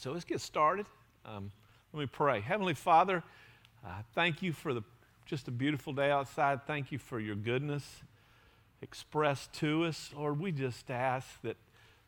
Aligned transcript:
So 0.00 0.12
let's 0.12 0.24
get 0.24 0.40
started. 0.40 0.86
Um, 1.26 1.52
let 1.92 2.00
me 2.00 2.06
pray. 2.06 2.40
Heavenly 2.40 2.72
Father, 2.72 3.22
uh, 3.84 3.90
thank 4.14 4.40
you 4.40 4.54
for 4.54 4.72
the, 4.72 4.80
just 5.26 5.46
a 5.46 5.50
beautiful 5.50 5.92
day 5.92 6.10
outside. 6.10 6.66
Thank 6.66 6.90
you 6.90 6.96
for 6.96 7.20
your 7.20 7.34
goodness 7.34 7.84
expressed 8.80 9.52
to 9.56 9.84
us. 9.84 10.08
Lord, 10.16 10.40
we 10.40 10.52
just 10.52 10.90
ask 10.90 11.28
that 11.42 11.58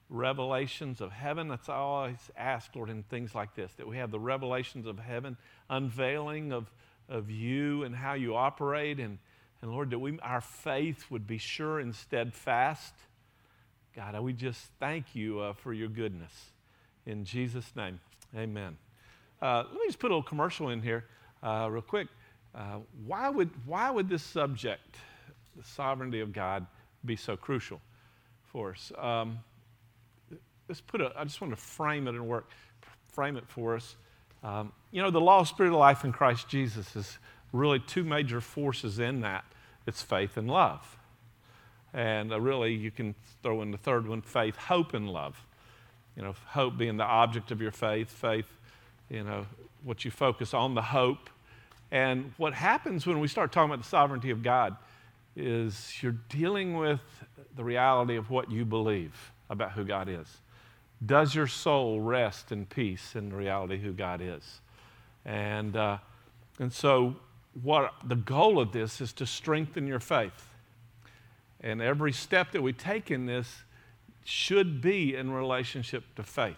revelations 0.09 1.03
of 1.03 1.13
heaven, 1.13 1.49
that's 1.49 1.69
I 1.69 1.75
always 1.75 2.31
ask, 2.35 2.75
Lord, 2.75 2.89
in 2.89 3.03
things 3.03 3.35
like 3.35 3.55
this, 3.55 3.71
that 3.75 3.87
we 3.87 3.99
have 3.99 4.11
the 4.11 4.19
revelations 4.19 4.87
of 4.87 4.99
heaven, 4.99 5.37
unveiling 5.69 6.51
of, 6.51 6.73
of 7.11 7.31
you 7.31 7.83
and 7.83 7.95
how 7.95 8.15
you 8.15 8.35
operate, 8.37 9.01
and, 9.01 9.19
and 9.61 9.71
Lord, 9.71 9.91
that 9.91 9.99
we, 9.99 10.19
our 10.21 10.41
faith 10.41 11.11
would 11.11 11.27
be 11.27 11.37
sure 11.37 11.79
and 11.79 11.95
steadfast. 11.95 12.95
God, 13.95 14.19
we 14.21 14.33
just 14.33 14.71
thank 14.81 15.15
you 15.15 15.41
uh, 15.41 15.53
for 15.53 15.75
your 15.75 15.89
goodness. 15.89 16.53
In 17.07 17.25
Jesus' 17.25 17.75
name, 17.75 18.01
amen. 18.37 18.77
Uh, 19.41 19.65
let 19.67 19.75
me 19.75 19.87
just 19.87 19.99
put 19.99 20.11
a 20.11 20.15
little 20.15 20.23
commercial 20.23 20.69
in 20.69 20.81
here 20.81 21.05
uh, 21.43 21.69
real 21.71 21.83
quick. 21.83 22.09
Uh, 22.55 22.79
why, 23.07 23.29
would, 23.29 23.51
why 23.67 23.91
would 23.91 24.09
this 24.09 24.23
subject, 24.23 24.97
the 25.57 25.65
sovereignty 25.65 26.21
of 26.21 26.33
God, 26.33 26.67
be 27.05 27.17
so 27.17 27.37
crucial 27.37 27.81
for 28.45 28.73
us? 28.73 28.93
Um, 28.99 29.39
let's 30.69 30.81
put 30.81 31.01
a, 31.01 31.13
I 31.17 31.25
just 31.25 31.41
want 31.41 31.53
to 31.53 31.61
frame 31.61 32.07
it 32.07 32.15
and 32.15 32.27
work, 32.29 32.51
frame 33.13 33.37
it 33.37 33.45
for 33.49 33.75
us. 33.75 33.97
Um, 34.45 34.73
you 34.91 35.03
know, 35.03 35.11
the 35.11 35.21
law 35.21 35.41
of 35.41 35.49
spirit 35.49 35.71
of 35.71 35.79
life 35.79 36.05
in 36.05 36.13
Christ 36.13 36.49
Jesus 36.49 36.95
is 36.95 37.19
really 37.53 37.81
two 37.81 38.05
major 38.05 38.41
forces 38.41 38.99
in 38.99 39.21
that 39.21 39.45
it's 39.87 40.03
faith 40.03 40.37
and 40.37 40.49
love. 40.49 40.97
And 41.93 42.33
uh, 42.33 42.41
really, 42.41 42.75
you 42.75 42.91
can 42.91 43.15
throw 43.43 43.63
in 43.63 43.71
the 43.71 43.79
third 43.79 44.07
one 44.07 44.23
faith, 44.23 44.57
hope, 44.57 44.95
and 44.95 45.09
love. 45.09 45.47
You 46.17 46.23
know, 46.23 46.35
hope 46.47 46.77
being 46.77 46.97
the 46.97 47.05
object 47.05 47.51
of 47.51 47.61
your 47.61 47.71
faith, 47.71 48.11
faith, 48.11 48.47
you 49.09 49.25
know, 49.25 49.47
what 49.83 50.05
you 50.05 50.11
focus 50.11 50.55
on, 50.55 50.75
the 50.75 50.83
hope. 50.83 51.31
And 51.91 52.33
what 52.37 52.55
happens 52.55 53.07
when 53.07 53.21
we 53.21 53.29
start 53.29 53.53
talking 53.53 53.71
about 53.71 53.83
the 53.83 53.89
sovereignty 53.89 54.31
of 54.31 54.43
God 54.43 54.77
is 55.37 56.03
you're 56.03 56.17
dealing 56.29 56.77
with 56.77 57.01
the 57.57 57.65
reality 57.65 58.17
of 58.17 58.31
what 58.31 58.51
you 58.51 58.65
believe 58.65 59.33
about 59.51 59.73
who 59.73 59.85
God 59.85 60.09
is. 60.09 60.27
Does 61.05 61.35
your 61.35 61.47
soul 61.47 62.01
rest 62.01 62.53
in 62.53 62.67
peace 62.67 63.17
in 63.17 63.31
the 63.31 63.37
reality 63.37 63.79
who 63.79 63.93
God 63.93 64.21
is? 64.23 64.61
And, 65.25 65.77
uh, 65.77 65.99
and 66.59 66.73
so, 66.73 67.17
what 67.63 67.93
the 68.05 68.17
goal 68.17 68.59
of 68.59 68.73
this 68.73 69.01
is 69.01 69.13
to 69.15 69.27
strengthen 69.27 69.87
your 69.87 70.01
faith. 70.01 70.49
And 71.61 71.83
every 71.83 72.13
step 72.13 72.53
that 72.53 72.63
we 72.63 72.73
take 72.73 73.11
in 73.11 73.27
this 73.27 73.63
should 74.25 74.81
be 74.81 75.15
in 75.17 75.31
relationship 75.31 76.05
to 76.17 76.23
faith, 76.23 76.57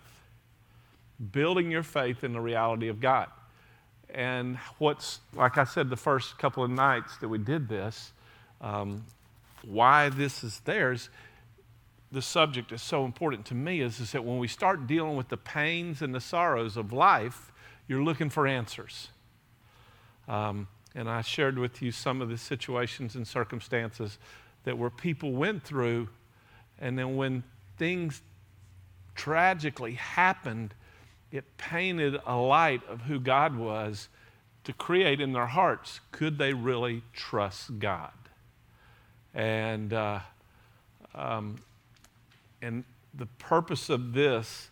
building 1.33 1.71
your 1.71 1.83
faith 1.83 2.25
in 2.25 2.33
the 2.33 2.41
reality 2.41 2.89
of 2.89 3.01
God. 3.01 3.29
And 4.11 4.59
what's, 4.79 5.21
like 5.34 5.59
I 5.59 5.65
said, 5.65 5.91
the 5.91 5.97
first 5.97 6.39
couple 6.39 6.62
of 6.62 6.71
nights 6.71 7.17
that 7.19 7.29
we 7.29 7.39
did 7.39 7.69
this, 7.69 8.12
um, 8.61 9.05
why 9.62 10.09
this 10.09 10.45
is 10.45 10.61
there 10.65 10.93
is 10.93 11.09
the 12.12 12.23
subject 12.23 12.71
is 12.71 12.81
so 12.81 13.05
important 13.05 13.45
to 13.47 13.55
me 13.55 13.81
is, 13.81 13.99
is 13.99 14.12
that 14.12 14.25
when 14.25 14.39
we 14.39 14.47
start 14.47 14.87
dealing 14.87 15.17
with 15.17 15.28
the 15.28 15.37
pains 15.37 16.01
and 16.01 16.15
the 16.15 16.21
sorrows 16.21 16.77
of 16.77 16.93
life, 16.93 17.51
you're 17.89 18.05
looking 18.05 18.31
for 18.31 18.47
answers. 18.47 19.09
Um, 20.28 20.69
and 20.95 21.11
I 21.11 21.23
shared 21.23 21.59
with 21.59 21.83
you 21.83 21.91
some 21.91 22.23
of 22.23 22.28
the 22.28 22.39
situations 22.39 23.17
and 23.17 23.27
circumstances 23.27 24.19
that 24.62 24.78
where 24.78 24.91
people 24.91 25.33
went 25.33 25.65
through, 25.65 26.09
and 26.78 26.97
then 26.97 27.17
when 27.17 27.43
things 27.77 28.22
tragically 29.14 29.94
happened, 29.94 30.75
it 31.30 31.44
painted 31.56 32.20
a 32.27 32.36
light 32.36 32.83
of 32.89 33.03
who 33.03 33.20
God 33.20 33.56
was 33.56 34.08
to 34.64 34.72
create 34.72 35.20
in 35.20 35.33
their 35.33 35.47
hearts 35.47 36.00
could 36.11 36.39
they 36.39 36.53
really 36.53 37.03
trust 37.12 37.78
God? 37.78 38.12
And 39.34 39.93
uh, 39.93 40.21
um, 41.15 41.56
and 42.62 42.84
the 43.12 43.26
purpose 43.26 43.91
of 43.91 44.15
this 44.15 44.70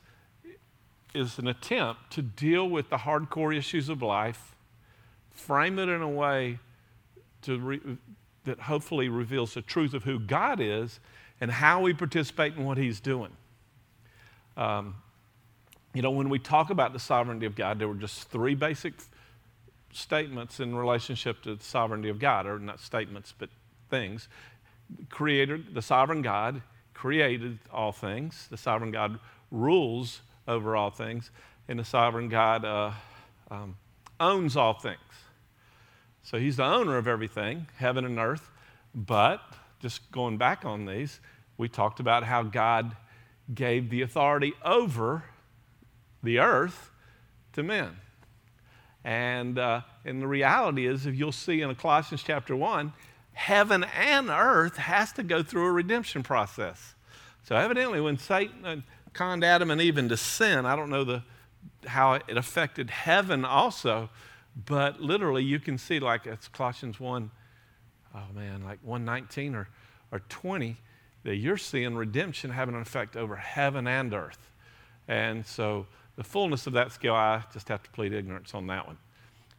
is 1.15 1.38
an 1.38 1.47
attempt 1.47 2.10
to 2.12 2.22
deal 2.22 2.69
with 2.69 2.88
the 2.88 2.97
hardcore 2.97 3.54
issues 3.56 3.88
of 3.88 4.03
life, 4.03 4.54
frame 5.31 5.78
it 5.78 5.88
in 5.88 6.00
a 6.00 6.09
way 6.09 6.59
to 7.43 7.59
re- 7.59 7.81
that 8.44 8.60
hopefully 8.60 9.09
reveals 9.09 9.54
the 9.54 9.62
truth 9.62 9.94
of 9.94 10.04
who 10.04 10.19
God 10.19 10.59
is 10.60 11.00
and 11.42 11.50
how 11.50 11.80
we 11.80 11.92
participate 11.92 12.54
in 12.54 12.64
what 12.64 12.78
He's 12.78 13.00
doing. 13.00 13.32
Um, 14.56 14.94
you 15.92 16.00
know, 16.00 16.12
when 16.12 16.28
we 16.28 16.38
talk 16.38 16.70
about 16.70 16.92
the 16.92 17.00
sovereignty 17.00 17.47
of 17.47 17.56
God, 17.56 17.80
there 17.80 17.88
were 17.88 17.97
just 17.97 18.30
three 18.30 18.54
basic 18.54 18.94
statements 19.92 20.60
in 20.60 20.72
relationship 20.72 21.42
to 21.42 21.56
the 21.56 21.64
sovereignty 21.64 22.08
of 22.08 22.20
God, 22.20 22.47
or 22.47 22.60
not 22.60 22.78
statements, 22.78 23.34
but 23.36 23.50
things. 23.91 24.28
Creator, 25.10 25.58
the 25.75 25.82
sovereign 25.82 26.22
God, 26.22 26.62
created 26.94 27.59
all 27.72 27.91
things, 27.91 28.47
the 28.48 28.56
sovereign 28.56 28.92
God 28.92 29.19
rules 29.50 30.20
over 30.47 30.76
all 30.76 30.91
things, 30.91 31.32
and 31.66 31.76
the 31.76 31.84
sovereign 31.84 32.28
God 32.28 32.64
uh, 32.64 32.92
um, 33.50 33.76
owns 34.20 34.56
all 34.56 34.74
things. 34.74 35.00
So 36.22 36.38
he's 36.38 36.59
the 36.59 36.64
owner 36.64 36.98
of 36.98 37.09
everything, 37.09 37.66
heaven 37.78 38.04
and 38.04 38.16
earth. 38.20 38.48
But 38.94 39.41
just 39.82 40.10
going 40.12 40.38
back 40.38 40.65
on 40.65 40.87
these, 40.87 41.20
we 41.59 41.69
talked 41.69 42.00
about 42.00 42.22
how 42.25 42.44
God 42.44 42.97
gave 43.53 43.91
the 43.91 44.03
authority 44.03 44.54
over 44.65 45.25
the 46.22 46.38
earth 46.38 46.91
to 47.53 47.62
men. 47.62 47.97
And, 49.04 49.59
uh, 49.59 49.81
and 50.04 50.22
the 50.22 50.28
reality 50.28 50.87
is, 50.87 51.06
if 51.06 51.16
you'll 51.16 51.32
see 51.32 51.60
in 51.60 51.75
Colossians 51.75 52.22
chapter 52.22 52.54
1, 52.54 52.92
heaven 53.32 53.84
and 53.84 54.31
earth 54.31 54.76
has 54.76 55.12
to 55.15 55.22
go 55.22 55.42
through 55.42 55.66
a 55.66 55.72
redemption 55.72 56.22
process. 56.22 56.94
So 57.42 57.56
evidently, 57.56 58.00
when 58.00 58.19
Satan 58.19 58.65
uh, 58.65 58.76
conned 59.12 59.42
Adam 59.42 59.71
and 59.71 59.81
Eve 59.81 59.98
into 59.98 60.16
sin, 60.16 60.65
I 60.65 60.76
don't 60.76 60.91
know 60.91 61.03
the, 61.03 61.22
how 61.87 62.15
it 62.15 62.37
affected 62.37 62.91
heaven 62.91 63.44
also, 63.44 64.10
but 64.66 65.00
literally 65.00 65.42
you 65.42 65.59
can 65.59 65.78
see 65.78 65.98
like 65.98 66.26
it's 66.26 66.47
Colossians 66.47 67.00
1, 67.00 67.31
oh 68.15 68.33
man, 68.34 68.65
like 68.65 68.78
119 68.83 69.55
or, 69.55 69.69
or 70.11 70.21
20, 70.28 70.77
that 71.25 71.37
you're 71.37 71.56
seeing 71.56 71.95
redemption 71.95 72.50
having 72.50 72.75
an 72.75 72.81
effect 72.81 73.17
over 73.17 73.37
heaven 73.37 73.87
and 73.87 74.12
earth. 74.12 74.50
And 75.09 75.45
so 75.47 75.87
the 76.17 76.25
fullness 76.25 76.67
of 76.67 76.72
that 76.75 76.93
scale, 76.93 77.15
I 77.15 77.43
just 77.53 77.69
have 77.69 77.83
to 77.83 77.91
plead 77.91 78.12
ignorance 78.12 78.55
on 78.55 78.67
that 78.69 78.87
one. 78.87 78.99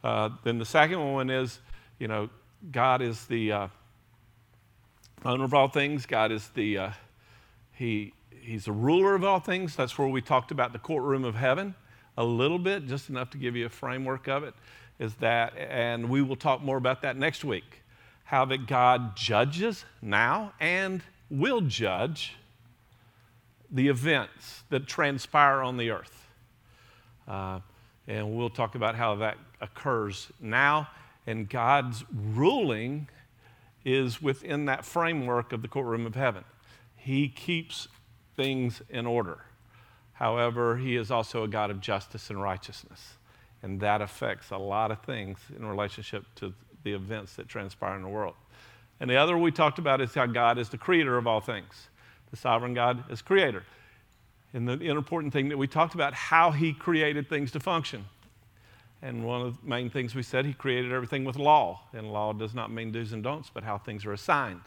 Uh, 0.04 0.30
then 0.44 0.60
the 0.60 0.66
second 0.66 1.14
one 1.14 1.30
is, 1.30 1.60
you 2.00 2.08
know, 2.08 2.30
God 2.72 3.02
is 3.02 3.26
the 3.26 3.52
uh, 3.52 3.68
owner 5.26 5.46
of 5.46 5.54
all 5.54 5.68
things. 5.68 6.06
God 6.06 6.32
is 6.32 6.50
the 6.50 6.78
uh, 6.78 6.92
he 7.72 8.14
he's 8.30 8.66
the 8.66 8.72
ruler 8.72 9.16
of 9.16 9.24
all 9.24 9.40
things. 9.40 9.76
That's 9.76 9.98
where 9.98 10.08
we 10.08 10.22
talked 10.22 10.52
about 10.52 10.74
the 10.74 10.80
courtroom 10.80 11.24
of 11.24 11.36
heaven 11.36 11.76
a 12.18 12.24
little 12.24 12.60
bit, 12.60 12.88
just 12.88 13.10
enough 13.10 13.30
to 13.32 13.38
give 13.38 13.56
you 13.56 13.66
a 13.66 13.70
framework 13.70 14.28
of 14.28 14.44
it. 14.44 14.54
Is 15.00 15.16
that, 15.16 15.58
and 15.58 16.10
we 16.10 16.22
will 16.22 16.36
talk 16.36 16.62
more 16.62 16.78
about 16.78 17.02
that 17.02 17.18
next 17.18 17.44
week. 17.44 17.83
How 18.34 18.46
that 18.46 18.66
God 18.66 19.16
judges 19.16 19.86
now 20.02 20.54
and 20.60 21.04
will 21.30 21.62
judge 21.62 22.36
the 23.70 23.90
events 23.90 24.64
that 24.72 24.88
transpire 24.88 25.62
on 25.62 25.78
the 25.78 25.92
earth. 25.92 26.26
Uh, 27.28 27.60
and 28.08 28.36
we'll 28.36 28.50
talk 28.50 28.74
about 28.74 28.96
how 28.96 29.14
that 29.18 29.38
occurs 29.62 30.32
now 30.42 30.90
and 31.28 31.48
God's 31.48 32.04
ruling 32.12 33.08
is 33.86 34.20
within 34.20 34.66
that 34.66 34.84
framework 34.84 35.54
of 35.54 35.62
the 35.62 35.68
courtroom 35.68 36.08
of 36.08 36.16
heaven. 36.16 36.44
He 36.96 37.30
keeps 37.30 37.88
things 38.36 38.82
in 38.90 39.06
order. 39.06 39.42
However, 40.14 40.78
He 40.78 40.96
is 40.96 41.12
also 41.12 41.44
a 41.44 41.48
God 41.48 41.70
of 41.70 41.82
justice 41.82 42.32
and 42.32 42.42
righteousness. 42.42 43.14
And 43.62 43.80
that 43.82 44.02
affects 44.02 44.50
a 44.50 44.58
lot 44.58 44.90
of 44.90 45.04
things 45.04 45.38
in 45.56 45.68
relationship 45.68 46.26
to 46.38 46.56
the 46.84 46.94
events 46.94 47.36
that 47.36 47.48
transpire 47.48 47.96
in 47.96 48.02
the 48.02 48.10
world. 48.10 48.36
And 49.00 49.10
the 49.10 49.18
other 49.18 49.38
we 49.38 49.52
talked 49.52 49.80
about 49.80 50.02
is 50.02 50.14
how 50.14 50.26
God 50.26 50.58
is 50.58 50.70
the 50.70 50.78
creator 50.78 51.18
of 51.18 51.28
all 51.28 51.42
things. 51.42 51.88
The 52.32 52.38
sovereign 52.38 52.74
God 52.74 53.12
is 53.12 53.22
creator. 53.22 53.64
And 54.54 54.68
the 54.68 54.80
important 54.90 55.34
thing 55.34 55.50
that 55.50 55.58
we 55.58 55.68
talked 55.68 55.96
about, 55.96 56.14
how 56.14 56.52
he 56.52 56.74
created 56.74 57.28
things 57.28 57.52
to 57.52 57.60
function. 57.60 58.06
And 59.02 59.26
one 59.26 59.42
of 59.42 59.62
the 59.62 59.68
main 59.68 59.90
things 59.90 60.16
we 60.16 60.24
said, 60.24 60.46
he 60.46 60.54
created 60.54 60.92
everything 60.92 61.26
with 61.26 61.36
law. 61.36 61.82
And 61.92 62.12
law 62.12 62.34
does 62.34 62.54
not 62.54 62.72
mean 62.72 62.92
do's 62.92 63.12
and 63.12 63.24
don'ts, 63.24 63.50
but 63.54 63.64
how 63.64 63.78
things 63.78 64.06
are 64.06 64.14
assigned. 64.14 64.62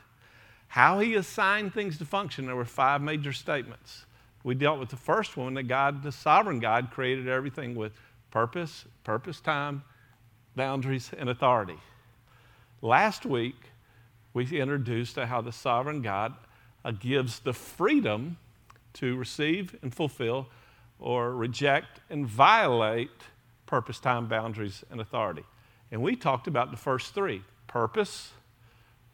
How 0.69 0.99
he 0.99 1.15
assigned 1.15 1.73
things 1.73 1.97
to 1.99 2.05
function, 2.05 2.47
there 2.47 2.57
were 2.57 2.65
five 2.65 3.01
major 3.01 3.33
statements. 3.33 4.05
We 4.43 4.55
dealt 4.55 4.79
with 4.79 4.91
the 4.91 4.97
first 4.97 5.37
one 5.37 5.55
that 5.55 5.65
God, 5.65 6.03
the 6.03 6.13
sovereign 6.13 6.59
God, 6.59 6.91
created 6.91 7.29
everything 7.29 7.75
with 7.75 7.93
purpose, 8.31 8.85
purpose, 9.05 9.41
time, 9.41 9.83
boundaries, 10.55 11.11
and 11.17 11.29
authority. 11.29 11.79
Last 12.87 13.27
week, 13.27 13.57
we 14.33 14.45
introduced 14.61 15.17
how 15.17 15.41
the 15.41 15.51
sovereign 15.51 16.03
God 16.03 16.35
uh, 16.85 16.93
gives 16.93 17.41
the 17.41 17.53
freedom 17.53 18.37
to 18.93 19.17
receive 19.17 19.75
and 19.83 19.93
fulfill 19.93 20.47
or 21.01 21.35
reject 21.35 21.99
and 22.09 22.25
violate 22.25 23.11
purpose, 23.67 23.99
time, 23.99 24.29
boundaries, 24.29 24.85
and 24.89 25.01
authority. 25.01 25.43
And 25.91 26.01
we 26.01 26.15
talked 26.15 26.47
about 26.47 26.71
the 26.71 26.77
first 26.77 27.13
three 27.13 27.43
purpose, 27.67 28.31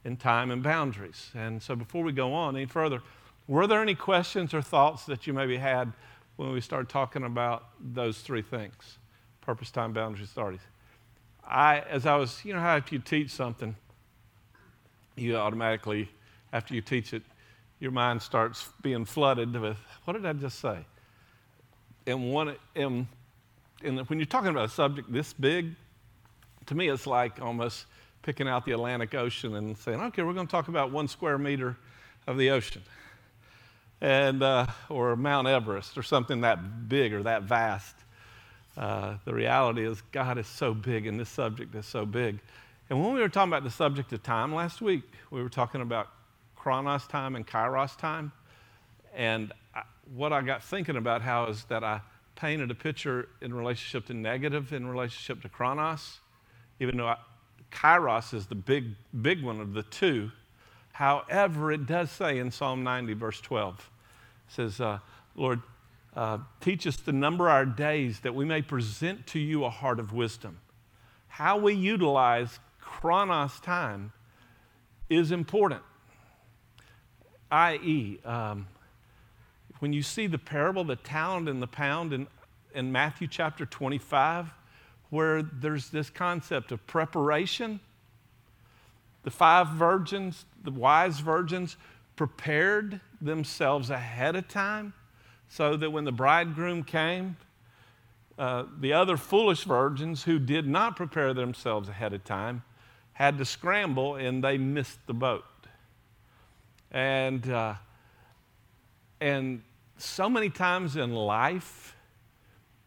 and 0.05 0.21
time, 0.21 0.51
and 0.51 0.63
boundaries. 0.63 1.31
And 1.35 1.63
so 1.63 1.75
before 1.75 2.03
we 2.05 2.13
go 2.13 2.35
on 2.35 2.55
any 2.55 2.67
further, 2.67 3.01
were 3.49 3.67
there 3.67 3.81
any 3.81 3.95
questions 3.95 4.53
or 4.53 4.61
thoughts 4.61 5.07
that 5.07 5.27
you 5.27 5.33
maybe 5.33 5.57
had 5.57 5.95
when 6.37 6.53
we 6.53 6.61
started 6.61 6.91
talking 6.91 7.25
about 7.25 7.69
those 7.81 8.21
three 8.21 8.43
things 8.43 8.99
purpose, 9.41 9.71
time, 9.71 9.95
boundaries, 9.95 10.29
authorities? 10.29 10.61
I, 11.53 11.81
as 11.81 12.07
I 12.07 12.17
was, 12.17 12.43
you 12.47 12.55
know 12.55 12.61
how 12.61 12.77
if 12.77 12.91
you 12.91 12.99
teach 12.99 13.31
something, 13.31 13.77
you 15.17 15.37
automatically, 15.37 16.09
after 16.51 16.75
you 16.75 16.81
teach 16.81 17.13
it, 17.13 17.23
your 17.79 17.91
mind 17.91 18.23
starts 18.23 18.71
being 18.81 19.05
flooded 19.05 19.53
with, 19.61 19.77
what 20.05 20.15
did 20.15 20.25
I 20.25 20.33
just 20.33 20.61
say? 20.61 20.79
And, 22.07 22.33
one, 22.33 22.57
and, 22.75 23.07
and 23.85 24.09
when 24.09 24.19
you're 24.19 24.25
talking 24.25 24.49
about 24.49 24.65
a 24.65 24.71
subject 24.71 25.13
this 25.13 25.35
big, 25.35 25.75
to 26.67 26.75
me 26.75 26.89
it's 26.89 27.07
like 27.07 27.43
almost 27.43 27.85
picking 28.23 28.49
out 28.49 28.65
the 28.65 28.73
Atlantic 28.73 29.15
Ocean 29.15 29.55
and 29.57 29.77
saying, 29.77 30.01
okay, 30.01 30.23
we're 30.23 30.33
going 30.33 30.47
to 30.47 30.51
talk 30.51 30.69
about 30.69 30.91
one 30.91 31.07
square 31.07 31.37
meter 31.37 31.77
of 32.27 32.39
the 32.39 32.49
ocean. 32.51 32.83
And, 34.01 34.43
uh, 34.43 34.69
or 34.89 35.17
Mount 35.17 35.49
Everest 35.49 35.99
or 35.99 36.03
something 36.03 36.41
that 36.41 36.89
big 36.89 37.13
or 37.13 37.25
that 37.25 37.43
vast. 37.43 37.95
Uh, 38.77 39.17
the 39.25 39.35
reality 39.35 39.87
is, 39.87 40.03
God 40.13 40.39
is 40.39 40.47
so 40.47 40.73
big 40.73 41.07
and 41.07 41.21
this 41.21 41.29
subject 41.29 41.75
is 41.75 41.87
so 41.87 42.07
big. 42.07 42.39
And 42.89 43.03
when 43.03 43.15
we 43.15 43.21
were 43.21 43.29
talking 43.29 43.51
about 43.51 43.65
the 43.65 43.71
subject 43.71 44.13
of 44.13 44.23
time 44.23 44.55
last 44.55 44.81
week, 44.81 45.03
we 45.31 45.43
were 45.43 45.49
talking 45.49 45.81
about 45.81 46.09
chronos 46.57 47.07
time 47.07 47.37
and 47.37 47.47
kairos 47.47 47.97
time. 47.97 48.33
And 49.15 49.53
I, 49.75 49.83
what 50.15 50.33
I 50.33 50.43
got 50.43 50.63
thinking 50.63 50.97
about 50.97 51.23
how 51.23 51.47
is 51.47 51.65
that 51.65 51.85
I 51.85 52.01
painted 52.35 52.71
a 52.71 52.75
picture 52.75 53.29
in 53.41 53.55
relationship 53.55 54.07
to 54.07 54.15
negative 54.15 54.73
in 54.73 54.87
relationship 54.87 55.43
to 55.43 55.49
chronos, 55.49 56.21
even 56.81 56.97
though 56.97 57.09
I, 57.09 57.17
kairos 57.71 58.35
is 58.35 58.47
the 58.47 58.55
big, 58.55 58.95
big 59.21 59.43
one 59.43 59.61
of 59.61 59.75
the 59.75 59.83
two. 59.85 60.31
However, 60.93 61.73
it 61.73 61.87
does 61.87 62.11
say 62.11 62.39
in 62.39 62.51
Psalm 62.51 62.85
90, 62.85 63.15
verse 63.15 63.41
12, 63.41 63.91
it 64.49 64.53
says, 64.53 64.81
uh, 64.81 64.99
Lord, 65.35 65.63
uh, 66.15 66.39
teach 66.61 66.87
us 66.87 66.97
to 66.97 67.13
number 67.13 67.49
our 67.49 67.65
days 67.65 68.21
that 68.21 68.35
we 68.35 68.45
may 68.45 68.63
present 68.63 69.27
to 69.29 69.39
you 69.39 69.65
a 69.65 69.71
heart 69.71 69.99
of 69.99 70.13
wisdom. 70.13 70.59
How 71.29 71.57
we 71.57 71.75
utilize 71.75 72.59
chronos 72.81 73.59
time 73.61 74.13
is 75.09 75.33
important 75.33 75.83
i.e., 77.53 78.19
um, 78.25 78.67
when 79.81 79.93
you 79.93 80.03
see 80.03 80.27
the 80.27 80.39
parable, 80.39 80.85
the 80.85 80.97
talent 80.97 81.49
and 81.49 81.61
the 81.61 81.67
pound 81.67 82.13
in, 82.13 82.27
in 82.75 82.91
Matthew 82.91 83.29
chapter 83.29 83.67
25, 83.67 84.51
where 85.11 85.43
there's 85.43 85.91
this 85.91 86.09
concept 86.09 86.73
of 86.73 86.85
preparation, 86.87 87.79
the 89.23 89.31
five 89.31 89.69
virgins, 89.69 90.47
the 90.65 90.71
wise 90.71 91.21
virgins, 91.21 91.77
prepared 92.17 93.01
themselves 93.21 93.91
ahead 93.91 94.35
of 94.35 94.49
time 94.49 94.95
so 95.53 95.77
that 95.77 95.91
when 95.91 96.05
the 96.05 96.13
bridegroom 96.13 96.83
came, 96.83 97.37
uh, 98.39 98.65
the 98.81 98.95
other 98.95 99.19
foolish 99.19 99.65
virgins 99.65 100.23
who 100.23 100.39
did 100.39 100.67
not 100.67 100.97
prepare 100.97 101.35
themselves 101.35 101.91
ahead 101.91 102.15
of 102.15 102.25
time 102.25 102.63
had 103.13 103.37
to 103.37 103.45
scramble 103.45 104.15
and 104.15 104.43
they 104.43 104.57
missed 104.57 104.99
the 105.07 105.13
boat. 105.13 105.45
And, 106.91 107.47
uh, 107.51 107.75
and 109.21 109.61
so 109.99 110.31
many 110.31 110.49
times 110.49 110.97
in 110.97 111.15
life 111.15 111.97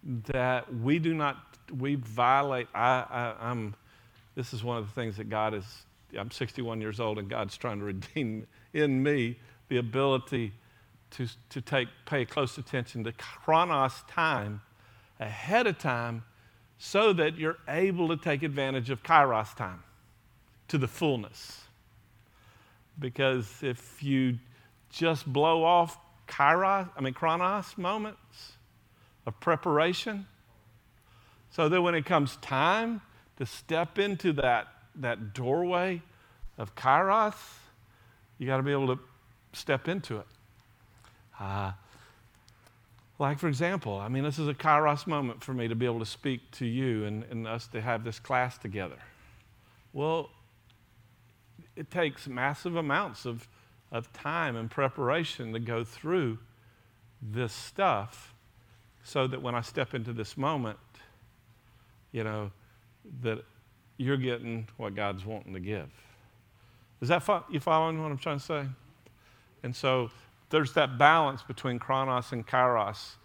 that 0.03 0.73
we 0.73 0.97
do 0.97 1.13
not, 1.13 1.37
we 1.77 1.93
violate. 1.93 2.67
I, 2.73 3.35
I, 3.39 3.51
am 3.51 3.75
this 4.33 4.53
is 4.53 4.63
one 4.63 4.77
of 4.77 4.87
the 4.87 4.93
things 4.93 5.17
that 5.17 5.29
God 5.29 5.53
is, 5.53 5.85
I'm 6.17 6.31
61 6.31 6.81
years 6.81 6.99
old 6.99 7.19
and 7.19 7.29
God's 7.29 7.55
trying 7.57 7.77
to 7.77 7.85
redeem 7.85 8.47
in 8.73 9.03
me 9.03 9.37
the 9.67 9.77
ability 9.77 10.51
to, 11.15 11.27
to 11.49 11.61
take, 11.61 11.87
pay 12.05 12.25
close 12.25 12.57
attention 12.57 13.03
to 13.05 13.11
chronos 13.13 14.03
time 14.07 14.61
ahead 15.19 15.65
of 15.65 15.77
time 15.77 16.23
so 16.77 17.13
that 17.13 17.37
you're 17.37 17.57
able 17.67 18.09
to 18.09 18.17
take 18.17 18.43
advantage 18.43 18.89
of 18.89 19.01
kairos 19.01 19.55
time 19.55 19.83
to 20.67 20.77
the 20.77 20.87
fullness. 20.87 21.61
Because 22.99 23.49
if 23.61 24.03
you 24.03 24.39
just 24.89 25.31
blow 25.31 25.63
off 25.63 25.97
kairos, 26.27 26.89
I 26.97 27.01
mean 27.01 27.13
chronos 27.13 27.77
moments 27.77 28.53
of 29.25 29.39
preparation, 29.39 30.25
so 31.49 31.69
that 31.69 31.81
when 31.81 31.95
it 31.95 32.05
comes 32.05 32.35
time 32.37 33.01
to 33.37 33.45
step 33.45 33.99
into 33.99 34.33
that, 34.33 34.67
that 34.95 35.33
doorway 35.33 36.01
of 36.57 36.75
kairos, 36.75 37.35
you 38.37 38.47
got 38.47 38.57
to 38.57 38.63
be 38.63 38.71
able 38.71 38.95
to 38.95 38.99
step 39.53 39.87
into 39.87 40.17
it. 40.17 40.27
Uh, 41.39 41.71
like, 43.17 43.39
for 43.39 43.47
example, 43.47 43.97
I 43.97 44.09
mean, 44.09 44.23
this 44.23 44.39
is 44.39 44.47
a 44.47 44.53
kairos 44.53 45.07
moment 45.07 45.43
for 45.43 45.53
me 45.53 45.67
to 45.67 45.75
be 45.75 45.85
able 45.85 45.99
to 45.99 46.05
speak 46.05 46.51
to 46.51 46.65
you 46.65 47.05
and, 47.05 47.23
and 47.25 47.47
us 47.47 47.67
to 47.67 47.81
have 47.81 48.03
this 48.03 48.19
class 48.19 48.57
together. 48.57 48.97
Well, 49.93 50.29
it 51.75 51.89
takes 51.89 52.27
massive 52.27 52.75
amounts 52.75 53.25
of, 53.25 53.47
of 53.91 54.11
time 54.11 54.55
and 54.55 54.69
preparation 54.69 55.53
to 55.53 55.59
go 55.59 55.83
through 55.83 56.39
this 57.21 57.53
stuff 57.53 58.33
so 59.03 59.27
that 59.27 59.41
when 59.41 59.55
I 59.55 59.61
step 59.61 59.93
into 59.93 60.11
this 60.11 60.35
moment, 60.35 60.79
you 62.11 62.23
know, 62.23 62.51
that 63.21 63.43
you're 63.97 64.17
getting 64.17 64.67
what 64.77 64.95
God's 64.95 65.25
wanting 65.25 65.53
to 65.53 65.59
give. 65.59 65.89
Is 67.01 67.09
that 67.09 67.23
fo- 67.23 67.45
you 67.49 67.59
following 67.59 68.01
what 68.01 68.11
I'm 68.11 68.17
trying 68.17 68.39
to 68.39 68.45
say? 68.45 68.65
And 69.63 69.75
so 69.75 70.09
there's 70.49 70.73
that 70.73 70.97
balance 70.97 71.41
between 71.41 71.79
chronos 71.79 72.31
and 72.31 72.45
kairos 72.45 73.15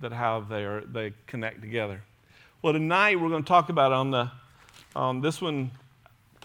that 0.00 0.12
how 0.12 0.40
they 0.40 0.64
are 0.64 0.82
they 0.82 1.12
connect 1.26 1.60
together. 1.60 2.02
Well, 2.62 2.72
tonight 2.72 3.20
we're 3.20 3.28
going 3.28 3.44
to 3.44 3.48
talk 3.48 3.68
about 3.68 3.92
on 3.92 4.10
the 4.10 4.30
on 4.94 5.20
this 5.20 5.40
one 5.40 5.70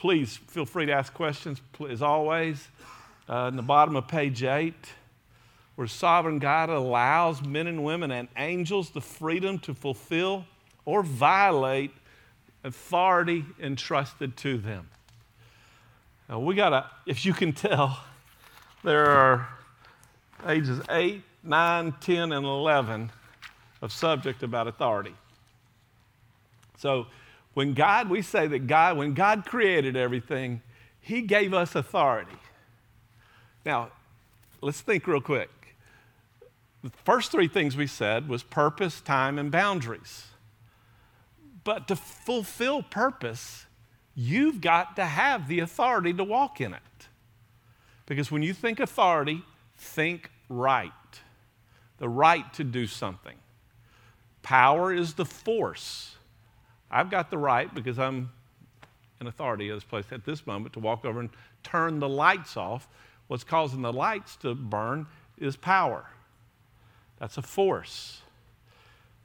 please 0.02 0.38
feel 0.48 0.66
free 0.66 0.88
to 0.88 0.92
ask 0.92 1.14
questions 1.14 1.62
as 1.88 2.02
always. 2.02 2.68
Uh, 3.30 3.48
in 3.50 3.56
the 3.56 3.62
bottom 3.62 3.96
of 3.96 4.08
page 4.08 4.44
8, 4.44 4.74
where 5.76 5.88
sovereign 5.88 6.40
God 6.40 6.70
allows 6.70 7.44
men 7.44 7.68
and 7.68 7.84
women 7.84 8.10
and 8.10 8.28
angels 8.36 8.90
the 8.90 9.00
freedom 9.00 9.60
to 9.60 9.76
fulfill 9.76 10.46
or 10.86 11.04
violate 11.04 11.92
authority 12.64 13.46
entrusted 13.62 14.36
to 14.38 14.58
them. 14.58 14.90
Now, 16.28 16.40
we 16.40 16.56
got 16.56 16.70
to, 16.70 16.86
if 17.06 17.26
you 17.26 17.34
can 17.34 17.54
tell, 17.54 18.00
there 18.84 19.06
are 19.06 19.48
ages 20.48 20.82
8, 20.90 21.22
9, 21.44 21.96
10, 22.00 22.32
and 22.32 22.46
11 22.46 23.12
of 23.82 23.92
subject 23.92 24.44
about 24.44 24.68
authority. 24.68 25.16
So, 26.78 27.08
when 27.54 27.74
God, 27.74 28.10
we 28.10 28.22
say 28.22 28.48
that 28.48 28.68
God, 28.68 28.98
when 28.98 29.14
God 29.14 29.46
created 29.46 29.96
everything, 29.96 30.62
He 31.00 31.22
gave 31.22 31.54
us 31.54 31.76
authority. 31.76 32.38
Now, 33.66 33.90
let's 34.62 34.82
think 34.82 35.08
real 35.08 35.22
quick. 35.22 35.50
The 36.84 36.92
first 37.04 37.32
three 37.32 37.48
things 37.48 37.78
we 37.78 37.88
said 37.88 38.28
was 38.28 38.42
purpose, 38.42 39.02
time, 39.02 39.38
and 39.38 39.52
boundaries. 39.52 40.28
But 41.64 41.88
to 41.90 41.96
fulfill 41.96 42.82
purpose, 42.82 43.66
you've 44.16 44.62
got 44.62 44.96
to 44.96 45.06
have 45.06 45.48
the 45.48 45.60
authority 45.60 46.14
to 46.14 46.24
walk 46.24 46.60
in 46.60 46.74
it. 46.74 46.82
Because 48.08 48.32
when 48.32 48.42
you 48.42 48.54
think 48.54 48.80
authority, 48.80 49.44
think 49.82 50.32
right, 50.48 50.92
the 51.98 52.08
right 52.08 52.52
to 52.54 52.64
do 52.64 52.88
something. 52.88 53.36
Power 54.44 54.94
is 54.94 55.16
the 55.16 55.26
force 55.26 56.16
I've 56.92 57.10
got 57.10 57.32
the 57.32 57.38
right, 57.38 57.74
because 57.74 57.98
I'm 57.98 58.32
in 59.22 59.28
authority 59.28 59.70
of 59.70 59.78
this 59.78 59.84
place 59.86 60.06
at 60.12 60.26
this 60.26 60.46
moment, 60.46 60.74
to 60.74 60.80
walk 60.80 61.06
over 61.06 61.22
and 61.22 61.30
turn 61.64 62.00
the 62.00 62.10
lights 62.10 62.58
off. 62.58 62.88
What's 63.28 63.46
causing 63.46 63.82
the 63.82 63.94
lights 63.94 64.36
to 64.38 64.54
burn 64.54 65.08
is 65.38 65.56
power. 65.56 66.06
That's 67.18 67.38
a 67.38 67.42
force. 67.42 68.22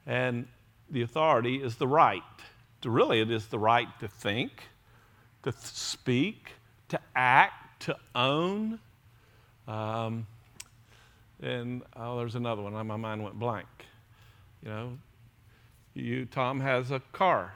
And 0.05 0.47
the 0.89 1.01
authority 1.01 1.61
is 1.61 1.75
the 1.75 1.87
right. 1.87 2.23
To 2.81 2.89
really, 2.89 3.19
it 3.19 3.29
is 3.29 3.47
the 3.47 3.59
right 3.59 3.87
to 3.99 4.07
think, 4.07 4.69
to 5.43 5.51
th- 5.51 5.61
speak, 5.61 6.51
to 6.87 6.99
act, 7.15 7.81
to 7.81 7.97
own. 8.15 8.79
Um, 9.67 10.25
and 11.41 11.83
oh, 11.95 12.17
there's 12.17 12.35
another 12.35 12.61
one. 12.61 12.73
My 12.73 12.97
mind 12.97 13.23
went 13.23 13.37
blank. 13.37 13.67
You 14.63 14.69
know, 14.69 14.97
you, 15.93 16.25
Tom 16.25 16.59
has 16.59 16.91
a 16.91 16.99
car. 17.11 17.53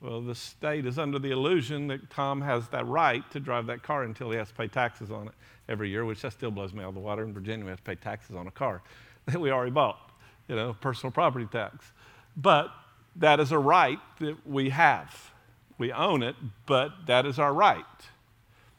Well, 0.00 0.20
the 0.20 0.34
state 0.34 0.86
is 0.86 0.98
under 0.98 1.18
the 1.18 1.30
illusion 1.30 1.86
that 1.88 2.10
Tom 2.10 2.42
has 2.42 2.68
that 2.68 2.86
right 2.86 3.28
to 3.30 3.40
drive 3.40 3.66
that 3.66 3.82
car 3.82 4.04
until 4.04 4.30
he 4.30 4.36
has 4.36 4.48
to 4.48 4.54
pay 4.54 4.68
taxes 4.68 5.10
on 5.10 5.28
it 5.28 5.34
every 5.68 5.88
year, 5.88 6.04
which 6.04 6.20
that 6.22 6.32
still 6.32 6.50
blows 6.50 6.72
me 6.72 6.82
out 6.82 6.88
of 6.88 6.94
the 6.94 7.00
water. 7.00 7.24
In 7.24 7.32
Virginia, 7.32 7.64
we 7.64 7.70
have 7.70 7.78
to 7.78 7.84
pay 7.84 7.94
taxes 7.94 8.36
on 8.36 8.46
a 8.46 8.50
car 8.50 8.82
that 9.26 9.40
we 9.40 9.50
already 9.50 9.70
bought. 9.70 10.10
you 10.48 10.54
know, 10.56 10.76
personal 10.80 11.10
property 11.10 11.46
tax. 11.46 11.92
But 12.36 12.70
that 13.16 13.40
is 13.40 13.52
a 13.52 13.58
right 13.58 13.98
that 14.20 14.46
we 14.46 14.70
have. 14.70 15.32
We 15.78 15.92
own 15.92 16.22
it, 16.22 16.36
but 16.66 16.92
that 17.06 17.26
is 17.26 17.38
our 17.38 17.52
right. 17.52 17.84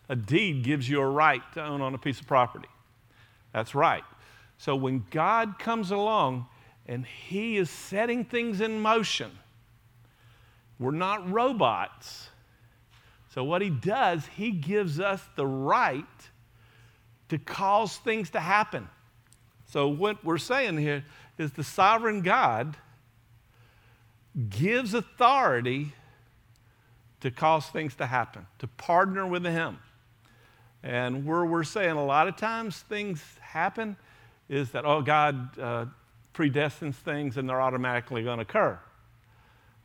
A 0.09 0.15
deed 0.15 0.63
gives 0.63 0.87
you 0.87 1.01
a 1.01 1.07
right 1.07 1.41
to 1.53 1.63
own 1.63 1.81
on 1.81 1.93
a 1.93 1.97
piece 1.97 2.19
of 2.19 2.27
property. 2.27 2.69
That's 3.57 3.73
right. 3.73 4.03
So 4.59 4.75
when 4.75 5.03
God 5.09 5.57
comes 5.57 5.89
along 5.89 6.45
and 6.85 7.07
He 7.07 7.57
is 7.57 7.71
setting 7.71 8.23
things 8.23 8.61
in 8.61 8.79
motion, 8.79 9.31
we're 10.77 10.91
not 10.91 11.27
robots. 11.27 12.29
So 13.33 13.43
what 13.43 13.63
He 13.63 13.71
does, 13.71 14.27
He 14.27 14.51
gives 14.51 14.99
us 14.99 15.23
the 15.35 15.47
right 15.47 16.05
to 17.29 17.39
cause 17.39 17.97
things 17.97 18.29
to 18.29 18.39
happen. 18.39 18.89
So 19.65 19.87
what 19.87 20.23
we're 20.23 20.37
saying 20.37 20.77
here 20.77 21.03
is 21.39 21.53
the 21.53 21.63
sovereign 21.63 22.21
God 22.21 22.77
gives 24.49 24.93
authority 24.93 25.93
to 27.21 27.31
cause 27.31 27.65
things 27.65 27.95
to 27.95 28.05
happen, 28.05 28.45
to 28.59 28.67
partner 28.67 29.25
with 29.25 29.45
Him. 29.45 29.79
And 30.87 31.25
where 31.25 31.43
we're 31.43 31.65
saying 31.65 31.97
a 31.97 32.05
lot 32.05 32.29
of 32.29 32.37
times 32.37 32.79
things 32.79 33.21
happen 33.41 33.97
is 34.47 34.71
that, 34.71 34.85
oh, 34.85 35.01
God 35.01 35.59
uh, 35.59 35.85
predestines 36.33 36.95
things 36.95 37.35
and 37.35 37.49
they're 37.49 37.61
automatically 37.61 38.23
going 38.23 38.37
to 38.37 38.43
occur. 38.43 38.79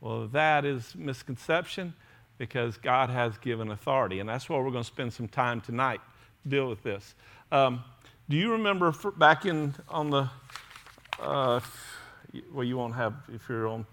Well, 0.01 0.29
that 0.29 0.65
is 0.65 0.95
misconception 0.95 1.93
because 2.39 2.77
God 2.77 3.11
has 3.11 3.37
given 3.39 3.73
authority. 3.73 4.21
And 4.21 4.29
that's 4.29 4.49
why 4.49 4.59
we're 4.59 4.71
going 4.71 4.85
to 4.85 4.87
spend 4.87 5.13
some 5.13 5.27
time 5.27 5.61
tonight 5.61 6.01
to 6.45 6.49
deal 6.49 6.69
with 6.69 6.85
this. 6.85 7.17
Um, 7.51 7.83
do 8.29 8.37
you 8.37 8.53
remember 8.53 8.93
back 9.17 9.45
in 9.45 9.75
on 9.89 10.11
the, 10.11 10.31
uh, 11.21 11.59
well, 12.53 12.65
you 12.65 12.77
won't 12.77 12.95
have 12.95 13.15
if 13.35 13.49
you're 13.49 13.67
on 13.67 13.87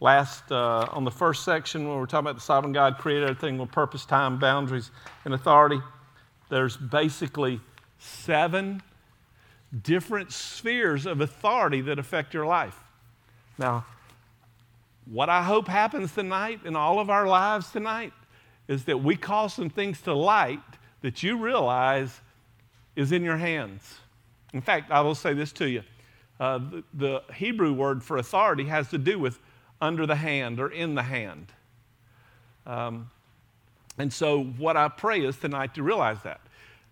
last 0.00 0.50
uh, 0.50 0.86
on 0.90 1.04
the 1.04 1.10
first 1.10 1.44
section 1.44 1.86
when 1.86 1.98
we're 1.98 2.06
talking 2.06 2.28
about 2.28 2.36
the 2.36 2.40
sovereign 2.40 2.72
God 2.72 2.96
created 2.96 3.24
everything 3.24 3.58
with 3.58 3.70
purpose, 3.70 4.06
time, 4.06 4.38
boundaries, 4.38 4.90
and 5.26 5.34
authority. 5.34 5.82
There's 6.48 6.76
basically 6.76 7.60
seven 7.98 8.82
different 9.82 10.32
spheres 10.32 11.06
of 11.06 11.20
authority 11.20 11.80
that 11.82 11.98
affect 11.98 12.32
your 12.32 12.46
life. 12.46 12.78
Now, 13.58 13.84
what 15.04 15.28
I 15.28 15.42
hope 15.42 15.68
happens 15.68 16.14
tonight 16.14 16.60
in 16.64 16.76
all 16.76 17.00
of 17.00 17.10
our 17.10 17.26
lives 17.26 17.70
tonight 17.70 18.12
is 18.66 18.84
that 18.84 19.02
we 19.02 19.16
call 19.16 19.48
some 19.48 19.70
things 19.70 20.00
to 20.02 20.14
light 20.14 20.60
that 21.00 21.22
you 21.22 21.38
realize 21.38 22.20
is 22.96 23.12
in 23.12 23.22
your 23.22 23.36
hands. 23.36 23.98
In 24.52 24.60
fact, 24.60 24.90
I 24.90 25.00
will 25.00 25.14
say 25.14 25.32
this 25.32 25.52
to 25.52 25.68
you. 25.68 25.82
Uh, 26.40 26.58
the, 26.58 26.84
the 26.94 27.22
Hebrew 27.34 27.72
word 27.72 28.02
for 28.02 28.16
authority 28.16 28.64
has 28.64 28.88
to 28.90 28.98
do 28.98 29.18
with 29.18 29.38
under 29.80 30.06
the 30.06 30.16
hand 30.16 30.60
or 30.60 30.70
in 30.70 30.94
the 30.94 31.02
hand. 31.02 31.52
Um, 32.66 33.10
and 33.98 34.12
so, 34.12 34.44
what 34.44 34.76
I 34.76 34.88
pray 34.88 35.20
is 35.20 35.36
tonight 35.36 35.74
to 35.74 35.82
realize 35.82 36.22
that. 36.22 36.40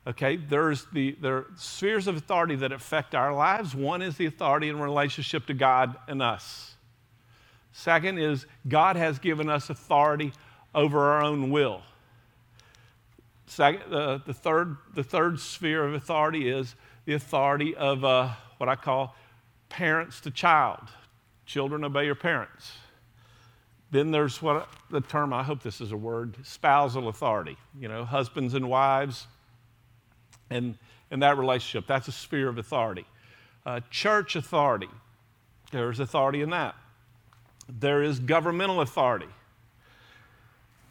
Okay, 0.07 0.37
there's 0.37 0.85
the 0.93 1.17
there 1.21 1.37
are 1.37 1.47
spheres 1.57 2.07
of 2.07 2.17
authority 2.17 2.57
that 2.57 2.73
affect 2.73 3.15
our 3.15 3.35
lives. 3.35 3.75
One 3.75 4.03
is 4.03 4.17
the 4.17 4.27
authority 4.27 4.69
in 4.69 4.79
relationship 4.79 5.47
to 5.47 5.55
God 5.55 5.97
and 6.07 6.23
us. 6.23 6.75
Second 7.73 8.19
is 8.19 8.47
God 8.69 8.97
has 8.97 9.19
given 9.19 9.51
us 9.51 9.69
authority 9.69 10.33
over 10.75 10.99
our 11.13 11.23
own 11.23 11.51
will. 11.51 11.83
Second, 13.47 13.93
uh, 13.93 14.19
the, 14.27 14.35
third, 14.35 14.77
the 14.95 15.05
third 15.05 15.39
sphere 15.39 15.85
of 15.85 15.95
authority 15.95 16.49
is 16.49 16.75
the 17.05 17.15
authority 17.15 17.75
of 17.77 18.05
uh, 18.05 18.31
what 18.59 18.69
I 18.69 18.77
call 18.77 19.15
parents 19.69 20.21
to 20.23 20.31
child. 20.31 20.89
Children 21.45 21.85
obey 21.85 22.07
your 22.07 22.15
parents. 22.15 22.73
Then 23.97 24.11
there's 24.11 24.43
what 24.43 24.69
the 24.91 25.01
term, 25.01 25.33
I 25.33 25.43
hope 25.43 25.63
this 25.63 25.81
is 25.81 25.91
a 25.91 25.97
word, 25.97 26.37
spousal 26.43 27.09
authority. 27.09 27.57
You 27.81 27.89
know, 27.89 28.05
husbands 28.05 28.53
and 28.53 28.69
wives, 28.69 29.27
and, 30.51 30.77
and 31.11 31.23
that 31.23 31.39
relationship. 31.39 31.87
That's 31.87 32.07
a 32.07 32.13
sphere 32.13 32.51
of 32.51 32.59
authority. 32.59 33.07
Uh, 33.65 33.81
church 33.91 34.37
authority, 34.37 34.91
there's 35.73 35.99
authority 35.99 36.43
in 36.43 36.51
that 36.51 36.75
there 37.71 38.03
is 38.03 38.21
governmental 38.21 38.83
authority, 38.83 39.31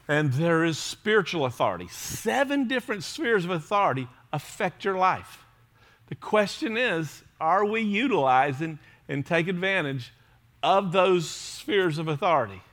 and 0.08 0.34
there 0.34 0.64
is 0.64 0.80
spiritual 0.80 1.46
authority. 1.46 1.88
Seven 1.90 2.68
different 2.68 3.04
spheres 3.04 3.46
of 3.46 3.52
authority 3.52 4.08
affect 4.34 4.84
your 4.84 4.98
life. 4.98 5.46
The 6.08 6.16
question 6.16 6.76
is 6.76 7.24
are 7.40 7.66
we 7.66 7.82
utilizing 7.82 8.80
and 9.08 9.24
take 9.24 9.48
advantage 9.48 10.12
of 10.64 10.92
those 10.92 11.30
spheres 11.30 12.00
of 12.00 12.08
authority? 12.08 12.64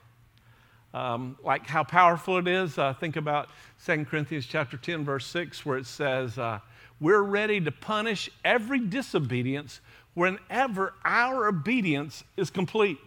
Um, 0.94 1.38
like 1.42 1.66
how 1.66 1.84
powerful 1.84 2.38
it 2.38 2.46
is. 2.46 2.76
Uh, 2.76 2.92
think 2.92 3.16
about 3.16 3.48
2 3.86 4.04
Corinthians 4.04 4.46
chapter 4.46 4.76
10, 4.76 5.04
verse 5.04 5.26
6, 5.26 5.64
where 5.64 5.78
it 5.78 5.86
says, 5.86 6.38
uh, 6.38 6.58
We're 7.00 7.22
ready 7.22 7.60
to 7.60 7.72
punish 7.72 8.28
every 8.44 8.80
disobedience 8.80 9.80
whenever 10.14 10.92
our 11.04 11.48
obedience 11.48 12.24
is 12.36 12.50
complete 12.50 12.98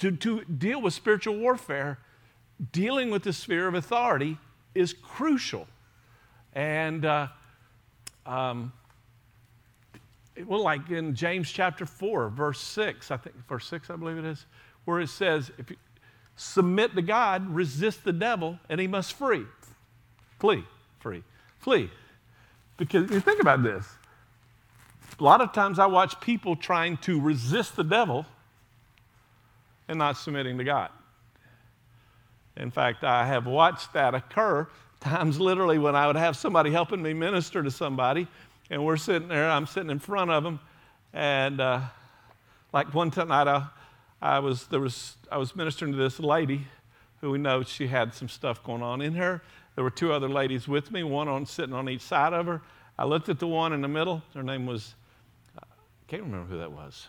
to, 0.00 0.10
to 0.10 0.44
deal 0.44 0.80
with 0.80 0.94
spiritual 0.94 1.36
warfare, 1.36 1.98
dealing 2.72 3.10
with 3.10 3.22
the 3.22 3.32
sphere 3.32 3.68
of 3.68 3.74
authority 3.74 4.38
is 4.74 4.92
crucial. 4.94 5.68
And, 6.54 7.04
uh, 7.04 7.28
um, 8.26 8.72
well, 10.46 10.62
like 10.62 10.90
in 10.90 11.14
James 11.14 11.50
chapter 11.50 11.84
4, 11.84 12.30
verse 12.30 12.60
6, 12.60 13.10
I 13.10 13.18
think, 13.18 13.36
verse 13.46 13.66
6, 13.66 13.90
I 13.90 13.96
believe 13.96 14.16
it 14.16 14.24
is, 14.24 14.46
where 14.84 15.00
it 15.00 15.08
says, 15.08 15.50
if 15.58 15.70
you 15.70 15.76
submit 16.36 16.94
to 16.94 17.02
God, 17.02 17.48
resist 17.50 18.04
the 18.04 18.12
devil, 18.12 18.58
and 18.68 18.80
he 18.80 18.86
must 18.86 19.12
flee. 19.12 19.44
Flee, 20.38 20.64
free, 21.00 21.22
flee. 21.58 21.90
Because 22.76 23.10
you 23.10 23.20
think 23.20 23.40
about 23.40 23.62
this. 23.62 23.86
A 25.18 25.22
lot 25.22 25.42
of 25.42 25.52
times 25.52 25.78
I 25.78 25.86
watch 25.86 26.18
people 26.20 26.56
trying 26.56 26.96
to 26.98 27.20
resist 27.20 27.76
the 27.76 27.84
devil 27.84 28.24
and 29.86 29.98
not 29.98 30.16
submitting 30.16 30.56
to 30.58 30.64
God. 30.64 30.90
In 32.56 32.70
fact, 32.70 33.04
I 33.04 33.26
have 33.26 33.46
watched 33.46 33.92
that 33.92 34.14
occur 34.14 34.66
times 35.00 35.40
literally 35.40 35.78
when 35.78 35.96
I 35.96 36.06
would 36.06 36.16
have 36.16 36.36
somebody 36.36 36.70
helping 36.70 37.02
me 37.02 37.12
minister 37.14 37.62
to 37.62 37.70
somebody, 37.70 38.28
and 38.70 38.84
we're 38.84 38.98
sitting 38.98 39.28
there, 39.28 39.50
I'm 39.50 39.66
sitting 39.66 39.90
in 39.90 39.98
front 39.98 40.30
of 40.30 40.44
them, 40.44 40.60
and 41.12 41.60
uh, 41.60 41.80
like 42.72 42.94
one 42.94 43.10
night 43.16 43.48
I, 43.48 43.66
I, 44.22 44.38
was, 44.38 44.66
there 44.66 44.80
was, 44.80 45.16
I 45.30 45.38
was 45.38 45.56
ministering 45.56 45.92
to 45.92 45.98
this 45.98 46.20
lady 46.20 46.66
who 47.20 47.30
we 47.30 47.38
know 47.38 47.62
she 47.62 47.86
had 47.86 48.14
some 48.14 48.28
stuff 48.28 48.62
going 48.62 48.82
on 48.82 49.00
in 49.00 49.14
her. 49.14 49.42
There 49.74 49.84
were 49.84 49.90
two 49.90 50.12
other 50.12 50.28
ladies 50.28 50.68
with 50.68 50.90
me, 50.90 51.02
one 51.02 51.28
on 51.28 51.46
sitting 51.46 51.74
on 51.74 51.88
each 51.88 52.02
side 52.02 52.32
of 52.32 52.46
her. 52.46 52.60
I 52.98 53.04
looked 53.04 53.28
at 53.28 53.38
the 53.38 53.46
one 53.46 53.72
in 53.72 53.80
the 53.80 53.88
middle. 53.88 54.22
Her 54.34 54.42
name 54.42 54.66
was, 54.66 54.94
I 55.58 55.64
can't 56.06 56.22
remember 56.22 56.52
who 56.52 56.58
that 56.58 56.72
was. 56.72 57.08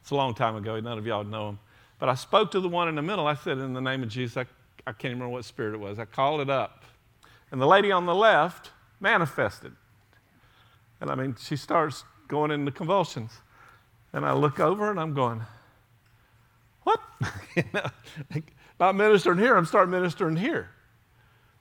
It's 0.00 0.10
a 0.10 0.14
long 0.14 0.34
time 0.34 0.56
ago. 0.56 0.78
None 0.78 0.98
of 0.98 1.06
y'all 1.06 1.24
know 1.24 1.50
him. 1.50 1.58
But 1.98 2.08
I 2.08 2.14
spoke 2.14 2.50
to 2.52 2.60
the 2.60 2.68
one 2.68 2.88
in 2.88 2.94
the 2.94 3.02
middle. 3.02 3.26
I 3.26 3.34
said, 3.34 3.58
In 3.58 3.72
the 3.72 3.80
name 3.80 4.02
of 4.02 4.08
Jesus, 4.08 4.36
I, 4.36 4.46
I 4.86 4.92
can't 4.92 5.14
remember 5.14 5.30
what 5.30 5.44
spirit 5.44 5.74
it 5.74 5.80
was. 5.80 5.98
I 5.98 6.04
called 6.04 6.40
it 6.40 6.50
up. 6.50 6.84
And 7.50 7.60
the 7.60 7.66
lady 7.66 7.90
on 7.90 8.06
the 8.06 8.14
left 8.14 8.70
manifested. 9.00 9.72
And 11.00 11.10
I 11.10 11.14
mean, 11.14 11.36
she 11.38 11.56
starts 11.56 12.04
going 12.28 12.50
into 12.50 12.70
convulsions. 12.70 13.32
And 14.12 14.24
I 14.24 14.32
look 14.32 14.60
over 14.60 14.90
and 14.90 14.98
I'm 14.98 15.14
going, 15.14 15.42
What? 16.86 17.00
you 17.56 17.64
know, 17.74 18.42
not 18.78 18.94
ministering 18.94 19.38
here, 19.38 19.56
I'm 19.56 19.66
starting 19.66 19.90
ministering 19.90 20.36
here. 20.36 20.70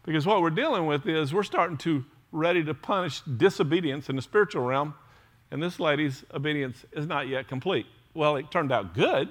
Because 0.04 0.28
what 0.28 0.42
we're 0.42 0.52
dealing 0.52 0.86
with 0.86 1.08
is 1.08 1.34
we're 1.34 1.42
starting 1.42 1.78
to 1.78 2.06
ready 2.32 2.64
to 2.64 2.76
punish 2.76 3.22
disobedience 3.22 4.08
in 4.08 4.16
the 4.16 4.22
spiritual 4.22 4.62
realm, 4.62 4.94
and 5.50 5.64
this 5.64 5.80
lady's 5.80 6.24
obedience 6.32 6.86
is 6.92 7.08
not 7.08 7.28
yet 7.28 7.48
complete. 7.48 7.88
Well, 8.14 8.36
it 8.36 8.52
turned 8.52 8.72
out 8.72 8.94
good 8.94 9.30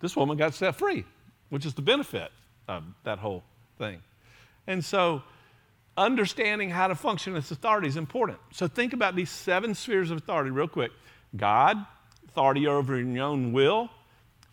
this 0.00 0.14
woman 0.14 0.36
got 0.36 0.54
set 0.54 0.76
free, 0.76 1.04
which 1.48 1.66
is 1.66 1.74
the 1.74 1.82
benefit 1.82 2.30
of 2.68 2.84
that 3.02 3.18
whole 3.18 3.42
thing. 3.78 4.00
And 4.68 4.84
so, 4.84 5.22
understanding 5.96 6.70
how 6.70 6.86
to 6.88 6.94
function 6.94 7.34
as 7.36 7.50
authority 7.50 7.88
is 7.88 7.96
important. 7.96 8.38
So, 8.52 8.68
think 8.68 8.92
about 8.92 9.16
these 9.16 9.30
seven 9.30 9.74
spheres 9.74 10.10
of 10.10 10.18
authority 10.18 10.50
real 10.50 10.68
quick 10.68 10.92
God, 11.34 11.84
authority 12.28 12.66
over 12.66 13.00
your 13.00 13.24
own 13.24 13.52
will, 13.52 13.90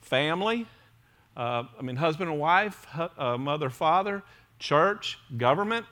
family, 0.02 0.68
uh, 1.38 1.64
I 1.78 1.82
mean, 1.82 1.96
husband 1.96 2.30
and 2.30 2.40
wife, 2.40 2.86
uh, 3.18 3.38
mother, 3.38 3.70
father, 3.70 4.24
church, 4.60 5.18
government, 5.38 5.86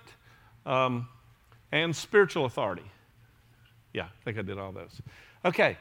um, 0.66 1.08
and 1.72 1.96
spiritual 1.96 2.46
authority. 2.46 2.84
Yeah, 3.94 4.04
I 4.04 4.24
think 4.24 4.38
I 4.38 4.42
did 4.42 4.58
all 4.58 4.72
those. 4.72 5.02
Okay, 5.46 5.78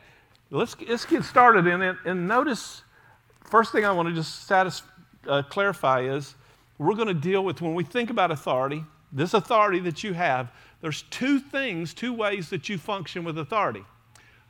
let's, 0.51 0.77
let's 0.89 1.05
get 1.05 1.25
started 1.25 1.67
it. 1.67 1.97
And 2.05 2.29
notice 2.29 2.83
first 3.45 3.73
thing 3.73 3.85
I 3.85 3.93
want 3.93 4.09
to 4.09 4.15
just 4.15 4.47
satis- 4.47 4.83
uh, 5.27 5.43
clarify 5.43 6.03
is 6.03 6.35
we're 6.79 6.95
going 6.95 7.09
to 7.09 7.15
deal 7.15 7.45
with 7.45 7.61
when 7.61 7.75
we 7.75 7.85
think 7.85 8.11
about 8.11 8.31
authority, 8.31 8.85
this 9.13 9.35
authority 9.35 9.81
that 9.81 10.05
you 10.05 10.13
have, 10.13 10.53
there's 10.81 11.03
two 11.11 11.41
things, 11.41 11.93
two 11.93 12.13
ways 12.13 12.51
that 12.51 12.69
you 12.69 12.79
function 12.79 13.25
with 13.25 13.37
authority. 13.39 13.85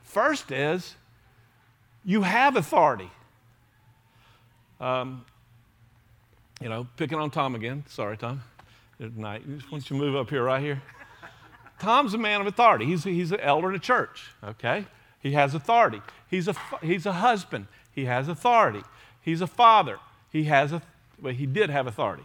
First 0.02 0.52
is 0.52 0.94
you 2.04 2.23
have 2.23 2.56
authority. 2.56 3.11
Um, 4.80 5.25
you 6.61 6.68
know, 6.68 6.87
picking 6.97 7.18
on 7.18 7.30
Tom 7.30 7.54
again. 7.54 7.85
Sorry, 7.88 8.16
Tom. 8.16 8.42
Tonight, 8.99 9.42
just 9.49 9.70
want 9.70 9.88
you 9.88 9.97
to 9.97 10.02
move 10.02 10.16
up 10.16 10.28
here, 10.28 10.42
right 10.42 10.61
here. 10.61 10.82
Tom's 11.78 12.14
a 12.14 12.18
man 12.18 12.40
of 12.40 12.49
authority. 12.49 12.85
He's, 12.85 13.04
he's 13.04 13.30
an 13.30 13.40
elder 13.40 13.70
in 13.70 13.76
a 13.76 13.80
church, 13.80 14.30
okay? 14.42 14.87
He 15.20 15.32
has 15.32 15.54
authority. 15.54 16.02
He's 16.28 16.49
a, 16.49 16.54
he's 16.82 17.06
a 17.06 17.12
husband. 17.12 17.68
He 17.92 18.06
has 18.06 18.28
authority. 18.28 18.82
He's 19.20 19.40
a 19.40 19.47
father. 19.47 19.99
He 20.32 20.44
has 20.44 20.73
a, 20.73 20.82
well, 21.20 21.32
he 21.32 21.47
did 21.47 21.70
have 21.70 21.87
authority. 21.87 22.25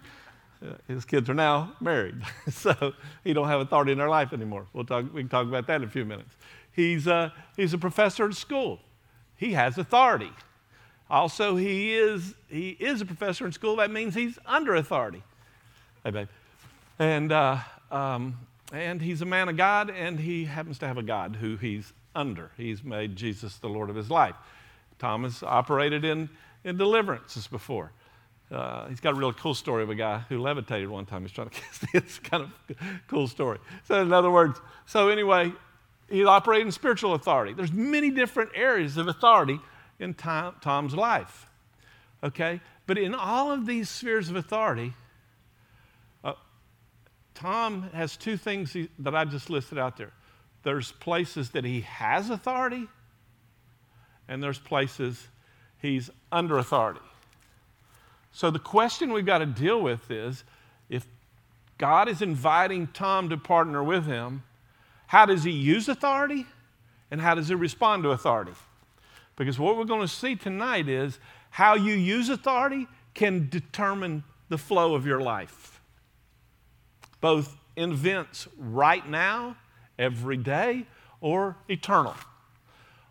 His 0.88 1.06
kids 1.06 1.30
are 1.30 1.34
now 1.34 1.72
married, 1.80 2.16
so 2.50 2.92
he 3.24 3.32
don't 3.32 3.48
have 3.48 3.60
authority 3.60 3.92
in 3.92 3.98
their 3.98 4.10
life 4.10 4.34
anymore. 4.34 4.66
We'll 4.74 4.84
talk, 4.84 5.06
we 5.14 5.22
can 5.22 5.30
talk 5.30 5.46
about 5.46 5.66
that 5.68 5.76
in 5.76 5.84
a 5.84 5.90
few 5.90 6.04
minutes. 6.04 6.34
He's 6.72 7.06
a, 7.06 7.32
he's 7.56 7.72
a 7.72 7.78
professor 7.78 8.26
at 8.26 8.34
school. 8.34 8.80
He 9.36 9.54
has 9.54 9.78
authority. 9.78 10.30
Also, 11.10 11.56
he 11.56 11.94
is, 11.94 12.34
he 12.48 12.70
is 12.70 13.00
a 13.00 13.04
professor 13.04 13.44
in 13.44 13.52
school. 13.52 13.76
That 13.76 13.90
means 13.90 14.14
he's 14.14 14.38
under 14.46 14.76
authority. 14.76 15.22
Hey, 16.04 16.10
babe. 16.10 16.28
And, 16.98 17.32
uh, 17.32 17.58
um, 17.90 18.38
and 18.72 19.02
he's 19.02 19.20
a 19.20 19.26
man 19.26 19.48
of 19.48 19.56
God, 19.56 19.90
and 19.90 20.20
he 20.20 20.44
happens 20.44 20.78
to 20.78 20.86
have 20.86 20.98
a 20.98 21.02
God 21.02 21.36
who 21.36 21.56
he's 21.56 21.92
under. 22.14 22.52
He's 22.56 22.84
made 22.84 23.16
Jesus 23.16 23.56
the 23.56 23.68
Lord 23.68 23.90
of 23.90 23.96
his 23.96 24.08
life. 24.08 24.36
Thomas 25.00 25.42
operated 25.42 26.04
in, 26.04 26.28
in 26.62 26.76
deliverances 26.76 27.48
before. 27.48 27.90
Uh, 28.52 28.86
he's 28.88 29.00
got 29.00 29.12
a 29.12 29.16
really 29.16 29.34
cool 29.36 29.54
story 29.54 29.82
of 29.82 29.90
a 29.90 29.94
guy 29.94 30.18
who 30.28 30.38
levitated 30.38 30.88
one 30.88 31.06
time. 31.06 31.22
He's 31.22 31.32
trying 31.32 31.48
to 31.48 31.54
kiss 31.60 31.84
It's 31.94 32.18
kind 32.20 32.44
of 32.44 32.76
cool 33.08 33.26
story. 33.26 33.58
So, 33.84 34.00
in 34.00 34.12
other 34.12 34.30
words, 34.30 34.60
so 34.86 35.08
anyway, 35.08 35.52
he 36.08 36.24
operated 36.24 36.66
in 36.66 36.72
spiritual 36.72 37.14
authority. 37.14 37.52
There's 37.52 37.72
many 37.72 38.10
different 38.10 38.50
areas 38.54 38.96
of 38.96 39.08
authority 39.08 39.58
in 40.00 40.14
Tom, 40.14 40.56
Tom's 40.60 40.94
life. 40.94 41.46
Okay? 42.24 42.60
But 42.86 42.98
in 42.98 43.14
all 43.14 43.52
of 43.52 43.66
these 43.66 43.88
spheres 43.88 44.28
of 44.28 44.36
authority, 44.36 44.94
uh, 46.24 46.32
Tom 47.34 47.88
has 47.92 48.16
two 48.16 48.36
things 48.36 48.72
he, 48.72 48.88
that 48.98 49.14
I 49.14 49.24
just 49.24 49.48
listed 49.50 49.78
out 49.78 49.96
there. 49.96 50.12
There's 50.62 50.90
places 50.92 51.50
that 51.50 51.64
he 51.64 51.82
has 51.82 52.30
authority, 52.30 52.88
and 54.28 54.42
there's 54.42 54.58
places 54.58 55.28
he's 55.80 56.10
under 56.32 56.58
authority. 56.58 57.00
So 58.32 58.50
the 58.50 58.58
question 58.58 59.12
we've 59.12 59.26
got 59.26 59.38
to 59.38 59.46
deal 59.46 59.80
with 59.80 60.10
is 60.10 60.44
if 60.88 61.06
God 61.78 62.08
is 62.08 62.22
inviting 62.22 62.88
Tom 62.88 63.28
to 63.30 63.36
partner 63.36 63.82
with 63.82 64.06
him, 64.06 64.42
how 65.06 65.26
does 65.26 65.44
he 65.44 65.50
use 65.50 65.88
authority 65.88 66.46
and 67.10 67.20
how 67.20 67.34
does 67.34 67.48
he 67.48 67.54
respond 67.54 68.04
to 68.04 68.10
authority? 68.10 68.52
Because 69.40 69.58
what 69.58 69.78
we're 69.78 69.84
going 69.84 70.02
to 70.02 70.06
see 70.06 70.36
tonight 70.36 70.86
is 70.86 71.18
how 71.48 71.72
you 71.72 71.94
use 71.94 72.28
authority 72.28 72.86
can 73.14 73.48
determine 73.48 74.22
the 74.50 74.58
flow 74.58 74.94
of 74.94 75.06
your 75.06 75.22
life, 75.22 75.80
both 77.22 77.56
in 77.74 77.92
events 77.92 78.48
right 78.58 79.08
now, 79.08 79.56
every 79.98 80.36
day, 80.36 80.84
or 81.22 81.56
eternal. 81.70 82.14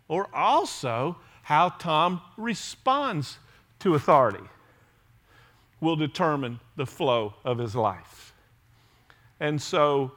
Or 0.06 0.28
also 0.32 1.16
how 1.42 1.70
Tom 1.70 2.20
responds 2.36 3.38
to 3.80 3.96
authority 3.96 4.44
will 5.80 5.96
determine 5.96 6.60
the 6.76 6.86
flow 6.86 7.34
of 7.44 7.58
his 7.58 7.74
life. 7.74 8.34
And 9.40 9.60
so, 9.60 10.12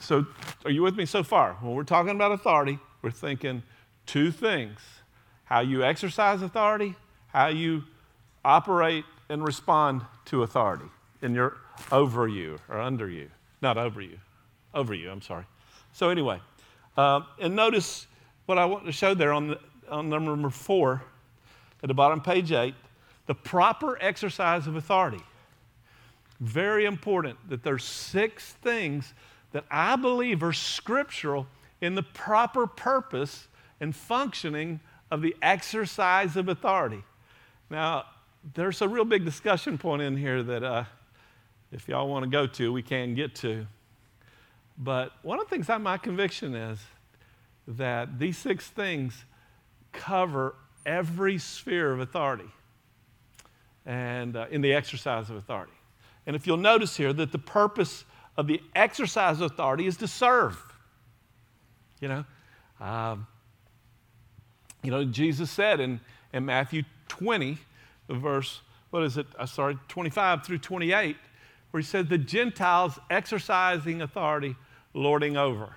so 0.00 0.26
are 0.66 0.70
you 0.70 0.82
with 0.82 0.96
me 0.96 1.06
so 1.06 1.22
far? 1.22 1.54
When 1.62 1.74
we're 1.74 1.84
talking 1.84 2.10
about 2.10 2.32
authority, 2.32 2.78
we're 3.00 3.10
thinking 3.10 3.62
two 4.04 4.30
things 4.30 4.80
how 5.46 5.60
you 5.60 5.82
exercise 5.82 6.42
authority, 6.42 6.94
how 7.28 7.48
you 7.48 7.82
operate 8.44 9.04
and 9.28 9.44
respond 9.44 10.02
to 10.26 10.42
authority 10.42 10.86
in 11.22 11.34
your 11.34 11.56
over 11.90 12.28
you 12.28 12.58
or 12.68 12.80
under 12.80 13.08
you. 13.08 13.28
Not 13.62 13.78
over 13.78 14.00
you, 14.02 14.18
over 14.74 14.94
you, 14.94 15.10
I'm 15.10 15.22
sorry. 15.22 15.44
So, 15.92 16.10
anyway, 16.10 16.40
uh, 16.96 17.22
and 17.40 17.56
notice 17.56 18.06
what 18.44 18.58
I 18.58 18.66
want 18.66 18.84
to 18.86 18.92
show 18.92 19.14
there 19.14 19.32
on, 19.32 19.48
the, 19.48 19.60
on 19.90 20.08
number 20.08 20.50
four 20.50 21.02
at 21.82 21.88
the 21.88 21.94
bottom 21.94 22.20
page 22.20 22.52
eight 22.52 22.74
the 23.26 23.34
proper 23.34 24.00
exercise 24.00 24.66
of 24.66 24.76
authority. 24.76 25.22
Very 26.40 26.84
important 26.84 27.36
that 27.48 27.62
there's 27.62 27.84
six 27.84 28.52
things 28.54 29.14
that 29.52 29.64
I 29.70 29.96
believe 29.96 30.42
are 30.42 30.52
scriptural 30.52 31.46
in 31.80 31.94
the 31.94 32.02
proper 32.02 32.66
purpose 32.66 33.48
and 33.80 33.94
functioning 33.94 34.80
of 35.10 35.22
the 35.22 35.36
exercise 35.42 36.36
of 36.36 36.48
authority. 36.48 37.02
Now, 37.70 38.04
there's 38.54 38.80
a 38.82 38.88
real 38.88 39.04
big 39.04 39.24
discussion 39.24 39.78
point 39.78 40.02
in 40.02 40.16
here 40.16 40.42
that 40.42 40.62
uh, 40.62 40.84
if 41.72 41.88
y'all 41.88 42.08
want 42.08 42.24
to 42.24 42.30
go 42.30 42.46
to, 42.46 42.72
we 42.72 42.82
can 42.82 43.14
get 43.14 43.34
to. 43.36 43.66
But 44.78 45.12
one 45.22 45.40
of 45.40 45.46
the 45.46 45.50
things 45.50 45.68
that 45.68 45.80
my 45.80 45.98
conviction 45.98 46.54
is 46.54 46.78
that 47.66 48.18
these 48.18 48.38
six 48.38 48.68
things 48.68 49.24
cover 49.92 50.54
every 50.84 51.38
sphere 51.38 51.92
of 51.92 52.00
authority 52.00 52.50
and 53.84 54.36
uh, 54.36 54.46
in 54.50 54.60
the 54.60 54.72
exercise 54.72 55.30
of 55.30 55.36
authority. 55.36 55.72
And 56.26 56.36
if 56.36 56.46
you'll 56.46 56.56
notice 56.56 56.96
here 56.96 57.12
that 57.12 57.32
the 57.32 57.38
purpose 57.38 58.04
of 58.36 58.46
the 58.46 58.60
exercise 58.74 59.40
of 59.40 59.52
authority 59.52 59.86
is 59.86 59.96
to 59.98 60.08
serve. 60.08 60.60
You 62.00 62.08
know, 62.08 62.24
um, 62.80 63.26
you 64.86 64.92
know, 64.92 65.04
Jesus 65.04 65.50
said 65.50 65.80
in, 65.80 65.98
in 66.32 66.46
Matthew 66.46 66.84
20, 67.08 67.58
verse, 68.08 68.60
what 68.90 69.02
is 69.02 69.16
it? 69.16 69.26
Uh, 69.36 69.44
sorry, 69.44 69.76
25 69.88 70.46
through 70.46 70.58
28, 70.58 71.16
where 71.72 71.80
he 71.80 71.84
said, 71.84 72.08
The 72.08 72.18
Gentiles 72.18 72.96
exercising 73.10 74.00
authority, 74.00 74.54
lording 74.94 75.36
over. 75.36 75.74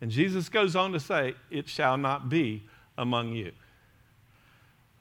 And 0.00 0.12
Jesus 0.12 0.48
goes 0.48 0.76
on 0.76 0.92
to 0.92 1.00
say, 1.00 1.34
It 1.50 1.68
shall 1.68 1.96
not 1.96 2.28
be 2.28 2.62
among 2.96 3.32
you. 3.32 3.50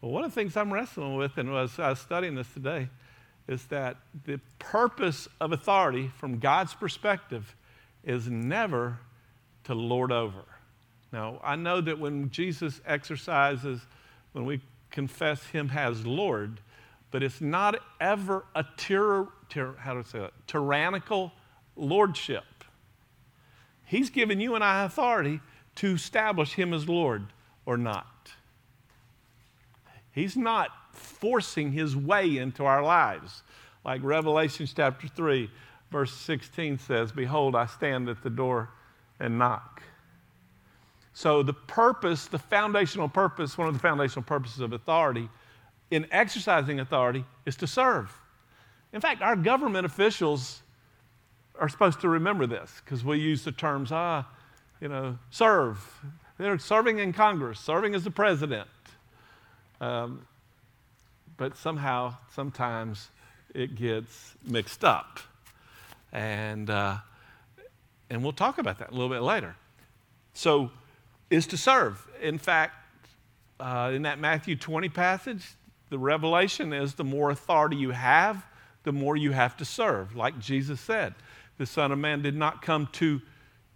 Well, 0.01 0.11
one 0.11 0.23
of 0.23 0.31
the 0.31 0.35
things 0.35 0.57
I'm 0.57 0.73
wrestling 0.73 1.15
with, 1.15 1.37
and 1.37 1.47
as 1.55 1.77
I 1.77 1.89
was 1.89 1.99
studying 1.99 2.33
this 2.33 2.51
today, 2.53 2.89
is 3.47 3.65
that 3.67 3.97
the 4.25 4.39
purpose 4.57 5.27
of 5.39 5.51
authority 5.51 6.11
from 6.17 6.39
God's 6.39 6.73
perspective 6.73 7.55
is 8.03 8.27
never 8.27 8.97
to 9.65 9.75
lord 9.75 10.11
over. 10.11 10.43
Now, 11.15 11.39
I 11.41 11.56
know 11.56 11.80
that 11.80 11.97
when 11.97 12.30
Jesus 12.30 12.82
exercises, 12.86 13.80
when 14.34 14.43
we 14.43 14.60
confess 14.91 15.41
Him 15.45 15.71
as 15.73 16.06
Lord, 16.06 16.60
but 17.10 17.23
it's 17.23 17.39
not 17.39 17.80
ever 18.01 18.43
a 18.54 18.65
tyr- 18.75 19.30
tyr- 19.47 19.78
how 19.78 19.93
to 19.93 20.04
say 20.04 20.19
that? 20.19 20.34
tyrannical 20.45 21.32
lordship. 21.78 22.43
He's 23.86 24.10
given 24.10 24.41
you 24.41 24.56
and 24.56 24.63
I 24.63 24.84
authority 24.84 25.39
to 25.75 25.93
establish 25.93 26.51
Him 26.56 26.73
as 26.73 26.89
Lord 26.89 27.28
or 27.65 27.78
not. 27.78 28.34
He's 30.12 30.36
not 30.36 30.67
forcing 30.91 31.71
his 31.71 31.95
way 31.95 32.36
into 32.36 32.65
our 32.65 32.84
lives. 32.84 33.41
Like 33.86 34.04
Revelation 34.04 34.67
chapter 34.67 35.08
3, 35.08 35.49
verse 35.91 36.12
16 36.12 36.78
says, 36.80 37.13
Behold, 37.13 37.56
I 37.56 37.67
stand 37.67 38.10
at 38.10 38.21
the 38.21 38.30
door 38.30 38.69
and 39.17 39.39
knock. 39.39 39.82
So, 41.17 41.43
the 41.43 41.54
purpose, 41.54 42.25
the 42.25 42.38
foundational 42.38 43.08
purpose, 43.08 43.58
one 43.58 43.69
of 43.69 43.73
the 43.73 43.80
foundational 43.80 44.23
purposes 44.23 44.60
of 44.60 44.73
authority 44.73 45.30
in 45.89 46.06
exercising 46.12 46.82
authority 46.82 47.23
is 47.45 47.56
to 47.56 47.67
serve. 47.67 48.12
In 48.91 48.99
fact, 48.99 49.21
our 49.21 49.38
government 49.38 49.86
officials 49.86 50.62
are 51.58 51.69
supposed 51.69 52.01
to 52.01 52.10
remember 52.10 52.45
this 52.45 52.82
because 52.84 53.06
we 53.06 53.17
use 53.17 53.45
the 53.45 53.54
terms, 53.54 53.93
ah, 53.93 54.28
you 54.82 54.89
know, 54.89 55.17
serve. 55.30 55.80
They're 56.38 56.60
serving 56.60 56.99
in 56.99 57.13
Congress, 57.13 57.62
serving 57.62 57.95
as 57.95 58.04
the 58.04 58.12
president. 58.12 58.67
Um, 59.80 60.28
but 61.38 61.56
somehow, 61.56 62.17
sometimes 62.34 63.10
it 63.54 63.75
gets 63.75 64.36
mixed 64.45 64.84
up. 64.84 65.21
And, 66.12 66.69
uh, 66.69 66.97
and 68.10 68.21
we'll 68.21 68.34
talk 68.34 68.58
about 68.58 68.80
that 68.80 68.89
a 68.89 68.91
little 68.91 69.08
bit 69.08 69.21
later. 69.21 69.56
So, 70.34 70.71
is 71.36 71.48
to 71.48 71.58
serve. 71.58 72.08
In 72.21 72.38
fact, 72.38 72.74
uh, 73.60 73.91
in 73.93 74.04
that 74.04 74.19
Matthew 74.19 74.56
20 74.56 74.89
passage, 74.89 75.45
the 75.89 76.00
revelation 76.00 76.74
is 76.74 76.95
the 76.95 77.04
more 77.04 77.30
authority 77.30 77.76
you 77.76 77.91
have, 77.91 78.45
the 78.84 78.91
more 78.91 79.15
you 79.15 79.32
have 79.32 79.56
to 79.58 79.65
serve. 79.65 80.15
Like 80.15 80.39
Jesus 80.39 80.80
said, 80.80 81.13
the 81.58 81.65
Son 81.65 81.91
of 81.91 82.00
Man 82.00 82.21
did 82.21 82.36
not 82.36 82.62
come 82.62 82.88
to, 82.93 83.21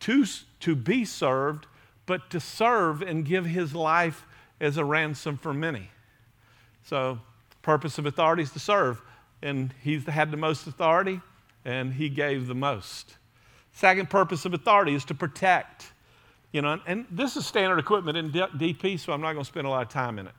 to, 0.02 0.26
to 0.62 0.76
be 0.76 1.06
served, 1.06 1.67
but 2.06 2.30
to 2.32 2.39
serve 2.39 3.02
and 3.02 3.26
give 3.26 3.45
his 3.45 3.76
life 3.76 4.26
as 4.60 4.78
a 4.78 4.86
ransom 4.86 5.38
for 5.38 5.54
many. 5.54 5.91
So, 6.84 7.19
purpose 7.62 7.98
of 7.98 8.06
authority 8.06 8.43
is 8.43 8.52
to 8.52 8.60
serve, 8.60 9.02
and 9.41 9.74
he's 9.82 10.06
had 10.06 10.32
the 10.32 10.38
most 10.38 10.65
authority, 10.65 11.22
and 11.63 11.93
he 11.93 12.10
gave 12.10 12.48
the 12.48 12.56
most. 12.56 13.17
Second 13.72 14.10
purpose 14.10 14.45
of 14.45 14.54
authority 14.54 14.95
is 14.95 15.06
to 15.06 15.13
protect. 15.13 15.91
You 16.51 16.62
know, 16.63 16.79
and 16.88 17.05
this 17.12 17.35
is 17.35 17.45
standard 17.45 17.77
equipment 17.77 18.17
in 18.17 18.31
DP, 18.31 18.99
so 18.99 19.13
I'm 19.13 19.21
not 19.21 19.33
going 19.33 19.43
to 19.43 19.49
spend 19.49 19.67
a 19.67 19.69
lot 19.69 19.83
of 19.83 19.89
time 19.89 20.17
in 20.17 20.27
it. 20.27 20.33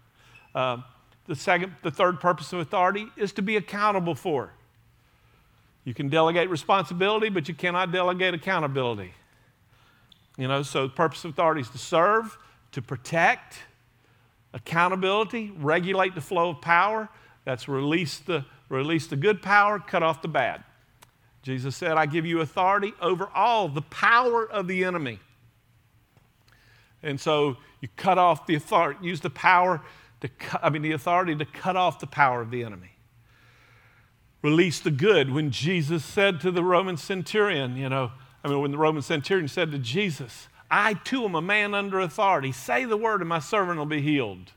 Um, 0.55 0.85
the 1.27 1.37
second, 1.37 1.75
the 1.83 1.91
third 1.91 2.19
purpose 2.19 2.53
of 2.53 2.59
authority 2.59 3.07
is 3.17 3.33
to 3.35 3.43
be 3.43 3.57
accountable 3.57 4.17
for. 4.17 4.53
You 5.85 5.95
can 5.95 6.09
delegate 6.09 6.51
responsibility, 6.51 7.29
but 7.29 7.49
you 7.49 7.55
cannot 7.55 7.93
delegate 7.93 8.35
accountability. 8.35 9.13
You 10.37 10.49
know, 10.49 10.63
so 10.63 10.89
the 10.89 10.93
purpose 10.93 11.25
of 11.25 11.31
authority 11.31 11.61
is 11.61 11.71
to 11.71 11.79
serve, 11.79 12.37
to 12.73 12.83
protect, 12.83 13.59
accountability, 14.53 15.53
regulate 15.57 16.15
the 16.15 16.21
flow 16.21 16.51
of 16.51 16.61
power. 16.61 17.09
That's 17.45 17.69
release 17.69 18.19
the, 18.19 18.45
release 18.69 19.07
the 19.07 19.17
good 19.17 19.43
power, 19.43 19.79
cut 19.79 20.03
off 20.03 20.23
the 20.23 20.29
bad. 20.29 20.65
Jesus 21.43 21.77
said, 21.77 21.93
I 21.93 22.07
give 22.07 22.27
you 22.27 22.41
authority 22.41 22.93
over 23.01 23.29
all 23.35 23.69
the 23.69 23.83
power 23.83 24.51
of 24.51 24.67
the 24.67 24.85
enemy. 24.85 25.21
And 27.03 27.21
so 27.21 27.57
you 27.81 27.89
cut 27.97 28.19
off 28.19 28.47
the 28.47 28.55
authority, 28.55 29.01
use 29.07 29.21
the 29.21 29.31
power 29.31 29.81
to 30.21 30.29
cut, 30.29 30.61
I 30.63 30.71
mean 30.71 30.83
the 30.83 30.93
authority 30.93 31.35
to 31.37 31.45
cut 31.45 31.77
off 31.77 31.99
the 31.99 32.07
power 32.07 32.41
of 32.41 32.51
the 32.51 32.65
enemy. 32.65 32.93
Release 34.43 34.81
the 34.81 34.91
good. 34.91 35.33
When 35.33 35.51
Jesus 35.51 36.05
said 36.05 36.41
to 36.41 36.51
the 36.51 36.65
Roman 36.65 36.97
centurion, 36.97 37.77
you 37.77 37.89
know, 37.89 38.13
I 38.43 38.49
mean, 38.49 38.61
when 38.61 38.71
the 38.71 38.79
Roman 38.79 39.03
centurion 39.03 39.49
said 39.49 39.71
to 39.73 39.79
Jesus, 39.79 40.49
I 40.71 40.95
too 40.95 41.25
am 41.25 41.35
a 41.35 41.43
man 41.43 41.75
under 41.75 42.01
authority. 42.01 42.53
Say 42.53 42.85
the 42.85 42.97
word, 42.97 43.21
and 43.21 43.29
my 43.29 43.41
servant 43.41 43.79
will 43.79 43.87
be 43.87 44.01
healed. 44.01 44.53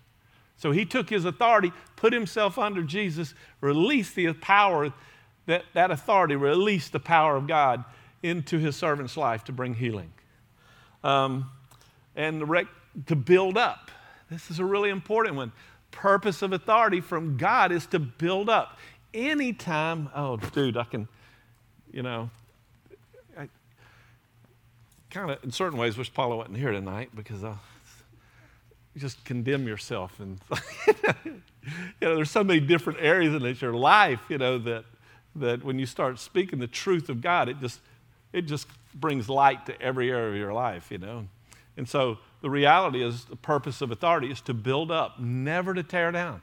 So 0.55 0.71
he 0.71 0.85
took 0.85 1.09
his 1.09 1.25
authority, 1.25 1.73
put 1.95 2.13
himself 2.13 2.57
under 2.57 2.83
Jesus, 2.83 3.33
released 3.59 4.15
the 4.15 4.31
power, 4.33 4.93
that, 5.47 5.65
that 5.73 5.91
authority 5.91 6.35
released 6.35 6.93
the 6.93 6.99
power 6.99 7.35
of 7.35 7.47
God 7.47 7.83
into 8.21 8.59
his 8.59 8.75
servant's 8.77 9.17
life 9.17 9.43
to 9.45 9.51
bring 9.51 9.73
healing. 9.73 10.13
Um, 11.03 11.49
and 12.15 12.47
rec- 12.47 12.67
to 13.07 13.15
build 13.15 13.57
up. 13.57 13.91
This 14.29 14.49
is 14.51 14.59
a 14.59 14.65
really 14.65 14.89
important 14.89 15.35
one. 15.35 15.51
Purpose 15.91 16.41
of 16.41 16.53
authority 16.53 17.01
from 17.01 17.37
God 17.37 17.71
is 17.71 17.85
to 17.87 17.99
build 17.99 18.49
up. 18.49 18.77
Anytime, 19.13 20.09
oh, 20.15 20.37
dude, 20.37 20.75
I 20.75 20.85
can, 20.85 21.07
you 21.91 22.01
know, 22.01 22.29
kind 25.13 25.29
of, 25.29 25.43
in 25.43 25.51
certain 25.51 25.77
ways, 25.77 25.95
wish 25.97 26.11
Paula 26.11 26.35
wasn't 26.35 26.57
here 26.57 26.71
tonight 26.71 27.11
because 27.15 27.43
you 27.43 27.55
just 28.97 29.23
condemn 29.23 29.67
yourself. 29.67 30.19
And, 30.19 30.39
you 31.25 31.41
know, 32.01 32.15
there's 32.15 32.31
so 32.31 32.43
many 32.43 32.59
different 32.59 32.99
areas 32.99 33.33
in 33.35 33.55
your 33.61 33.73
life, 33.73 34.19
you 34.27 34.39
know, 34.39 34.57
that, 34.59 34.85
that 35.35 35.63
when 35.63 35.79
you 35.79 35.85
start 35.85 36.19
speaking 36.19 36.59
the 36.59 36.67
truth 36.67 37.09
of 37.09 37.21
God, 37.21 37.47
it 37.47 37.59
just, 37.59 37.79
it 38.33 38.43
just 38.43 38.67
brings 38.95 39.29
light 39.29 39.67
to 39.67 39.79
every 39.79 40.11
area 40.11 40.29
of 40.29 40.35
your 40.35 40.53
life, 40.53 40.91
you 40.91 40.97
know. 40.97 41.27
And 41.77 41.87
so 41.87 42.19
the 42.41 42.49
reality 42.49 43.03
is 43.03 43.25
the 43.25 43.35
purpose 43.35 43.81
of 43.81 43.91
authority 43.91 44.29
is 44.31 44.41
to 44.41 44.53
build 44.53 44.91
up, 44.91 45.19
never 45.19 45.73
to 45.73 45.83
tear 45.83 46.11
down. 46.11 46.41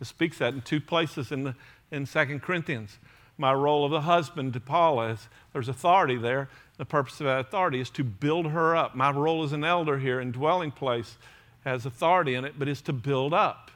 It 0.00 0.06
speaks 0.06 0.38
that 0.38 0.54
in 0.54 0.60
two 0.62 0.80
places 0.80 1.32
in, 1.32 1.44
the, 1.44 1.54
in 1.90 2.06
2 2.06 2.40
Corinthians. 2.40 2.98
My 3.38 3.52
role 3.52 3.84
of 3.84 3.90
the 3.90 4.02
husband 4.02 4.52
to 4.52 4.60
Paula 4.60 5.10
is 5.10 5.28
there's 5.52 5.68
authority 5.68 6.16
there. 6.16 6.48
The 6.76 6.84
purpose 6.84 7.20
of 7.20 7.26
that 7.26 7.40
authority 7.40 7.80
is 7.80 7.90
to 7.90 8.04
build 8.04 8.46
her 8.46 8.76
up. 8.76 8.94
My 8.94 9.10
role 9.10 9.42
as 9.42 9.52
an 9.52 9.64
elder 9.64 9.98
here 9.98 10.20
in 10.20 10.32
dwelling 10.32 10.70
place 10.70 11.16
has 11.64 11.86
authority 11.86 12.34
in 12.34 12.44
it, 12.44 12.54
but 12.58 12.68
is 12.68 12.82
to 12.82 12.92
build 12.92 13.32
up. 13.32 13.70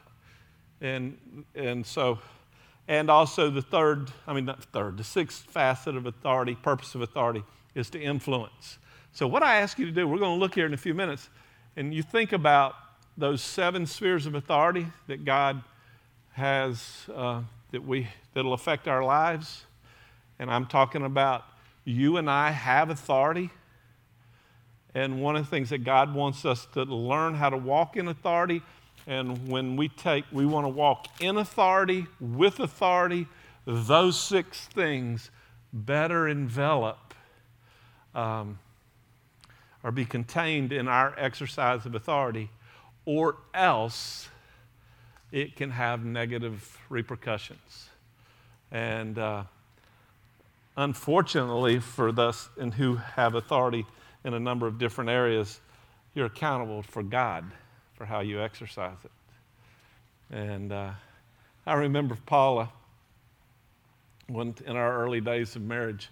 And, 0.81 1.17
and 1.55 1.85
so, 1.85 2.19
and 2.87 3.09
also 3.09 3.49
the 3.49 3.61
third, 3.61 4.11
I 4.27 4.33
mean, 4.33 4.45
not 4.45 4.63
third, 4.63 4.97
the 4.97 5.03
sixth 5.03 5.45
facet 5.45 5.95
of 5.95 6.05
authority, 6.05 6.55
purpose 6.55 6.93
of 6.95 7.01
authority, 7.01 7.43
is 7.73 7.89
to 7.91 8.01
influence. 8.01 8.77
So, 9.17 9.25
what 9.25 9.41
I 9.41 9.61
ask 9.61 9.79
you 9.79 9.87
to 9.87 9.91
do, 9.91 10.07
we're 10.07 10.19
going 10.19 10.37
to 10.37 10.39
look 10.39 10.53
here 10.53 10.67
in 10.67 10.75
a 10.75 10.77
few 10.77 10.93
minutes, 10.93 11.27
and 11.75 11.91
you 11.91 12.03
think 12.03 12.33
about 12.33 12.75
those 13.17 13.41
seven 13.41 13.87
spheres 13.87 14.27
of 14.27 14.35
authority 14.35 14.85
that 15.07 15.25
God 15.25 15.63
has, 16.33 17.07
uh, 17.11 17.41
that 17.71 17.83
we, 17.83 18.09
that'll 18.35 18.53
affect 18.53 18.87
our 18.87 19.03
lives. 19.03 19.65
And 20.37 20.51
I'm 20.51 20.67
talking 20.67 21.01
about 21.01 21.45
you 21.83 22.17
and 22.17 22.29
I 22.29 22.51
have 22.51 22.91
authority. 22.91 23.49
And 24.93 25.19
one 25.19 25.35
of 25.35 25.43
the 25.43 25.49
things 25.49 25.71
that 25.71 25.83
God 25.83 26.13
wants 26.13 26.45
us 26.45 26.67
to 26.73 26.83
learn 26.83 27.33
how 27.33 27.49
to 27.49 27.57
walk 27.57 27.97
in 27.97 28.09
authority. 28.09 28.61
And 29.07 29.47
when 29.47 29.77
we 29.77 29.89
take, 29.89 30.25
we 30.31 30.45
want 30.45 30.65
to 30.65 30.69
walk 30.69 31.07
in 31.19 31.37
authority, 31.37 32.05
with 32.19 32.59
authority, 32.59 33.25
those 33.65 34.19
six 34.19 34.67
things 34.67 35.31
better 35.73 36.27
envelop 36.27 37.15
um, 38.13 38.59
or 39.83 39.91
be 39.91 40.05
contained 40.05 40.71
in 40.71 40.87
our 40.87 41.13
exercise 41.17 41.85
of 41.85 41.95
authority, 41.95 42.49
or 43.05 43.37
else 43.53 44.29
it 45.31 45.55
can 45.55 45.71
have 45.71 46.03
negative 46.03 46.77
repercussions. 46.89 47.89
And 48.71 49.17
uh, 49.17 49.43
Unfortunately, 50.77 51.79
for 51.79 52.11
those 52.11 52.49
and 52.55 52.71
who 52.71 52.97
have 52.97 53.33
authority 53.33 53.83
in 54.23 54.35
a 54.35 54.39
number 54.39 54.67
of 54.67 54.77
different 54.77 55.09
areas, 55.09 55.59
you're 56.13 56.27
accountable 56.27 56.83
for 56.83 57.01
God 57.01 57.45
for 57.95 58.05
how 58.05 58.19
you 58.19 58.39
exercise 58.43 58.97
it. 59.03 60.35
And 60.35 60.71
uh, 60.71 60.91
I 61.65 61.73
remember 61.73 62.15
Paula, 62.27 62.69
when, 64.27 64.53
in 64.67 64.75
our 64.75 65.01
early 65.01 65.19
days 65.19 65.55
of 65.55 65.63
marriage, 65.63 66.09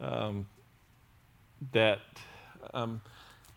um, 0.00 0.46
that 1.70 2.00
um, 2.72 3.00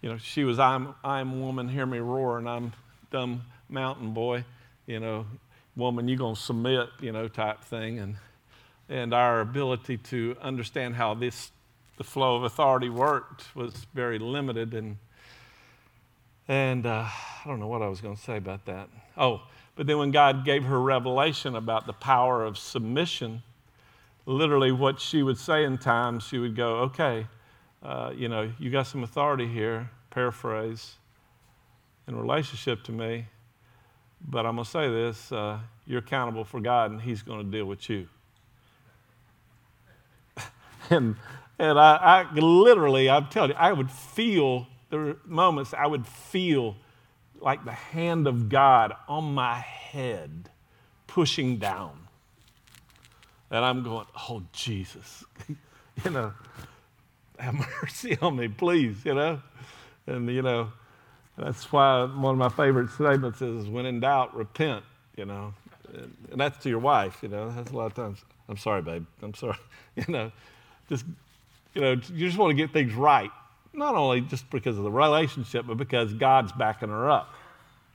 you 0.01 0.09
know 0.09 0.17
she 0.17 0.43
was 0.43 0.59
I'm 0.59 0.95
I'm 1.03 1.41
woman, 1.41 1.69
hear 1.69 1.85
me 1.85 1.99
roar, 1.99 2.37
and 2.37 2.49
I'm 2.49 2.73
dumb 3.11 3.43
mountain 3.69 4.11
boy, 4.11 4.43
you 4.85 4.99
know, 4.99 5.25
woman, 5.75 6.07
you 6.07 6.17
gonna 6.17 6.35
submit, 6.35 6.89
you 6.99 7.11
know, 7.11 7.27
type 7.27 7.63
thing, 7.63 7.99
and 7.99 8.15
and 8.89 9.13
our 9.13 9.41
ability 9.41 9.97
to 9.97 10.35
understand 10.41 10.95
how 10.95 11.13
this 11.13 11.51
the 11.97 12.03
flow 12.03 12.35
of 12.35 12.43
authority 12.43 12.89
worked 12.89 13.55
was 13.55 13.87
very 13.93 14.19
limited 14.19 14.73
and 14.73 14.97
and 16.47 16.85
uh, 16.85 17.05
I 17.05 17.47
don't 17.47 17.59
know 17.59 17.67
what 17.67 17.81
I 17.81 17.89
was 17.89 17.99
going 17.99 18.15
to 18.15 18.21
say 18.21 18.37
about 18.37 18.65
that. 18.65 18.87
Oh, 19.17 19.41
but 19.75 19.85
then 19.85 19.97
when 19.97 20.11
God 20.11 20.45
gave 20.45 20.63
her 20.63 20.79
revelation 20.79 21.55
about 21.55 21.85
the 21.85 21.93
power 21.93 22.45
of 22.45 22.57
submission, 22.57 23.43
literally 24.25 24.71
what 24.71 25.01
she 25.01 25.23
would 25.23 25.37
say 25.37 25.65
in 25.65 25.77
times, 25.77 26.23
she 26.23 26.37
would 26.37 26.55
go, 26.55 26.77
"Okay, 26.77 27.27
uh, 27.83 28.11
you 28.15 28.27
know, 28.27 28.51
you 28.59 28.69
got 28.69 28.87
some 28.87 29.03
authority 29.03 29.47
here." 29.47 29.89
Paraphrase 30.09 30.95
in 32.07 32.15
relationship 32.15 32.81
to 32.83 32.91
me, 32.91 33.27
but 34.27 34.45
I'm 34.45 34.55
going 34.55 34.65
to 34.65 34.71
say 34.71 34.89
this: 34.89 35.31
uh, 35.31 35.59
you're 35.85 35.99
accountable 35.99 36.43
for 36.43 36.59
God, 36.59 36.91
and 36.91 37.01
He's 37.01 37.21
going 37.21 37.45
to 37.45 37.51
deal 37.51 37.65
with 37.65 37.89
you. 37.89 38.07
and 40.89 41.15
and 41.59 41.79
I, 41.79 41.95
I 41.95 42.33
literally, 42.33 43.09
I'm 43.09 43.27
telling 43.27 43.51
you, 43.51 43.55
I 43.57 43.73
would 43.73 43.89
feel, 43.89 44.67
there 44.89 44.99
were 44.99 45.17
moments 45.25 45.73
I 45.73 45.87
would 45.87 46.05
feel 46.05 46.75
like 47.39 47.65
the 47.65 47.71
hand 47.71 48.27
of 48.27 48.49
God 48.49 48.93
on 49.07 49.33
my 49.33 49.55
head 49.55 50.49
pushing 51.07 51.57
down. 51.57 52.07
And 53.49 53.63
I'm 53.63 53.81
going, 53.81 54.05
oh, 54.29 54.43
Jesus, 54.51 55.23
you 56.05 56.11
know, 56.11 56.33
have 57.39 57.55
mercy 57.81 58.17
on 58.21 58.35
me, 58.35 58.47
please, 58.47 59.03
you 59.05 59.13
know. 59.13 59.41
And, 60.05 60.29
you 60.29 60.41
know, 60.41 60.71
that's 61.37 61.71
why 61.71 62.03
one 62.03 62.33
of 62.33 62.37
my 62.37 62.49
favorite 62.49 62.89
statements 62.91 63.41
is 63.41 63.67
when 63.67 63.85
in 63.85 63.99
doubt, 63.99 64.35
repent, 64.35 64.83
you 65.15 65.25
know. 65.25 65.53
And 66.31 66.39
that's 66.39 66.61
to 66.63 66.69
your 66.69 66.79
wife, 66.79 67.19
you 67.21 67.29
know. 67.29 67.49
That's 67.51 67.71
a 67.71 67.75
lot 67.75 67.87
of 67.87 67.93
times, 67.93 68.19
I'm 68.49 68.57
sorry, 68.57 68.81
babe. 68.81 69.05
I'm 69.21 69.33
sorry, 69.33 69.57
you 69.95 70.05
know 70.07 70.31
just, 70.89 71.05
you 71.73 71.81
know, 71.81 71.91
you 71.91 72.25
just 72.25 72.37
want 72.37 72.51
to 72.51 72.55
get 72.55 72.71
things 72.71 72.93
right. 72.93 73.31
Not 73.73 73.95
only 73.95 74.21
just 74.21 74.49
because 74.49 74.77
of 74.77 74.83
the 74.83 74.91
relationship, 74.91 75.65
but 75.67 75.77
because 75.77 76.13
God's 76.13 76.51
backing 76.51 76.89
her 76.89 77.09
up, 77.09 77.33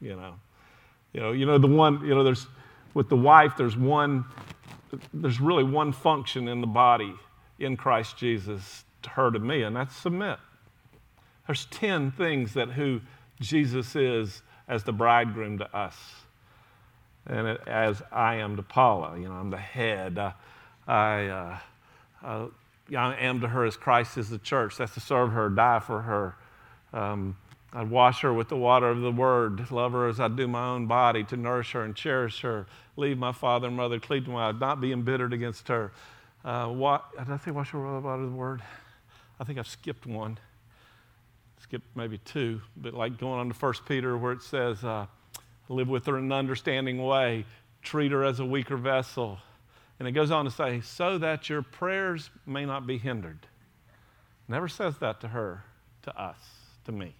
you 0.00 0.14
know. 0.14 0.34
You 1.12 1.20
know, 1.20 1.32
you 1.32 1.46
know, 1.46 1.58
the 1.58 1.66
one, 1.66 2.00
you 2.06 2.14
know, 2.14 2.24
there's, 2.24 2.46
with 2.94 3.08
the 3.08 3.16
wife, 3.16 3.54
there's 3.56 3.76
one, 3.76 4.24
there's 5.12 5.40
really 5.40 5.64
one 5.64 5.92
function 5.92 6.48
in 6.48 6.60
the 6.60 6.66
body 6.66 7.14
in 7.58 7.76
Christ 7.76 8.16
Jesus 8.16 8.84
to 9.02 9.10
her 9.10 9.30
to 9.30 9.38
me, 9.38 9.62
and 9.62 9.76
that's 9.76 9.96
submit. 9.96 10.38
There's 11.46 11.66
10 11.66 12.12
things 12.12 12.54
that 12.54 12.70
who 12.70 13.00
Jesus 13.40 13.96
is 13.96 14.42
as 14.68 14.84
the 14.84 14.92
bridegroom 14.92 15.58
to 15.58 15.76
us. 15.76 15.96
And 17.26 17.46
it, 17.46 17.60
as 17.66 18.02
I 18.10 18.36
am 18.36 18.56
to 18.56 18.62
Paula, 18.62 19.18
you 19.18 19.28
know, 19.28 19.34
I'm 19.34 19.50
the 19.50 19.56
head. 19.56 20.18
Uh, 20.18 20.32
I, 20.86 21.26
uh, 21.26 21.58
uh, 22.24 22.46
I 22.96 23.14
am 23.16 23.40
to 23.40 23.48
her 23.48 23.64
as 23.64 23.76
Christ 23.76 24.18
is 24.18 24.28
the 24.28 24.38
church. 24.38 24.76
That's 24.76 24.94
to 24.94 25.00
serve 25.00 25.32
her, 25.32 25.48
die 25.48 25.80
for 25.80 26.02
her. 26.02 26.34
Um, 26.92 27.36
I'd 27.72 27.90
wash 27.90 28.20
her 28.20 28.34
with 28.34 28.48
the 28.48 28.56
water 28.56 28.88
of 28.88 29.00
the 29.00 29.12
word, 29.12 29.70
love 29.70 29.92
her 29.92 30.08
as 30.08 30.20
I 30.20 30.28
do 30.28 30.46
my 30.46 30.66
own 30.68 30.86
body, 30.86 31.24
to 31.24 31.36
nourish 31.36 31.72
her 31.72 31.82
and 31.84 31.96
cherish 31.96 32.42
her, 32.42 32.66
leave 32.96 33.16
my 33.16 33.32
father 33.32 33.68
and 33.68 33.76
mother, 33.76 33.98
cleave 33.98 34.26
to 34.26 34.30
my, 34.30 34.52
not 34.52 34.80
be 34.80 34.92
embittered 34.92 35.32
against 35.32 35.68
her. 35.68 35.90
Uh, 36.44 36.66
what, 36.66 37.16
did 37.16 37.30
I 37.30 37.38
say 37.38 37.50
wash 37.50 37.70
her 37.70 37.78
with 37.78 38.02
the 38.02 38.06
water 38.06 38.22
of 38.22 38.30
the 38.30 38.36
word? 38.36 38.62
I 39.42 39.44
think 39.44 39.58
I've 39.58 39.66
skipped 39.66 40.06
one. 40.06 40.38
skipped 41.58 41.96
maybe 41.96 42.18
two, 42.18 42.60
but 42.76 42.94
like 42.94 43.18
going 43.18 43.40
on 43.40 43.48
to 43.48 43.54
First 43.54 43.84
Peter 43.84 44.16
where 44.16 44.30
it 44.30 44.40
says, 44.40 44.84
uh, 44.84 45.06
live 45.68 45.88
with 45.88 46.06
her 46.06 46.16
in 46.16 46.26
an 46.26 46.32
understanding 46.32 47.02
way, 47.02 47.44
treat 47.82 48.12
her 48.12 48.22
as 48.22 48.38
a 48.38 48.46
weaker 48.46 48.76
vessel. 48.76 49.40
And 49.98 50.06
it 50.06 50.12
goes 50.12 50.30
on 50.30 50.44
to 50.44 50.50
say, 50.52 50.80
so 50.80 51.18
that 51.18 51.48
your 51.48 51.60
prayers 51.60 52.30
may 52.46 52.64
not 52.64 52.86
be 52.86 52.98
hindered. 52.98 53.40
Never 54.46 54.68
says 54.68 54.98
that 54.98 55.20
to 55.22 55.28
her, 55.28 55.64
to 56.02 56.16
us, 56.16 56.38
to 56.84 56.92
me. 56.92 57.12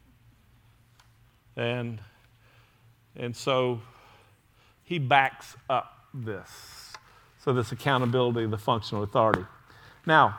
And, 1.56 2.00
and 3.16 3.34
so 3.34 3.80
he 4.84 5.00
backs 5.00 5.56
up 5.68 6.06
this. 6.14 6.92
So, 7.40 7.52
this 7.52 7.72
accountability, 7.72 8.46
the 8.46 8.58
functional 8.58 9.02
authority. 9.02 9.44
Now, 10.06 10.38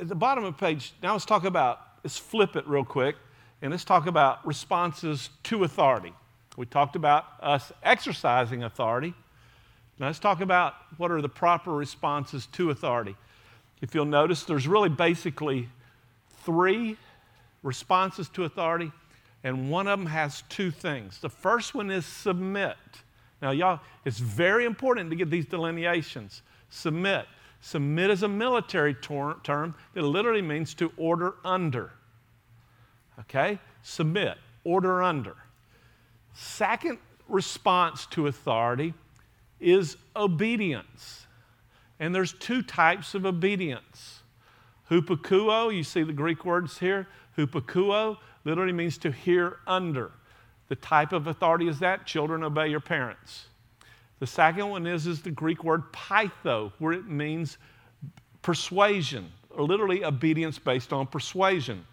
at 0.00 0.08
the 0.08 0.14
bottom 0.14 0.44
of 0.44 0.56
page, 0.56 0.92
now 1.02 1.12
let's 1.12 1.24
talk 1.24 1.44
about, 1.44 1.80
let's 2.02 2.18
flip 2.18 2.56
it 2.56 2.66
real 2.66 2.84
quick, 2.84 3.16
and 3.62 3.70
let's 3.70 3.84
talk 3.84 4.06
about 4.06 4.46
responses 4.46 5.30
to 5.44 5.64
authority. 5.64 6.12
We 6.56 6.66
talked 6.66 6.96
about 6.96 7.24
us 7.40 7.72
exercising 7.82 8.62
authority. 8.62 9.14
Now 9.98 10.06
let's 10.06 10.18
talk 10.18 10.40
about 10.40 10.74
what 10.96 11.10
are 11.10 11.22
the 11.22 11.28
proper 11.28 11.72
responses 11.72 12.46
to 12.52 12.70
authority. 12.70 13.16
If 13.80 13.94
you'll 13.94 14.04
notice, 14.04 14.44
there's 14.44 14.66
really 14.66 14.88
basically 14.88 15.68
three 16.44 16.96
responses 17.62 18.28
to 18.30 18.44
authority, 18.44 18.92
and 19.42 19.70
one 19.70 19.86
of 19.86 19.98
them 19.98 20.06
has 20.06 20.42
two 20.48 20.70
things. 20.70 21.18
The 21.20 21.28
first 21.28 21.74
one 21.74 21.90
is 21.90 22.04
submit. 22.04 22.76
Now, 23.42 23.50
y'all, 23.50 23.80
it's 24.04 24.18
very 24.18 24.64
important 24.64 25.10
to 25.10 25.16
get 25.16 25.30
these 25.30 25.46
delineations. 25.46 26.42
Submit. 26.70 27.26
Submit 27.64 28.10
is 28.10 28.22
a 28.22 28.28
military 28.28 28.92
tor- 28.92 29.38
term 29.42 29.74
that 29.94 30.02
literally 30.02 30.42
means 30.42 30.74
to 30.74 30.92
order 30.98 31.36
under. 31.46 31.92
Okay? 33.20 33.58
Submit, 33.82 34.36
order 34.64 35.02
under. 35.02 35.34
Second 36.34 36.98
response 37.26 38.04
to 38.10 38.26
authority 38.26 38.92
is 39.60 39.96
obedience. 40.14 41.26
And 41.98 42.14
there's 42.14 42.34
two 42.34 42.60
types 42.60 43.14
of 43.14 43.24
obedience. 43.24 44.20
Hupakuo, 44.90 45.74
you 45.74 45.84
see 45.84 46.02
the 46.02 46.12
Greek 46.12 46.44
words 46.44 46.78
here. 46.80 47.08
Hupakuo 47.38 48.18
literally 48.44 48.74
means 48.74 48.98
to 48.98 49.10
hear 49.10 49.56
under. 49.66 50.12
The 50.68 50.76
type 50.76 51.14
of 51.14 51.28
authority 51.28 51.68
is 51.68 51.78
that 51.78 52.04
children 52.04 52.44
obey 52.44 52.68
your 52.68 52.80
parents. 52.80 53.46
The 54.24 54.28
second 54.28 54.70
one 54.70 54.86
is, 54.86 55.06
is 55.06 55.20
the 55.20 55.30
Greek 55.30 55.64
word 55.64 55.92
peitho, 55.92 56.72
where 56.78 56.94
it 56.94 57.06
means 57.06 57.58
persuasion, 58.40 59.30
or 59.50 59.64
literally 59.64 60.02
obedience 60.02 60.58
based 60.58 60.94
on 60.94 61.06
persuasion. 61.06 61.84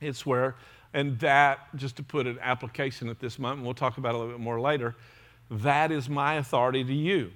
It's 0.00 0.24
where, 0.24 0.56
and 0.94 1.18
that, 1.18 1.68
just 1.76 1.96
to 1.96 2.02
put 2.02 2.26
an 2.26 2.38
application 2.40 3.10
at 3.10 3.20
this 3.20 3.38
moment, 3.38 3.62
we'll 3.62 3.74
talk 3.74 3.98
about 3.98 4.14
a 4.14 4.16
little 4.16 4.32
bit 4.32 4.40
more 4.40 4.58
later, 4.58 4.96
that 5.50 5.92
is 5.92 6.08
my 6.08 6.36
authority 6.36 6.82
to 6.82 6.94
you. 6.94 7.30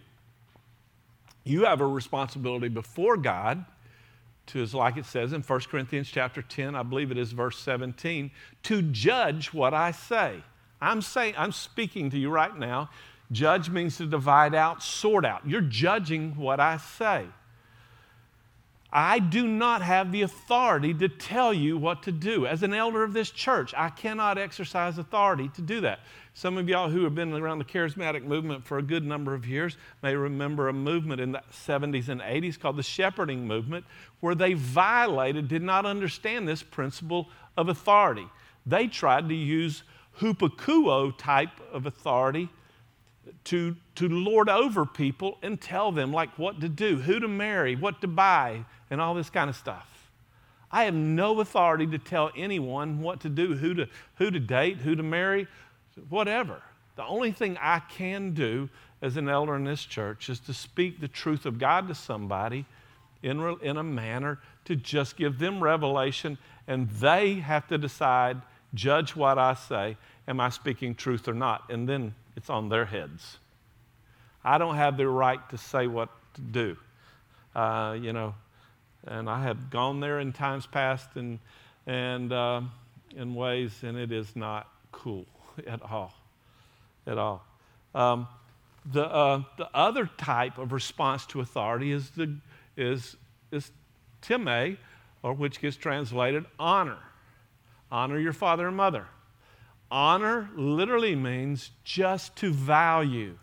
You 1.44 1.66
have 1.66 1.83
a 1.83 1.87
responsibility 1.87 2.68
before 2.68 3.18
God 3.18 3.62
to, 4.46 4.62
as 4.62 4.72
like 4.72 4.96
it 4.96 5.05
says 5.05 5.35
in 5.35 5.42
1 5.42 5.61
Corinthians 5.70 6.09
chapter 6.09 6.40
10, 6.40 6.74
I 6.74 6.83
believe 6.83 7.11
it 7.11 7.18
is 7.18 7.33
verse 7.33 7.59
17, 7.59 8.31
to 8.62 8.81
judge 8.81 9.52
what 9.52 9.74
I 9.74 9.90
say. 9.90 10.42
I'm 10.81 11.02
saying, 11.02 11.35
I'm 11.37 11.52
speaking 11.52 12.09
to 12.09 12.18
you 12.18 12.31
right 12.31 12.57
now. 12.59 12.88
Judge 13.33 13.71
means 13.71 13.97
to 13.97 14.07
divide 14.07 14.55
out, 14.55 14.83
sort 14.83 15.25
out. 15.25 15.47
You're 15.47 15.62
judging 15.62 16.37
what 16.37 16.61
I 16.61 16.77
say. 16.77 17.27
I 18.95 19.21
do 19.21 19.49
not 19.49 19.81
have 19.81 20.12
the 20.12 20.21
authority 20.21 20.92
to 20.92 21.09
tell 21.09 21.55
you 21.55 21.79
what 21.79 22.03
to 22.03 22.12
do. 22.12 22.47
As 22.47 22.62
an 22.62 22.75
elder 22.75 23.03
of 23.03 23.14
this 23.14 23.31
church, 23.31 23.73
I 23.75 23.88
cannot 23.88 24.37
exercise 24.37 24.99
authority 24.99 25.49
to 25.55 25.62
do 25.62 25.81
that. 25.81 26.01
Some 26.35 26.59
of 26.59 26.68
y'all 26.68 26.90
who 26.90 27.05
have 27.05 27.14
been 27.14 27.33
around 27.33 27.59
the 27.59 27.64
charismatic 27.64 28.23
movement 28.23 28.66
for 28.66 28.77
a 28.77 28.83
good 28.83 29.03
number 29.03 29.33
of 29.33 29.47
years 29.47 29.79
may 30.03 30.14
remember 30.14 30.68
a 30.68 30.75
movement 30.75 31.23
in 31.23 31.33
the 31.33 31.42
70s 31.51 32.11
and 32.11 32.21
80s 32.21 32.61
called 32.61 32.77
the 32.77 32.83
shepherding 32.83 33.47
movement, 33.47 33.87
where 34.21 34.35
they 34.35 34.53
violated, 34.53 35.49
did 35.49 35.62
not 35.62 35.87
understand 35.87 36.47
this 36.47 36.62
principle 36.62 37.31
of 37.57 37.71
authority. 37.71 38.29
They 38.66 38.88
tried 38.88 39.27
to 39.31 39.35
use 39.35 39.85
hupakuo 40.21 41.16
type 41.16 41.61
of 41.73 41.87
authority 41.87 42.51
to, 43.44 43.76
to 43.94 44.08
lord 44.08 44.48
over 44.48 44.85
people 44.85 45.38
and 45.42 45.61
tell 45.61 45.92
them 45.92 46.12
like 46.12 46.38
what 46.38 46.61
to 46.61 46.68
do, 46.68 46.98
who 46.98 47.20
to 47.20 47.28
marry, 47.28 47.76
what 47.76 48.00
to 48.00 48.08
buy, 48.08 48.64
and 48.90 49.00
all 49.00 49.14
this 49.14 49.30
kind 49.30 49.48
of 49.48 49.56
stuff. 49.56 50.11
I 50.70 50.85
have 50.85 50.94
no 50.94 51.38
authority 51.40 51.87
to 51.88 51.98
tell 51.98 52.30
anyone 52.37 53.00
what 53.00 53.20
to 53.20 53.28
do, 53.28 53.54
who 53.54 53.74
to, 53.74 53.88
who 54.16 54.30
to 54.30 54.40
date, 54.40 54.78
who 54.78 54.96
to 54.96 55.02
marry, 55.02 55.46
whatever. 56.08 56.62
The 56.96 57.04
only 57.04 57.32
thing 57.32 57.58
I 57.61 57.80
can 57.80 58.32
do 58.32 58.70
as 59.02 59.16
an 59.16 59.28
elder 59.28 59.56
in 59.56 59.64
this 59.64 59.85
church 59.85 60.28
is 60.28 60.40
to 60.40 60.54
speak 60.54 61.00
the 61.00 61.08
truth 61.08 61.44
of 61.44 61.58
God 61.58 61.88
to 61.88 61.94
somebody 61.94 62.64
in, 63.22 63.40
in 63.62 63.76
a 63.76 63.82
manner 63.82 64.38
to 64.64 64.76
just 64.76 65.16
give 65.16 65.38
them 65.38 65.62
revelation, 65.62 66.38
and 66.66 66.88
they 66.90 67.35
have 67.35 67.66
to 67.68 67.78
decide, 67.78 68.40
judge 68.74 69.14
what 69.16 69.38
I 69.38 69.54
say, 69.54 69.96
am 70.28 70.40
I 70.40 70.48
speaking 70.50 70.94
truth 70.94 71.28
or 71.28 71.35
not? 71.35 71.68
And 71.70 71.88
then 71.88 72.14
it's 72.37 72.51
on 72.51 72.68
their 72.68 72.85
heads. 72.85 73.38
I 74.45 74.59
don't 74.59 74.77
have 74.77 74.97
the 74.97 75.09
right 75.09 75.40
to 75.51 75.59
say 75.59 75.87
what 75.87 76.09
to 76.35 76.40
do. 76.40 76.77
Uh, 77.55 77.97
you 78.01 78.12
know, 78.12 78.35
and 79.07 79.29
I 79.29 79.42
have 79.42 79.71
gone 79.71 80.01
there 80.01 80.21
in 80.21 80.33
times 80.33 80.66
past 80.66 81.09
and, 81.16 81.38
and 81.87 82.33
uh, 82.33 82.62
in 83.16 83.35
ways, 83.35 83.73
and 83.83 83.97
it 83.97 84.12
is 84.12 84.35
not 84.35 84.68
cool 84.90 85.27
at 85.66 85.83
all. 85.83 86.14
At 87.07 87.18
all. 87.18 87.45
Um, 87.95 88.29
the, 88.90 89.05
uh, 89.05 89.42
the 89.59 89.68
other 89.75 90.07
type 90.16 90.59
of 90.59 90.73
response 90.73 91.27
to 91.27 91.40
authority 91.40 91.92
is, 91.92 92.11
the, 92.11 92.35
is, 92.77 93.16
is 93.51 93.71
time, 94.21 94.79
or 95.23 95.35
which 95.35 95.61
gets 95.61 95.77
translated 95.77 96.45
honor. 96.59 96.99
Honor 97.90 98.18
your 98.18 98.33
father 98.33 98.66
and 98.68 98.77
mother. 98.77 99.07
Honor 99.92 100.48
literally 100.57 101.14
means 101.14 101.70
just 101.85 102.35
to 102.37 102.50
value. 102.50 103.37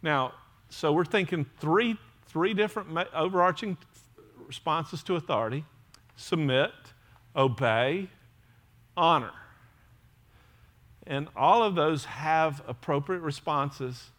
Now, 0.00 0.34
so 0.68 0.92
we're 0.92 1.04
thinking 1.04 1.46
three, 1.58 1.98
three 2.26 2.54
different 2.54 2.96
overarching 3.12 3.76
responses 4.46 5.02
to 5.02 5.16
authority 5.16 5.64
submit, 6.14 6.70
obey, 7.34 8.08
honor. 8.96 9.32
And 11.08 11.26
all 11.34 11.64
of 11.64 11.74
those 11.74 12.04
have 12.04 12.62
appropriate 12.68 13.22
responses 13.22 14.10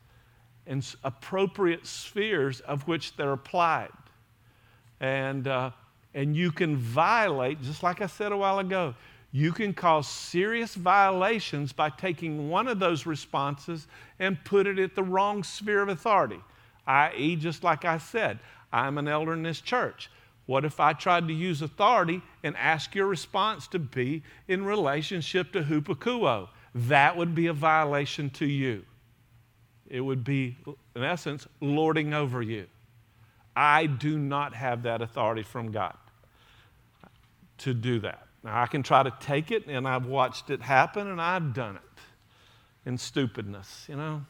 and 0.68 0.86
appropriate 1.06 1.88
spheres 1.88 2.60
of 2.60 2.86
which 2.86 3.16
they're 3.16 3.32
applied. 3.32 3.92
And, 5.00 5.48
uh, 5.48 5.72
and 6.14 6.36
you 6.36 6.52
can 6.52 6.76
violate, 6.76 7.62
just 7.62 7.82
like 7.82 8.02
I 8.02 8.08
said 8.08 8.34
a 8.34 8.38
while 8.38 8.60
ago, 8.60 8.96
you 9.36 9.52
can 9.52 9.74
cause 9.74 10.08
serious 10.08 10.76
violations 10.76 11.74
by 11.74 11.90
taking 11.90 12.50
one 12.50 12.68
of 12.68 12.78
those 12.78 13.08
responses 13.08 13.88
and 14.20 14.38
put 14.46 14.68
it 14.68 14.78
at 14.78 14.94
the 14.94 15.02
wrong 15.02 15.44
sphere 15.44 15.82
of 15.82 15.90
authority. 15.90 16.40
I.e., 16.86 17.36
just 17.36 17.64
like 17.64 17.84
I 17.84 17.98
said, 17.98 18.38
I'm 18.72 19.00
an 19.00 19.08
elder 19.08 19.34
in 19.34 19.42
this 19.42 19.60
church. 19.60 20.12
What 20.46 20.66
if 20.66 20.80
I 20.80 20.94
tried 20.94 21.28
to 21.30 21.34
use 21.34 21.64
authority 21.64 22.22
and 22.44 22.56
ask 22.58 22.94
your 22.94 23.08
response 23.08 23.66
to 23.70 23.80
be 23.80 24.22
in 24.48 24.64
relationship 24.64 25.52
to 25.54 25.64
hupakuo? 25.64 26.50
That 26.76 27.18
would 27.18 27.34
be 27.34 27.48
a 27.48 27.54
violation 27.54 28.30
to 28.32 28.46
you. 28.46 28.86
It 29.88 30.02
would 30.02 30.24
be, 30.24 30.58
in 30.96 31.04
essence, 31.04 31.48
lording 31.60 32.14
over 32.14 32.44
you. 32.44 32.68
I 33.56 33.88
do 33.88 34.20
not 34.20 34.54
have 34.54 34.84
that 34.84 35.02
authority 35.02 35.44
from 35.44 35.72
God 35.72 35.96
to 37.60 37.74
do 37.74 38.00
that. 38.02 38.28
Now, 38.44 38.62
I 38.62 38.68
can 38.68 38.84
try 38.84 39.04
to 39.04 39.14
take 39.20 39.52
it, 39.52 39.68
and 39.68 39.88
I've 39.88 40.06
watched 40.06 40.50
it 40.50 40.62
happen, 40.62 41.08
and 41.08 41.22
I've 41.22 41.54
done 41.54 41.78
it 41.78 41.82
in 42.86 42.98
stupidness, 42.98 43.86
you 43.88 43.96
know. 43.96 44.26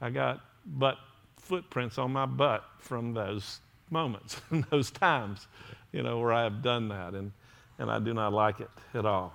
I 0.00 0.10
got 0.10 0.40
butt 0.64 0.98
footprints 1.36 1.98
on 1.98 2.12
my 2.12 2.24
butt 2.24 2.64
from 2.78 3.12
those 3.12 3.60
moments 3.90 4.40
and 4.50 4.64
those 4.64 4.90
times, 4.90 5.46
you 5.92 6.02
know, 6.02 6.18
where 6.18 6.32
I 6.32 6.44
have 6.44 6.62
done 6.62 6.88
that, 6.88 7.14
and, 7.14 7.32
and 7.78 7.90
I 7.90 7.98
do 7.98 8.14
not 8.14 8.32
like 8.32 8.60
it 8.60 8.70
at 8.94 9.04
all. 9.04 9.34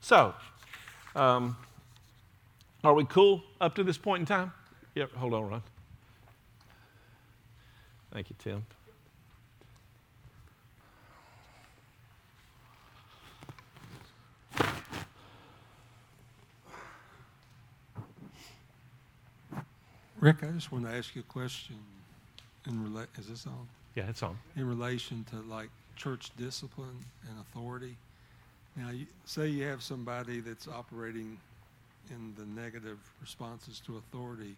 So, 0.00 0.34
um, 1.16 1.56
are 2.84 2.94
we 2.94 3.04
cool 3.04 3.42
up 3.60 3.74
to 3.76 3.84
this 3.84 3.98
point 3.98 4.20
in 4.20 4.26
time? 4.26 4.52
Yep, 4.94 5.12
hold 5.12 5.34
on, 5.34 5.48
Ron. 5.48 5.62
Thank 8.12 8.30
you, 8.30 8.36
Tim. 8.38 8.64
Rick, 20.20 20.42
I 20.42 20.46
just 20.48 20.72
want 20.72 20.84
to 20.84 20.90
ask 20.90 21.14
you 21.14 21.20
a 21.20 21.32
question 21.32 21.76
in 22.66 22.72
rela- 22.84 23.06
is 23.18 23.28
this 23.28 23.46
on? 23.46 23.68
Yeah, 23.94 24.08
it's 24.08 24.22
on. 24.22 24.36
In 24.56 24.68
relation 24.68 25.24
to 25.30 25.36
like 25.42 25.70
church 25.96 26.30
discipline 26.36 27.04
and 27.28 27.40
authority. 27.40 27.96
Now, 28.76 28.90
you, 28.90 29.06
say 29.24 29.48
you 29.48 29.64
have 29.64 29.82
somebody 29.82 30.40
that's 30.40 30.68
operating 30.68 31.38
in 32.10 32.34
the 32.36 32.46
negative 32.60 32.98
responses 33.20 33.80
to 33.86 33.96
authority. 33.96 34.56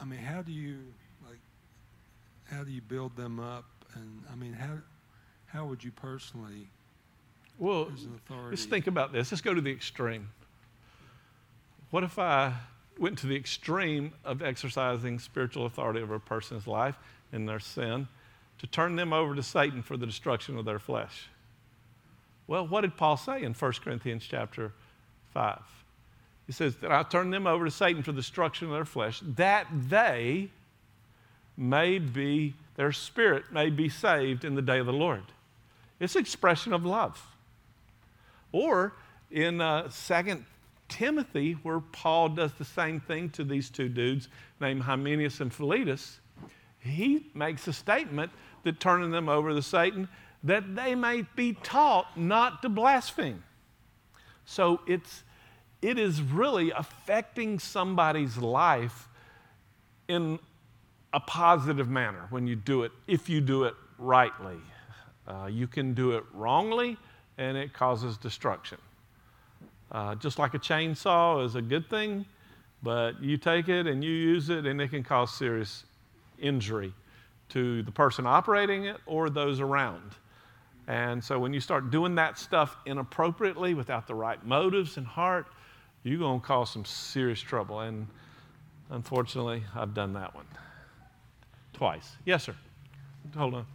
I 0.00 0.04
mean, 0.04 0.20
how 0.20 0.42
do 0.42 0.52
you 0.52 0.78
like? 1.28 1.38
How 2.50 2.64
do 2.64 2.70
you 2.70 2.80
build 2.80 3.16
them 3.16 3.40
up? 3.40 3.64
And 3.94 4.22
I 4.30 4.36
mean, 4.36 4.52
how 4.52 4.78
how 5.46 5.66
would 5.66 5.84
you 5.84 5.90
personally, 5.90 6.66
Well, 7.58 7.90
as 7.94 8.04
an 8.04 8.14
authority? 8.14 8.50
let's 8.50 8.64
think 8.64 8.86
about 8.86 9.12
this. 9.12 9.30
Let's 9.32 9.42
go 9.42 9.52
to 9.54 9.60
the 9.60 9.70
extreme. 9.70 10.30
What 11.90 12.04
if 12.04 12.18
I 12.18 12.54
went 12.98 13.18
to 13.18 13.26
the 13.26 13.36
extreme 13.36 14.12
of 14.24 14.42
exercising 14.42 15.18
spiritual 15.18 15.66
authority 15.66 16.00
over 16.00 16.14
a 16.14 16.20
person's 16.20 16.66
life 16.66 16.96
and 17.32 17.48
their 17.48 17.60
sin 17.60 18.08
to 18.58 18.66
turn 18.66 18.96
them 18.96 19.12
over 19.12 19.34
to 19.34 19.42
Satan 19.42 19.82
for 19.82 19.96
the 19.96 20.06
destruction 20.06 20.58
of 20.58 20.64
their 20.64 20.78
flesh? 20.78 21.28
Well, 22.46 22.66
what 22.66 22.82
did 22.82 22.96
Paul 22.96 23.16
say 23.16 23.42
in 23.42 23.54
1 23.54 23.72
Corinthians 23.84 24.26
chapter 24.28 24.72
5? 25.32 25.60
He 26.46 26.52
says 26.52 26.76
that 26.76 26.92
I 26.92 27.02
turn 27.02 27.30
them 27.30 27.46
over 27.46 27.64
to 27.64 27.70
Satan 27.70 28.02
for 28.02 28.12
the 28.12 28.20
destruction 28.20 28.68
of 28.68 28.74
their 28.74 28.84
flesh, 28.84 29.22
that 29.36 29.66
they 29.70 30.50
may 31.56 31.98
be, 31.98 32.54
their 32.76 32.92
spirit 32.92 33.52
may 33.52 33.70
be 33.70 33.88
saved 33.88 34.44
in 34.44 34.54
the 34.54 34.62
day 34.62 34.78
of 34.78 34.86
the 34.86 34.92
Lord. 34.92 35.22
It's 36.00 36.16
expression 36.16 36.72
of 36.72 36.84
love. 36.84 37.26
Or 38.50 38.92
in 39.30 39.60
uh, 39.60 39.88
2 39.88 40.44
Timothy, 40.92 41.54
where 41.62 41.80
Paul 41.80 42.28
does 42.28 42.52
the 42.52 42.66
same 42.66 43.00
thing 43.00 43.30
to 43.30 43.44
these 43.44 43.70
two 43.70 43.88
dudes 43.88 44.28
named 44.60 44.82
Hymenaeus 44.82 45.40
and 45.40 45.52
Philetus, 45.52 46.20
he 46.80 47.30
makes 47.32 47.66
a 47.66 47.72
statement 47.72 48.30
that 48.64 48.78
turning 48.78 49.10
them 49.10 49.26
over 49.26 49.54
to 49.54 49.62
Satan, 49.62 50.06
that 50.44 50.76
they 50.76 50.94
may 50.94 51.22
be 51.34 51.54
taught 51.54 52.18
not 52.18 52.60
to 52.60 52.68
blaspheme. 52.68 53.42
So 54.44 54.80
it's, 54.86 55.22
it 55.80 55.98
is 55.98 56.20
really 56.20 56.70
affecting 56.72 57.58
somebody's 57.58 58.36
life 58.36 59.08
in 60.08 60.38
a 61.14 61.20
positive 61.20 61.88
manner 61.88 62.26
when 62.28 62.46
you 62.46 62.54
do 62.54 62.82
it, 62.82 62.92
if 63.06 63.30
you 63.30 63.40
do 63.40 63.64
it 63.64 63.74
rightly. 63.96 64.58
Uh, 65.26 65.46
you 65.46 65.66
can 65.66 65.94
do 65.94 66.12
it 66.12 66.24
wrongly, 66.34 66.98
and 67.38 67.56
it 67.56 67.72
causes 67.72 68.18
destruction. 68.18 68.76
Uh, 69.92 70.14
just 70.14 70.38
like 70.38 70.54
a 70.54 70.58
chainsaw 70.58 71.44
is 71.44 71.54
a 71.54 71.62
good 71.62 71.88
thing, 71.88 72.24
but 72.82 73.22
you 73.22 73.36
take 73.36 73.68
it 73.68 73.86
and 73.86 74.02
you 74.02 74.10
use 74.10 74.48
it, 74.48 74.66
and 74.66 74.80
it 74.80 74.88
can 74.88 75.02
cause 75.02 75.32
serious 75.32 75.84
injury 76.38 76.92
to 77.50 77.82
the 77.82 77.92
person 77.92 78.26
operating 78.26 78.86
it 78.86 78.96
or 79.04 79.28
those 79.28 79.60
around. 79.60 80.12
And 80.88 81.22
so 81.22 81.38
when 81.38 81.52
you 81.52 81.60
start 81.60 81.90
doing 81.90 82.14
that 82.16 82.38
stuff 82.38 82.76
inappropriately 82.86 83.74
without 83.74 84.06
the 84.06 84.14
right 84.14 84.44
motives 84.44 84.96
and 84.96 85.06
heart, 85.06 85.46
you're 86.02 86.18
going 86.18 86.40
to 86.40 86.46
cause 86.46 86.72
some 86.72 86.84
serious 86.84 87.40
trouble. 87.40 87.80
And 87.80 88.08
unfortunately, 88.90 89.62
I've 89.76 89.94
done 89.94 90.14
that 90.14 90.34
one 90.34 90.46
twice. 91.74 92.16
Yes, 92.24 92.44
sir. 92.44 92.56
Hold 93.36 93.54
on. 93.54 93.66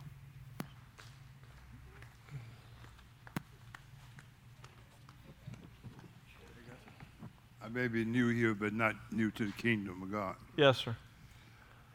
I 7.68 7.70
may 7.70 7.90
be 7.90 8.06
new 8.06 8.30
here, 8.30 8.54
but 8.54 8.72
not 8.72 8.96
new 9.12 9.30
to 9.32 9.46
the 9.46 9.52
kingdom 9.52 10.02
of 10.02 10.10
God. 10.10 10.36
Yes, 10.56 10.78
sir. 10.78 10.96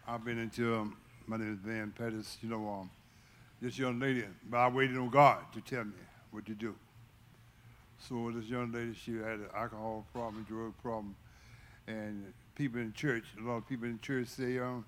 I've 0.06 0.22
been 0.22 0.38
into, 0.38 0.76
um, 0.76 0.98
my 1.26 1.38
name 1.38 1.54
is 1.54 1.61
Van 1.61 1.94
Pettis, 1.96 2.37
you 2.42 2.50
know, 2.50 2.68
um, 2.68 2.90
this 3.62 3.78
young 3.78 3.98
lady, 3.98 4.24
but 4.50 4.58
I 4.58 4.68
waited 4.68 4.98
on 4.98 5.08
God 5.08 5.38
to 5.54 5.62
tell 5.62 5.85
me 5.85 5.94
what 6.30 6.44
to 6.44 6.52
do. 6.52 6.74
So 7.98 8.30
this 8.35 8.50
young 8.50 8.70
lady, 8.70 8.92
she 8.92 9.12
had 9.12 9.38
an 9.38 9.48
alcohol 9.56 10.04
problem, 10.12 10.44
drug 10.46 10.74
problem, 10.82 11.16
and 11.87 12.35
people 12.54 12.78
in 12.78 12.92
church, 12.92 13.24
a 13.40 13.42
lot 13.42 13.56
of 13.56 13.66
people 13.66 13.87
in 13.87 13.98
church 14.00 14.26
say, 14.26 14.58
um, 14.58 14.85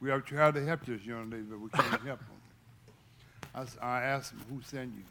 we 0.00 0.10
have 0.10 0.24
tried 0.24 0.54
to 0.54 0.64
help 0.64 0.86
this 0.86 1.02
young 1.02 1.28
lady, 1.28 1.42
but 1.42 1.58
we 1.58 1.70
can't 1.70 2.02
help 2.06 2.20
them. 2.20 3.66
I 3.82 4.02
asked 4.02 4.30
them, 4.30 4.44
who 4.48 4.62
sent 4.62 4.92
you? 4.94 5.02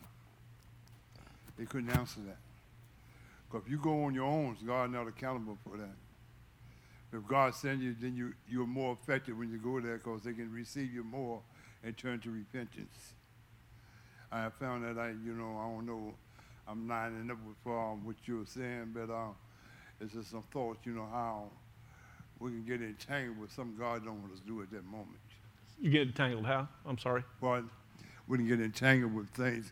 They 1.58 1.66
couldn't 1.66 1.90
answer 1.90 2.22
that. 2.22 2.38
Because 3.50 3.66
if 3.66 3.72
you 3.72 3.78
go 3.80 4.04
on 4.06 4.14
your 4.14 4.26
own, 4.26 4.58
God 4.66 4.92
not 4.92 5.08
accountable 5.08 5.58
for 5.64 5.78
that. 5.78 5.96
If 7.12 7.28
God 7.28 7.56
sends 7.56 7.84
you, 7.84 7.96
then 8.00 8.16
you, 8.16 8.34
you're 8.48 8.68
more 8.68 8.98
effective 9.02 9.38
when 9.38 9.52
you 9.52 9.58
go 9.58 9.80
there 9.80 9.98
because 9.98 10.22
they 10.22 10.34
can 10.34 10.52
receive 10.52 10.94
you 10.94 11.04
more 11.04 11.42
and 11.84 11.98
turn 11.98 12.20
to 12.20 12.30
repentance. 12.30 13.14
I 14.32 14.50
found 14.50 14.84
that 14.84 15.02
I, 15.02 15.10
you 15.10 15.34
know, 15.34 15.58
I 15.58 15.64
don't 15.64 15.88
know, 15.88 16.14
I'm 16.68 16.88
lining 16.88 17.32
up 17.32 17.38
with 17.48 17.74
um, 17.74 18.06
what 18.06 18.16
you 18.26 18.40
were 18.40 18.46
saying, 18.46 18.92
but 18.94 19.12
uh, 19.12 19.30
it's 20.00 20.14
just 20.14 20.30
some 20.30 20.44
thoughts, 20.52 20.86
you 20.86 20.94
know, 20.94 21.08
how 21.12 21.50
we 22.40 22.52
can 22.52 22.64
get 22.64 22.82
entangled 22.82 23.40
with 23.40 23.52
something 23.52 23.76
God 23.76 24.06
don't 24.06 24.22
want 24.22 24.34
us 24.34 24.40
to 24.42 24.46
do 24.46 24.62
at 24.62 24.70
that 24.72 24.86
moment. 24.86 25.18
You 25.82 25.90
get 25.90 26.04
entangled 26.04 26.46
how? 26.46 26.68
I'm 26.86 26.98
sorry. 27.00 27.24
But 27.42 27.64
we 28.28 28.38
can 28.38 28.48
get 28.48 28.62
entangled 28.62 29.14
with 29.14 29.30
things 29.30 29.72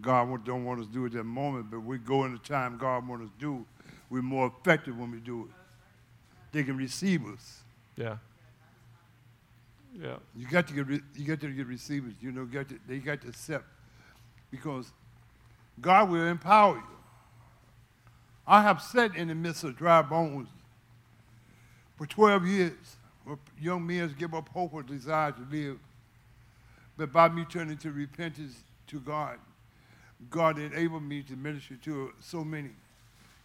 God 0.00 0.44
don't 0.44 0.64
want 0.64 0.80
us 0.80 0.86
to 0.86 0.92
do 0.92 1.06
at 1.06 1.12
that 1.12 1.24
moment, 1.24 1.70
but 1.70 1.80
we 1.80 1.98
go 1.98 2.24
in 2.24 2.32
the 2.32 2.38
time 2.38 2.78
God 2.78 3.06
wants 3.06 3.26
us 3.26 3.30
to 3.38 3.40
do, 3.40 3.66
we're 4.08 4.22
more 4.22 4.52
effective 4.60 4.98
when 4.98 5.10
we 5.10 5.18
do 5.18 5.42
it. 5.42 5.50
They 6.52 6.64
can 6.64 6.76
receive 6.76 7.26
us. 7.26 7.62
Yeah. 7.96 8.16
Yeah. 10.00 10.16
You 10.36 10.46
got 10.48 10.66
to 10.68 10.74
get 10.74 10.86
re- 10.86 11.02
you 11.14 11.24
got 11.24 11.40
to 11.40 11.48
get 11.48 11.66
receivers. 11.66 12.14
You 12.20 12.32
know, 12.32 12.44
got 12.44 12.68
to, 12.68 12.78
they 12.88 12.98
got 12.98 13.20
to 13.22 13.28
accept 13.28 13.64
because 14.50 14.90
God 15.80 16.10
will 16.10 16.26
empower 16.26 16.76
you. 16.76 16.82
I 18.46 18.62
have 18.62 18.82
sat 18.82 19.14
in 19.16 19.28
the 19.28 19.34
midst 19.34 19.62
of 19.64 19.76
dry 19.76 20.02
bones 20.02 20.48
for 21.96 22.06
12 22.06 22.46
years, 22.46 22.96
where 23.24 23.38
young 23.60 23.86
men 23.86 24.14
give 24.18 24.34
up 24.34 24.48
hope 24.48 24.74
or 24.74 24.82
desire 24.82 25.32
to 25.32 25.46
live. 25.50 25.78
But 26.96 27.12
by 27.12 27.28
me 27.28 27.44
turning 27.44 27.76
to 27.78 27.92
repentance 27.92 28.56
to 28.88 28.98
God, 28.98 29.38
God 30.28 30.58
enabled 30.58 31.02
me 31.02 31.22
to 31.22 31.36
minister 31.36 31.76
to 31.84 32.12
so 32.20 32.44
many 32.44 32.70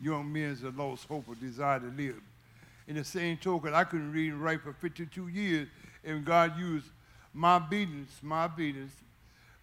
young 0.01 0.31
men 0.31 0.57
that 0.61 0.77
lost 0.77 1.07
hope 1.07 1.25
or 1.27 1.35
desire 1.35 1.79
to 1.79 1.87
live. 1.87 2.19
In 2.87 2.95
the 2.95 3.03
same 3.03 3.37
token, 3.37 3.73
I 3.73 3.83
couldn't 3.83 4.11
read 4.11 4.33
and 4.33 4.43
write 4.43 4.61
for 4.61 4.73
52 4.73 5.29
years, 5.29 5.67
and 6.03 6.25
God 6.25 6.57
used 6.59 6.87
my 7.33 7.55
obedience, 7.55 8.11
my 8.21 8.45
obedience, 8.45 8.93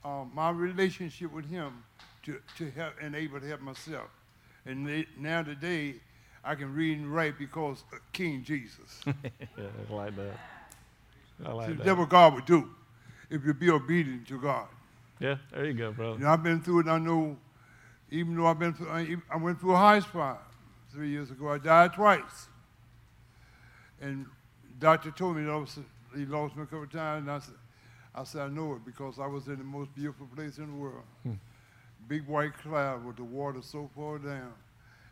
uh, 0.04 0.24
my 0.32 0.50
relationship 0.50 1.32
with 1.32 1.48
Him 1.48 1.84
to, 2.24 2.40
to 2.58 2.70
help 2.70 2.94
and 3.00 3.14
able 3.14 3.40
to 3.40 3.46
help 3.46 3.60
myself. 3.60 4.08
And 4.66 4.86
they, 4.86 5.06
now 5.18 5.42
today, 5.42 5.96
I 6.44 6.54
can 6.54 6.74
read 6.74 6.98
and 6.98 7.12
write 7.12 7.38
because 7.38 7.84
of 7.92 7.98
King 8.12 8.42
Jesus. 8.42 9.00
I 9.06 9.92
like 9.92 10.16
that. 10.16 10.32
I 11.44 11.52
like 11.52 11.68
that's 11.68 11.84
that. 11.84 11.96
what 11.96 12.08
God 12.08 12.34
would 12.34 12.46
do 12.46 12.68
if 13.30 13.44
you 13.44 13.54
be 13.54 13.70
obedient 13.70 14.26
to 14.28 14.40
God. 14.40 14.66
Yeah, 15.22 15.36
there 15.52 15.66
you 15.66 15.74
go, 15.74 15.92
brother. 15.92 16.18
You 16.18 16.24
know, 16.24 16.30
I've 16.30 16.42
been 16.42 16.60
through 16.60 16.80
it. 16.80 16.86
I 16.88 16.98
know, 16.98 17.36
even 18.10 18.36
though 18.36 18.46
I've 18.46 18.58
been 18.58 18.74
through, 18.74 18.88
I 18.88 19.16
I 19.30 19.36
went 19.36 19.60
through 19.60 19.74
a 19.74 19.78
high 19.78 20.00
spot 20.00 20.42
three 20.92 21.10
years 21.10 21.30
ago. 21.30 21.48
I 21.48 21.58
died 21.58 21.92
twice. 21.92 22.48
And 24.00 24.26
doctor 24.80 25.12
told 25.12 25.36
me 25.36 25.44
that 25.44 25.52
I 25.52 25.56
was, 25.56 25.78
he 26.16 26.26
lost 26.26 26.56
me 26.56 26.64
a 26.64 26.66
couple 26.66 26.82
of 26.82 26.92
times. 26.92 27.22
And 27.22 27.30
I 27.30 27.38
said, 27.38 27.54
I 28.16 28.24
said, 28.24 28.40
I 28.42 28.48
know 28.48 28.74
it 28.74 28.84
because 28.84 29.20
I 29.20 29.26
was 29.26 29.46
in 29.46 29.58
the 29.58 29.64
most 29.64 29.94
beautiful 29.94 30.26
place 30.34 30.58
in 30.58 30.66
the 30.66 30.76
world. 30.76 31.04
Hmm. 31.22 31.34
Big 32.08 32.26
white 32.26 32.54
cloud 32.58 33.04
with 33.04 33.14
the 33.14 33.24
water 33.24 33.62
so 33.62 33.88
far 33.94 34.18
down. 34.18 34.52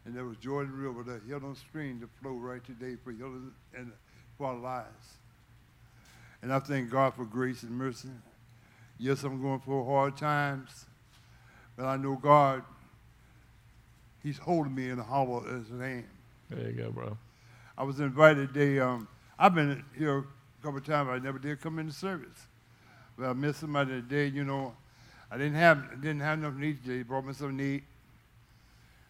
And 0.05 0.17
there 0.17 0.25
was 0.25 0.37
Jordan 0.39 0.73
River, 0.77 1.05
the 1.05 1.21
healing 1.25 1.55
stream 1.55 2.01
that 2.01 2.09
flow 2.21 2.33
right 2.33 2.65
today 2.65 2.97
for 3.05 3.13
healing 3.13 3.53
and 3.77 3.93
for 4.37 4.49
our 4.49 4.59
lives. 4.59 5.19
And 6.43 6.53
I 6.53 6.59
thank 6.59 6.91
God 6.91 7.15
for 7.15 7.25
grace 7.25 7.63
and 7.63 7.71
mercy. 7.71 8.09
Yes, 9.03 9.25
I'm 9.25 9.41
going 9.41 9.59
through 9.61 9.87
hard 9.87 10.19
times, 10.19 10.85
but 11.75 11.87
I 11.87 11.97
know 11.97 12.17
God, 12.17 12.63
He's 14.23 14.37
holding 14.37 14.75
me 14.75 14.91
in 14.91 14.99
the 14.99 15.03
hollow 15.03 15.37
of 15.37 15.47
His 15.47 15.71
hand. 15.71 16.05
There 16.51 16.69
you 16.69 16.73
go, 16.73 16.91
bro. 16.91 17.17
I 17.79 17.83
was 17.83 17.99
invited. 17.99 18.53
They, 18.53 18.79
um, 18.79 19.09
I've 19.39 19.55
been 19.55 19.83
here 19.97 20.19
a 20.19 20.25
couple 20.63 20.77
of 20.77 20.85
times. 20.85 21.09
I 21.09 21.19
never 21.19 21.39
did 21.39 21.63
come 21.63 21.79
into 21.79 21.95
service, 21.95 22.47
but 23.17 23.25
I 23.25 23.33
met 23.33 23.55
somebody 23.55 23.91
today. 24.03 24.27
You 24.27 24.45
know, 24.45 24.77
I 25.31 25.39
didn't 25.39 25.55
have 25.55 26.03
didn't 26.03 26.21
have 26.21 26.39
enough 26.39 26.53
meat 26.53 26.83
today. 26.83 26.99
They 26.99 27.03
brought 27.03 27.25
me 27.25 27.33
some 27.33 27.57
meat. 27.57 27.85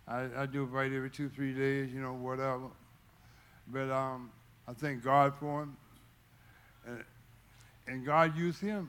I, 0.06 0.28
I 0.36 0.46
do 0.46 0.62
it 0.62 0.66
right 0.66 0.92
every 0.92 1.10
two 1.10 1.28
three 1.30 1.52
days. 1.52 1.92
You 1.92 2.00
know, 2.00 2.12
whatever. 2.12 2.68
But 3.66 3.90
um, 3.90 4.30
I 4.68 4.72
thank 4.72 5.02
God 5.02 5.34
for 5.40 5.64
him, 5.64 5.76
and, 6.86 7.04
and 7.88 8.06
God 8.06 8.36
used 8.36 8.60
him 8.60 8.88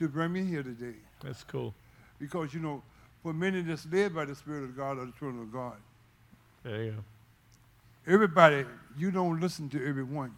to 0.00 0.08
bring 0.08 0.32
me 0.32 0.44
here 0.44 0.62
today. 0.62 0.96
That's 1.22 1.44
cool. 1.44 1.74
Because, 2.18 2.54
you 2.54 2.60
know, 2.60 2.82
for 3.22 3.32
many 3.34 3.60
that's 3.60 3.86
led 3.90 4.14
by 4.14 4.24
the 4.24 4.34
Spirit 4.34 4.64
of 4.64 4.76
God 4.76 4.98
are 4.98 5.04
the 5.04 5.12
children 5.12 5.42
of 5.42 5.52
God. 5.52 5.76
There 6.64 6.84
you 6.84 6.90
go. 6.92 8.12
Everybody, 8.12 8.64
you 8.96 9.10
don't 9.10 9.40
listen 9.40 9.68
to 9.70 9.86
everyone. 9.86 10.34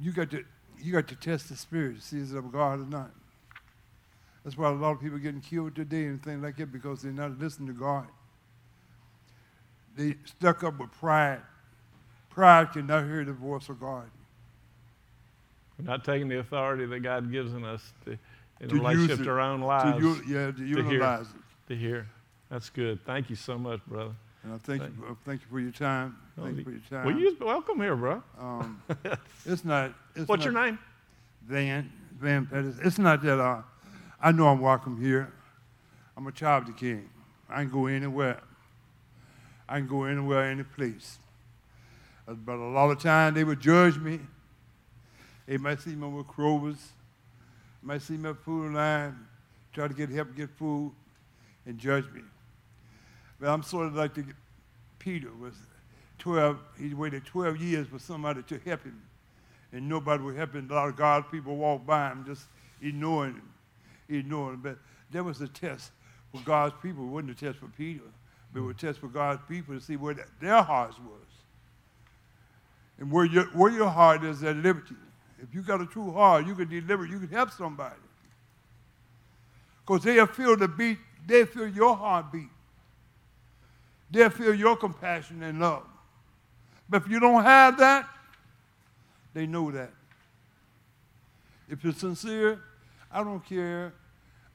You 0.00 0.12
got 0.12 0.30
to 0.30 0.44
you 0.82 0.92
got 0.92 1.06
to 1.08 1.14
test 1.14 1.50
the 1.50 1.56
spirit 1.56 1.96
to 1.96 2.00
see 2.00 2.18
is 2.18 2.32
it 2.32 2.38
of 2.38 2.50
God 2.50 2.80
or 2.80 2.86
not. 2.86 3.10
That's 4.42 4.56
why 4.56 4.70
a 4.70 4.72
lot 4.72 4.92
of 4.92 5.00
people 5.00 5.16
are 5.16 5.20
getting 5.20 5.42
killed 5.42 5.76
today 5.76 6.06
and 6.06 6.22
things 6.22 6.42
like 6.42 6.56
that 6.56 6.72
because 6.72 7.02
they're 7.02 7.12
not 7.12 7.38
listening 7.38 7.68
to 7.68 7.74
God. 7.74 8.06
They 9.96 10.14
stuck 10.24 10.64
up 10.64 10.78
with 10.80 10.90
pride. 10.92 11.42
Pride 12.30 12.72
cannot 12.72 13.04
hear 13.04 13.24
the 13.24 13.34
voice 13.34 13.68
of 13.68 13.78
God. 13.78 14.10
We're 15.84 15.90
not 15.90 16.04
taking 16.04 16.28
the 16.28 16.38
authority 16.38 16.86
that 16.86 17.00
God 17.00 17.30
gives 17.30 17.52
in 17.54 17.64
us 17.64 17.92
to, 18.04 18.18
in 18.60 18.68
To 18.68 18.74
relationship 18.74 19.20
it, 19.20 19.24
to 19.24 19.30
our 19.30 19.40
own 19.40 19.60
To 19.60 19.66
lives 19.66 20.02
u- 20.02 20.22
yeah, 20.28 20.46
to 20.50 20.52
hear. 20.52 20.66
utilize 20.78 21.26
it. 21.26 21.68
to 21.68 21.76
hear. 21.76 22.06
That's 22.50 22.68
good. 22.70 23.04
Thank 23.04 23.30
you 23.30 23.36
so 23.36 23.56
much, 23.58 23.80
brother. 23.86 24.12
And 24.42 24.54
I 24.54 24.58
thank 24.58 24.82
Thank 24.82 24.96
you, 24.96 25.02
for- 25.06 25.16
thank 25.24 25.40
you 25.42 25.46
for 25.50 25.60
your 25.60 25.70
time. 25.72 26.16
Oh, 26.38 26.44
Thank 26.44 26.58
you 26.58 26.64
for 26.64 26.70
your 26.70 26.80
time. 26.90 27.04
Well, 27.06 27.18
you 27.18 27.36
welcome 27.40 27.78
here, 27.80 27.94
bro. 27.96 28.22
um, 28.38 28.82
it's 29.46 29.64
not. 29.64 29.92
It's 30.16 30.28
What's 30.28 30.44
not 30.44 30.52
your 30.52 30.64
name? 30.64 30.78
Van 31.46 31.90
Van 32.18 32.46
Pettis. 32.46 32.76
It's 32.82 32.98
not 32.98 33.22
that 33.22 33.38
uh, 33.38 33.62
I 34.20 34.32
know 34.32 34.48
I'm 34.48 34.60
welcome 34.60 35.00
here. 35.00 35.32
I'm 36.16 36.26
a 36.26 36.32
child 36.32 36.62
of 36.62 36.66
the 36.68 36.72
King. 36.74 37.08
I 37.48 37.62
can 37.62 37.70
go 37.70 37.86
anywhere. 37.86 38.40
I 39.68 39.78
can 39.78 39.86
go 39.88 40.04
anywhere, 40.04 40.44
any 40.50 40.62
place. 40.64 41.18
Uh, 42.28 42.34
But 42.34 42.56
a 42.56 42.68
lot 42.68 42.90
of 42.90 42.98
times 43.00 43.34
they 43.36 43.44
would 43.44 43.60
judge 43.60 43.96
me. 43.98 44.20
They 45.50 45.56
might 45.56 45.80
see 45.80 45.96
me 45.96 46.06
with 46.06 46.28
Kroger's, 46.28 46.92
might 47.82 48.02
see 48.02 48.16
me 48.16 48.30
at 48.30 48.36
food 48.36 48.72
line, 48.72 49.18
try 49.72 49.88
to 49.88 49.94
get 49.94 50.08
help 50.08 50.36
get 50.36 50.48
food, 50.50 50.92
and 51.66 51.76
judge 51.76 52.04
me. 52.12 52.20
But 53.40 53.48
I'm 53.48 53.64
sort 53.64 53.88
of 53.88 53.96
like 53.96 54.14
the, 54.14 54.26
Peter 55.00 55.30
was 55.40 55.54
12. 56.20 56.56
He 56.78 56.94
waited 56.94 57.24
12 57.24 57.56
years 57.60 57.88
for 57.88 57.98
somebody 57.98 58.44
to 58.44 58.60
help 58.64 58.84
him 58.84 59.02
and 59.72 59.88
nobody 59.88 60.22
would 60.22 60.36
help 60.36 60.54
him. 60.54 60.68
A 60.70 60.74
lot 60.74 60.88
of 60.88 60.94
God's 60.94 61.26
people 61.32 61.56
walked 61.56 61.84
by 61.84 62.10
him, 62.10 62.24
just 62.24 62.44
ignoring 62.80 63.34
him, 63.34 63.52
ignoring 64.08 64.54
him. 64.54 64.60
But 64.60 64.78
there 65.10 65.24
was 65.24 65.40
a 65.40 65.48
test 65.48 65.90
for 66.30 66.40
God's 66.42 66.76
people. 66.80 67.02
It 67.02 67.08
wasn't 67.08 67.32
a 67.32 67.34
test 67.34 67.58
for 67.58 67.66
Peter, 67.76 68.04
but 68.52 68.60
it 68.60 68.62
was 68.62 68.76
a 68.76 68.78
test 68.78 69.00
for 69.00 69.08
God's 69.08 69.42
people 69.48 69.74
to 69.74 69.80
see 69.80 69.96
where 69.96 70.14
th- 70.14 70.28
their 70.40 70.62
hearts 70.62 70.96
was. 71.00 71.26
And 73.00 73.10
where 73.10 73.24
your, 73.24 73.46
where 73.46 73.72
your 73.72 73.88
heart 73.88 74.22
is 74.22 74.44
at 74.44 74.54
liberty. 74.54 74.94
If 75.42 75.54
you 75.54 75.62
got 75.62 75.80
a 75.80 75.86
true 75.86 76.12
heart, 76.12 76.46
you 76.46 76.54
can 76.54 76.68
deliver, 76.68 77.06
you 77.06 77.18
can 77.18 77.28
help 77.28 77.50
somebody. 77.50 77.94
Because 79.86 80.04
they'll 80.04 80.26
feel 80.26 80.56
the 80.56 80.68
beat, 80.68 80.98
they 81.26 81.44
feel 81.44 81.68
your 81.68 81.96
heartbeat. 81.96 82.48
They'll 84.10 84.30
feel 84.30 84.54
your 84.54 84.76
compassion 84.76 85.42
and 85.42 85.60
love. 85.60 85.84
But 86.88 87.02
if 87.02 87.08
you 87.08 87.20
don't 87.20 87.42
have 87.44 87.78
that, 87.78 88.08
they 89.32 89.46
know 89.46 89.70
that. 89.70 89.90
If 91.68 91.84
you're 91.84 91.92
sincere, 91.92 92.60
I 93.12 93.22
don't 93.22 93.44
care. 93.44 93.92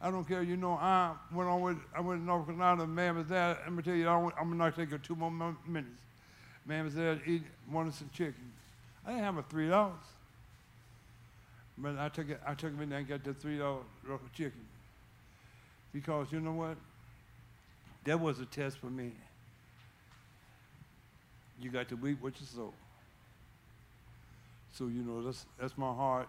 I 0.02 0.12
don't 0.12 0.28
care. 0.28 0.44
You 0.44 0.58
know, 0.58 0.74
I 0.74 1.14
went 1.34 1.50
on 1.50 1.62
with 1.62 1.78
I 1.96 2.02
went 2.02 2.22
to 2.22 2.26
North 2.26 2.46
Carolina. 2.46 2.86
Man 2.86 3.16
was 3.16 3.28
there. 3.28 3.58
I'm 3.66 3.72
gonna 3.72 3.82
tell 3.82 3.96
you, 3.96 4.08
I 4.08 4.32
I'm 4.40 4.58
gonna 4.58 4.72
take 4.72 5.02
two 5.02 5.16
more 5.16 5.32
minutes. 5.66 5.96
Man 6.66 6.84
was 6.84 6.96
there 6.96 7.20
eat 7.26 7.44
wanted 7.72 7.94
some 7.94 8.10
chicken. 8.14 8.52
I 9.06 9.12
didn't 9.12 9.24
have 9.24 9.38
a 9.38 9.44
three 9.44 9.70
dollars, 9.70 9.94
but 11.78 11.98
I 11.98 12.10
took 12.10 12.30
it. 12.30 12.40
I 12.46 12.54
took 12.54 12.72
him 12.72 12.82
in 12.82 12.90
there 12.90 13.00
and 13.00 13.08
got 13.08 13.24
the 13.24 13.34
three 13.34 13.58
dollar 13.58 13.82
chicken 14.34 14.66
because 15.94 16.32
you 16.32 16.40
know 16.40 16.54
what? 16.54 16.78
That 18.04 18.20
was 18.20 18.40
a 18.40 18.46
test 18.46 18.78
for 18.78 18.88
me. 18.88 19.14
You 21.60 21.72
got 21.72 21.90
to 21.90 21.96
reap 21.96 22.22
what 22.22 22.40
you 22.40 22.46
sow. 22.46 22.74
So, 24.74 24.88
you 24.88 25.04
know, 25.04 25.24
that's, 25.24 25.46
that's 25.58 25.78
my 25.78 25.94
heart, 25.94 26.28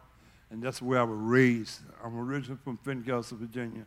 and 0.51 0.62
that's 0.62 0.80
where 0.80 1.01
I 1.01 1.03
was 1.03 1.18
raised. 1.18 1.80
I'm 2.03 2.16
originally 2.16 2.61
from 2.62 2.76
Fincastle, 2.78 3.38
Virginia, 3.38 3.84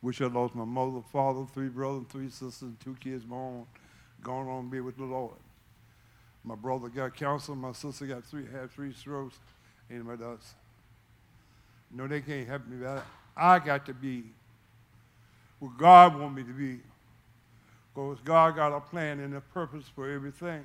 which 0.00 0.22
I 0.22 0.26
lost 0.26 0.54
my 0.54 0.64
mother, 0.64 1.00
father, 1.12 1.44
three 1.52 1.68
brothers, 1.68 2.04
three 2.08 2.30
sisters, 2.30 2.62
and 2.62 2.80
two 2.80 2.96
kids 3.00 3.26
my 3.26 3.34
own, 3.34 3.66
gone 4.22 4.46
on 4.46 4.66
to 4.66 4.70
be 4.70 4.80
with 4.80 4.96
the 4.96 5.04
Lord. 5.04 5.34
My 6.44 6.54
brother 6.54 6.88
got 6.88 7.16
cancer, 7.16 7.56
my 7.56 7.72
sister 7.72 8.06
got 8.06 8.24
three, 8.24 8.46
had 8.52 8.70
three 8.70 8.92
strokes, 8.92 9.36
anybody 9.90 10.22
else. 10.22 10.54
No, 11.92 12.06
they 12.06 12.20
can't 12.20 12.48
help 12.48 12.66
me, 12.66 12.86
I 13.36 13.58
got 13.58 13.86
to 13.86 13.94
be 13.94 14.24
what 15.58 15.76
God 15.78 16.18
want 16.18 16.34
me 16.34 16.42
to 16.42 16.52
be. 16.52 16.80
Because 17.94 18.18
God 18.24 18.56
got 18.56 18.74
a 18.74 18.80
plan 18.80 19.20
and 19.20 19.34
a 19.34 19.40
purpose 19.40 19.84
for 19.94 20.10
everything. 20.10 20.64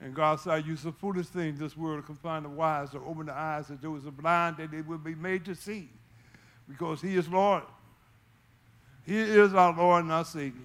And 0.00 0.14
God 0.14 0.40
said, 0.40 0.52
I 0.52 0.56
use 0.58 0.82
the 0.82 0.92
foolish 0.92 1.26
things 1.26 1.58
this 1.58 1.76
world 1.76 2.02
to 2.02 2.06
confine 2.06 2.44
the 2.44 2.48
wise, 2.48 2.90
to 2.90 2.98
open 2.98 3.26
the 3.26 3.32
eyes 3.34 3.70
of 3.70 3.80
those 3.80 4.02
blind, 4.02 4.58
that 4.58 4.70
they 4.70 4.82
will 4.82 4.98
be 4.98 5.14
made 5.14 5.44
to 5.46 5.54
see. 5.54 5.88
Because 6.68 7.00
He 7.00 7.16
is 7.16 7.28
Lord. 7.28 7.62
He 9.04 9.18
is 9.18 9.54
our 9.54 9.74
Lord 9.76 10.04
and 10.04 10.12
our 10.12 10.24
Savior. 10.24 10.60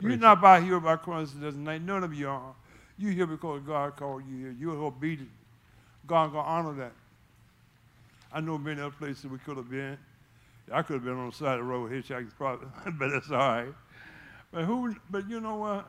You're 0.00 0.16
not 0.16 0.40
by 0.40 0.60
here 0.60 0.80
by 0.80 0.96
coincidence 0.96 1.54
tonight. 1.54 1.82
None 1.82 2.02
of 2.02 2.12
you 2.12 2.28
are. 2.28 2.54
You're 2.98 3.12
here 3.12 3.26
because 3.26 3.62
God 3.62 3.96
called 3.96 4.22
you 4.28 4.36
here. 4.36 4.56
You're 4.58 4.76
obedient. 4.76 5.30
God 6.06 6.32
gonna 6.32 6.48
honor 6.48 6.72
that. 6.74 6.92
I 8.32 8.40
know 8.40 8.58
many 8.58 8.80
other 8.80 8.90
places 8.90 9.26
we 9.26 9.38
could 9.38 9.56
have 9.56 9.70
been. 9.70 9.98
I 10.72 10.82
could 10.82 10.94
have 10.94 11.04
been 11.04 11.18
on 11.18 11.30
the 11.30 11.34
side 11.34 11.58
of 11.58 11.58
the 11.58 11.64
road 11.64 11.90
hitchhiking, 11.90 12.34
probably, 12.36 12.68
but 12.98 13.10
that's 13.10 13.30
all 13.30 13.36
right. 13.36 13.74
But 14.52 14.64
who? 14.64 14.94
But 15.10 15.28
you 15.28 15.40
know 15.40 15.56
what? 15.56 15.86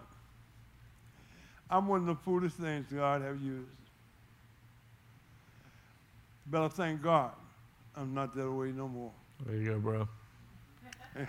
I'm 1.70 1.88
one 1.88 2.02
of 2.02 2.06
the 2.06 2.16
foolish 2.16 2.54
things 2.54 2.86
God 2.92 3.22
have 3.22 3.42
used. 3.42 3.68
But 6.48 6.66
I 6.66 6.68
thank 6.68 7.02
God 7.02 7.32
I'm 7.96 8.14
not 8.14 8.36
that 8.36 8.52
way 8.52 8.72
no 8.72 8.88
more. 8.88 9.12
There 9.46 9.56
you 9.56 9.72
go, 9.72 9.80
bro. 9.80 10.08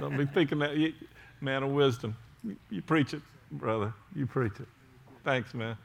Don't 0.00 0.16
be 0.16 0.26
thinking 0.26 0.58
that, 0.60 0.76
you, 0.76 0.92
man 1.40 1.62
of 1.62 1.70
wisdom. 1.70 2.16
You, 2.44 2.56
you 2.70 2.82
preach 2.82 3.14
it, 3.14 3.22
brother. 3.50 3.92
You 4.14 4.26
preach 4.26 4.60
it. 4.60 4.68
Thanks, 5.24 5.54
man. 5.54 5.76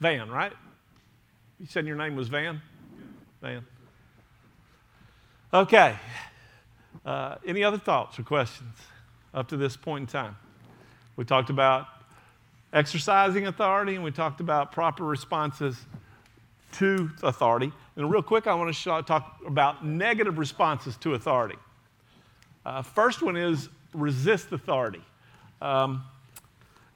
Van, 0.00 0.28
right? 0.28 0.52
You 1.60 1.66
said 1.66 1.86
your 1.86 1.96
name 1.96 2.16
was 2.16 2.28
Van? 2.28 2.60
Van. 3.40 3.64
Okay. 5.54 5.94
Uh, 7.06 7.36
any 7.46 7.62
other 7.62 7.78
thoughts 7.78 8.18
or 8.18 8.24
questions 8.24 8.76
up 9.32 9.46
to 9.50 9.56
this 9.56 9.76
point 9.76 10.02
in 10.02 10.06
time? 10.08 10.36
We 11.14 11.24
talked 11.24 11.48
about 11.48 11.86
exercising 12.72 13.46
authority 13.46 13.94
and 13.94 14.02
we 14.02 14.10
talked 14.10 14.40
about 14.40 14.72
proper 14.72 15.04
responses 15.04 15.78
to 16.72 17.08
authority. 17.22 17.70
And 17.94 18.10
real 18.10 18.20
quick, 18.20 18.48
I 18.48 18.54
want 18.54 18.74
to 18.74 19.02
talk 19.02 19.36
about 19.46 19.86
negative 19.86 20.38
responses 20.38 20.96
to 20.96 21.14
authority. 21.14 21.58
Uh, 22.66 22.82
first 22.82 23.22
one 23.22 23.36
is 23.36 23.68
resist 23.92 24.50
authority. 24.50 25.02
Um, 25.62 26.02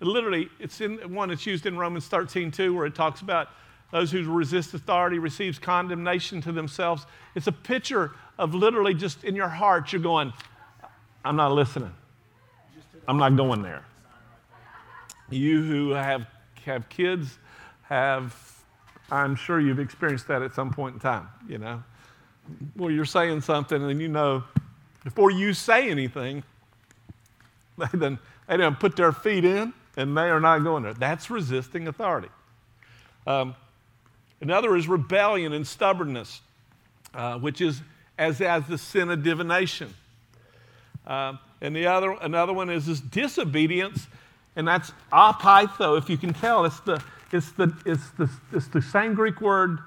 literally, 0.01 0.49
it's 0.59 0.81
in 0.81 0.97
one 1.15 1.29
that's 1.29 1.47
used 1.47 1.67
in 1.67 1.79
Romans 1.79 2.09
13 2.09 2.51
too, 2.51 2.75
where 2.75 2.87
it 2.87 2.97
talks 2.97 3.21
about 3.21 3.51
those 3.93 4.11
who 4.11 4.31
resist 4.31 4.75
authority 4.75 5.21
receives 5.21 5.61
condemnation 5.61 6.41
to 6.41 6.51
themselves. 6.51 7.07
It's 7.37 7.47
a 7.47 7.53
picture 7.53 8.13
of 8.39 8.55
literally 8.55 8.95
just 8.95 9.25
in 9.25 9.35
your 9.35 9.49
heart, 9.49 9.93
you're 9.93 10.03
going, 10.03 10.33
I'm 11.25 11.37
not 11.37 11.53
listening. 11.53 11.93
I'm 13.07 13.19
not 13.19 13.37
going 13.37 13.63
there. 13.63 13.85
You 15.31 15.63
who 15.63 15.91
have, 15.91 16.27
have 16.65 16.89
kids 16.89 17.39
have, 17.83 18.35
I'm 19.11 19.35
sure 19.35 19.61
you've 19.61 19.81
experienced 19.81 20.29
that 20.29 20.43
at 20.43 20.55
some 20.55 20.73
point 20.73 20.95
in 20.95 21.01
time, 21.01 21.29
you 21.49 21.59
know, 21.59 21.83
Well, 22.77 22.91
you're 22.91 23.05
saying 23.05 23.41
something 23.43 23.83
and 23.83 24.01
you 24.01 24.09
know, 24.09 24.45
before 25.05 25.31
you 25.31 25.55
say 25.55 25.91
anything, 25.91 26.43
they 27.79 27.99
done, 27.99 28.19
they 28.47 28.57
done 28.57 28.77
put 28.77 28.97
their 28.97 29.13
feet 29.13 29.45
in 29.45 29.73
and 29.97 30.17
they 30.17 30.31
are 30.31 30.41
not 30.41 30.61
going 30.61 30.83
there. 30.83 30.95
That's 30.95 31.31
resisting 31.31 31.89
authority. 31.89 32.29
Um, 33.27 33.55
another 34.41 34.77
is 34.77 34.87
rebellion 34.87 35.53
and 35.53 35.67
stubbornness, 35.67 36.41
uh, 37.15 37.39
which 37.39 37.61
is 37.61 37.83
as, 38.19 38.41
as 38.41 38.67
the 38.67 38.77
sin 38.77 39.11
of 39.11 39.23
divination. 39.23 39.95
Um, 41.07 41.39
and 41.61 41.75
the 41.75 41.87
other, 41.87 42.13
another 42.21 42.53
one 42.53 42.69
is 42.69 42.87
this 42.87 43.01
disobedience, 43.01 44.07
and 44.57 44.67
that's 44.67 44.93
apeitho. 45.13 45.97
If 45.97 46.11
you 46.11 46.19
can 46.19 46.35
tell, 46.35 46.65
it's 46.65 46.81
the, 46.81 47.03
it's 47.33 47.53
the, 47.53 47.75
it's 47.87 48.11
the, 48.11 48.29
it's 48.53 48.69
the 48.69 48.83
same 48.83 49.15
Greek 49.15 49.41
word 49.41 49.79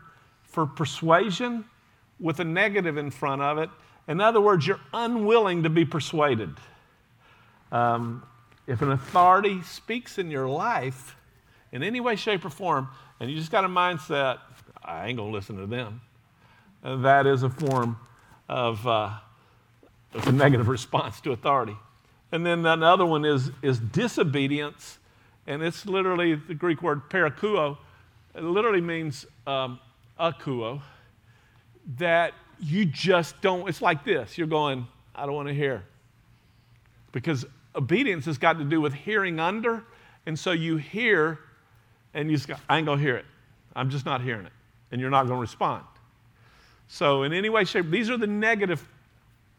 for 0.44 0.66
persuasion 0.66 1.66
with 2.20 2.40
a 2.40 2.44
negative 2.44 2.98
in 2.98 3.12
front 3.12 3.42
of 3.42 3.58
it. 3.58 3.70
In 4.08 4.20
other 4.20 4.42
words, 4.42 4.66
you're 4.66 4.80
unwilling 4.94 5.64
to 5.64 5.70
be 5.70 5.86
persuaded. 5.86 6.50
Um, 7.72 8.24
if 8.68 8.82
an 8.82 8.92
authority 8.92 9.62
speaks 9.64 10.18
in 10.18 10.30
your 10.32 10.48
life 10.48 11.16
in 11.72 11.84
any 11.84 12.00
way, 12.00 12.16
shape, 12.16 12.44
or 12.44 12.50
form, 12.50 12.90
and 13.20 13.30
you 13.30 13.38
just 13.38 13.52
got 13.52 13.64
a 13.64 13.70
mindset, 13.70 14.40
I 14.84 15.08
ain't 15.08 15.18
gonna 15.18 15.32
listen 15.32 15.58
to 15.58 15.68
them, 15.68 16.02
that 16.84 17.28
is 17.28 17.44
a 17.44 17.50
form 17.50 17.98
of 18.52 18.86
uh, 18.86 19.12
a 20.14 20.32
negative 20.34 20.68
response 20.68 21.22
to 21.22 21.32
authority. 21.32 21.78
And 22.34 22.46
then 22.46 22.66
another 22.66 23.06
one 23.06 23.24
is, 23.24 23.50
is 23.62 23.80
disobedience, 23.80 25.00
and 25.48 25.64
it's 25.64 25.86
literally 25.86 26.36
the 26.36 26.54
Greek 26.54 26.84
word 26.84 27.10
parakuo. 27.10 27.78
It 28.36 28.44
literally 28.44 28.82
means 28.82 29.26
um, 29.48 29.80
akuo, 30.20 30.82
that 31.98 32.34
you 32.60 32.84
just 32.84 33.42
don't, 33.42 33.68
it's 33.70 33.82
like 33.82 34.04
this. 34.04 34.38
You're 34.38 34.48
going, 34.48 34.86
I 35.16 35.26
don't 35.26 35.36
want 35.36 35.48
to 35.48 35.54
hear. 35.54 35.84
Because 37.14 37.46
obedience 37.74 38.26
has 38.26 38.38
got 38.38 38.60
to 38.60 38.66
do 38.66 38.82
with 38.82 38.94
hearing 38.94 39.40
under. 39.40 39.84
And 40.26 40.38
so 40.38 40.52
you 40.52 40.76
hear 40.76 41.40
and 42.14 42.30
you 42.30 42.36
just 42.36 42.50
go, 42.50 42.56
I 42.70 42.78
ain't 42.78 42.86
going 42.86 43.00
to 43.00 43.04
hear 43.04 43.16
it. 43.16 43.26
I'm 43.76 43.90
just 43.90 44.06
not 44.06 44.22
hearing 44.22 44.46
it. 44.46 44.52
And 44.92 45.00
you're 45.00 45.10
not 45.10 45.24
going 45.24 45.38
to 45.38 45.42
respond. 45.42 45.84
So, 46.94 47.24
in 47.24 47.32
any 47.32 47.48
way, 47.48 47.64
shape, 47.64 47.90
these 47.90 48.10
are 48.10 48.18
the 48.18 48.28
negative 48.28 48.86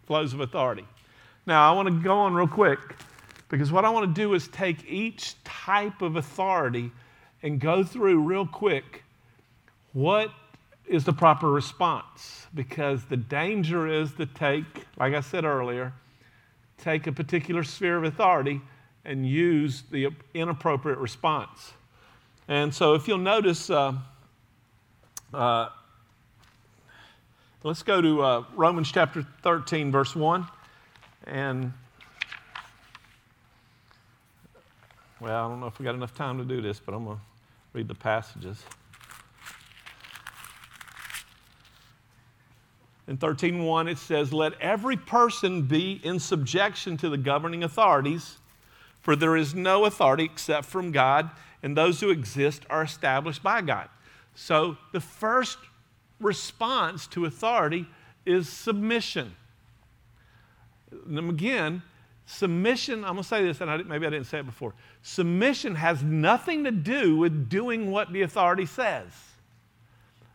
flows 0.04 0.34
of 0.34 0.40
authority. 0.40 0.84
Now, 1.46 1.66
I 1.66 1.74
want 1.74 1.88
to 1.88 1.94
go 1.94 2.18
on 2.18 2.34
real 2.34 2.46
quick 2.46 2.78
because 3.48 3.72
what 3.72 3.86
I 3.86 3.88
want 3.88 4.14
to 4.14 4.20
do 4.20 4.34
is 4.34 4.48
take 4.48 4.84
each 4.86 5.42
type 5.42 6.02
of 6.02 6.16
authority 6.16 6.92
and 7.42 7.58
go 7.58 7.84
through 7.84 8.20
real 8.20 8.46
quick 8.46 9.02
what 9.94 10.30
is 10.86 11.04
the 11.04 11.12
proper 11.14 11.50
response. 11.50 12.48
Because 12.54 13.06
the 13.06 13.16
danger 13.16 13.88
is 13.88 14.12
to 14.16 14.26
take, 14.26 14.66
like 14.98 15.14
I 15.14 15.22
said 15.22 15.46
earlier, 15.46 15.94
take 16.76 17.06
a 17.06 17.12
particular 17.12 17.64
sphere 17.64 17.96
of 17.96 18.04
authority 18.04 18.60
and 19.06 19.26
use 19.26 19.84
the 19.90 20.10
inappropriate 20.34 20.98
response. 20.98 21.72
And 22.46 22.74
so, 22.74 22.92
if 22.92 23.08
you'll 23.08 23.16
notice, 23.16 23.70
uh, 23.70 23.94
uh, 25.32 25.70
let's 27.64 27.82
go 27.82 28.00
to 28.00 28.22
uh, 28.22 28.44
Romans 28.54 28.90
chapter 28.90 29.24
13, 29.42 29.92
verse 29.92 30.16
1. 30.16 30.46
And, 31.26 31.72
well, 35.20 35.46
I 35.46 35.48
don't 35.48 35.60
know 35.60 35.66
if 35.66 35.78
we 35.78 35.84
got 35.84 35.94
enough 35.94 36.14
time 36.14 36.38
to 36.38 36.44
do 36.44 36.60
this, 36.60 36.80
but 36.80 36.94
I'm 36.94 37.04
going 37.04 37.18
to 37.18 37.22
read 37.72 37.88
the 37.88 37.94
passages. 37.94 38.62
In 43.08 43.18
13:1 43.18 43.88
it 43.88 43.98
says, 43.98 44.32
"Let 44.32 44.54
every 44.60 44.96
person 44.96 45.62
be 45.62 46.00
in 46.04 46.18
subjection 46.20 46.96
to 46.98 47.08
the 47.08 47.18
governing 47.18 47.64
authorities, 47.64 48.38
for 49.00 49.16
there 49.16 49.36
is 49.36 49.54
no 49.54 49.84
authority 49.84 50.24
except 50.24 50.66
from 50.66 50.92
God, 50.92 51.30
and 51.62 51.76
those 51.76 52.00
who 52.00 52.10
exist 52.10 52.64
are 52.70 52.82
established 52.82 53.42
by 53.42 53.60
God." 53.60 53.88
So 54.34 54.78
the 54.92 55.00
first 55.00 55.58
response 56.22 57.06
to 57.08 57.26
authority 57.26 57.86
is 58.24 58.48
submission. 58.48 59.34
And 61.06 61.30
again, 61.30 61.82
submission, 62.26 63.04
I'm 63.04 63.14
going 63.14 63.22
to 63.22 63.24
say 63.24 63.42
this, 63.44 63.60
and 63.60 63.70
I, 63.70 63.78
maybe 63.78 64.06
I 64.06 64.10
didn't 64.10 64.26
say 64.26 64.38
it 64.38 64.46
before. 64.46 64.74
Submission 65.02 65.74
has 65.74 66.02
nothing 66.02 66.64
to 66.64 66.70
do 66.70 67.16
with 67.16 67.48
doing 67.48 67.90
what 67.90 68.12
the 68.12 68.22
authority 68.22 68.66
says. 68.66 69.10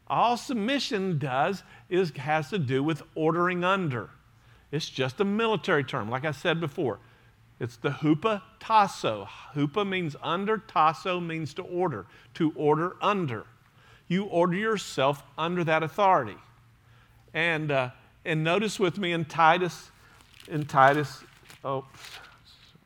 All 0.09 0.37
submission 0.37 1.19
does 1.19 1.63
is 1.89 2.11
has 2.11 2.49
to 2.49 2.59
do 2.59 2.81
with 2.83 3.01
ordering 3.15 3.63
under. 3.63 4.09
It's 4.71 4.89
just 4.89 5.19
a 5.19 5.25
military 5.25 5.83
term, 5.83 6.09
like 6.09 6.25
I 6.25 6.31
said 6.31 6.59
before. 6.59 6.99
It's 7.59 7.77
the 7.77 7.89
hupa 7.89 8.41
tasso. 8.59 9.27
Hupa 9.53 9.87
means 9.87 10.15
under, 10.21 10.57
tasso 10.59 11.19
means 11.19 11.53
to 11.55 11.63
order, 11.63 12.05
to 12.35 12.53
order 12.55 12.95
under. 13.01 13.45
You 14.07 14.25
order 14.25 14.55
yourself 14.55 15.23
under 15.37 15.63
that 15.63 15.83
authority. 15.83 16.37
And, 17.33 17.71
uh, 17.71 17.89
and 18.25 18.43
notice 18.43 18.79
with 18.79 18.97
me 18.97 19.11
in 19.11 19.25
Titus, 19.25 19.91
in 20.47 20.65
Titus, 20.65 21.23
oh, 21.63 21.85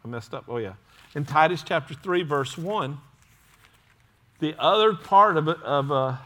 I 0.04 0.08
messed 0.08 0.34
up. 0.34 0.46
Oh, 0.48 0.58
yeah. 0.58 0.74
In 1.16 1.26
Titus 1.26 1.64
chapter 1.64 1.94
3, 1.94 2.24
verse 2.24 2.58
1, 2.58 2.98
the 4.40 4.56
other 4.58 4.94
part 4.94 5.38
of, 5.38 5.48
of, 5.48 5.92
uh, 5.92 6.18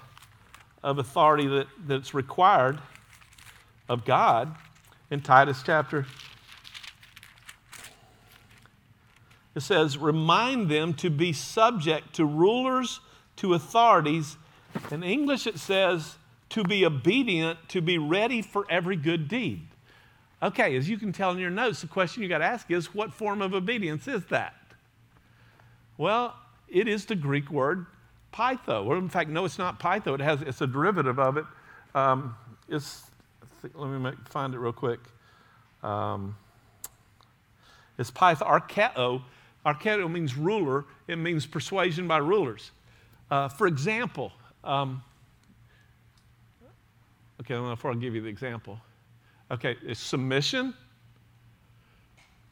of 0.82 1.00
authority 1.00 1.48
that, 1.48 1.68
that's 1.86 2.14
required 2.14 2.80
of 3.90 4.06
God 4.06 4.56
in 5.12 5.22
Titus 5.22 5.62
chapter 5.64 6.06
it 9.56 9.62
says 9.62 9.98
remind 9.98 10.70
them 10.70 10.94
to 10.94 11.10
be 11.10 11.32
subject 11.32 12.14
to 12.16 12.26
rulers 12.26 13.00
to 13.38 13.54
authorities 13.54 14.38
in 14.92 15.04
english 15.04 15.48
it 15.48 15.58
says 15.58 16.16
to 16.50 16.64
be 16.64 16.86
obedient 16.86 17.58
to 17.70 17.82
be 17.82 17.98
ready 17.98 18.42
for 18.42 18.66
every 18.70 18.96
good 18.96 19.28
deed 19.28 19.66
okay 20.42 20.76
as 20.76 20.90
you 20.90 20.98
can 20.98 21.12
tell 21.12 21.32
in 21.32 21.38
your 21.38 21.50
notes 21.50 21.82
the 21.82 21.88
question 21.88 22.22
you 22.22 22.30
got 22.30 22.40
to 22.40 22.46
ask 22.46 22.70
is 22.70 22.94
what 22.94 23.14
form 23.14 23.42
of 23.42 23.54
obedience 23.54 24.08
is 24.08 24.24
that 24.26 24.56
well 25.98 26.36
it 26.68 26.88
is 26.88 27.06
the 27.06 27.16
greek 27.16 27.50
word 27.50 27.86
peitho. 28.36 28.98
In 28.98 29.10
fact, 29.10 29.30
no, 29.30 29.46
it's 29.46 29.58
not 29.58 29.80
peitho. 29.80 30.14
It 30.16 30.22
has, 30.22 30.42
it's 30.42 30.62
a 30.62 30.68
derivative 30.68 31.20
of 31.20 31.38
it. 31.38 31.46
Um, 31.94 32.36
it's, 32.68 33.04
let 33.74 33.90
me 33.90 33.98
make, 33.98 34.16
find 34.28 34.54
it 34.54 34.60
real 34.60 34.74
quick. 34.74 35.00
Um, 35.82 36.36
it's 37.98 38.12
peitho. 38.12 38.46
Archeo. 38.46 39.22
Archeo 39.66 40.12
means 40.12 40.36
ruler. 40.36 40.86
It 41.08 41.16
means 41.16 41.46
persuasion 41.46 42.08
by 42.08 42.18
rulers. 42.18 42.72
Uh, 43.32 43.48
for 43.48 43.68
example, 43.68 44.32
um, 44.66 45.02
okay, 47.42 47.56
before 47.56 47.92
I 47.92 47.96
give 47.96 48.16
you 48.16 48.22
the 48.22 48.28
example. 48.28 48.80
Okay, 49.52 49.78
it's 49.84 50.00
submission, 50.00 50.74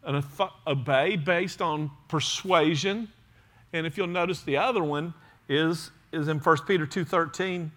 and 0.04 0.24
obey 0.68 1.16
based 1.16 1.62
on 1.62 1.90
persuasion. 2.08 3.08
And 3.74 3.88
if 3.88 3.98
you'll 3.98 4.08
notice 4.08 4.42
the 4.42 4.58
other 4.58 4.84
one, 4.84 5.14
is, 5.50 5.92
is 6.12 6.28
in 6.28 6.40
1 6.40 6.58
Peter 6.68 6.86
2.13 6.86 7.70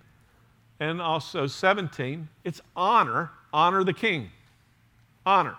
and 0.80 1.00
also 1.00 1.46
17. 1.46 2.28
It's 2.44 2.60
honor, 2.76 3.30
honor 3.52 3.84
the 3.84 3.92
king. 3.92 4.30
Honor. 5.24 5.56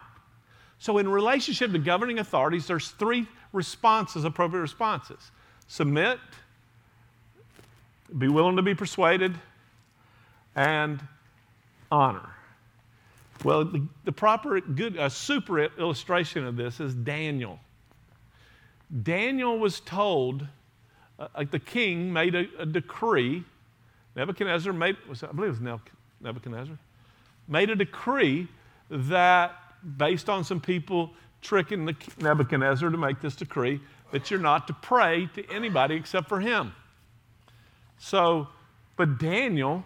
So 0.80 0.99
in 0.99 1.09
relationship 1.09 1.71
to 1.71 1.80
governing 1.80 2.19
authorities, 2.19 2.67
there's 2.67 2.89
three 2.91 3.28
responses, 3.51 4.23
appropriate 4.23 4.61
responses. 4.61 5.32
Submit, 5.67 6.19
be 8.16 8.28
willing 8.28 8.55
to 8.55 8.62
be 8.62 8.76
persuaded, 8.76 9.36
and 10.55 11.01
honor. 11.91 12.30
Well, 13.43 13.66
the, 13.66 13.86
the 14.05 14.12
proper, 14.12 14.60
good, 14.60 14.95
a 14.97 15.10
super 15.10 15.60
illustration 15.60 16.45
of 16.45 16.55
this 16.55 16.80
is 16.80 16.93
Daniel. 16.93 17.60
Daniel 19.03 19.60
was 19.60 19.80
told 19.82 20.47
uh, 21.20 21.28
like 21.36 21.51
the 21.51 21.60
king 21.60 22.12
made 22.14 22.36
a, 22.36 22.45
a, 22.60 22.66
decree. 22.66 23.43
Nebuchadnezzar 24.16 24.74
made, 24.74 24.97
was, 25.08 25.24
I 25.24 25.32
believe 25.32 25.55
it 25.55 25.62
was 25.62 25.80
Nebuchadnezzar, 26.22 26.78
made 27.47 27.70
a 27.70 27.76
decree 27.76 28.47
that 28.89 29.53
based 29.97 30.30
on 30.30 30.43
some 30.43 30.62
people 30.62 31.12
tricking 31.41 31.86
the 31.86 31.95
Nebuchadnezzar 32.20 32.89
to 32.89 32.97
make 32.97 33.22
this 33.22 33.36
decree 33.36 33.80
that 34.12 34.32
you're 34.32 34.39
not 34.39 34.68
to 34.68 34.74
pray 34.74 35.28
to 35.36 35.49
anybody 35.51 35.95
except 35.95 36.28
for 36.28 36.39
him. 36.39 36.74
So, 37.99 38.47
but 38.95 39.17
Daniel, 39.17 39.83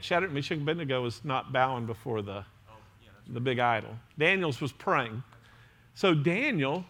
Shadrach, 0.00 0.32
Meshach, 0.32 0.52
and 0.52 0.62
Abednego 0.62 1.02
was 1.02 1.24
not 1.24 1.52
bowing 1.52 1.86
before 1.86 2.22
the, 2.22 2.44
the 3.28 3.40
big 3.40 3.58
idol. 3.58 3.90
Daniel's 4.18 4.60
was 4.60 4.72
praying. 4.72 5.22
So 5.94 6.14
Daniel 6.14 6.84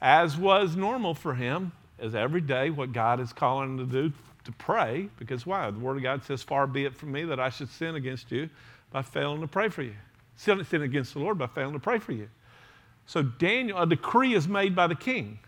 as 0.00 0.36
was 0.36 0.76
normal 0.76 1.14
for 1.14 1.34
him, 1.34 1.72
as 1.98 2.14
every 2.14 2.40
day 2.40 2.70
what 2.70 2.92
God 2.92 3.20
is 3.20 3.32
calling 3.32 3.70
him 3.70 3.78
to 3.78 3.84
do 3.84 4.12
to 4.44 4.52
pray, 4.52 5.08
because 5.18 5.44
why? 5.44 5.70
The 5.70 5.78
Word 5.78 5.96
of 5.96 6.02
God 6.02 6.24
says, 6.24 6.42
Far 6.42 6.66
be 6.66 6.84
it 6.84 6.94
from 6.94 7.12
me 7.12 7.24
that 7.24 7.40
I 7.40 7.50
should 7.50 7.68
sin 7.68 7.96
against 7.96 8.30
you 8.30 8.48
by 8.90 9.02
failing 9.02 9.40
to 9.40 9.48
pray 9.48 9.68
for 9.68 9.82
you. 9.82 9.94
Sin 10.36 10.60
against 10.72 11.14
the 11.14 11.18
Lord 11.18 11.36
by 11.36 11.48
failing 11.48 11.74
to 11.74 11.80
pray 11.80 11.98
for 11.98 12.12
you. 12.12 12.28
So 13.06 13.22
Daniel, 13.22 13.78
a 13.78 13.86
decree 13.86 14.34
is 14.34 14.46
made 14.46 14.76
by 14.76 14.86
the 14.86 14.94
king. 14.94 15.40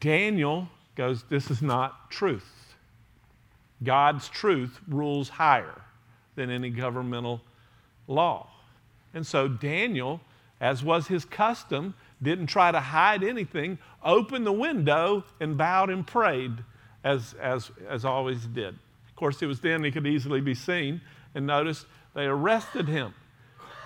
Daniel 0.00 0.68
goes, 0.94 1.24
This 1.24 1.50
is 1.50 1.62
not 1.62 2.10
truth. 2.10 2.74
God's 3.82 4.28
truth 4.28 4.80
rules 4.88 5.28
higher 5.28 5.82
than 6.36 6.50
any 6.50 6.70
governmental 6.70 7.40
law. 8.06 8.48
And 9.12 9.26
so 9.26 9.46
Daniel, 9.46 10.20
as 10.60 10.82
was 10.82 11.06
his 11.06 11.24
custom, 11.24 11.94
didn't 12.22 12.46
try 12.46 12.72
to 12.72 12.80
hide 12.80 13.22
anything, 13.22 13.78
opened 14.02 14.46
the 14.46 14.52
window 14.52 15.24
and 15.40 15.56
bowed 15.56 15.90
and 15.90 16.06
prayed 16.06 16.52
as, 17.04 17.34
as, 17.34 17.70
as 17.88 18.04
always 18.04 18.46
did. 18.46 18.74
Of 19.08 19.16
course, 19.16 19.42
it 19.42 19.46
was 19.46 19.60
then 19.60 19.84
he 19.84 19.90
could 19.90 20.06
easily 20.06 20.40
be 20.40 20.54
seen. 20.54 21.00
And 21.34 21.46
notice 21.46 21.84
they 22.14 22.24
arrested 22.24 22.88
him. 22.88 23.14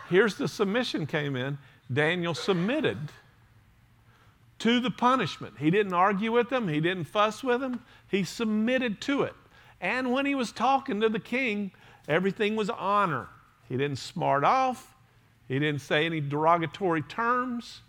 Here's 0.09 0.37
the 0.37 0.49
submission 0.49 1.07
came 1.07 1.37
in. 1.37 1.59
Daniel 1.93 2.35
submitted 2.35 2.99
to 4.61 4.81
the 4.81 4.91
punishment. 4.91 5.55
He 5.59 5.71
didn't 5.71 5.95
argue 5.95 6.33
with 6.33 6.51
them, 6.51 6.69
he 6.69 6.81
didn't 6.81 7.05
fuss 7.05 7.45
with 7.45 7.61
them, 7.61 7.83
he 8.09 8.25
submitted 8.25 9.01
to 9.03 9.23
it. 9.23 9.35
And 9.81 10.13
when 10.13 10.27
he 10.27 10.35
was 10.35 10.51
talking 10.51 11.01
to 11.01 11.09
the 11.09 11.21
king, 11.21 11.71
everything 12.09 12.57
was 12.57 12.69
honor. 12.71 13.29
He 13.69 13.77
didn't 13.77 13.99
smart 13.99 14.45
off, 14.45 14.95
he 15.47 15.59
didn't 15.59 15.81
say 15.81 16.07
any 16.07 16.21
derogatory 16.21 17.03
terms. 17.03 17.81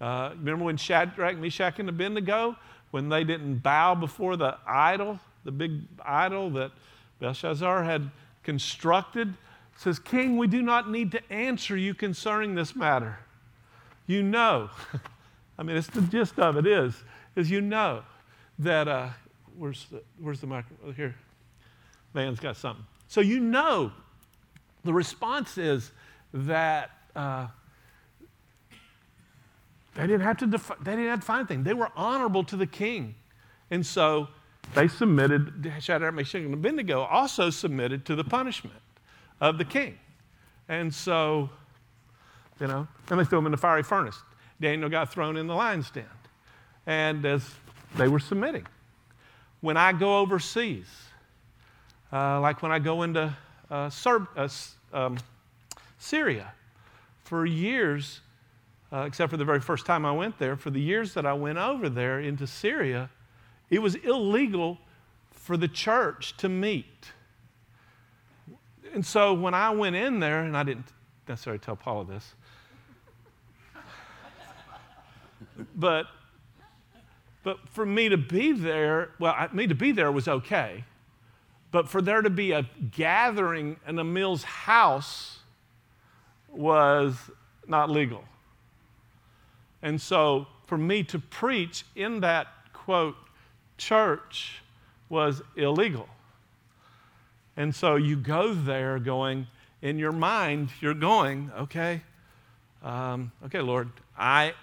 Uh, 0.00 0.30
remember 0.36 0.64
when 0.64 0.76
Shadrach, 0.76 1.36
Meshach, 1.38 1.78
and 1.78 1.88
Abednego, 1.88 2.56
when 2.90 3.08
they 3.08 3.24
didn't 3.24 3.58
bow 3.58 3.94
before 3.94 4.36
the 4.36 4.56
idol, 4.66 5.18
the 5.44 5.52
big 5.52 5.80
idol 6.04 6.50
that 6.50 6.70
Belshazzar 7.20 7.84
had 7.84 8.10
constructed, 8.42 9.34
says, 9.76 9.98
King, 9.98 10.36
we 10.36 10.46
do 10.46 10.62
not 10.62 10.90
need 10.90 11.12
to 11.12 11.32
answer 11.32 11.76
you 11.76 11.94
concerning 11.94 12.54
this 12.54 12.74
matter. 12.74 13.18
You 14.06 14.22
know, 14.22 14.70
I 15.58 15.62
mean, 15.62 15.76
it's 15.76 15.88
the 15.88 16.02
gist 16.02 16.38
of 16.38 16.56
it 16.56 16.66
is, 16.66 16.94
is 17.34 17.50
you 17.50 17.60
know 17.60 18.02
that, 18.60 18.86
uh, 18.86 19.08
where's 19.56 19.86
the, 19.90 20.02
where's 20.20 20.40
the 20.40 20.46
microphone? 20.46 20.94
Here. 20.94 21.14
Van's 22.14 22.40
got 22.40 22.56
something. 22.56 22.84
So 23.08 23.20
you 23.20 23.40
know 23.40 23.92
the 24.84 24.92
response 24.92 25.58
is 25.58 25.92
that 26.32 26.90
uh, 27.16 27.48
they 29.94 30.02
didn't 30.02 30.20
have 30.20 30.36
to 30.38 30.46
defi- 30.46 30.74
they 30.82 30.92
didn't 30.92 31.08
have 31.08 31.20
to 31.20 31.26
find 31.26 31.40
anything. 31.40 31.64
They 31.64 31.74
were 31.74 31.90
honorable 31.96 32.44
to 32.44 32.56
the 32.56 32.66
king, 32.66 33.14
and 33.70 33.84
so 33.84 34.28
they 34.74 34.88
submitted. 34.88 35.72
Shadrach, 35.80 36.14
Meshach, 36.14 36.42
and 36.42 36.54
Abednego 36.54 37.00
also 37.00 37.50
submitted 37.50 38.04
to 38.06 38.14
the 38.14 38.24
punishment 38.24 38.80
of 39.40 39.58
the 39.58 39.64
king, 39.64 39.98
and 40.68 40.94
so 40.94 41.50
you 42.60 42.66
know, 42.66 42.86
and 43.10 43.20
they 43.20 43.24
threw 43.24 43.38
him 43.38 43.46
in 43.46 43.52
the 43.52 43.58
fiery 43.58 43.82
furnace. 43.82 44.22
Daniel 44.60 44.88
got 44.88 45.12
thrown 45.12 45.36
in 45.36 45.46
the 45.46 45.54
lion's 45.54 45.90
den, 45.90 46.04
and 46.86 47.24
as 47.24 47.48
they 47.96 48.08
were 48.08 48.18
submitting, 48.18 48.66
when 49.60 49.76
I 49.76 49.92
go 49.92 50.18
overseas, 50.18 50.86
uh, 52.12 52.40
like 52.40 52.62
when 52.62 52.72
I 52.72 52.78
go 52.78 53.02
into 53.02 53.34
uh, 53.70 53.90
Serb, 53.90 54.28
uh, 54.36 54.48
um, 54.92 55.18
Syria, 55.98 56.52
for 57.24 57.44
years 57.44 58.20
uh, 58.92 59.04
except 59.06 59.30
for 59.30 59.36
the 59.36 59.44
very 59.44 59.60
first 59.60 59.86
time 59.86 60.06
I 60.06 60.12
went 60.12 60.38
there, 60.38 60.56
for 60.56 60.70
the 60.70 60.80
years 60.80 61.14
that 61.14 61.26
I 61.26 61.34
went 61.34 61.58
over 61.58 61.88
there 61.88 62.20
into 62.20 62.46
Syria, 62.46 63.10
it 63.70 63.80
was 63.80 63.96
illegal 63.96 64.78
for 65.30 65.56
the 65.56 65.68
church 65.68 66.36
to 66.38 66.48
meet. 66.48 67.12
And 68.94 69.04
so 69.04 69.34
when 69.34 69.52
I 69.52 69.70
went 69.70 69.96
in 69.96 70.20
there, 70.20 70.40
and 70.40 70.56
I 70.56 70.62
didn't 70.62 70.86
necessarily 71.28 71.58
tell 71.58 71.76
Paula 71.76 72.06
this, 72.06 72.34
but 75.74 76.06
but 77.44 77.68
for 77.70 77.86
me 77.86 78.10
to 78.10 78.18
be 78.18 78.52
there, 78.52 79.10
well, 79.18 79.32
I, 79.32 79.48
me 79.52 79.66
to 79.68 79.74
be 79.74 79.92
there 79.92 80.12
was 80.12 80.28
okay. 80.28 80.84
But 81.70 81.88
for 81.88 82.02
there 82.02 82.20
to 82.20 82.30
be 82.30 82.52
a 82.52 82.68
gathering 82.90 83.76
in 83.86 83.98
Emil's 83.98 84.42
house 84.42 85.38
was 86.50 87.14
not 87.66 87.88
legal. 87.88 88.24
And 89.82 90.00
so 90.00 90.46
for 90.66 90.76
me 90.76 91.02
to 91.04 91.18
preach 91.18 91.84
in 91.94 92.20
that 92.20 92.48
quote 92.72 93.16
church 93.76 94.60
was 95.08 95.40
illegal. 95.56 96.08
And 97.56 97.74
so 97.74 97.96
you 97.96 98.16
go 98.16 98.54
there 98.54 98.98
going, 98.98 99.46
in 99.82 99.98
your 99.98 100.12
mind, 100.12 100.70
you're 100.80 100.94
going, 100.94 101.50
okay, 101.58 102.02
um, 102.82 103.32
okay, 103.44 103.60
Lord, 103.60 103.90
I 104.18 104.54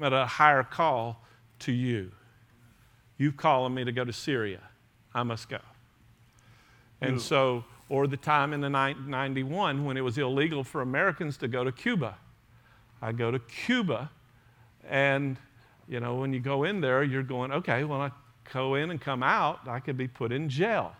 at 0.00 0.12
a 0.12 0.26
higher 0.26 0.62
call 0.62 1.22
to 1.60 1.72
you. 1.72 2.10
You've 3.16 3.36
calling 3.36 3.74
me 3.74 3.84
to 3.84 3.92
go 3.92 4.04
to 4.04 4.12
Syria. 4.12 4.60
I 5.14 5.22
must 5.22 5.48
go. 5.48 5.58
And 7.00 7.20
so, 7.20 7.64
or 7.88 8.06
the 8.06 8.16
time 8.16 8.52
in 8.52 8.60
the 8.60 8.68
91 8.70 9.84
when 9.84 9.96
it 9.96 10.00
was 10.00 10.18
illegal 10.18 10.64
for 10.64 10.80
Americans 10.80 11.36
to 11.38 11.48
go 11.48 11.62
to 11.64 11.70
Cuba. 11.70 12.16
I 13.02 13.12
go 13.12 13.30
to 13.30 13.38
Cuba, 13.38 14.10
and 14.88 15.36
you 15.88 16.00
know, 16.00 16.14
when 16.14 16.32
you 16.32 16.40
go 16.40 16.64
in 16.64 16.80
there, 16.80 17.02
you're 17.02 17.22
going, 17.22 17.52
okay, 17.52 17.84
when 17.84 18.00
I 18.00 18.10
go 18.52 18.74
in 18.76 18.90
and 18.90 19.00
come 19.00 19.22
out, 19.22 19.60
I 19.68 19.80
could 19.80 19.98
be 19.98 20.08
put 20.08 20.32
in 20.32 20.48
jail. 20.48 20.94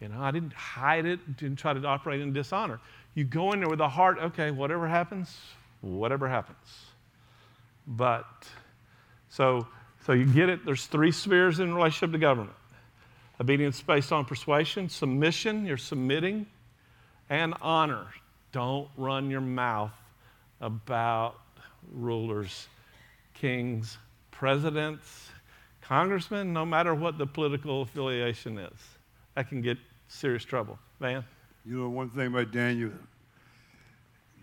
You 0.00 0.08
know, 0.08 0.20
I 0.20 0.30
didn't 0.30 0.52
hide 0.52 1.06
it, 1.06 1.36
didn't 1.36 1.56
try 1.56 1.72
to 1.72 1.86
operate 1.86 2.20
in 2.20 2.32
dishonor. 2.32 2.80
You 3.14 3.24
go 3.24 3.52
in 3.52 3.60
there 3.60 3.68
with 3.68 3.80
a 3.80 3.88
heart, 3.88 4.18
okay, 4.18 4.50
whatever 4.50 4.88
happens, 4.88 5.38
whatever 5.80 6.28
happens. 6.28 6.58
But 7.86 8.26
so 9.28 9.66
so 10.06 10.12
you 10.12 10.26
get 10.26 10.48
it, 10.48 10.64
there's 10.64 10.86
three 10.86 11.12
spheres 11.12 11.60
in 11.60 11.72
relationship 11.72 12.12
to 12.12 12.18
government. 12.18 12.56
Obedience 13.40 13.80
based 13.80 14.12
on 14.12 14.24
persuasion, 14.24 14.88
submission, 14.88 15.64
you're 15.64 15.76
submitting, 15.76 16.46
and 17.30 17.54
honor. 17.62 18.06
Don't 18.50 18.88
run 18.96 19.30
your 19.30 19.40
mouth 19.40 19.92
about 20.60 21.36
rulers, 21.92 22.66
kings, 23.34 23.96
presidents, 24.30 25.30
congressmen, 25.80 26.52
no 26.52 26.66
matter 26.66 26.94
what 26.94 27.16
the 27.16 27.26
political 27.26 27.82
affiliation 27.82 28.58
is. 28.58 28.78
That 29.34 29.48
can 29.48 29.62
get 29.62 29.78
serious 30.08 30.44
trouble. 30.44 30.78
Van? 31.00 31.24
You 31.64 31.78
know, 31.78 31.88
one 31.88 32.10
thing 32.10 32.26
about 32.26 32.50
Daniel, 32.50 32.90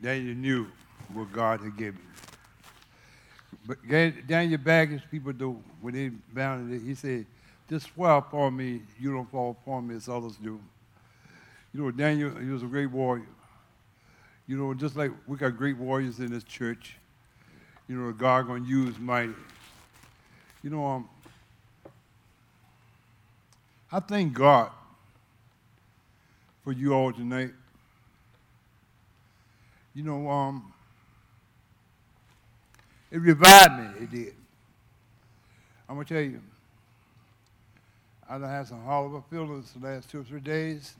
Daniel 0.02 0.36
knew 0.36 0.68
what 1.14 1.32
God 1.32 1.62
had 1.62 1.78
given. 1.78 2.02
But 3.70 3.88
Daniel 3.88 4.58
Baggage, 4.58 5.04
people 5.12 5.32
do, 5.32 5.62
when 5.80 5.94
they 5.94 6.10
bound 6.34 6.74
it, 6.74 6.82
he 6.82 6.96
said, 6.96 7.28
just 7.70 7.88
fall 7.90 8.18
upon 8.18 8.58
me, 8.58 8.82
you 9.00 9.14
don't 9.14 9.30
fall 9.30 9.52
upon 9.52 9.88
me 9.88 9.96
as 9.96 10.10
others 10.10 10.38
do. 10.38 10.60
You 11.72 11.84
know, 11.84 11.92
Daniel, 11.92 12.32
he 12.32 12.50
was 12.50 12.64
a 12.64 12.66
great 12.66 12.88
warrior. 12.88 13.28
You 14.48 14.58
know, 14.58 14.74
just 14.74 14.96
like 14.96 15.12
we 15.28 15.38
got 15.38 15.56
great 15.56 15.78
warriors 15.78 16.20
in 16.20 16.32
this 16.32 16.44
church, 16.46 16.98
you 17.88 17.96
know, 17.96 18.12
God 18.12 18.48
gonna 18.48 18.66
use 18.66 18.98
mighty. 18.98 19.36
You 20.64 20.72
know, 20.72 20.88
um, 20.88 21.10
I 23.92 24.00
thank 24.00 24.34
God 24.34 24.72
for 26.64 26.72
you 26.72 26.96
all 26.96 27.14
tonight. 27.14 27.52
You 29.94 30.02
know, 30.02 30.28
um, 30.28 30.74
it 33.12 33.18
revived 33.18 33.80
me, 33.80 34.03
it 34.03 34.12
did. 34.12 34.36
I'm 35.88 35.95
gonna 35.95 36.05
tell 36.05 36.22
you, 36.22 36.41
I 38.30 38.38
done 38.38 38.49
had 38.49 38.68
some 38.68 38.84
horrible 38.84 39.26
feelings 39.30 39.74
the 39.74 39.88
last 39.88 40.10
two 40.10 40.22
or 40.22 40.24
three 40.24 40.39
days. 40.39 40.93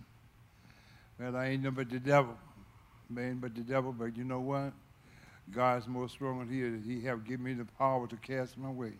But 1.20 1.36
I 1.36 1.48
ain't 1.48 1.64
nothing 1.64 1.76
but 1.76 1.90
the 1.90 2.00
devil 2.00 2.38
man 3.10 3.40
but 3.40 3.56
the 3.56 3.62
devil, 3.62 3.92
but 3.92 4.16
you 4.16 4.24
know 4.24 4.40
what? 4.40 4.74
God's 5.52 5.88
more 5.88 6.08
strong 6.08 6.40
than 6.40 6.50
he 6.50 6.62
is. 6.62 6.86
He 6.86 7.06
have 7.08 7.26
given 7.26 7.46
me 7.46 7.54
the 7.54 7.66
power 7.78 8.08
to 8.08 8.16
cast 8.18 8.58
my 8.58 8.70
way, 8.70 8.94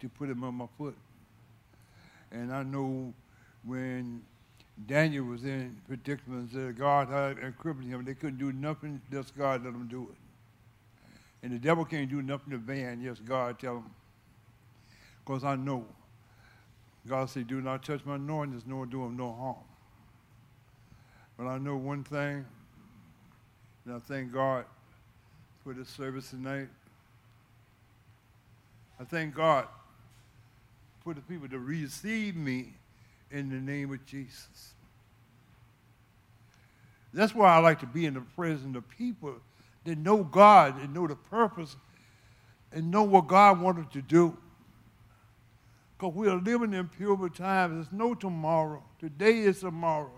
to 0.00 0.08
put 0.08 0.30
him 0.30 0.42
on 0.44 0.54
my 0.54 0.66
foot. 0.78 0.96
And 2.32 2.52
I 2.52 2.62
know 2.62 3.12
when 3.64 4.22
Daniel 4.86 5.26
was 5.26 5.44
in 5.44 5.76
predicaments 5.86 6.54
that 6.54 6.78
God 6.78 7.08
had 7.08 7.36
encrypted 7.36 7.86
him, 7.86 8.04
they 8.04 8.14
couldn't 8.14 8.38
do 8.38 8.52
nothing, 8.52 9.00
just 9.12 9.36
God 9.36 9.64
let 9.64 9.72
them 9.72 9.88
do 9.88 10.08
it. 10.10 10.16
And 11.42 11.52
the 11.52 11.58
devil 11.58 11.84
can't 11.84 12.10
do 12.10 12.22
nothing 12.22 12.50
to 12.50 12.58
Van, 12.58 13.00
yes, 13.00 13.18
God 13.18 13.58
tell 13.58 13.76
him. 13.76 13.90
Because 15.24 15.44
I 15.44 15.56
know. 15.56 15.86
God 17.08 17.30
said, 17.30 17.46
do 17.46 17.60
not 17.60 17.82
touch 17.82 18.04
my 18.04 18.16
anointings, 18.16 18.64
nor 18.66 18.84
do 18.84 19.02
him 19.04 19.16
no 19.16 19.32
harm. 19.32 19.56
But 21.38 21.46
I 21.46 21.56
know 21.56 21.76
one 21.76 22.04
thing, 22.04 22.44
and 23.86 23.94
I 23.94 23.98
thank 24.00 24.32
God 24.32 24.66
for 25.64 25.72
this 25.72 25.88
service 25.88 26.30
tonight. 26.30 26.68
I 29.00 29.04
thank 29.04 29.34
God 29.34 29.66
for 31.02 31.14
the 31.14 31.22
people 31.22 31.48
to 31.48 31.58
receive 31.58 32.36
me 32.36 32.74
in 33.30 33.48
the 33.48 33.56
name 33.56 33.90
of 33.92 34.04
Jesus. 34.04 34.74
That's 37.14 37.34
why 37.34 37.54
I 37.54 37.58
like 37.58 37.80
to 37.80 37.86
be 37.86 38.04
in 38.04 38.14
the 38.14 38.20
presence 38.20 38.76
of 38.76 38.88
people 38.90 39.36
that 39.84 39.98
know 39.98 40.22
God 40.22 40.80
and 40.80 40.92
know 40.92 41.06
the 41.06 41.16
purpose 41.16 41.76
and 42.72 42.90
know 42.90 43.02
what 43.02 43.26
God 43.26 43.60
wanted 43.60 43.90
to 43.92 44.02
do. 44.02 44.36
Because 45.96 46.14
we 46.14 46.28
are 46.28 46.40
living 46.40 46.72
in 46.72 46.88
pure 46.88 47.28
times. 47.28 47.74
There's 47.74 47.92
no 47.92 48.14
tomorrow. 48.14 48.82
Today 48.98 49.40
is 49.40 49.60
tomorrow. 49.60 50.12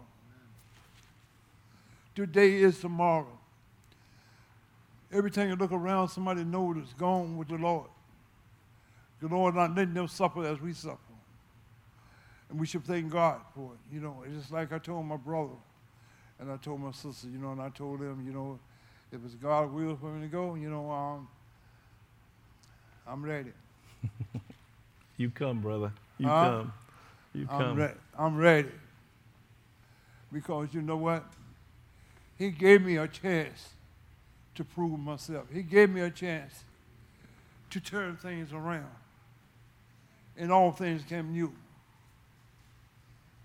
Today 2.15 2.57
is 2.57 2.79
tomorrow. 2.81 3.39
Every 5.11 5.31
time 5.31 5.49
you 5.49 5.57
look 5.57 5.73
around, 5.73 6.09
somebody 6.09 6.45
knows 6.45 6.77
it's 6.79 6.93
gone 6.95 7.37
with 7.37 7.49
the 7.49 7.57
Lord. 7.57 7.89
The 9.21 9.29
Lord 9.29 9.55
not 9.55 9.75
letting 9.77 9.95
them 9.95 10.09
suffer 10.09 10.45
as 10.47 10.61
we 10.61 10.73
suffer. 10.73 10.99
And 12.51 12.61
we 12.61 12.67
should 12.67 12.85
thank 12.85 13.11
God 13.11 13.41
for 13.55 13.73
it. 13.73 13.95
You 13.95 14.01
know, 14.01 14.23
it's 14.27 14.37
just 14.37 14.53
like 14.53 14.73
I 14.73 14.79
told 14.79 15.07
my 15.07 15.17
brother 15.17 15.55
and 16.39 16.51
I 16.51 16.57
told 16.57 16.81
my 16.81 16.93
sister, 16.93 17.29
you 17.29 17.39
know, 17.39 17.53
and 17.53 17.63
I 17.63 17.71
told 17.71 18.01
them, 18.01 18.23
you 18.27 18.33
know, 18.33 18.59
if 19.13 19.21
it's 19.25 19.35
God's 19.35 19.73
will 19.73 19.97
for 19.97 20.07
me 20.07 20.23
to 20.23 20.29
go, 20.29 20.55
you 20.55 20.71
know, 20.71 20.91
um, 20.91 21.29
I'm 23.07 23.23
ready. 23.23 23.53
you 25.19 25.31
come, 25.31 25.61
brother. 25.61 25.93
You 26.19 26.27
huh? 26.27 26.45
come. 26.45 26.73
You 27.35 27.47
come. 27.47 27.63
I'm, 27.63 27.77
re- 27.77 27.95
I'm 28.19 28.37
ready. 28.37 28.73
Because 30.33 30.69
you 30.73 30.81
know 30.81 30.97
what? 30.97 31.25
He 32.39 32.51
gave 32.51 32.83
me 32.83 32.97
a 32.97 33.07
chance 33.07 33.71
to 34.55 34.65
prove 34.65 34.99
myself. 34.99 35.45
He 35.53 35.63
gave 35.63 35.91
me 35.91 36.01
a 36.01 36.11
chance 36.11 36.65
to 37.71 37.81
turn 37.81 38.17
things 38.17 38.53
around. 38.53 38.91
And 40.37 40.51
all 40.51 40.73
things 40.73 41.03
came 41.07 41.33
new. 41.33 41.53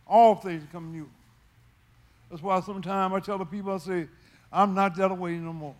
All 0.05 0.35
things 0.35 0.63
come 0.71 0.91
new. 0.91 1.09
That's 2.29 2.41
why 2.41 2.59
sometimes 2.61 3.13
I 3.13 3.19
tell 3.19 3.37
the 3.37 3.45
people, 3.45 3.73
I 3.73 3.77
say, 3.77 4.07
I'm 4.51 4.73
not 4.73 4.95
that 4.95 5.17
way 5.17 5.33
no 5.33 5.53
more. 5.53 5.75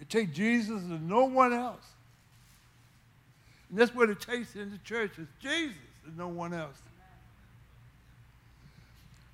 It 0.00 0.08
takes 0.08 0.36
Jesus 0.36 0.82
and 0.82 1.08
no 1.08 1.24
one 1.24 1.52
else. 1.52 1.84
And 3.70 3.78
that's 3.78 3.94
what 3.94 4.10
it 4.10 4.20
takes 4.20 4.54
in 4.54 4.70
the 4.70 4.78
church 4.78 5.18
is 5.18 5.26
Jesus 5.40 5.76
and 6.06 6.16
no 6.16 6.28
one 6.28 6.52
else. 6.52 6.80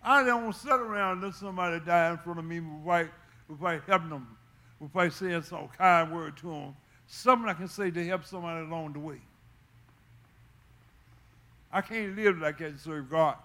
I 0.03 0.25
don't 0.25 0.45
want 0.45 0.55
to 0.55 0.61
sit 0.61 0.73
around 0.73 1.13
and 1.13 1.23
let 1.23 1.35
somebody 1.35 1.81
die 1.81 2.11
in 2.11 2.19
front 2.19 2.39
of 2.39 2.45
me 2.45 2.61
without, 2.61 3.07
without 3.49 3.83
helping 3.87 4.11
them, 4.11 4.37
without 4.81 5.13
saying 5.13 5.43
some 5.43 5.69
kind 5.69 6.13
word 6.13 6.37
to 6.39 6.47
them. 6.47 6.77
Something 7.07 7.49
I 7.49 7.55
can 7.55 7.69
say 7.69 7.91
to 7.91 8.07
help 8.07 8.25
somebody 8.25 8.67
along 8.67 8.95
the 8.95 8.99
way. 8.99 9.21
I 11.73 11.81
can't 11.81 12.17
live 12.17 12.39
like 12.39 12.59
that 12.59 12.71
and 12.71 12.81
serve 12.81 13.11
God 13.11 13.37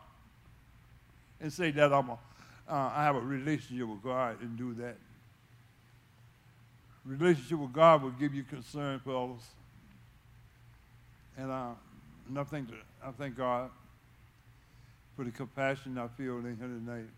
and 1.40 1.52
say 1.52 1.72
that 1.72 1.94
I'm 1.94 2.10
a, 2.10 2.18
uh, 2.70 2.92
I 2.94 3.04
have 3.04 3.16
a 3.16 3.22
relationship 3.22 3.88
with 3.88 4.04
God 4.04 4.42
and 4.42 4.58
do 4.58 4.74
that. 4.76 4.98
Relationship 7.06 7.60
with 7.60 7.72
God 7.72 8.04
will 8.04 8.12
give 8.12 8.34
you 8.34 8.44
concern 8.44 9.00
for 9.00 9.24
others. 9.24 9.44
And, 11.38 11.50
uh, 11.50 11.70
and 12.28 12.40
I, 12.40 12.44
thank, 12.44 12.70
I 13.04 13.12
thank 13.12 13.38
God 13.38 13.70
for 15.16 15.24
the 15.24 15.32
compassion 15.32 15.98
I 15.98 16.08
feel 16.10 16.38
in 16.40 16.58
here 16.58 16.68
tonight. 16.68 17.10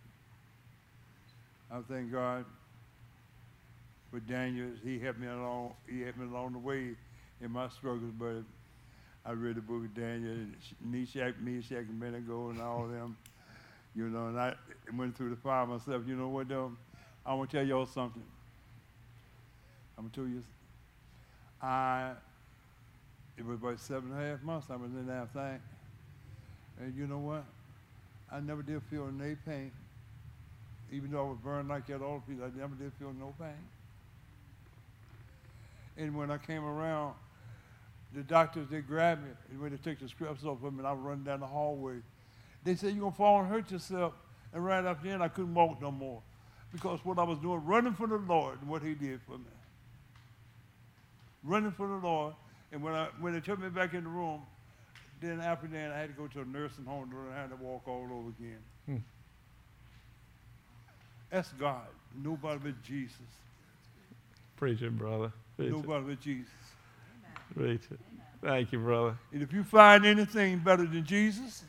I 1.72 1.80
thank 1.92 2.12
God 2.12 2.46
for 4.12 4.20
Daniel. 4.20 4.70
He 4.84 5.00
helped 5.00 5.20
me 5.20 5.28
along. 5.28 5.74
He 5.88 6.02
helped 6.02 6.20
me 6.20 6.28
along 6.28 6.54
the 6.54 6.60
way 6.60 6.96
in 7.42 7.52
my 7.52 7.70
struggles. 7.70 8.12
But 8.18 8.44
I 9.26 9.32
read 9.32 9.56
the 9.56 9.62
book 9.62 9.84
of 9.86 9.96
Daniel, 9.96 10.36
Meshach, 10.84 11.36
Meshach, 11.42 11.86
and 11.90 12.02
Abednego, 12.02 12.50
and 12.50 12.62
all 12.62 12.86
of 12.86 12.92
them. 12.92 13.18
You 13.96 14.10
know, 14.10 14.28
and 14.28 14.40
I 14.40 14.56
went 14.96 15.18
through 15.18 15.32
the 15.32 15.36
fire 15.36 15.66
myself. 15.66 16.04
You 16.08 16.16
know 16.16 16.30
what, 16.30 16.48
though? 16.48 16.72
I 17.26 17.34
want 17.34 17.50
to 17.50 17.58
tell 17.58 17.66
y'all 17.66 17.86
something. 17.86 18.24
I'm 19.98 20.06
going 20.06 20.12
to 20.12 20.16
tell 20.22 20.28
you. 20.28 20.44
I, 21.62 22.12
it 23.38 23.46
was 23.46 23.58
about 23.58 23.80
seven 23.80 24.12
and 24.12 24.22
a 24.22 24.30
half 24.32 24.42
months 24.42 24.68
I 24.70 24.76
was 24.76 24.92
in 24.92 25.08
that 25.08 25.34
thing. 25.34 25.60
And 26.80 26.96
you 26.96 27.08
know 27.08 27.20
what? 27.20 27.44
I 28.32 28.40
never 28.40 28.62
did 28.62 28.82
feel 28.90 29.10
any 29.20 29.36
pain. 29.36 29.72
Even 30.92 31.12
though 31.12 31.26
I 31.26 31.30
was 31.30 31.38
burned 31.44 31.68
like 31.68 31.88
that 31.88 32.02
all 32.02 32.24
people, 32.28 32.46
I 32.46 32.58
never 32.58 32.76
did 32.76 32.92
feel 32.98 33.14
no 33.14 33.34
pain. 33.40 33.50
And 35.98 36.16
when 36.16 36.32
I 36.32 36.38
came 36.38 36.64
around, 36.64 37.16
the 38.14 38.22
doctors, 38.22 38.68
they 38.72 38.82
grabbed 38.82 39.24
me 39.24 39.30
and 39.52 39.62
when 39.62 39.72
they 39.72 39.78
took 39.78 40.00
the 40.00 40.08
strips 40.08 40.44
off 40.44 40.64
of 40.64 40.74
me, 40.74 40.80
and 40.80 40.88
I 40.88 40.94
was 40.94 41.02
running 41.02 41.26
down 41.26 41.42
the 41.42 41.48
hallway. 41.48 41.98
They 42.64 42.76
said, 42.76 42.92
You're 42.92 43.02
going 43.02 43.12
to 43.12 43.18
fall 43.18 43.40
and 43.42 43.50
hurt 43.50 43.72
yourself. 43.72 44.14
And 44.54 44.66
right 44.66 44.84
after 44.84 45.08
then, 45.08 45.22
I 45.22 45.28
couldn't 45.28 45.54
walk 45.54 45.82
no 45.82 45.92
more 45.92 46.22
because 46.72 47.04
what 47.04 47.20
I 47.20 47.24
was 47.24 47.40
doing, 47.40 47.64
running 47.66 47.94
for 47.94 48.08
the 48.08 48.18
Lord, 48.18 48.60
and 48.62 48.70
what 48.70 48.82
He 48.82 48.94
did 48.94 49.22
for 49.22 49.38
me. 49.38 49.46
Running 51.44 51.72
for 51.72 51.88
the 51.88 51.96
Lord. 51.96 52.34
And 52.72 52.84
when, 52.84 52.94
I, 52.94 53.08
when 53.20 53.34
they 53.34 53.40
took 53.40 53.60
me 53.60 53.70
back 53.70 53.94
in 53.94 54.04
the 54.04 54.10
room, 54.10 54.42
then 55.22 55.40
after 55.40 55.68
that, 55.68 55.92
I 55.92 55.98
had 55.98 56.10
to 56.10 56.14
go 56.14 56.28
to 56.28 56.42
a 56.42 56.46
nursing 56.46 56.86
home 56.86 57.10
to 57.10 57.18
learn 57.18 57.34
how 57.34 57.48
to 57.48 57.56
walk 57.56 57.88
all 57.88 58.08
over 58.12 58.30
again. 58.30 58.60
Hmm. 58.86 58.98
That's 61.30 61.52
God. 61.54 61.88
Nobody 62.16 62.60
but 62.64 62.84
Jesus. 62.84 63.16
Preach 64.56 64.82
it, 64.82 64.98
brother. 64.98 65.32
Preach 65.58 65.70
it. 65.70 65.72
Nobody 65.72 66.06
but 66.06 66.22
Jesus. 66.22 66.52
Preach 67.56 67.82
it. 67.92 68.00
Thank 68.42 68.72
you, 68.72 68.80
brother. 68.80 69.18
And 69.34 69.42
if 69.42 69.52
you 69.52 69.64
find 69.64 70.06
anything 70.06 70.60
better 70.60 70.86
than 70.86 71.04
Jesus, 71.04 71.64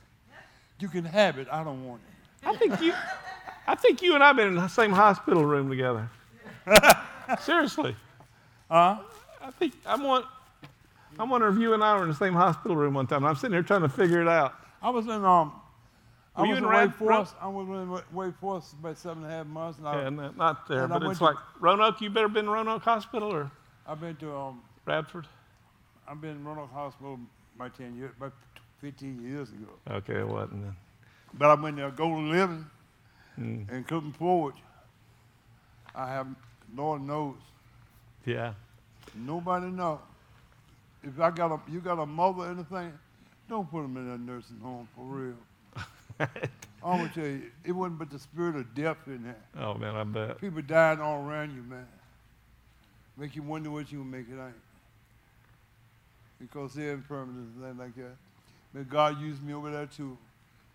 you 0.80 0.88
can 0.88 1.04
have 1.04 1.38
it. 1.38 1.46
I 1.50 1.62
don't 1.62 1.86
want 1.86 2.00
it. 2.02 2.46
I 2.46 2.56
think 2.56 2.80
you, 2.80 2.94
I 3.66 3.74
think 3.74 4.02
you 4.02 4.14
and 4.14 4.24
I've 4.24 4.36
been 4.36 4.48
in 4.48 4.54
the 4.54 4.68
same 4.68 4.92
hospital 4.92 5.44
room 5.44 5.68
together. 5.68 6.08
Seriously. 7.40 7.94
Huh? 8.70 8.98
I 9.42 9.50
think 9.52 9.74
I'm 9.84 10.02
one. 10.02 10.24
I 11.18 11.24
wonder 11.24 11.48
if 11.48 11.58
you 11.58 11.74
and 11.74 11.84
I 11.84 11.96
were 11.96 12.04
in 12.04 12.08
the 12.08 12.14
same 12.14 12.32
hospital 12.32 12.76
room 12.76 12.94
one 12.94 13.06
time. 13.06 13.24
I'm 13.24 13.36
sitting 13.36 13.52
here 13.52 13.62
trying 13.62 13.82
to 13.82 13.88
figure 13.88 14.22
it 14.22 14.28
out. 14.28 14.54
I 14.80 14.90
was 14.90 15.06
in 15.06 15.24
um. 15.24 15.52
Were 16.36 16.46
I 16.46 16.48
was 16.48 16.58
in, 16.58 16.64
in 16.64 16.70
Wake 16.70 16.94
Forest. 16.94 17.34
I 17.40 17.48
was 17.48 17.68
in 17.68 18.16
Wake 18.16 18.34
Forest 18.40 18.74
about 18.74 18.96
seven 18.96 19.24
and 19.24 19.32
a 19.32 19.36
half 19.36 19.46
months. 19.46 19.78
And 19.78 19.88
I, 19.88 20.02
yeah, 20.02 20.08
no, 20.08 20.30
not 20.30 20.66
there, 20.68 20.88
but 20.88 21.02
it's 21.02 21.18
to, 21.18 21.24
like 21.24 21.36
Roanoke. 21.58 22.00
You 22.00 22.08
better 22.08 22.28
been 22.28 22.46
to 22.46 22.50
Roanoke 22.52 22.82
Hospital 22.82 23.30
or? 23.30 23.50
I've 23.86 24.00
been 24.00 24.16
to 24.16 24.34
um. 24.34 24.62
Radford. 24.86 25.26
I've 26.08 26.20
been 26.20 26.30
in 26.30 26.44
Roanoke 26.44 26.72
Hospital 26.72 27.18
my 27.58 27.68
ten 27.68 27.96
years, 27.96 28.12
by 28.18 28.30
15 28.80 29.22
years 29.22 29.48
ago. 29.50 29.96
Okay, 29.98 30.20
it 30.20 30.28
wasn't 30.28 30.62
then. 30.62 30.76
But 31.34 31.50
I 31.50 31.54
went 31.54 31.76
there 31.76 31.90
Golden 31.90 32.30
Living 32.30 32.66
mm. 33.38 33.70
and 33.70 33.86
couldn't 33.86 34.12
forward. 34.12 34.54
I 35.94 36.08
have, 36.08 36.26
Lord 36.74 37.02
knows. 37.02 37.36
Yeah. 38.24 38.54
Nobody 39.14 39.66
know. 39.66 40.00
If 41.02 41.18
I 41.20 41.30
got 41.30 41.52
a, 41.52 41.60
you 41.70 41.80
got 41.80 41.98
a 41.98 42.06
mother 42.06 42.42
or 42.42 42.50
anything, 42.50 42.92
don't 43.48 43.70
put 43.70 43.82
them 43.82 43.96
in 43.96 44.08
a 44.08 44.18
nursing 44.18 44.60
home 44.60 44.88
for 44.94 45.04
real. 45.04 45.34
I'm 46.82 46.98
gonna 46.98 47.10
tell 47.14 47.24
you, 47.24 47.42
it 47.64 47.72
wasn't 47.72 47.98
but 47.98 48.10
the 48.10 48.18
spirit 48.18 48.56
of 48.56 48.74
death 48.74 48.98
in 49.06 49.24
there. 49.24 49.36
Oh 49.58 49.74
man, 49.74 49.96
I 49.96 50.04
bet. 50.04 50.40
People 50.40 50.62
dying 50.62 51.00
all 51.00 51.24
around 51.24 51.54
you, 51.54 51.62
man. 51.62 51.86
Make 53.16 53.36
you 53.36 53.42
wonder 53.42 53.70
what 53.70 53.90
you 53.90 53.98
would 53.98 54.06
make 54.06 54.26
it 54.30 54.38
out. 54.38 54.52
Because 56.40 56.74
they're 56.74 56.92
impermanent 56.92 57.54
and 57.54 57.64
things 57.64 57.78
like 57.78 57.94
that. 57.96 58.16
But 58.74 58.88
God 58.88 59.20
used 59.20 59.42
me 59.42 59.52
over 59.52 59.70
there 59.70 59.86
to, 59.96 60.16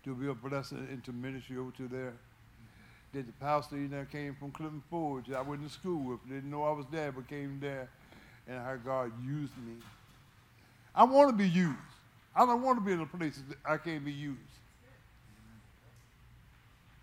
to 0.04 0.14
be 0.14 0.28
a 0.28 0.34
blessing 0.34 0.86
into 0.90 1.12
ministry 1.12 1.56
over 1.56 1.70
to 1.72 1.88
there. 1.88 2.12
That 3.12 3.26
the 3.26 3.32
pastor 3.32 3.76
you 3.76 3.88
know 3.88 4.04
came 4.10 4.34
from 4.34 4.50
Clifton 4.50 4.82
Forge. 4.90 5.30
I 5.30 5.40
went 5.40 5.62
to 5.62 5.72
school 5.72 6.02
with, 6.02 6.28
didn't 6.28 6.50
know 6.50 6.64
I 6.64 6.72
was 6.72 6.86
there, 6.90 7.12
but 7.12 7.28
came 7.28 7.58
there 7.60 7.88
and 8.46 8.58
how 8.58 8.76
God 8.76 9.12
used 9.24 9.56
me. 9.58 9.74
I 10.94 11.04
want 11.04 11.30
to 11.30 11.36
be 11.36 11.48
used. 11.48 11.76
I 12.34 12.44
don't 12.44 12.62
want 12.62 12.78
to 12.78 12.84
be 12.84 12.92
in 12.92 13.00
a 13.00 13.06
place 13.06 13.40
that 13.48 13.58
I 13.64 13.78
can't 13.78 14.04
be 14.04 14.12
used. 14.12 14.40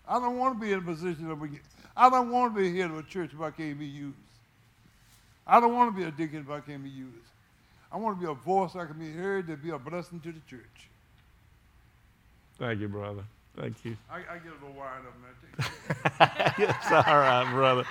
I 0.07 0.19
don't 0.19 0.37
want 0.37 0.59
to 0.59 0.65
be 0.65 0.71
in 0.71 0.79
a 0.79 0.81
position 0.81 1.31
of, 1.31 1.41
I 1.95 2.09
don't 2.09 2.29
want 2.29 2.53
to 2.53 2.61
be 2.61 2.77
head 2.77 2.91
of 2.91 2.97
a 2.97 3.03
church 3.03 3.31
if 3.33 3.41
I 3.41 3.51
can't 3.51 3.79
be 3.79 3.85
used. 3.85 4.17
I 5.47 5.59
don't 5.59 5.73
want 5.73 5.93
to 5.93 5.99
be 5.99 6.07
a 6.07 6.11
deacon 6.11 6.41
if 6.41 6.49
I 6.49 6.59
can't 6.59 6.83
be 6.83 6.89
used. 6.89 7.15
I 7.93 7.97
want 7.97 8.19
to 8.19 8.25
be 8.25 8.31
a 8.31 8.33
voice 8.33 8.73
that 8.73 8.87
can 8.87 8.97
be 8.97 9.11
heard 9.11 9.45
to 9.47 9.55
be 9.55 9.69
a 9.69 9.77
blessing 9.77 10.19
to 10.21 10.31
the 10.31 10.39
church. 10.49 10.89
Thank 12.57 12.81
you, 12.81 12.87
brother. 12.87 13.23
Thank 13.55 13.85
you. 13.85 13.95
I, 14.09 14.17
I 14.17 14.37
get 14.39 14.47
a 14.47 14.65
little 14.65 14.73
wired 14.75 15.03
up, 15.05 15.13
man. 15.21 16.57
it's 16.57 16.91
all 16.91 17.17
right, 17.17 17.47
brother. 17.51 17.83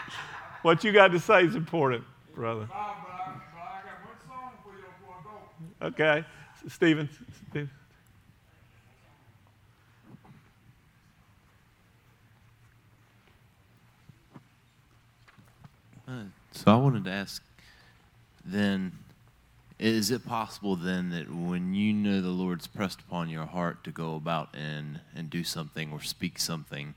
What 0.62 0.82
you 0.82 0.92
got 0.92 1.12
to 1.12 1.20
say 1.20 1.44
is 1.44 1.54
important, 1.54 2.02
brother. 2.34 2.66
But 2.68 2.74
I, 2.74 2.94
but 3.04 3.12
I 3.12 3.80
got 3.84 4.04
one 4.04 4.16
song 4.26 4.50
for 4.64 4.72
you 4.76 4.84
before 4.98 5.14
I 5.20 5.86
go. 5.86 5.86
Okay, 5.86 6.26
Stephen. 6.68 7.08
Stephen. 7.50 7.70
So 16.52 16.70
I 16.70 16.76
wanted 16.76 17.04
to 17.04 17.10
ask 17.10 17.42
then, 18.44 18.92
is 19.82 20.12
it 20.12 20.24
possible 20.24 20.76
then 20.76 21.10
that 21.10 21.28
when 21.28 21.74
you 21.74 21.92
know 21.92 22.20
the 22.20 22.28
Lord's 22.28 22.68
pressed 22.68 23.00
upon 23.00 23.28
your 23.28 23.46
heart 23.46 23.82
to 23.82 23.90
go 23.90 24.14
about 24.14 24.54
and, 24.54 25.00
and 25.16 25.28
do 25.28 25.42
something 25.42 25.90
or 25.92 26.00
speak 26.00 26.38
something, 26.38 26.94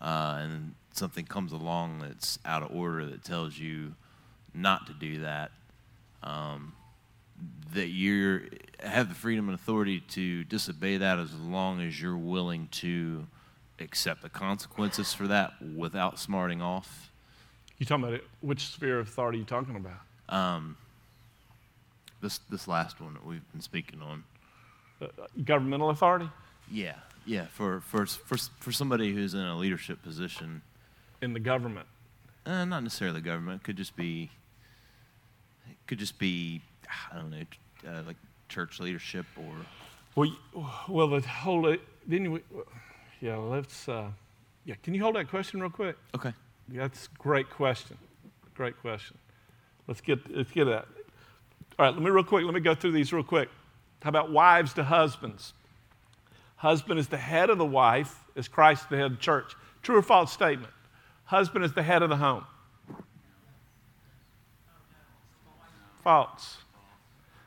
uh, 0.00 0.38
and 0.40 0.74
something 0.90 1.26
comes 1.26 1.52
along 1.52 2.00
that's 2.00 2.40
out 2.44 2.64
of 2.64 2.74
order 2.74 3.06
that 3.06 3.22
tells 3.22 3.56
you 3.56 3.94
not 4.52 4.84
to 4.88 4.92
do 4.92 5.20
that, 5.20 5.52
um, 6.24 6.72
that 7.72 7.90
you 7.90 8.48
have 8.80 9.08
the 9.08 9.14
freedom 9.14 9.48
and 9.48 9.54
authority 9.54 10.00
to 10.00 10.42
disobey 10.42 10.96
that 10.96 11.20
as 11.20 11.32
long 11.34 11.80
as 11.80 12.02
you're 12.02 12.16
willing 12.16 12.66
to 12.72 13.28
accept 13.78 14.22
the 14.22 14.28
consequences 14.28 15.14
for 15.14 15.28
that 15.28 15.52
without 15.76 16.18
smarting 16.18 16.60
off? 16.60 17.12
You 17.78 17.86
talking 17.86 18.02
about 18.02 18.14
it? 18.14 18.24
Which 18.40 18.66
sphere 18.66 18.98
of 18.98 19.08
thought 19.08 19.34
are 19.34 19.36
you 19.36 19.44
talking 19.44 19.76
about? 19.76 20.00
Um, 20.28 20.76
this 22.24 22.38
this 22.50 22.66
last 22.66 23.00
one 23.00 23.14
that 23.14 23.24
we've 23.24 23.48
been 23.52 23.60
speaking 23.60 24.00
on. 24.02 24.24
Uh, 25.00 25.06
governmental 25.44 25.90
authority 25.90 26.28
Yeah, 26.70 26.94
yeah. 27.26 27.46
For 27.52 27.80
for 27.80 28.06
for 28.06 28.36
for 28.58 28.72
somebody 28.72 29.12
who's 29.12 29.34
in 29.34 29.40
a 29.40 29.56
leadership 29.56 30.02
position, 30.02 30.62
in 31.20 31.32
the 31.34 31.40
government. 31.40 31.86
uh, 32.46 32.64
not 32.64 32.82
necessarily 32.82 33.20
the 33.20 33.24
government. 33.24 33.62
Could 33.62 33.76
just 33.76 33.94
be. 33.96 34.30
It 35.70 35.76
could 35.86 35.98
just 35.98 36.18
be 36.18 36.62
I 37.12 37.16
don't 37.16 37.30
know, 37.30 37.44
uh, 37.86 38.02
like 38.06 38.16
church 38.48 38.80
leadership 38.80 39.26
or. 39.36 39.54
Well, 40.16 40.30
well, 40.88 41.08
the 41.08 41.20
whole. 41.20 41.76
Then 42.06 42.24
you, 42.24 42.42
yeah. 43.20 43.36
Let's. 43.36 43.88
Uh, 43.88 44.08
yeah. 44.64 44.76
Can 44.82 44.94
you 44.94 45.02
hold 45.02 45.16
that 45.16 45.28
question 45.28 45.60
real 45.60 45.70
quick? 45.70 45.96
Okay. 46.14 46.32
That's 46.68 47.06
a 47.06 47.18
great 47.18 47.50
question. 47.50 47.98
Great 48.54 48.80
question. 48.80 49.18
Let's 49.88 50.00
get 50.00 50.18
let's 50.34 50.50
get 50.52 50.64
that. 50.66 50.86
All 51.78 51.84
right, 51.84 51.92
let 51.92 52.02
me 52.02 52.10
real 52.10 52.24
quick. 52.24 52.44
Let 52.44 52.54
me 52.54 52.60
go 52.60 52.74
through 52.74 52.92
these 52.92 53.12
real 53.12 53.24
quick. 53.24 53.48
How 54.02 54.10
about 54.10 54.30
wives 54.30 54.74
to 54.74 54.84
husbands? 54.84 55.54
Husband 56.56 57.00
is 57.00 57.08
the 57.08 57.16
head 57.16 57.50
of 57.50 57.58
the 57.58 57.64
wife, 57.64 58.24
as 58.36 58.48
Christ 58.48 58.90
the 58.90 58.96
head 58.96 59.06
of 59.06 59.12
the 59.12 59.22
church. 59.22 59.54
True 59.82 59.96
or 59.96 60.02
false 60.02 60.32
statement? 60.32 60.72
Husband 61.24 61.64
is 61.64 61.72
the 61.72 61.82
head 61.82 62.02
of 62.02 62.10
the 62.10 62.16
home. 62.16 62.44
False. 66.02 66.58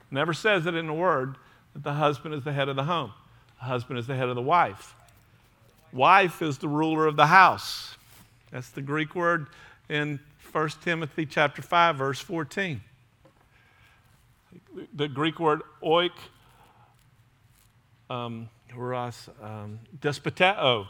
Never 0.09 0.33
says 0.33 0.65
it 0.65 0.75
in 0.75 0.87
the 0.87 0.93
word 0.93 1.35
that 1.73 1.83
the 1.83 1.93
husband 1.93 2.33
is 2.33 2.43
the 2.43 2.53
head 2.53 2.69
of 2.69 2.75
the 2.75 2.83
home. 2.83 3.13
The 3.59 3.65
husband 3.65 3.99
is 3.99 4.07
the 4.07 4.15
head 4.15 4.29
of 4.29 4.35
the 4.35 4.41
wife. 4.41 4.95
Wife 5.93 6.41
is 6.41 6.57
the 6.57 6.67
ruler 6.67 7.05
of 7.05 7.15
the 7.15 7.27
house. 7.27 7.95
That's 8.51 8.69
the 8.69 8.81
Greek 8.81 9.15
word 9.15 9.47
in 9.89 10.19
1 10.51 10.69
Timothy 10.83 11.25
chapter 11.25 11.61
5 11.61 11.97
verse 11.97 12.19
14. 12.19 12.81
The 14.93 15.07
Greek 15.07 15.39
word 15.39 15.61
oik 15.83 16.11
um, 18.09 18.49
um, 19.41 19.79
despoteo, 19.99 20.87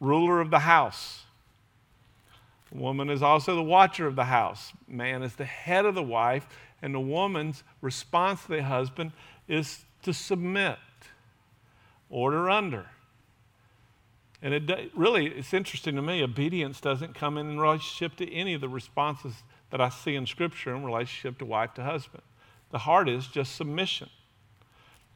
ruler 0.00 0.40
of 0.40 0.50
the 0.50 0.60
house. 0.60 1.22
woman 2.72 3.10
is 3.10 3.22
also 3.22 3.54
the 3.54 3.62
watcher 3.62 4.06
of 4.06 4.16
the 4.16 4.24
house. 4.24 4.72
Man 4.88 5.22
is 5.22 5.36
the 5.36 5.44
head 5.44 5.84
of 5.84 5.94
the 5.94 6.02
wife, 6.02 6.46
and 6.80 6.94
the 6.94 7.00
woman's 7.00 7.62
response 7.80 8.42
to 8.44 8.48
the 8.48 8.62
husband 8.62 9.12
is 9.46 9.84
to 10.02 10.12
submit, 10.12 10.78
order 12.10 12.50
under. 12.50 12.86
And 14.42 14.54
it 14.54 14.90
really, 14.96 15.26
it's 15.26 15.54
interesting 15.54 15.94
to 15.94 16.02
me, 16.02 16.22
obedience 16.22 16.80
doesn't 16.80 17.14
come 17.14 17.38
in 17.38 17.60
relationship 17.60 18.16
to 18.16 18.32
any 18.32 18.54
of 18.54 18.60
the 18.60 18.68
responses 18.68 19.44
that 19.70 19.80
I 19.80 19.88
see 19.88 20.16
in 20.16 20.26
Scripture 20.26 20.74
in 20.74 20.84
relationship 20.84 21.38
to 21.38 21.44
wife 21.44 21.74
to 21.74 21.84
husband. 21.84 22.24
The 22.72 22.78
heart 22.78 23.08
is 23.08 23.26
just 23.28 23.54
submission. 23.54 24.10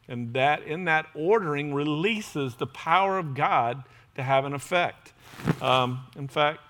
And 0.07 0.33
that 0.33 0.63
in 0.63 0.85
that 0.85 1.07
ordering 1.13 1.73
releases 1.73 2.55
the 2.55 2.67
power 2.67 3.17
of 3.17 3.33
God 3.35 3.83
to 4.15 4.23
have 4.23 4.45
an 4.45 4.53
effect. 4.53 5.11
Um, 5.61 6.05
in 6.15 6.27
fact, 6.27 6.61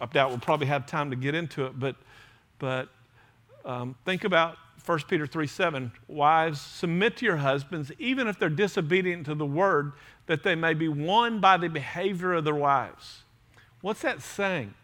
I 0.00 0.06
doubt 0.06 0.30
we'll 0.30 0.38
probably 0.38 0.68
have 0.68 0.86
time 0.86 1.10
to 1.10 1.16
get 1.16 1.34
into 1.34 1.66
it, 1.66 1.78
but, 1.78 1.96
but 2.60 2.88
um, 3.64 3.96
think 4.04 4.22
about 4.22 4.58
1 4.86 5.00
Peter 5.08 5.26
3 5.26 5.46
7. 5.46 5.92
Wives, 6.06 6.60
submit 6.60 7.16
to 7.18 7.26
your 7.26 7.38
husbands, 7.38 7.90
even 7.98 8.28
if 8.28 8.38
they're 8.38 8.48
disobedient 8.48 9.26
to 9.26 9.34
the 9.34 9.44
word, 9.44 9.92
that 10.26 10.44
they 10.44 10.54
may 10.54 10.74
be 10.74 10.88
won 10.88 11.40
by 11.40 11.56
the 11.56 11.68
behavior 11.68 12.34
of 12.34 12.44
their 12.44 12.54
wives. 12.54 13.22
What's 13.80 14.02
that 14.02 14.22
saying? 14.22 14.74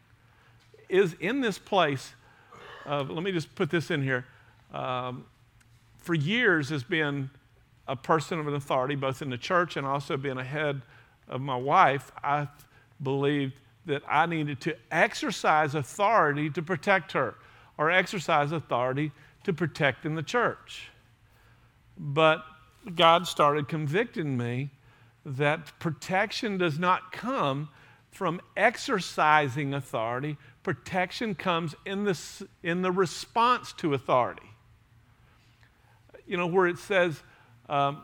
Is 0.88 1.14
in 1.20 1.40
this 1.40 1.58
place, 1.58 2.12
uh, 2.86 3.04
let 3.08 3.22
me 3.22 3.32
just 3.32 3.54
put 3.54 3.70
this 3.70 3.90
in 3.90 4.02
here. 4.02 4.26
Um, 4.72 5.24
for 6.04 6.14
years, 6.14 6.68
has 6.68 6.84
been 6.84 7.30
a 7.88 7.96
person 7.96 8.38
of 8.38 8.46
an 8.46 8.54
authority, 8.54 8.94
both 8.94 9.22
in 9.22 9.30
the 9.30 9.38
church 9.38 9.76
and 9.76 9.86
also 9.86 10.16
being 10.16 10.38
a 10.38 10.44
head 10.44 10.82
of 11.28 11.40
my 11.40 11.56
wife, 11.56 12.12
I 12.22 12.48
believed 13.02 13.54
that 13.86 14.02
I 14.08 14.26
needed 14.26 14.60
to 14.62 14.76
exercise 14.90 15.74
authority 15.74 16.50
to 16.50 16.62
protect 16.62 17.12
her 17.12 17.34
or 17.76 17.90
exercise 17.90 18.52
authority 18.52 19.12
to 19.44 19.52
protect 19.52 20.06
in 20.06 20.14
the 20.14 20.22
church. 20.22 20.90
But 21.98 22.44
God 22.94 23.26
started 23.26 23.68
convicting 23.68 24.36
me 24.36 24.70
that 25.24 25.78
protection 25.78 26.58
does 26.58 26.78
not 26.78 27.12
come 27.12 27.68
from 28.10 28.40
exercising 28.56 29.74
authority, 29.74 30.36
protection 30.62 31.34
comes 31.34 31.74
in 31.84 32.04
the, 32.04 32.18
in 32.62 32.82
the 32.82 32.92
response 32.92 33.72
to 33.72 33.92
authority. 33.92 34.53
You 36.26 36.36
know, 36.36 36.46
where 36.46 36.66
it 36.66 36.78
says, 36.78 37.22
um, 37.68 38.02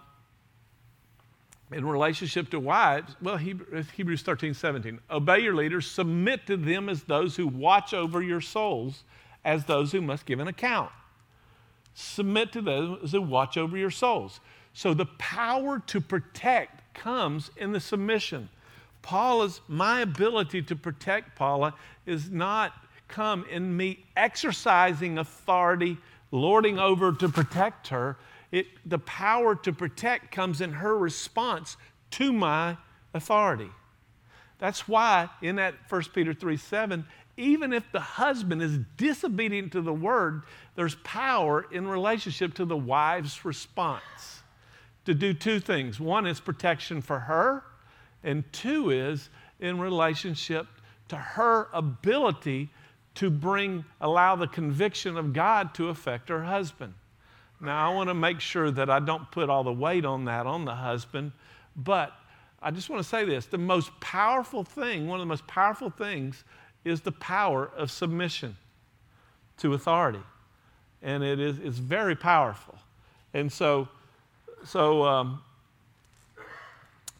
in 1.73 1.85
relationship 1.87 2.51
to 2.51 2.59
wives, 2.59 3.14
well, 3.23 3.37
Hebrews 3.37 4.23
13, 4.23 4.55
17. 4.55 4.99
Obey 5.11 5.39
your 5.41 5.55
leaders, 5.55 5.89
submit 5.89 6.47
to 6.49 6.57
them 6.57 6.89
as 6.89 7.05
those 7.05 7.37
who 7.37 7.47
watch 7.47 7.95
over 7.95 8.21
your 8.21 8.41
souls, 8.41 9.05
as 9.45 9.64
those 9.64 9.93
who 9.93 10.01
must 10.01 10.27
give 10.27 10.41
an 10.41 10.49
account. 10.49 10.91
Submit 11.95 12.53
to 12.53 12.61
those 12.61 13.12
who 13.12 13.23
watch 13.23 13.57
over 13.57 13.77
your 13.77 13.91
souls. 13.91 14.41
So 14.73 14.95
the 14.95 15.07
power 15.07 15.81
to 15.87 16.01
protect 16.01 16.95
comes 16.95 17.51
in 17.57 17.73
the 17.73 17.81
submission. 17.81 18.49
Paula's, 19.03 19.61
my 19.68 20.01
ability 20.01 20.62
to 20.62 20.77
protect 20.77 21.37
Paula 21.37 21.75
is 22.07 22.31
not 22.31 22.73
come 23.09 23.45
in 23.51 23.77
me 23.77 24.05
exercising 24.16 25.18
authority, 25.18 25.99
lording 26.31 26.78
over 26.78 27.12
to 27.12 27.28
protect 27.28 27.89
her. 27.89 28.16
It, 28.53 28.66
the 28.85 28.99
power 28.99 29.55
to 29.57 29.72
protect 29.72 30.33
comes 30.33 30.61
in 30.61 30.72
her 30.72 30.97
response 30.97 31.76
to 32.12 32.33
my 32.33 32.76
authority. 33.14 33.70
That's 34.59 34.87
why 34.87 35.31
in 35.41 35.57
that 35.57 35.74
1 35.89 36.03
Peter 36.14 36.35
3 36.35 36.57
7, 36.57 37.05
even 37.37 37.72
if 37.72 37.91
the 37.93 38.01
husband 38.01 38.62
is 38.62 38.78
disobedient 38.97 39.72
to 39.72 39.81
the 39.81 39.93
word, 39.93 40.43
there's 40.76 40.97
power 40.97 41.66
in 41.72 41.89
relationship 41.89 42.55
to 42.55 42.64
the 42.64 42.76
wife's 42.76 43.45
response 43.45 44.43
to 45.07 45.14
do 45.14 45.33
two 45.33 45.61
things. 45.61 45.99
One 45.99 46.26
is 46.26 46.41
protection 46.41 47.01
for 47.01 47.18
her, 47.18 47.64
and 48.22 48.45
two 48.53 48.91
is 48.91 49.31
in 49.59 49.81
relationship 49.81 50.66
to 51.09 51.16
her 51.16 51.68
ability 51.72 52.70
to 53.17 53.31
bring, 53.31 53.85
allow 54.01 54.37
the 54.37 54.47
conviction 54.47 55.17
of 55.17 55.33
God 55.33 55.75
to 55.75 55.89
affect 55.89 56.29
her 56.29 56.45
husband. 56.45 56.95
Now, 57.61 57.91
I 57.91 57.95
want 57.95 58.09
to 58.09 58.15
make 58.15 58.41
sure 58.41 58.71
that 58.71 58.89
I 58.89 59.01
don't 59.01 59.31
put 59.31 59.51
all 59.51 59.65
the 59.65 59.73
weight 59.73 60.05
on 60.05 60.25
that 60.25 60.47
on 60.47 60.65
the 60.65 60.75
husband, 60.75 61.33
but 61.77 62.13
I 62.63 62.71
just 62.71 62.89
want 62.89 63.03
to 63.03 63.09
say 63.09 63.25
this 63.25 63.47
the 63.47 63.59
most 63.59 63.91
powerful 64.01 64.65
thing, 64.65 65.07
one 65.07 65.21
of 65.21 65.23
the 65.23 65.29
most 65.29 65.47
powerful 65.47 65.91
things, 65.91 66.45
is 66.85 67.01
the 67.01 67.13
power 67.13 67.71
of 67.77 67.91
submission 67.91 68.57
to 69.59 69.75
authority. 69.75 70.23
And 71.03 71.23
it 71.23 71.41
is 71.41 71.59
it's 71.59 71.79
very 71.79 72.17
powerful. 72.17 72.79
And 73.35 73.53
so, 73.53 73.89
so 74.65 75.05
um, 75.05 75.43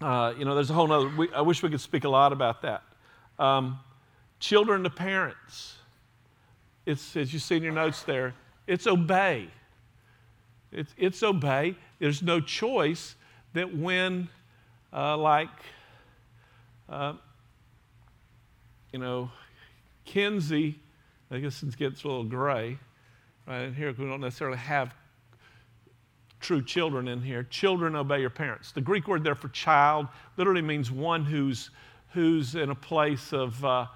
uh, 0.01 0.32
you 0.38 0.45
know, 0.45 0.55
there's 0.55 0.70
a 0.70 0.74
whole 0.74 0.91
other, 0.91 1.11
I 1.34 1.43
wish 1.43 1.62
we 1.62 1.68
could 1.68 1.80
speak 1.80 2.05
a 2.05 2.09
lot 2.09 2.32
about 2.32 2.62
that. 2.62 2.82
Um, 3.38 3.78
children 4.38 4.82
to 4.84 4.91
parents, 4.91 5.76
it's, 6.91 7.16
as 7.16 7.32
you 7.32 7.38
see 7.38 7.57
in 7.57 7.62
your 7.62 7.72
notes 7.72 8.03
there, 8.03 8.34
it's 8.66 8.86
obey. 8.86 9.49
It's, 10.72 10.95
it's 10.97 11.22
obey. 11.22 11.76
There's 11.99 12.22
no 12.22 12.41
choice 12.41 13.16
that 13.55 13.76
when, 13.76 14.28
uh, 14.93 15.16
like, 15.16 15.49
uh, 16.88 17.14
you 18.93 18.99
know, 18.99 19.30
Kinsey, 20.05 20.78
I 21.30 21.38
guess 21.38 21.62
it 21.62 21.76
gets 21.76 22.05
a 22.05 22.09
little 22.09 22.24
gray, 22.24 22.78
right? 23.47 23.61
And 23.61 23.74
here 23.74 23.95
we 23.97 24.05
don't 24.07 24.20
necessarily 24.20 24.59
have 24.59 24.95
true 26.41 26.62
children 26.62 27.07
in 27.07 27.20
here. 27.20 27.45
Children 27.45 27.95
obey 27.95 28.20
your 28.20 28.30
parents. 28.30 28.72
The 28.72 28.80
Greek 28.80 29.07
word 29.07 29.22
there 29.22 29.34
for 29.34 29.49
child 29.49 30.09
literally 30.36 30.62
means 30.62 30.91
one 30.91 31.24
who's, 31.24 31.70
who's 32.12 32.55
in 32.55 32.70
a 32.70 32.74
place 32.74 33.32
of, 33.32 33.62
uh, 33.64 33.86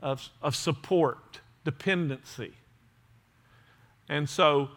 of, 0.00 0.28
of 0.42 0.54
support, 0.54 1.40
dependency. 1.64 2.52
And 4.08 4.28
so 4.28 4.70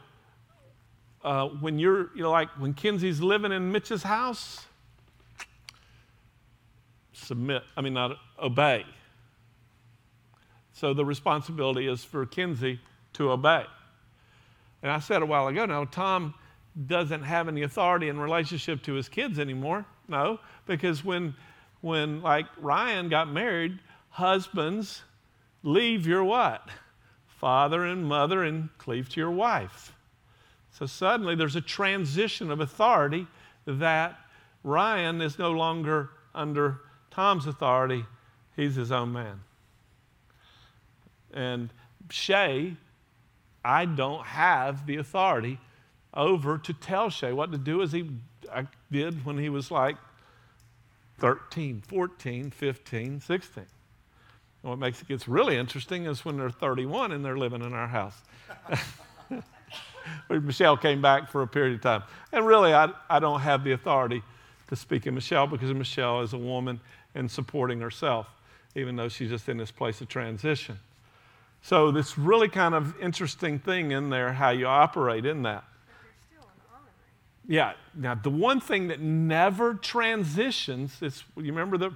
uh, 1.23 1.47
when 1.47 1.79
you're, 1.79 2.09
you 2.15 2.23
know, 2.23 2.31
like 2.31 2.49
when 2.57 2.73
Kinsey's 2.73 3.19
living 3.19 3.51
in 3.51 3.71
Mitch's 3.71 4.03
house, 4.03 4.65
submit, 7.13 7.63
I 7.75 7.81
mean, 7.81 7.93
not 7.93 8.17
obey. 8.41 8.85
So 10.73 10.93
the 10.93 11.03
responsibility 11.03 11.87
is 11.87 12.03
for 12.03 12.25
Kinsey 12.25 12.79
to 13.13 13.31
obey. 13.31 13.65
And 14.83 14.91
I 14.91 14.99
said 14.99 15.21
a 15.21 15.25
while 15.25 15.47
ago, 15.47 15.65
no, 15.65 15.85
Tom 15.85 16.35
doesn't 16.85 17.23
have 17.23 17.47
any 17.47 17.63
authority 17.63 18.09
in 18.09 18.19
relationship 18.19 18.83
to 18.83 18.93
his 18.93 19.09
kids 19.09 19.39
anymore. 19.39 19.85
No, 20.07 20.39
because 20.67 21.03
when, 21.03 21.33
when 21.81 22.21
like 22.21 22.45
Ryan 22.59 23.09
got 23.09 23.29
married, 23.29 23.79
husbands 24.09 25.01
leave 25.63 26.07
your 26.07 26.23
what? 26.23 26.67
Father 27.27 27.85
and 27.85 28.05
mother 28.05 28.43
and 28.43 28.69
cleave 28.77 29.09
to 29.09 29.19
your 29.19 29.31
wife. 29.31 29.93
So 30.71 30.85
suddenly 30.85 31.35
there's 31.35 31.55
a 31.55 31.61
transition 31.61 32.51
of 32.51 32.59
authority 32.59 33.27
that 33.65 34.19
Ryan 34.63 35.21
is 35.21 35.39
no 35.39 35.51
longer 35.51 36.09
under 36.33 36.81
Tom's 37.11 37.47
authority, 37.47 38.05
he's 38.55 38.75
his 38.75 38.91
own 38.91 39.11
man. 39.11 39.41
And 41.33 41.69
Shay, 42.09 42.75
I 43.65 43.85
don't 43.85 44.25
have 44.25 44.85
the 44.85 44.97
authority 44.97 45.59
over 46.13 46.57
to 46.59 46.73
tell 46.73 47.09
Shay 47.09 47.33
what 47.33 47.51
to 47.51 47.57
do 47.57 47.81
as 47.81 47.91
he 47.91 48.09
I 48.53 48.67
did 48.91 49.25
when 49.25 49.37
he 49.37 49.49
was 49.49 49.71
like 49.71 49.97
13, 51.19 51.81
14, 51.87 52.51
15, 52.51 53.19
16. 53.19 53.65
And 54.63 54.69
what 54.69 54.79
makes 54.79 55.01
it 55.01 55.07
gets 55.07 55.27
really 55.27 55.57
interesting 55.57 56.05
is 56.05 56.25
when 56.25 56.37
they're 56.37 56.49
31 56.49 57.11
and 57.11 57.23
they're 57.23 57.37
living 57.37 57.61
in 57.61 57.73
our 57.73 57.87
house. 57.87 58.15
Michelle 60.29 60.77
came 60.77 61.01
back 61.01 61.29
for 61.29 61.41
a 61.41 61.47
period 61.47 61.75
of 61.75 61.81
time. 61.81 62.03
And 62.31 62.45
really, 62.45 62.73
I, 62.73 62.91
I 63.09 63.19
don't 63.19 63.41
have 63.41 63.63
the 63.63 63.73
authority 63.73 64.23
to 64.67 64.75
speak 64.75 65.05
of 65.05 65.13
Michelle 65.13 65.47
because 65.47 65.73
Michelle 65.73 66.21
is 66.21 66.33
a 66.33 66.37
woman 66.37 66.79
and 67.15 67.29
supporting 67.29 67.79
herself, 67.79 68.27
even 68.75 68.95
though 68.95 69.09
she's 69.09 69.29
just 69.29 69.47
in 69.49 69.57
this 69.57 69.71
place 69.71 70.01
of 70.01 70.07
transition. 70.07 70.79
So, 71.61 71.91
this 71.91 72.17
really 72.17 72.47
kind 72.47 72.75
of 72.75 72.99
interesting 73.01 73.59
thing 73.59 73.91
in 73.91 74.09
there, 74.09 74.33
how 74.33 74.51
you 74.51 74.67
operate 74.67 75.25
in 75.25 75.43
that. 75.43 75.63
Yeah. 77.47 77.73
Now, 77.95 78.13
the 78.15 78.29
one 78.29 78.59
thing 78.59 78.89
that 78.89 78.99
never 78.99 79.73
transitions 79.73 81.01
is 81.01 81.23
you 81.37 81.53
remember 81.53 81.77
the, 81.77 81.91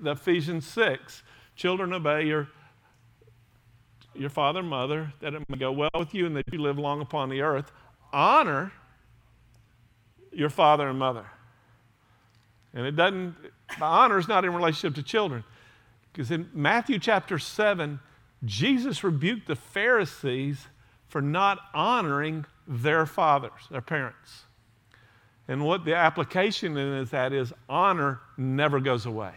the 0.00 0.12
Ephesians 0.12 0.66
6 0.66 1.22
children, 1.56 1.92
obey 1.92 2.24
your, 2.24 2.48
your 4.14 4.30
father 4.30 4.60
and 4.60 4.68
mother, 4.68 5.12
that 5.20 5.34
it 5.34 5.42
may 5.48 5.58
go 5.58 5.72
well 5.72 5.90
with 5.98 6.14
you 6.14 6.26
and 6.26 6.36
that 6.36 6.44
you 6.52 6.60
live 6.60 6.78
long 6.78 7.00
upon 7.00 7.28
the 7.28 7.40
earth. 7.40 7.72
Honor 8.12 8.72
your 10.32 10.50
father 10.50 10.88
and 10.88 10.98
mother. 10.98 11.26
And 12.74 12.86
it 12.86 12.96
doesn't, 12.96 13.34
the 13.78 13.84
honor 13.84 14.18
is 14.18 14.28
not 14.28 14.44
in 14.44 14.54
relationship 14.54 14.94
to 14.96 15.02
children. 15.02 15.44
Because 16.12 16.30
in 16.30 16.48
Matthew 16.52 16.98
chapter 16.98 17.38
7, 17.38 18.00
Jesus 18.44 19.04
rebuked 19.04 19.46
the 19.46 19.56
Pharisees 19.56 20.66
for 21.08 21.20
not 21.20 21.58
honoring 21.74 22.46
their 22.66 23.06
fathers, 23.06 23.68
their 23.70 23.82
parents. 23.82 24.44
And 25.48 25.64
what 25.64 25.84
the 25.84 25.94
application 25.94 26.76
is 26.76 27.10
that 27.10 27.32
is 27.32 27.52
honor 27.68 28.20
never 28.36 28.80
goes 28.80 29.06
away. 29.06 29.32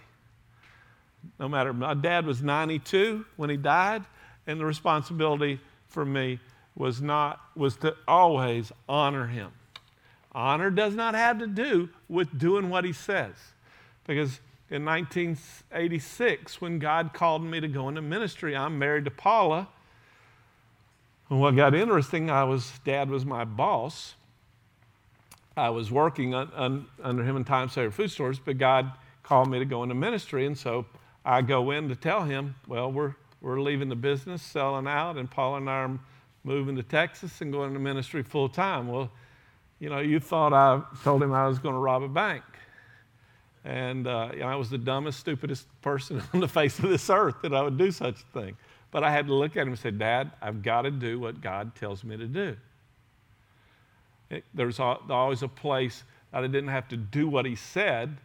No 1.40 1.50
matter, 1.50 1.74
my 1.74 1.94
dad 1.94 2.26
was 2.26 2.42
92 2.42 3.26
when 3.38 3.50
he 3.50 3.58
died, 3.58 4.04
and 4.48 4.60
the 4.60 4.66
responsibility 4.66 5.60
for 5.88 6.06
me 6.06 6.40
was 6.76 7.02
not 7.02 7.40
was 7.56 7.78
to 7.78 7.96
always 8.08 8.72
honor 8.88 9.28
him. 9.28 9.52
Honor 10.34 10.70
does 10.70 10.94
not 10.94 11.16
have 11.16 11.40
to 11.40 11.48
do 11.48 11.90
with 12.10 12.38
doing 12.38 12.70
what 12.70 12.84
he 12.84 12.92
says. 12.92 13.34
Because 14.06 14.42
in 14.70 14.84
1986, 14.84 16.60
when 16.60 16.80
God 16.80 17.12
called 17.14 17.44
me 17.44 17.62
to 17.62 17.68
go 17.68 17.88
into 17.88 18.02
ministry, 18.02 18.56
I'm 18.56 18.78
married 18.78 19.06
to 19.06 19.12
Paula. 19.12 19.70
And 21.30 21.40
what 21.40 21.56
got 21.56 21.74
interesting, 21.74 22.30
I 22.30 22.44
was 22.44 22.74
dad 22.84 23.10
was 23.10 23.26
my 23.26 23.46
boss. 23.46 24.16
I 25.58 25.70
was 25.70 25.90
working 25.90 26.36
un, 26.36 26.52
un, 26.54 26.86
under 27.02 27.24
him 27.24 27.38
in 27.38 27.46
Time 27.46 27.70
Saver 27.70 27.92
Food 27.92 28.12
Stores, 28.12 28.40
but 28.40 28.58
God 28.58 28.92
called 29.24 29.50
me 29.50 29.60
to 29.60 29.66
go 29.66 29.84
into 29.84 29.96
ministry, 29.96 30.46
and 30.46 30.58
so 30.58 30.86
I 31.26 31.42
go 31.42 31.72
in 31.72 31.90
to 31.90 31.96
tell 31.96 32.24
him, 32.24 32.56
well, 32.68 32.92
we're 32.92 33.16
we're 33.42 33.60
leaving 33.60 33.90
the 33.90 33.96
business, 33.96 34.42
selling 34.42 34.88
out, 34.88 35.18
and 35.18 35.30
Paul 35.30 35.58
and 35.58 35.70
I 35.70 35.74
are 35.74 36.00
moving 36.44 36.76
to 36.78 36.84
Texas 36.84 37.42
and 37.42 37.52
going 37.52 37.74
to 37.74 37.80
ministry 37.80 38.24
full 38.24 38.50
time. 38.50 38.88
Well, 38.88 39.12
you 39.80 39.90
know, 39.90 40.00
you 40.00 40.20
thought 40.20 40.54
I 40.54 40.82
told 41.04 41.22
him 41.22 41.34
I 41.34 41.48
was 41.48 41.60
going 41.60 41.76
to 41.76 41.80
rob 41.80 42.02
a 42.02 42.08
bank. 42.08 42.44
And 43.64 44.08
uh, 44.08 44.30
you 44.34 44.40
know, 44.40 44.48
I 44.48 44.56
was 44.56 44.70
the 44.70 44.78
dumbest, 44.78 45.20
stupidest 45.20 45.68
person 45.82 46.22
on 46.34 46.40
the 46.40 46.48
face 46.48 46.80
of 46.80 46.90
this 46.90 47.10
earth 47.10 47.36
that 47.42 47.54
I 47.54 47.62
would 47.62 47.78
do 47.78 47.92
such 47.92 48.16
a 48.22 48.40
thing. 48.40 48.58
But 48.92 49.04
I 49.04 49.12
had 49.12 49.28
to 49.28 49.34
look 49.34 49.58
at 49.58 49.64
him 49.64 49.70
and 49.70 49.80
say, 49.80 49.92
Dad, 49.92 50.32
I've 50.42 50.62
got 50.62 50.84
to 50.84 50.92
do 50.92 51.20
what 51.20 51.42
God 51.42 51.76
tells 51.76 52.04
me 52.04 52.16
to 52.16 52.28
do. 52.28 52.56
It, 54.30 54.44
there's 54.54 54.80
always 54.80 55.44
a 55.44 55.48
place 55.48 56.04
that 56.32 56.44
I 56.44 56.48
didn't 56.48 56.70
have 56.70 56.88
to 56.90 56.98
do 56.98 57.28
what 57.28 57.46
he 57.46 57.56
said, 57.56 58.18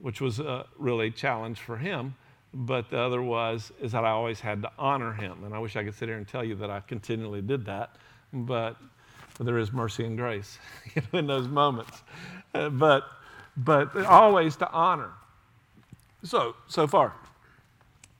which 0.00 0.20
was 0.20 0.40
a 0.40 0.66
really 0.78 1.10
challenge 1.10 1.60
for 1.60 1.76
him. 1.76 2.14
But 2.52 2.90
the 2.90 2.98
other 2.98 3.22
was 3.22 3.72
is 3.80 3.92
that 3.92 4.04
I 4.04 4.10
always 4.10 4.40
had 4.40 4.62
to 4.62 4.72
honor 4.78 5.12
him. 5.12 5.44
And 5.44 5.54
I 5.54 5.58
wish 5.58 5.76
I 5.76 5.84
could 5.84 5.94
sit 5.94 6.08
here 6.08 6.18
and 6.18 6.26
tell 6.26 6.44
you 6.44 6.56
that 6.56 6.70
I 6.70 6.80
continually 6.80 7.42
did 7.42 7.64
that. 7.66 7.96
But 8.32 8.76
there 9.38 9.58
is 9.58 9.72
mercy 9.72 10.04
and 10.04 10.16
grace 10.16 10.58
in 11.12 11.26
those 11.26 11.48
moments. 11.48 12.02
Uh, 12.54 12.68
but, 12.68 13.04
but 13.56 13.94
always 14.04 14.56
to 14.56 14.70
honor. 14.70 15.10
So, 16.24 16.54
so 16.68 16.86
far. 16.86 17.14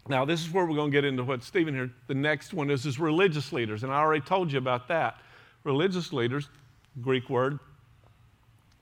Now, 0.08 0.24
this 0.24 0.40
is 0.40 0.50
where 0.50 0.64
we're 0.64 0.74
going 0.74 0.90
to 0.90 0.96
get 0.96 1.04
into 1.04 1.22
what 1.22 1.42
Stephen 1.42 1.74
here. 1.74 1.90
The 2.06 2.14
next 2.14 2.54
one 2.54 2.70
is, 2.70 2.86
is 2.86 2.98
religious 2.98 3.52
leaders, 3.52 3.84
and 3.84 3.92
I 3.92 4.00
already 4.00 4.24
told 4.24 4.50
you 4.50 4.58
about 4.58 4.88
that. 4.88 5.18
Religious 5.62 6.12
leaders, 6.12 6.48
Greek 7.02 7.28
word, 7.28 7.58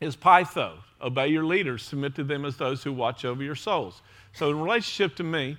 is 0.01 0.16
peitho. 0.16 0.78
Obey 1.01 1.28
your 1.28 1.44
leaders, 1.44 1.82
submit 1.82 2.14
to 2.16 2.24
them 2.24 2.44
as 2.44 2.57
those 2.57 2.82
who 2.82 2.92
watch 2.92 3.24
over 3.24 3.42
your 3.42 3.55
souls. 3.55 4.03
So, 4.32 4.51
in 4.51 4.61
relationship 4.61 5.16
to 5.16 5.24
me, 5.24 5.57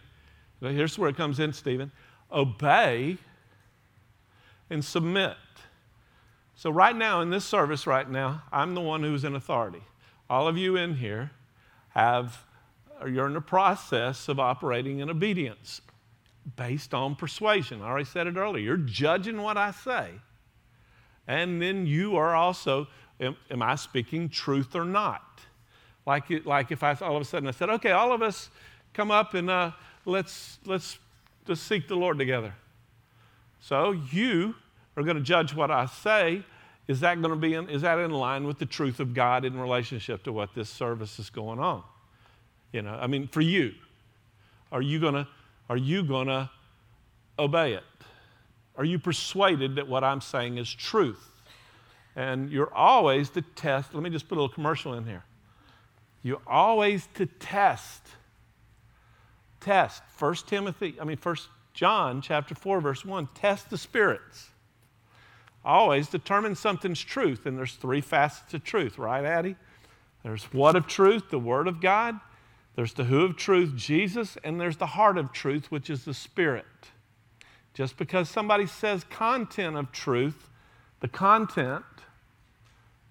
here's 0.59 0.97
where 0.97 1.09
it 1.09 1.15
comes 1.17 1.39
in, 1.39 1.53
Stephen 1.53 1.91
obey 2.31 3.17
and 4.69 4.83
submit. 4.83 5.35
So, 6.55 6.69
right 6.69 6.95
now, 6.95 7.21
in 7.21 7.29
this 7.29 7.45
service, 7.45 7.87
right 7.87 8.09
now, 8.09 8.43
I'm 8.51 8.75
the 8.75 8.81
one 8.81 9.01
who's 9.01 9.23
in 9.23 9.35
authority. 9.35 9.81
All 10.29 10.47
of 10.47 10.57
you 10.57 10.75
in 10.75 10.95
here 10.95 11.31
have, 11.89 12.45
or 13.01 13.07
you're 13.07 13.27
in 13.27 13.33
the 13.33 13.41
process 13.41 14.27
of 14.27 14.39
operating 14.39 14.99
in 14.99 15.09
obedience 15.09 15.81
based 16.55 16.93
on 16.93 17.15
persuasion. 17.15 17.81
I 17.81 17.85
already 17.85 18.05
said 18.05 18.27
it 18.27 18.35
earlier. 18.35 18.63
You're 18.63 18.77
judging 18.77 19.41
what 19.41 19.57
I 19.57 19.71
say. 19.71 20.09
And 21.27 21.61
then 21.61 21.85
you 21.85 22.17
are 22.17 22.35
also, 22.35 22.87
am, 23.19 23.35
am 23.49 23.61
I 23.61 23.75
speaking 23.75 24.29
truth 24.29 24.75
or 24.75 24.85
not? 24.85 25.41
Like, 26.05 26.45
like 26.45 26.71
if 26.71 26.83
I 26.83 26.93
all 26.95 27.15
of 27.15 27.21
a 27.21 27.25
sudden 27.25 27.47
I 27.47 27.51
said, 27.51 27.69
okay, 27.69 27.91
all 27.91 28.11
of 28.11 28.21
us 28.21 28.49
come 28.93 29.11
up 29.11 29.33
and 29.33 29.49
uh, 29.49 29.71
let's, 30.05 30.59
let's 30.65 30.97
seek 31.53 31.87
the 31.87 31.95
Lord 31.95 32.17
together. 32.17 32.53
So 33.59 33.91
you 33.91 34.55
are 34.95 35.03
going 35.03 35.17
to 35.17 35.23
judge 35.23 35.53
what 35.53 35.71
I 35.71 35.85
say. 35.85 36.43
Is 36.87 37.01
that 37.01 37.21
going 37.21 37.33
to 37.33 37.39
be 37.39 37.53
in, 37.53 37.69
is 37.69 37.83
that 37.83 37.99
in 37.99 38.11
line 38.11 38.47
with 38.47 38.57
the 38.57 38.65
truth 38.65 38.99
of 38.99 39.13
God 39.13 39.45
in 39.45 39.59
relationship 39.59 40.23
to 40.23 40.31
what 40.31 40.55
this 40.55 40.69
service 40.69 41.19
is 41.19 41.29
going 41.29 41.59
on? 41.59 41.83
You 42.71 42.81
know, 42.81 42.97
I 42.99 43.07
mean, 43.07 43.27
for 43.27 43.41
you, 43.41 43.73
are 44.71 44.81
you 44.81 44.99
going 44.99 45.13
to 45.13 45.27
are 45.69 45.77
you 45.77 46.03
going 46.03 46.27
to 46.27 46.49
obey 47.37 47.73
it? 47.73 47.83
Are 48.75 48.85
you 48.85 48.97
persuaded 48.97 49.75
that 49.75 49.87
what 49.87 50.03
I'm 50.03 50.19
saying 50.19 50.57
is 50.57 50.73
truth? 50.73 51.28
And 52.15 52.49
you're 52.49 52.73
always 52.73 53.29
to 53.31 53.41
test. 53.41 53.93
Let 53.93 54.03
me 54.03 54.09
just 54.09 54.27
put 54.27 54.35
a 54.35 54.41
little 54.41 54.53
commercial 54.53 54.93
in 54.93 55.05
here. 55.05 55.23
You're 56.23 56.41
always 56.47 57.07
to 57.15 57.25
test. 57.25 58.01
Test. 59.61 60.03
First 60.15 60.47
Timothy, 60.47 60.95
I 60.99 61.05
mean, 61.05 61.17
First 61.17 61.47
John 61.73 62.21
chapter 62.21 62.55
4, 62.55 62.81
verse 62.81 63.05
1. 63.05 63.29
Test 63.35 63.69
the 63.69 63.77
spirits 63.77 64.49
always 65.63 66.07
determine 66.07 66.55
something's 66.55 67.01
truth. 67.01 67.45
And 67.45 67.57
there's 67.57 67.75
three 67.75 68.01
facets 68.01 68.53
of 68.53 68.63
truth, 68.63 68.97
right, 68.97 69.23
Addie? 69.23 69.55
There's 70.23 70.45
what 70.45 70.75
of 70.75 70.87
truth, 70.87 71.29
the 71.29 71.39
Word 71.39 71.67
of 71.67 71.81
God. 71.81 72.19
There's 72.75 72.93
the 72.93 73.05
who 73.05 73.21
of 73.21 73.37
truth, 73.37 73.75
Jesus. 73.75 74.37
And 74.43 74.59
there's 74.59 74.77
the 74.77 74.87
heart 74.87 75.17
of 75.17 75.31
truth, 75.31 75.71
which 75.71 75.89
is 75.89 76.05
the 76.05 76.13
Spirit. 76.13 76.65
Just 77.73 77.97
because 77.97 78.29
somebody 78.29 78.65
says 78.65 79.05
content 79.09 79.77
of 79.77 79.91
truth, 79.91 80.49
the 80.99 81.07
content, 81.07 81.85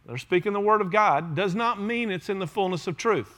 they're 0.08 0.18
speaking 0.18 0.52
the 0.52 0.60
Word 0.60 0.80
of 0.80 0.90
God, 0.90 1.36
does 1.36 1.54
not 1.54 1.80
mean 1.80 2.10
it's 2.10 2.28
in 2.28 2.40
the 2.40 2.46
fullness 2.46 2.86
of 2.86 2.96
truth. 2.96 3.32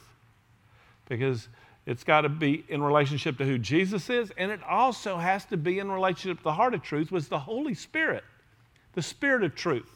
Because 1.07 1.49
it's 1.85 2.03
got 2.03 2.21
to 2.21 2.29
be 2.29 2.63
in 2.69 2.81
relationship 2.81 3.37
to 3.37 3.45
who 3.45 3.59
Jesus 3.59 4.09
is, 4.09 4.31
and 4.37 4.51
it 4.51 4.63
also 4.63 5.17
has 5.17 5.45
to 5.45 5.57
be 5.57 5.77
in 5.77 5.91
relationship 5.91 6.37
to 6.37 6.43
the 6.43 6.53
heart 6.53 6.73
of 6.73 6.81
truth, 6.81 7.11
is 7.13 7.27
the 7.27 7.39
Holy 7.39 7.73
Spirit 7.73 8.23
the 8.93 9.01
spirit 9.01 9.43
of 9.43 9.55
truth. 9.55 9.89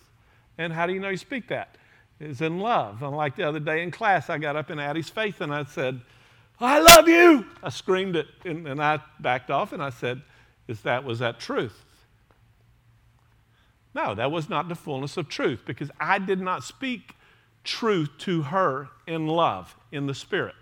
And 0.57 0.71
how 0.71 0.87
do 0.87 0.93
you 0.93 0.99
know 0.99 1.09
you 1.09 1.17
speak 1.17 1.49
that? 1.49 1.77
Is 2.19 2.41
in 2.41 2.59
love. 2.59 3.03
Unlike 3.03 3.35
the 3.35 3.43
other 3.43 3.59
day 3.59 3.83
in 3.83 3.91
class, 3.91 4.29
I 4.29 4.37
got 4.37 4.55
up 4.55 4.71
in 4.71 4.79
Addie's 4.79 5.09
face 5.09 5.41
and 5.41 5.53
I 5.53 5.65
said, 5.65 5.99
I 6.61 6.79
love 6.79 7.09
you. 7.09 7.45
I 7.61 7.69
screamed 7.69 8.15
it 8.15 8.27
and, 8.45 8.65
and 8.67 8.81
I 8.81 9.01
backed 9.19 9.51
off 9.51 9.73
and 9.73 9.83
I 9.83 9.89
said, 9.89 10.21
Is 10.69 10.79
that 10.81 11.03
was 11.03 11.19
that 11.19 11.39
truth? 11.41 11.83
No, 13.95 14.13
that 14.13 14.29
was 14.29 14.49
not 14.49 14.67
the 14.67 14.75
fullness 14.75 15.15
of 15.15 15.29
truth 15.29 15.61
because 15.65 15.89
I 15.99 16.19
did 16.19 16.41
not 16.41 16.65
speak 16.65 17.15
truth 17.63 18.09
to 18.19 18.43
her 18.43 18.89
in 19.07 19.25
love, 19.25 19.73
in 19.89 20.05
the 20.05 20.13
spirit. 20.13 20.53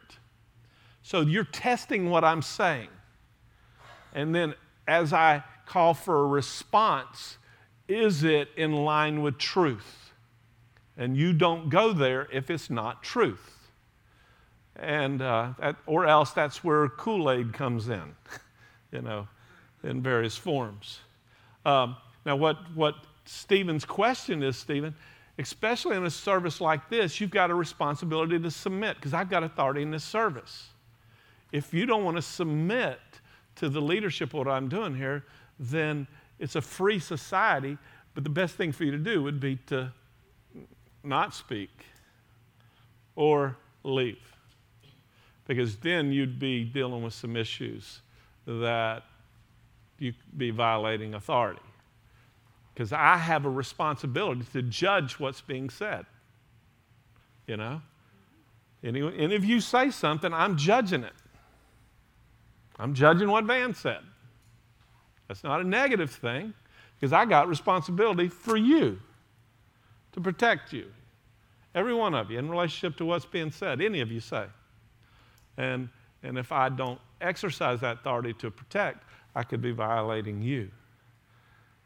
So 1.02 1.22
you're 1.22 1.44
testing 1.44 2.12
what 2.12 2.24
I'm 2.24 2.44
saying. 2.44 2.90
And 4.14 4.36
then 4.36 4.54
as 4.88 5.14
I 5.14 5.44
call 5.66 5.96
for 5.96 6.22
a 6.22 6.28
response, 6.28 7.38
is 7.88 8.24
it 8.24 8.50
in 8.56 8.72
line 8.72 9.24
with 9.24 9.40
truth? 9.40 10.14
And 10.96 11.18
you 11.18 11.34
don't 11.34 11.70
go 11.70 11.92
there 11.92 12.28
if 12.32 12.52
it's 12.52 12.70
not 12.70 13.02
truth. 13.02 13.68
And, 14.76 15.24
uh, 15.24 15.54
that, 15.60 15.78
or 15.88 16.06
else 16.06 16.32
that's 16.32 16.64
where 16.64 16.88
Kool 16.88 17.32
Aid 17.32 17.52
comes 17.52 17.90
in, 17.90 18.16
you 18.92 19.02
know, 19.02 19.28
in 19.84 20.04
various 20.04 20.38
forms. 20.38 21.00
Um, 21.66 21.96
now, 22.26 22.36
what, 22.36 22.58
what 22.76 22.96
Stephen's 23.26 23.86
question 23.86 24.44
is, 24.44 24.58
Stephen, 24.58 24.96
especially 25.38 25.96
in 25.96 26.06
a 26.06 26.10
service 26.10 26.62
like 26.62 26.90
this, 26.90 27.20
you've 27.20 27.32
got 27.32 27.50
a 27.50 27.56
responsibility 27.56 28.40
to 28.40 28.52
submit 28.52 28.96
because 28.98 29.14
I've 29.14 29.30
got 29.30 29.44
authority 29.44 29.82
in 29.82 29.92
this 29.92 30.04
service. 30.04 30.68
If 31.52 31.74
you 31.74 31.86
don't 31.86 32.04
want 32.04 32.18
to 32.18 32.22
submit 32.22 33.00
to 33.56 33.70
the 33.70 33.82
leadership 33.82 34.30
of 34.30 34.34
what 34.34 34.48
I'm 34.48 34.68
doing 34.68 34.96
here, 34.96 35.26
then 35.60 36.08
it's 36.40 36.56
a 36.56 36.62
free 36.62 37.00
society, 37.00 37.78
but 38.14 38.24
the 38.24 38.30
best 38.30 38.56
thing 38.56 38.72
for 38.72 38.84
you 38.84 38.92
to 38.92 38.98
do 38.98 39.24
would 39.24 39.40
be 39.40 39.58
to 39.68 39.92
not 41.04 41.34
speak 41.34 41.70
or 43.16 43.56
leave. 43.84 44.18
Because 45.46 45.76
then 45.78 46.12
you'd 46.12 46.40
be 46.40 46.64
dealing 46.64 47.04
with 47.04 47.14
some 47.14 47.36
issues 47.36 48.02
that 48.46 49.04
you'd 50.00 50.16
be 50.38 50.52
violating 50.52 51.14
authority. 51.14 51.62
Because 52.74 52.92
I 52.92 53.18
have 53.18 53.46
a 53.46 53.50
responsibility 53.50 54.44
to 54.54 54.62
judge 54.64 55.20
what's 55.20 55.42
being 55.42 55.70
said. 55.70 56.06
You 57.48 57.58
know? 57.58 57.82
Any, 58.84 59.02
any 59.18 59.36
of 59.36 59.46
you 59.46 59.60
say 59.60 59.92
something, 59.92 60.34
I'm 60.34 60.58
judging 60.58 61.04
it. 61.04 61.14
I'm 62.78 62.94
judging 62.94 63.30
what 63.30 63.46
Van 63.46 63.74
said. 63.74 64.00
That's 65.28 65.44
not 65.44 65.62
a 65.62 65.64
negative 65.64 66.12
thing 66.12 66.54
because 66.96 67.14
I 67.14 67.26
got 67.26 67.48
responsibility 67.48 68.28
for 68.28 68.58
you 68.58 69.00
to 70.14 70.22
protect 70.22 70.74
you. 70.74 70.88
Every 71.76 71.94
one 71.94 72.14
of 72.14 72.30
you 72.30 72.40
in 72.40 72.50
relationship 72.50 72.98
to 72.98 73.06
what's 73.06 73.26
being 73.26 73.52
said, 73.52 73.82
any 73.82 74.02
of 74.02 74.12
you 74.12 74.20
say. 74.20 74.46
And, 75.58 75.90
and 76.24 76.38
if 76.38 76.52
I 76.52 76.70
don't 76.70 77.00
exercise 77.22 77.80
that 77.82 78.00
authority 78.00 78.34
to 78.34 78.52
protect, 78.52 79.04
I 79.36 79.44
could 79.44 79.62
be 79.62 79.72
violating 79.72 80.42
you 80.42 80.70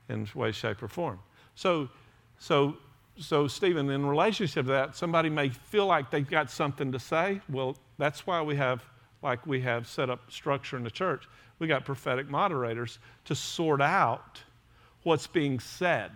in 0.10 0.28
way, 0.34 0.52
shape, 0.52 0.82
or 0.82 0.88
form. 0.88 1.20
So, 1.56 1.90
so, 2.40 2.78
so 3.20 3.48
Stephen, 3.48 3.90
in 3.90 4.06
relationship 4.06 4.66
to 4.66 4.72
that, 4.72 4.96
somebody 4.96 5.30
may 5.30 5.50
feel 5.50 5.86
like 5.86 6.12
they've 6.12 6.30
got 6.30 6.52
something 6.52 6.92
to 6.92 7.00
say. 7.00 7.42
Well, 7.50 7.78
that's 7.98 8.28
why 8.28 8.42
we 8.42 8.56
have, 8.56 8.84
like 9.22 9.46
we 9.46 9.62
have 9.62 9.88
set 9.88 10.10
up 10.10 10.32
structure 10.32 10.78
in 10.78 10.84
the 10.84 10.92
church, 10.92 11.28
we 11.60 11.68
got 11.68 11.86
prophetic 11.86 12.30
moderators 12.30 13.00
to 13.26 13.36
sort 13.36 13.82
out 13.82 14.44
what's 15.04 15.28
being 15.28 15.60
said 15.60 16.12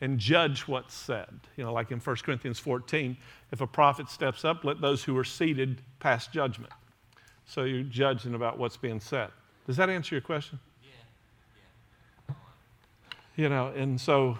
and 0.00 0.18
judge 0.18 0.62
what's 0.62 0.94
said. 0.94 1.28
You 1.56 1.64
know, 1.64 1.72
like 1.72 1.90
in 1.90 2.00
1 2.00 2.16
Corinthians 2.16 2.58
14, 2.58 3.16
if 3.52 3.60
a 3.60 3.66
prophet 3.66 4.08
steps 4.10 4.44
up, 4.44 4.64
let 4.64 4.80
those 4.80 5.02
who 5.04 5.16
are 5.16 5.24
seated 5.24 5.80
pass 6.00 6.26
judgment. 6.26 6.72
So 7.46 7.64
you're 7.64 7.82
judging 7.82 8.34
about 8.34 8.58
what's 8.58 8.76
being 8.76 9.00
said. 9.00 9.30
Does 9.66 9.76
that 9.76 9.88
answer 9.88 10.14
your 10.14 10.22
question? 10.22 10.58
You 13.36 13.50
know, 13.50 13.66
and 13.76 14.00
so, 14.00 14.38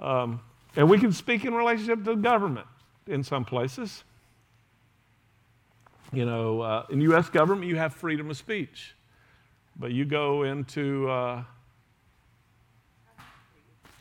um, 0.00 0.40
and 0.74 0.90
we 0.90 0.98
can 0.98 1.12
speak 1.12 1.44
in 1.44 1.54
relationship 1.54 2.04
to 2.04 2.16
government 2.16 2.66
in 3.06 3.22
some 3.22 3.44
places. 3.44 4.02
You 6.12 6.26
know, 6.26 6.60
uh, 6.60 6.86
in 6.90 7.00
U.S. 7.02 7.28
government, 7.28 7.68
you 7.68 7.76
have 7.76 7.94
freedom 7.94 8.28
of 8.28 8.36
speech, 8.36 8.96
but 9.78 9.92
you 9.92 10.04
go 10.04 10.42
into 10.42 11.08
uh, 11.08 11.44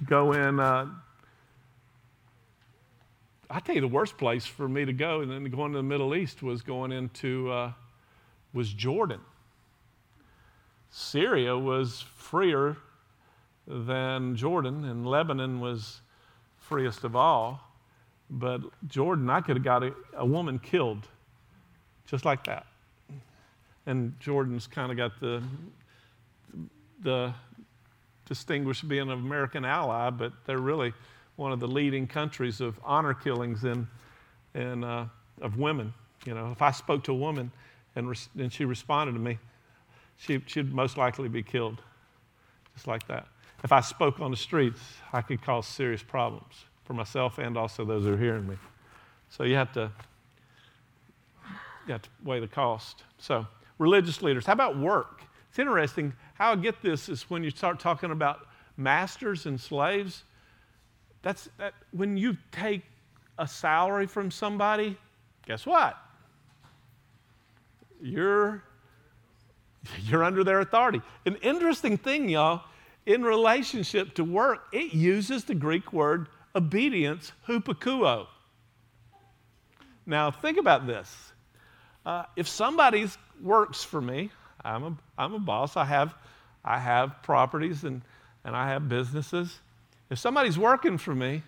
go 0.08 0.32
in. 0.32 0.60
Uh, 0.60 0.88
I 3.52 3.60
tell 3.60 3.76
you, 3.76 3.82
the 3.82 3.88
worst 3.88 4.18
place 4.18 4.48
for 4.48 4.68
me 4.68 4.84
to 4.84 4.94
go, 4.94 5.22
and 5.22 5.30
then 5.30 5.44
going 5.44 5.74
to 5.74 5.78
the 5.78 5.84
Middle 5.84 6.16
East 6.16 6.42
was 6.42 6.64
going 6.64 6.92
into 6.92 7.52
uh, 7.52 7.74
was 8.52 8.74
Jordan. 8.74 9.22
Syria 10.90 11.56
was 11.56 12.04
freer 12.16 12.78
than 13.68 14.36
Jordan, 14.36 14.86
and 14.86 15.06
Lebanon 15.06 15.60
was 15.60 16.02
freest 16.58 17.04
of 17.04 17.16
all. 17.16 17.62
But 18.30 18.62
Jordan, 18.88 19.30
I 19.30 19.42
could 19.42 19.58
have 19.58 19.64
got 19.64 19.84
a, 19.84 19.94
a 20.16 20.26
woman 20.26 20.60
killed 20.60 21.08
just 22.06 22.26
like 22.26 22.44
that. 22.46 22.66
And 23.86 24.14
Jordan's 24.20 24.68
kind 24.68 24.92
of 24.92 24.98
got 24.98 25.20
the 25.20 25.42
the 27.04 27.34
distinguished 28.26 28.88
being 28.88 29.10
an 29.10 29.12
American 29.12 29.66
ally, 29.66 30.10
but 30.10 30.32
they're 30.46 30.60
really 30.60 30.94
one 31.36 31.52
of 31.52 31.60
the 31.60 31.68
leading 31.68 32.08
countries 32.08 32.62
of 32.62 32.80
honor 32.84 33.14
killings 33.14 33.64
in, 33.64 33.88
in, 34.54 34.84
uh, 34.84 35.08
of 35.42 35.58
women. 35.58 35.94
You 36.26 36.36
know, 36.36 36.52
if 36.52 36.62
I 36.62 36.72
spoke 36.72 37.04
to 37.06 37.12
a 37.12 37.16
woman 37.16 37.52
and, 37.96 38.16
and 38.38 38.54
she 38.54 38.64
responded 38.64 39.14
to 39.14 39.20
me, 39.20 39.40
she, 40.18 40.42
she'd 40.46 40.72
most 40.72 40.98
likely 40.98 41.28
be 41.28 41.42
killed, 41.42 41.82
just 42.76 42.88
like 42.88 43.08
that. 43.08 43.28
If 43.64 43.72
I 43.72 43.82
spoke 43.82 44.20
on 44.20 44.32
the 44.32 44.38
streets, 44.38 44.80
I 45.14 45.22
could 45.22 45.42
cause 45.42 45.68
serious 45.68 46.02
problems 46.02 46.66
for 46.84 46.94
myself 46.94 47.38
and 47.38 47.58
also 47.58 47.86
those 47.86 48.04
who 48.04 48.14
are 48.14 48.18
hearing 48.18 48.48
me. 48.48 48.56
So 49.30 49.44
you 49.44 49.56
have 49.56 49.72
to, 49.74 49.92
you 51.86 51.94
have 51.94 52.02
to 52.02 52.10
weigh 52.24 52.40
the 52.40 52.48
cost. 52.48 53.04
So, 53.18 53.46
religious 53.78 54.22
leaders. 54.22 54.46
How 54.46 54.54
about 54.54 54.78
work? 54.78 55.22
It's 55.50 55.60
interesting. 55.60 56.14
How 56.34 56.54
I 56.54 56.56
get 56.56 56.82
this 56.82 57.08
is 57.08 57.30
when 57.30 57.44
you 57.44 57.52
start 57.52 57.80
talking 57.80 58.12
about 58.12 58.48
masters 58.78 59.46
and 59.46 59.60
slaves. 59.60 60.24
That's 61.22 61.50
that 61.58 61.74
when 61.92 62.18
you 62.18 62.38
take 62.52 62.82
a 63.38 63.48
salary 63.48 64.08
from 64.08 64.32
somebody, 64.32 64.98
guess 65.46 65.66
what? 65.66 65.98
You're 68.02 68.64
you're 70.04 70.24
under 70.24 70.44
their 70.44 70.62
authority. 70.62 71.02
An 71.26 71.36
interesting 71.38 71.98
thing, 71.98 72.30
y'all, 72.30 72.64
in 73.06 73.24
relationship 73.24 74.14
to 74.16 74.24
work, 74.24 74.68
it 74.72 74.94
uses 74.94 75.44
the 75.44 75.56
Greek 75.56 75.92
word 75.92 76.28
obedience, 76.56 77.32
hupakuo. 77.48 78.28
Now, 80.06 80.32
think 80.32 80.58
about 80.58 80.88
this. 80.88 81.32
Uh, 82.06 82.24
if 82.36 82.48
somebody 82.48 83.08
works 83.42 83.84
for 83.84 84.02
me, 84.02 84.32
I'm 84.64 84.84
a, 84.84 84.98
I'm 85.18 85.34
a 85.34 85.40
boss, 85.40 85.78
I 85.78 85.86
have, 85.86 86.14
I 86.64 86.80
have 86.80 87.22
properties 87.24 87.84
and, 87.84 88.02
and 88.44 88.56
I 88.56 88.70
have 88.70 88.90
businesses. 88.90 89.60
If 90.10 90.20
somebody's 90.20 90.58
working 90.58 90.98
for 90.98 91.16
me, 91.16 91.44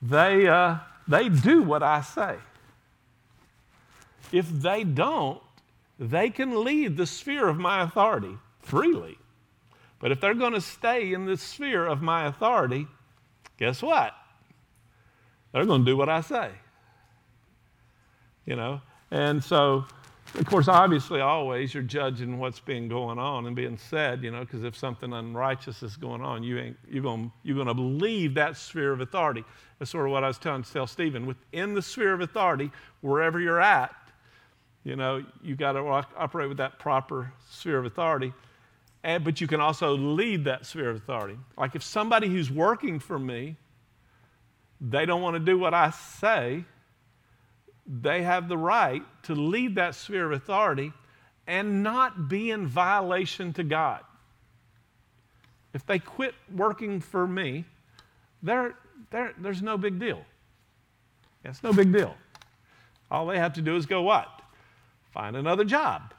they, 0.00 0.48
uh, 0.48 0.76
they 1.06 1.28
do 1.28 1.62
what 1.62 1.82
I 1.82 2.00
say. 2.00 2.36
If 4.32 4.48
they 4.48 4.84
don't, 4.84 5.40
they 5.98 6.30
can 6.30 6.64
leave 6.64 6.96
the 6.96 7.06
sphere 7.06 7.46
of 7.48 7.58
my 7.58 7.82
authority 7.82 8.36
freely. 8.60 9.18
But 10.02 10.10
if 10.10 10.20
they're 10.20 10.34
going 10.34 10.52
to 10.52 10.60
stay 10.60 11.12
in 11.14 11.26
the 11.26 11.36
sphere 11.36 11.86
of 11.86 12.02
my 12.02 12.26
authority, 12.26 12.88
guess 13.56 13.80
what? 13.80 14.12
They're 15.52 15.64
going 15.64 15.84
to 15.84 15.90
do 15.90 15.96
what 15.96 16.08
I 16.08 16.20
say. 16.20 16.50
You 18.44 18.56
know? 18.56 18.80
And 19.12 19.42
so, 19.42 19.84
of 20.34 20.46
course, 20.46 20.66
obviously, 20.66 21.20
always 21.20 21.72
you're 21.72 21.84
judging 21.84 22.40
what's 22.40 22.58
being 22.58 22.88
going 22.88 23.20
on 23.20 23.46
and 23.46 23.54
being 23.54 23.78
said, 23.78 24.24
you 24.24 24.32
know, 24.32 24.40
because 24.40 24.64
if 24.64 24.76
something 24.76 25.12
unrighteous 25.12 25.84
is 25.84 25.96
going 25.96 26.20
on, 26.20 26.42
you 26.42 26.58
ain't, 26.58 26.76
you're 26.90 27.02
going 27.04 27.30
you're 27.44 27.54
going 27.54 27.68
to 27.68 27.80
leave 27.80 28.34
that 28.34 28.56
sphere 28.56 28.92
of 28.92 29.00
authority. 29.00 29.44
That's 29.78 29.92
sort 29.92 30.06
of 30.06 30.12
what 30.12 30.24
I 30.24 30.28
was 30.28 30.38
telling 30.38 30.64
tell 30.64 30.88
Stephen. 30.88 31.26
Within 31.26 31.74
the 31.74 31.82
sphere 31.82 32.12
of 32.12 32.22
authority, 32.22 32.72
wherever 33.02 33.38
you're 33.38 33.60
at, 33.60 33.94
you 34.82 34.96
know, 34.96 35.24
you 35.42 35.54
got 35.54 35.72
to 35.72 35.80
operate 35.80 36.48
with 36.48 36.58
that 36.58 36.80
proper 36.80 37.32
sphere 37.48 37.78
of 37.78 37.84
authority. 37.84 38.32
But 39.02 39.40
you 39.40 39.46
can 39.46 39.60
also 39.60 39.96
lead 39.96 40.44
that 40.44 40.66
sphere 40.66 40.90
of 40.90 40.96
authority. 40.96 41.38
Like 41.58 41.74
if 41.74 41.82
somebody 41.82 42.28
who's 42.28 42.50
working 42.50 43.00
for 43.00 43.18
me, 43.18 43.56
they 44.80 45.06
don't 45.06 45.22
want 45.22 45.34
to 45.34 45.40
do 45.40 45.58
what 45.58 45.74
I 45.74 45.90
say, 45.90 46.64
they 47.86 48.22
have 48.22 48.48
the 48.48 48.56
right 48.56 49.02
to 49.24 49.34
lead 49.34 49.76
that 49.76 49.94
sphere 49.94 50.26
of 50.26 50.32
authority 50.32 50.92
and 51.46 51.82
not 51.82 52.28
be 52.28 52.50
in 52.50 52.66
violation 52.66 53.52
to 53.54 53.64
God. 53.64 54.00
If 55.74 55.86
they 55.86 55.98
quit 55.98 56.34
working 56.54 57.00
for 57.00 57.26
me, 57.26 57.64
they're, 58.42 58.74
they're, 59.10 59.34
there's 59.38 59.62
no 59.62 59.78
big 59.78 59.98
deal. 59.98 60.22
It's 61.44 61.62
no 61.62 61.72
big 61.72 61.92
deal. 61.92 62.14
All 63.10 63.26
they 63.26 63.38
have 63.38 63.54
to 63.54 63.62
do 63.62 63.76
is 63.76 63.86
go 63.86 64.02
what? 64.02 64.28
Find 65.12 65.36
another 65.36 65.64
job. 65.64 66.14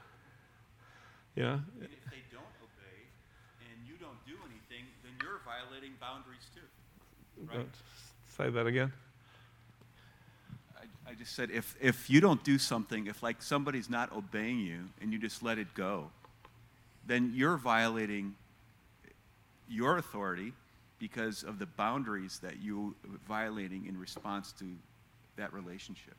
You 1.34 1.42
know? 1.42 1.60
And 1.80 1.88
if 1.90 2.10
they 2.10 2.22
don't 2.30 2.54
obey 2.62 3.08
and 3.60 3.88
you 3.88 3.94
don't 3.96 4.20
do 4.26 4.34
anything, 4.44 4.86
then 5.02 5.12
you're 5.22 5.40
violating 5.44 5.92
boundaries 6.00 6.46
too. 6.54 6.60
Right? 7.52 7.66
Say 8.36 8.50
that 8.50 8.66
again. 8.66 8.92
I, 10.76 11.10
I 11.10 11.14
just 11.14 11.34
said 11.34 11.50
if, 11.50 11.76
if 11.80 12.10
you 12.10 12.20
don't 12.20 12.42
do 12.44 12.58
something, 12.58 13.06
if 13.06 13.22
like 13.22 13.42
somebody's 13.42 13.88
not 13.88 14.12
obeying 14.12 14.60
you 14.60 14.88
and 15.00 15.12
you 15.12 15.18
just 15.18 15.42
let 15.42 15.58
it 15.58 15.72
go, 15.74 16.10
then 17.06 17.32
you're 17.34 17.56
violating 17.56 18.34
your 19.68 19.98
authority 19.98 20.52
because 20.98 21.42
of 21.42 21.58
the 21.58 21.66
boundaries 21.66 22.38
that 22.42 22.62
you 22.62 22.94
are 23.04 23.18
violating 23.28 23.86
in 23.86 23.98
response 23.98 24.52
to 24.52 24.64
that 25.36 25.52
relationship. 25.52 26.14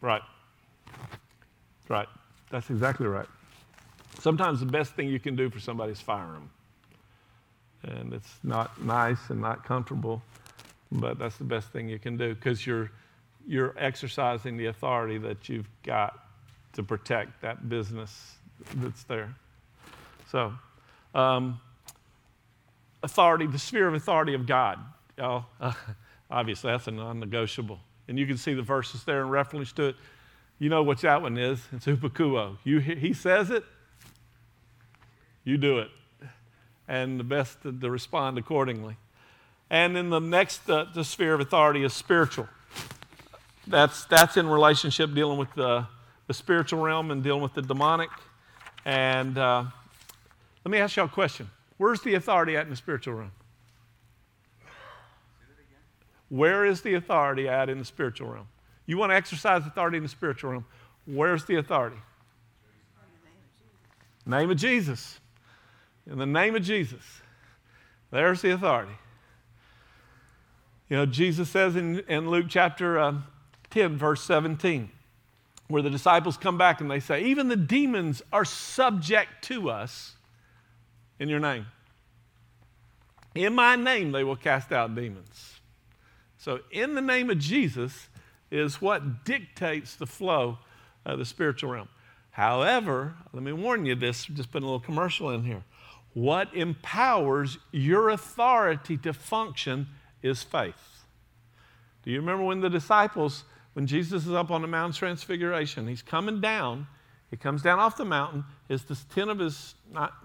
Right. 0.00 0.22
Right. 1.88 2.08
That's 2.50 2.70
exactly 2.70 3.06
right. 3.06 3.26
Sometimes 4.18 4.60
the 4.60 4.66
best 4.66 4.94
thing 4.94 5.08
you 5.08 5.20
can 5.20 5.36
do 5.36 5.50
for 5.50 5.60
somebody 5.60 5.92
is 5.92 6.00
fire 6.00 6.32
them. 6.32 6.50
And 7.82 8.12
it's 8.12 8.32
not 8.42 8.82
nice 8.82 9.30
and 9.30 9.40
not 9.40 9.64
comfortable, 9.64 10.22
but 10.92 11.18
that's 11.18 11.36
the 11.36 11.44
best 11.44 11.68
thing 11.68 11.88
you 11.88 11.98
can 11.98 12.16
do 12.16 12.34
because 12.34 12.66
you're, 12.66 12.90
you're 13.46 13.74
exercising 13.78 14.56
the 14.56 14.66
authority 14.66 15.18
that 15.18 15.48
you've 15.48 15.68
got 15.82 16.26
to 16.72 16.82
protect 16.82 17.40
that 17.42 17.68
business 17.68 18.34
that's 18.76 19.04
there. 19.04 19.34
So, 20.30 20.52
um, 21.14 21.60
authority, 23.02 23.46
the 23.46 23.58
sphere 23.58 23.88
of 23.88 23.94
authority 23.94 24.34
of 24.34 24.46
God. 24.46 24.78
Uh, 25.18 25.42
obviously, 26.30 26.70
that's 26.70 26.86
a 26.86 26.92
non 26.92 27.20
negotiable 27.20 27.80
and 28.10 28.18
you 28.18 28.26
can 28.26 28.36
see 28.36 28.54
the 28.54 28.62
verses 28.62 29.04
there 29.04 29.22
in 29.22 29.28
reference 29.28 29.70
to 29.70 29.84
it. 29.84 29.96
You 30.58 30.68
know 30.68 30.82
what 30.82 30.98
that 31.02 31.22
one 31.22 31.38
is. 31.38 31.60
It's 31.72 31.86
hupakuo. 31.86 32.58
You, 32.64 32.80
he 32.80 33.14
says 33.14 33.50
it, 33.50 33.64
you 35.44 35.56
do 35.56 35.78
it. 35.78 35.90
And 36.88 37.20
the 37.20 37.24
best 37.24 37.62
to, 37.62 37.72
to 37.72 37.88
respond 37.88 38.36
accordingly. 38.36 38.96
And 39.70 39.94
then 39.94 40.10
the 40.10 40.18
next 40.18 40.68
uh, 40.68 40.86
the 40.92 41.04
sphere 41.04 41.34
of 41.34 41.40
authority 41.40 41.84
is 41.84 41.92
spiritual. 41.92 42.48
That's, 43.66 44.04
that's 44.06 44.36
in 44.36 44.48
relationship 44.48 45.14
dealing 45.14 45.38
with 45.38 45.54
the, 45.54 45.86
the 46.26 46.34
spiritual 46.34 46.82
realm 46.82 47.12
and 47.12 47.22
dealing 47.22 47.42
with 47.42 47.54
the 47.54 47.62
demonic. 47.62 48.10
And 48.84 49.38
uh, 49.38 49.64
let 50.64 50.72
me 50.72 50.78
ask 50.78 50.96
y'all 50.96 51.06
a 51.06 51.08
question 51.08 51.48
Where's 51.76 52.02
the 52.02 52.14
authority 52.14 52.56
at 52.56 52.64
in 52.64 52.70
the 52.70 52.76
spiritual 52.76 53.14
realm? 53.14 53.32
Where 56.28 56.64
is 56.64 56.80
the 56.82 56.94
authority 56.94 57.48
at 57.48 57.68
in 57.68 57.78
the 57.78 57.84
spiritual 57.84 58.28
realm? 58.28 58.48
You 58.86 58.98
want 58.98 59.10
to 59.10 59.16
exercise 59.16 59.64
authority 59.66 59.98
in 59.98 60.02
the 60.02 60.08
spiritual 60.08 60.50
realm. 60.50 60.64
Where's 61.06 61.44
the 61.44 61.56
authority? 61.56 61.96
Name 64.26 64.50
of 64.50 64.56
Jesus. 64.56 65.20
In 66.10 66.18
the 66.18 66.26
name 66.26 66.54
of 66.54 66.62
Jesus. 66.62 67.02
There's 68.10 68.42
the 68.42 68.50
authority. 68.50 68.92
You 70.90 70.96
know, 70.96 71.06
Jesus 71.06 71.48
says 71.48 71.76
in, 71.76 72.00
in 72.00 72.28
Luke 72.28 72.46
chapter 72.48 72.98
uh, 72.98 73.14
10, 73.70 73.96
verse 73.96 74.22
17, 74.24 74.90
where 75.68 75.82
the 75.82 75.88
disciples 75.88 76.36
come 76.36 76.58
back 76.58 76.80
and 76.80 76.90
they 76.90 76.98
say, 76.98 77.22
Even 77.22 77.46
the 77.46 77.56
demons 77.56 78.22
are 78.32 78.44
subject 78.44 79.44
to 79.44 79.70
us 79.70 80.16
in 81.20 81.28
your 81.28 81.38
name. 81.38 81.66
In 83.36 83.54
my 83.54 83.76
name, 83.76 84.10
they 84.10 84.24
will 84.24 84.34
cast 84.34 84.72
out 84.72 84.96
demons. 84.96 85.60
So, 86.38 86.58
in 86.72 86.96
the 86.96 87.00
name 87.00 87.30
of 87.30 87.38
Jesus 87.38 88.08
is 88.50 88.82
what 88.82 89.24
dictates 89.24 89.94
the 89.94 90.06
flow 90.06 90.58
of 91.06 91.20
the 91.20 91.24
spiritual 91.24 91.70
realm. 91.70 91.88
However, 92.32 93.14
let 93.32 93.44
me 93.44 93.52
warn 93.52 93.86
you 93.86 93.94
this, 93.94 94.24
just 94.24 94.50
put 94.50 94.62
a 94.62 94.66
little 94.66 94.80
commercial 94.80 95.30
in 95.30 95.44
here. 95.44 95.62
What 96.14 96.52
empowers 96.52 97.58
your 97.70 98.08
authority 98.08 98.96
to 98.98 99.12
function 99.12 99.86
is 100.22 100.42
faith. 100.42 101.04
Do 102.02 102.10
you 102.10 102.20
remember 102.20 102.44
when 102.44 102.60
the 102.60 102.70
disciples, 102.70 103.44
when 103.74 103.86
Jesus 103.86 104.26
is 104.26 104.32
up 104.32 104.50
on 104.50 104.62
the 104.62 104.68
Mount 104.68 104.94
Transfiguration, 104.94 105.86
he's 105.86 106.02
coming 106.02 106.40
down, 106.40 106.86
he 107.30 107.36
comes 107.36 107.62
down 107.62 107.78
off 107.78 107.96
the 107.96 108.04
mountain, 108.04 108.44
his, 108.68 108.84
ten 109.14 109.28
of 109.28 109.38
his, 109.38 109.74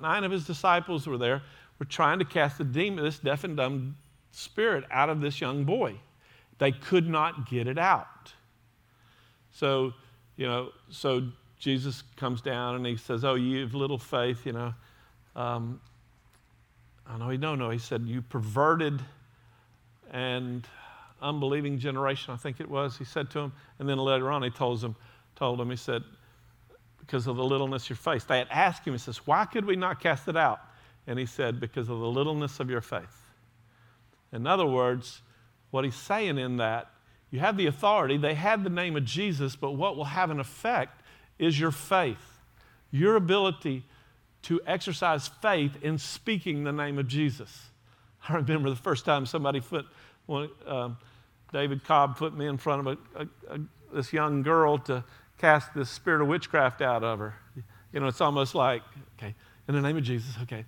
nine 0.02 0.24
of 0.24 0.32
his 0.32 0.46
disciples 0.46 1.06
were 1.06 1.18
there, 1.18 1.44
were 1.80 1.86
trying 1.86 2.20
to 2.20 2.26
cast 2.26 2.58
the 2.58 2.64
demon, 2.64 3.04
this 3.04 3.20
deaf 3.20 3.44
and 3.44 3.58
dumb 3.58 3.96
spirit 4.32 4.84
out 4.90 5.10
of 5.10 5.22
this 5.22 5.40
young 5.40 5.64
boy. 5.64 5.96
They 6.58 6.72
could 6.72 7.08
not 7.08 7.50
get 7.50 7.68
it 7.68 7.78
out. 7.78 8.34
So, 9.52 9.94
you 10.38 10.48
know, 10.48 10.70
so 10.90 11.28
Jesus 11.60 12.04
comes 12.18 12.42
down 12.42 12.76
and 12.76 12.86
he 12.86 12.98
says, 12.98 13.24
Oh, 13.24 13.36
you 13.36 13.62
have 13.62 13.74
little 13.74 13.98
faith, 13.98 14.46
you 14.46 14.54
know. 14.54 14.74
Um, 15.36 15.82
I 17.08 17.18
know 17.18 17.30
he 17.30 17.38
no, 17.38 17.56
no. 17.56 17.70
He 17.70 17.78
said, 17.78 18.04
You 18.06 18.22
perverted 18.22 19.02
and 20.16 20.66
unbelieving 21.22 21.78
generation, 21.78 22.34
I 22.34 22.38
think 22.38 22.62
it 22.62 22.70
was, 22.70 22.98
he 22.98 23.04
said 23.04 23.30
to 23.32 23.40
him. 23.40 23.54
And 23.80 23.90
then 23.90 23.98
later 23.98 24.32
on 24.32 24.44
he 24.44 24.50
told 24.50 24.82
him, 24.82 24.96
told 25.36 25.60
him, 25.60 25.70
he 25.70 25.76
said, 25.76 26.04
Because 27.00 27.28
of 27.28 27.36
the 27.36 27.44
littleness 27.44 27.84
of 27.84 27.90
your 27.90 27.98
faith. 27.98 28.26
They 28.26 28.38
had 28.38 28.48
asked 28.50 28.88
him, 28.88 28.94
he 28.94 28.98
says, 28.98 29.18
Why 29.28 29.44
could 29.44 29.66
we 29.66 29.76
not 29.76 30.00
cast 30.00 30.30
it 30.30 30.38
out? 30.38 30.62
And 31.06 31.20
he 31.20 31.26
said, 31.26 31.60
Because 31.60 31.90
of 31.90 32.00
the 32.00 32.08
littleness 32.08 32.62
of 32.62 32.70
your 32.70 32.80
faith. 32.80 33.30
In 34.32 34.48
other 34.48 34.66
words, 34.66 35.22
what 35.72 35.84
he's 35.84 35.96
saying 35.96 36.38
in 36.38 36.58
that, 36.58 36.92
you 37.30 37.42
have 37.42 37.58
the 37.58 37.68
authority, 37.68 38.16
they 38.16 38.36
had 38.36 38.64
the 38.64 38.70
name 38.70 38.96
of 38.96 39.04
Jesus, 39.04 39.58
but 39.58 39.72
what 39.72 39.98
will 39.98 40.06
have 40.06 40.30
an 40.30 40.40
effect 40.40 41.02
is 41.38 41.60
your 41.60 41.72
faith, 41.72 42.40
your 42.90 43.18
ability 43.18 43.84
to 44.44 44.62
exercise 44.66 45.28
faith 45.28 45.78
in 45.82 45.98
speaking 45.98 46.64
the 46.64 46.72
name 46.72 46.98
of 46.98 47.08
Jesus. 47.10 47.72
I 48.30 48.36
remember 48.36 48.70
the 48.70 48.76
first 48.76 49.06
time 49.06 49.26
somebody 49.26 49.62
put, 49.62 49.86
uh, 50.30 50.90
David 51.52 51.84
Cobb 51.84 52.18
put 52.18 52.36
me 52.36 52.48
in 52.48 52.58
front 52.58 52.88
of 52.88 52.98
a, 53.16 53.24
a, 53.24 53.56
a, 53.56 53.60
this 53.94 54.12
young 54.12 54.42
girl 54.42 54.78
to 54.80 55.04
cast 55.38 55.74
this 55.74 55.90
spirit 55.90 56.22
of 56.22 56.28
witchcraft 56.28 56.82
out 56.82 57.04
of 57.04 57.20
her. 57.20 57.36
You 57.94 58.00
know, 58.00 58.08
it's 58.08 58.22
almost 58.22 58.56
like, 58.56 58.82
okay, 59.18 59.36
in 59.68 59.76
the 59.76 59.82
name 59.82 59.98
of 59.98 60.04
Jesus, 60.04 60.36
okay. 60.44 60.66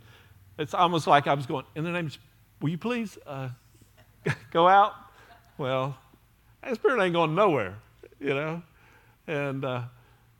It's 0.58 0.74
almost 0.74 1.08
like 1.08 1.28
I 1.28 1.34
was 1.34 1.46
going, 1.46 1.66
in 1.76 1.84
the 1.84 1.92
name 1.92 2.08
of, 2.08 2.18
will 2.62 2.70
you 2.70 2.78
please 2.78 3.18
uh, 3.26 3.50
go 4.52 4.68
out? 4.68 4.94
Well, 5.58 5.98
that 6.64 6.76
spirit 6.76 7.04
ain't 7.04 7.14
going 7.14 7.36
nowhere, 7.36 7.76
you 8.20 8.34
know. 8.34 8.62
And 9.28 9.66
uh, 9.66 9.84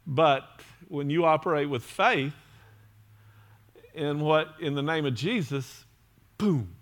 but 0.06 0.62
when 0.88 1.10
you 1.10 1.26
operate 1.26 1.70
with 1.70 1.84
faith 1.84 2.34
in 3.94 4.20
what 4.20 4.54
in 4.62 4.76
the 4.76 4.82
name 4.82 5.06
of 5.06 5.14
Jesus, 5.14 5.86
boom, 6.38 6.77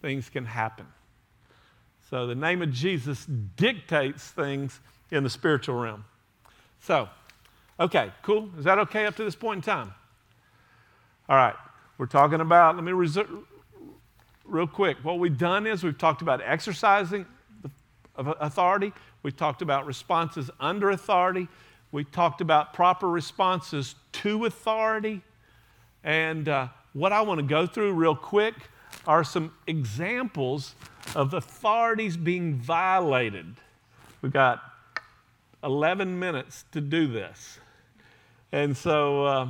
things 0.00 0.28
can 0.28 0.44
happen. 0.44 0.86
So 2.10 2.26
the 2.26 2.34
name 2.34 2.62
of 2.62 2.72
Jesus 2.72 3.26
dictates 3.26 4.30
things 4.30 4.80
in 5.10 5.24
the 5.24 5.30
spiritual 5.30 5.76
realm. 5.76 6.04
So, 6.80 7.08
okay, 7.78 8.12
cool. 8.22 8.48
Is 8.58 8.64
that 8.64 8.78
okay 8.78 9.06
up 9.06 9.16
to 9.16 9.24
this 9.24 9.34
point 9.34 9.58
in 9.58 9.62
time? 9.62 9.92
All 11.28 11.36
right. 11.36 11.54
We're 11.98 12.06
talking 12.06 12.40
about, 12.40 12.76
let 12.76 12.84
me 12.84 12.92
reserve, 12.92 13.28
real 14.44 14.66
quick. 14.66 14.98
What 15.02 15.18
we've 15.18 15.36
done 15.36 15.66
is 15.66 15.82
we've 15.82 15.98
talked 15.98 16.22
about 16.22 16.40
exercising 16.42 17.26
authority, 18.16 18.92
we've 19.22 19.36
talked 19.36 19.62
about 19.62 19.84
responses 19.84 20.50
under 20.58 20.90
authority, 20.90 21.48
we 21.92 22.04
talked 22.04 22.40
about 22.40 22.72
proper 22.72 23.08
responses 23.08 23.94
to 24.12 24.44
authority. 24.44 25.22
And 26.04 26.48
uh, 26.48 26.68
what 26.92 27.12
I 27.12 27.20
want 27.22 27.38
to 27.40 27.46
go 27.46 27.66
through 27.66 27.92
real 27.92 28.14
quick 28.14 28.54
are 29.06 29.24
some 29.24 29.52
examples 29.66 30.74
of 31.14 31.34
authorities 31.34 32.16
being 32.16 32.54
violated. 32.54 33.54
We've 34.22 34.32
got 34.32 34.62
11 35.64 36.18
minutes 36.18 36.64
to 36.72 36.80
do 36.80 37.06
this. 37.06 37.58
And 38.52 38.76
so, 38.76 39.24
uh, 39.24 39.48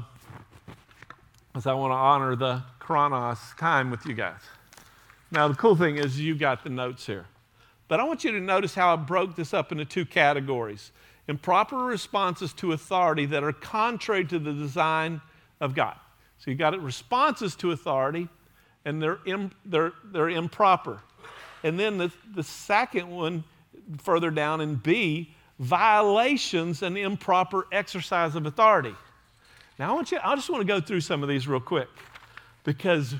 as 1.55 1.67
I 1.67 1.75
want 1.75 1.93
to 1.93 1.97
honor 1.97 2.37
the 2.37 2.63
Chronos 2.79 3.39
time 3.59 3.91
with 3.91 4.07
you 4.07 4.15
guys. 4.15 4.41
Now, 5.31 5.49
the 5.49 5.55
cool 5.55 5.77
thing 5.77 5.97
is 5.97 6.19
you 6.21 6.35
got 6.35 6.65
the 6.65 6.71
notes 6.71 7.05
here. 7.05 7.27
But 7.89 8.01
I 8.01 8.05
want 8.05 8.25
you 8.25 8.33
to 8.33 8.41
notice 8.41 8.75
how 8.75 8.93
I 8.93 8.97
broke 8.97 9.35
this 9.35 9.53
up 9.53 9.73
into 9.73 9.85
two 9.85 10.05
categories 10.05 10.93
improper 11.27 11.77
responses 11.77 12.55
to 12.55 12.73
authority 12.73 13.27
that 13.27 13.45
are 13.45 13.53
contrary 13.53 14.25
to 14.25 14.39
the 14.39 14.53
design 14.53 15.21
of 15.61 15.75
God. 15.75 15.95
So 16.39 16.51
you've 16.51 16.59
got 16.59 16.81
responses 16.83 17.55
to 17.57 17.73
authority, 17.73 18.29
and 18.85 19.03
they're, 19.03 19.19
Im, 19.27 19.51
they're, 19.65 19.93
they're 20.05 20.31
improper. 20.31 21.01
And 21.63 21.79
then 21.79 21.99
the, 21.99 22.13
the 22.35 22.43
second 22.43 23.09
one, 23.11 23.45
further 23.99 24.31
down 24.31 24.61
in 24.61 24.77
B, 24.77 25.35
violations 25.59 26.83
and 26.83 26.97
improper 26.97 27.67
exercise 27.73 28.35
of 28.35 28.47
authority. 28.47 28.95
Now, 29.79 29.91
I, 29.91 29.95
want 29.95 30.13
you, 30.13 30.19
I 30.23 30.35
just 30.35 30.51
want 30.51 30.61
to 30.61 30.67
go 30.67 30.81
through 30.81 31.01
some 31.01 31.23
of 31.23 31.29
these 31.29 31.49
real 31.49 31.61
quick 31.61 31.89
because 32.65 33.15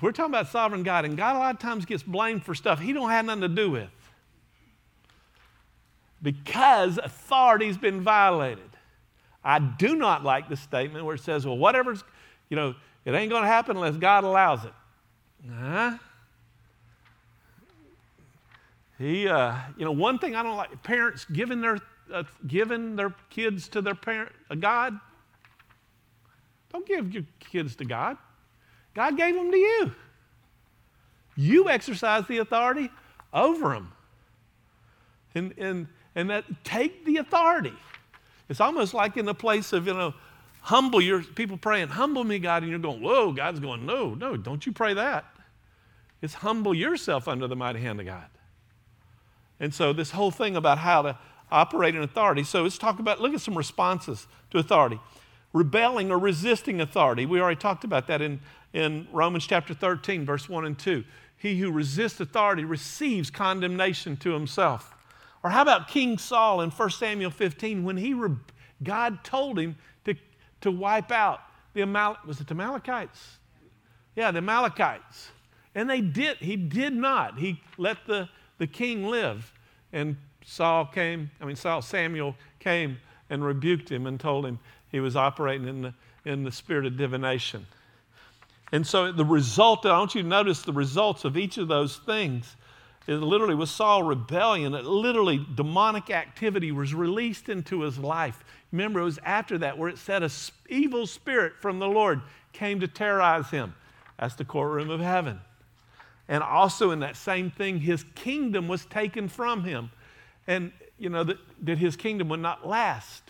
we're 0.00 0.12
talking 0.12 0.32
about 0.32 0.48
sovereign 0.48 0.82
God, 0.82 1.04
and 1.04 1.16
God 1.16 1.36
a 1.36 1.38
lot 1.38 1.54
of 1.54 1.60
times 1.60 1.84
gets 1.84 2.02
blamed 2.02 2.44
for 2.44 2.54
stuff 2.54 2.78
he 2.78 2.92
don't 2.92 3.10
have 3.10 3.24
nothing 3.24 3.42
to 3.42 3.48
do 3.48 3.70
with 3.70 3.90
because 6.22 6.98
authority's 6.98 7.78
been 7.78 8.02
violated. 8.02 8.64
I 9.42 9.58
do 9.58 9.96
not 9.96 10.22
like 10.22 10.48
the 10.48 10.56
statement 10.56 11.04
where 11.04 11.14
it 11.14 11.22
says, 11.22 11.46
well, 11.46 11.56
whatever's, 11.56 12.04
you 12.50 12.56
know, 12.56 12.74
it 13.10 13.16
ain't 13.16 13.30
going 13.30 13.42
to 13.42 13.48
happen 13.48 13.76
unless 13.76 13.96
God 13.96 14.24
allows 14.24 14.64
it. 14.64 14.72
Huh? 15.52 15.98
He, 18.98 19.26
uh, 19.26 19.56
you 19.76 19.84
know, 19.84 19.92
one 19.92 20.18
thing 20.18 20.36
I 20.36 20.42
don't 20.42 20.56
like, 20.56 20.82
parents 20.82 21.24
giving 21.24 21.60
their, 21.60 21.78
uh, 22.12 22.24
giving 22.46 22.96
their 22.96 23.14
kids 23.30 23.68
to 23.70 23.82
their 23.82 23.94
parent, 23.94 24.30
uh, 24.50 24.54
God. 24.54 24.98
Don't 26.72 26.86
give 26.86 27.12
your 27.12 27.24
kids 27.40 27.74
to 27.76 27.84
God. 27.84 28.16
God 28.94 29.16
gave 29.16 29.34
them 29.34 29.50
to 29.50 29.56
you. 29.56 29.92
You 31.34 31.68
exercise 31.68 32.26
the 32.28 32.38
authority 32.38 32.90
over 33.32 33.70
them. 33.70 33.90
And, 35.34 35.54
and, 35.58 35.86
and 36.14 36.30
that 36.30 36.44
take 36.62 37.04
the 37.04 37.16
authority. 37.16 37.72
It's 38.48 38.60
almost 38.60 38.94
like 38.94 39.16
in 39.16 39.24
the 39.24 39.34
place 39.34 39.72
of, 39.72 39.86
you 39.86 39.94
know, 39.94 40.14
humble 40.62 41.00
your 41.00 41.22
people 41.22 41.56
praying, 41.56 41.88
humble 41.88 42.24
me, 42.24 42.38
God, 42.38 42.62
and 42.62 42.70
you're 42.70 42.80
going, 42.80 43.02
whoa, 43.02 43.32
God's 43.32 43.60
going, 43.60 43.86
no, 43.86 44.14
no, 44.14 44.36
don't 44.36 44.64
you 44.66 44.72
pray 44.72 44.94
that. 44.94 45.24
It's 46.22 46.34
humble 46.34 46.74
yourself 46.74 47.28
under 47.28 47.46
the 47.46 47.56
mighty 47.56 47.80
hand 47.80 48.00
of 48.00 48.06
God. 48.06 48.26
And 49.58 49.74
so 49.74 49.92
this 49.92 50.10
whole 50.10 50.30
thing 50.30 50.56
about 50.56 50.78
how 50.78 51.02
to 51.02 51.18
operate 51.50 51.94
in 51.94 52.02
authority. 52.02 52.44
So 52.44 52.62
let's 52.62 52.78
talk 52.78 52.98
about, 52.98 53.20
look 53.20 53.34
at 53.34 53.40
some 53.40 53.56
responses 53.56 54.26
to 54.50 54.58
authority. 54.58 55.00
Rebelling 55.52 56.10
or 56.10 56.18
resisting 56.18 56.80
authority. 56.80 57.26
We 57.26 57.40
already 57.40 57.58
talked 57.58 57.84
about 57.84 58.06
that 58.06 58.22
in, 58.22 58.40
in 58.72 59.08
Romans 59.12 59.46
chapter 59.46 59.74
13, 59.74 60.24
verse 60.24 60.48
1 60.48 60.64
and 60.64 60.78
2. 60.78 61.04
He 61.36 61.58
who 61.58 61.72
resists 61.72 62.20
authority 62.20 62.64
receives 62.64 63.30
condemnation 63.30 64.16
to 64.18 64.30
himself. 64.32 64.94
Or 65.42 65.50
how 65.50 65.62
about 65.62 65.88
King 65.88 66.18
Saul 66.18 66.60
in 66.60 66.70
1 66.70 66.90
Samuel 66.90 67.30
15 67.30 67.82
when 67.82 67.96
he 67.96 68.14
re- 68.14 68.36
God 68.82 69.24
told 69.24 69.58
him 69.58 69.76
to, 70.62 70.70
wipe 70.70 71.10
out 71.10 71.40
the 71.74 71.82
Amal- 71.82 72.18
was 72.26 72.40
it 72.40 72.46
the 72.46 72.54
Amalekites? 72.54 73.38
Yeah, 74.16 74.30
the 74.30 74.38
Amalekites. 74.38 75.30
And 75.74 75.88
they 75.88 76.00
did, 76.00 76.38
he 76.38 76.56
did 76.56 76.92
not. 76.92 77.38
He 77.38 77.60
let 77.78 78.06
the, 78.06 78.28
the 78.58 78.66
king 78.66 79.06
live. 79.06 79.52
And 79.92 80.16
Saul 80.44 80.86
came, 80.86 81.30
I 81.40 81.44
mean, 81.44 81.56
Saul, 81.56 81.82
Samuel 81.82 82.34
came 82.58 82.98
and 83.28 83.44
rebuked 83.44 83.90
him 83.90 84.06
and 84.06 84.18
told 84.18 84.44
him 84.44 84.58
he 84.90 85.00
was 85.00 85.16
operating 85.16 85.68
in 85.68 85.82
the, 85.82 85.94
in 86.24 86.42
the 86.42 86.52
spirit 86.52 86.86
of 86.86 86.96
divination. 86.96 87.66
And 88.72 88.86
so 88.86 89.12
the 89.12 89.24
result, 89.24 89.84
I 89.86 89.98
want 89.98 90.14
you 90.14 90.22
to 90.22 90.28
notice 90.28 90.62
the 90.62 90.72
results 90.72 91.24
of 91.24 91.36
each 91.36 91.58
of 91.58 91.68
those 91.68 91.96
things. 91.96 92.56
It 93.06 93.14
literally 93.14 93.54
was 93.54 93.70
Saul 93.70 94.02
rebellion. 94.02 94.74
It 94.74 94.84
literally 94.84 95.44
demonic 95.54 96.10
activity 96.10 96.70
was 96.70 96.94
released 96.94 97.48
into 97.48 97.80
his 97.80 97.98
life. 97.98 98.44
Remember, 98.72 99.00
it 99.00 99.04
was 99.04 99.18
after 99.24 99.58
that 99.58 99.76
where 99.76 99.88
it 99.88 99.98
said 99.98 100.22
a 100.22 100.30
evil 100.68 101.06
spirit 101.06 101.54
from 101.60 101.78
the 101.78 101.88
Lord 101.88 102.20
came 102.52 102.80
to 102.80 102.88
terrorize 102.88 103.50
him. 103.50 103.74
That's 104.18 104.34
the 104.34 104.44
courtroom 104.44 104.90
of 104.90 105.00
heaven. 105.00 105.40
And 106.28 106.42
also 106.42 106.92
in 106.92 107.00
that 107.00 107.16
same 107.16 107.50
thing, 107.50 107.80
his 107.80 108.04
kingdom 108.14 108.68
was 108.68 108.84
taken 108.86 109.28
from 109.28 109.64
him. 109.64 109.90
And, 110.46 110.72
you 110.98 111.08
know, 111.08 111.24
that, 111.24 111.38
that 111.62 111.78
his 111.78 111.96
kingdom 111.96 112.28
would 112.28 112.40
not 112.40 112.66
last. 112.66 113.24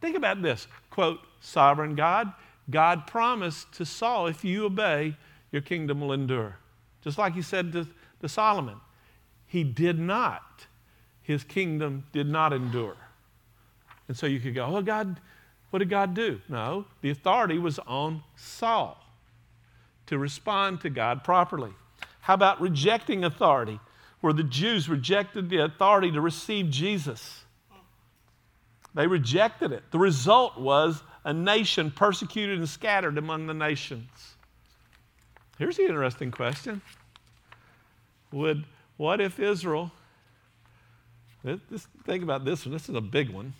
Think 0.00 0.16
about 0.16 0.42
this 0.42 0.68
quote, 0.90 1.20
sovereign 1.40 1.96
God, 1.96 2.32
God 2.70 3.06
promised 3.06 3.72
to 3.74 3.84
Saul, 3.84 4.28
if 4.28 4.44
you 4.44 4.66
obey, 4.66 5.16
your 5.50 5.62
kingdom 5.62 6.00
will 6.00 6.12
endure. 6.12 6.56
Just 7.02 7.18
like 7.18 7.34
he 7.34 7.42
said 7.42 7.72
to, 7.72 7.88
to 8.20 8.28
Solomon. 8.28 8.80
He 9.46 9.64
did 9.64 9.98
not. 9.98 10.66
His 11.22 11.42
kingdom 11.44 12.04
did 12.12 12.28
not 12.28 12.52
endure. 12.52 12.96
And 14.08 14.16
so 14.16 14.26
you 14.26 14.40
could 14.40 14.54
go, 14.54 14.64
oh, 14.64 14.82
God, 14.82 15.18
what 15.70 15.78
did 15.78 15.90
God 15.90 16.14
do? 16.14 16.40
No, 16.48 16.84
the 17.00 17.10
authority 17.10 17.58
was 17.58 17.78
on 17.80 18.22
Saul 18.36 19.02
to 20.06 20.18
respond 20.18 20.80
to 20.82 20.90
God 20.90 21.24
properly. 21.24 21.72
How 22.20 22.34
about 22.34 22.60
rejecting 22.60 23.24
authority, 23.24 23.80
where 24.20 24.32
the 24.32 24.44
Jews 24.44 24.88
rejected 24.88 25.50
the 25.50 25.64
authority 25.64 26.10
to 26.12 26.20
receive 26.20 26.70
Jesus? 26.70 27.44
They 28.94 29.06
rejected 29.06 29.72
it. 29.72 29.82
The 29.90 29.98
result 29.98 30.58
was 30.58 31.02
a 31.24 31.32
nation 31.32 31.90
persecuted 31.90 32.58
and 32.58 32.68
scattered 32.68 33.18
among 33.18 33.46
the 33.46 33.54
nations. 33.54 34.08
Here's 35.58 35.76
the 35.76 35.86
interesting 35.86 36.30
question 36.30 36.82
Would, 38.32 38.64
what 38.96 39.20
if 39.20 39.40
Israel, 39.40 39.90
this, 41.42 41.86
think 42.04 42.22
about 42.22 42.44
this 42.44 42.64
one, 42.64 42.72
this 42.72 42.88
is 42.88 42.94
a 42.94 43.00
big 43.00 43.30
one. 43.30 43.54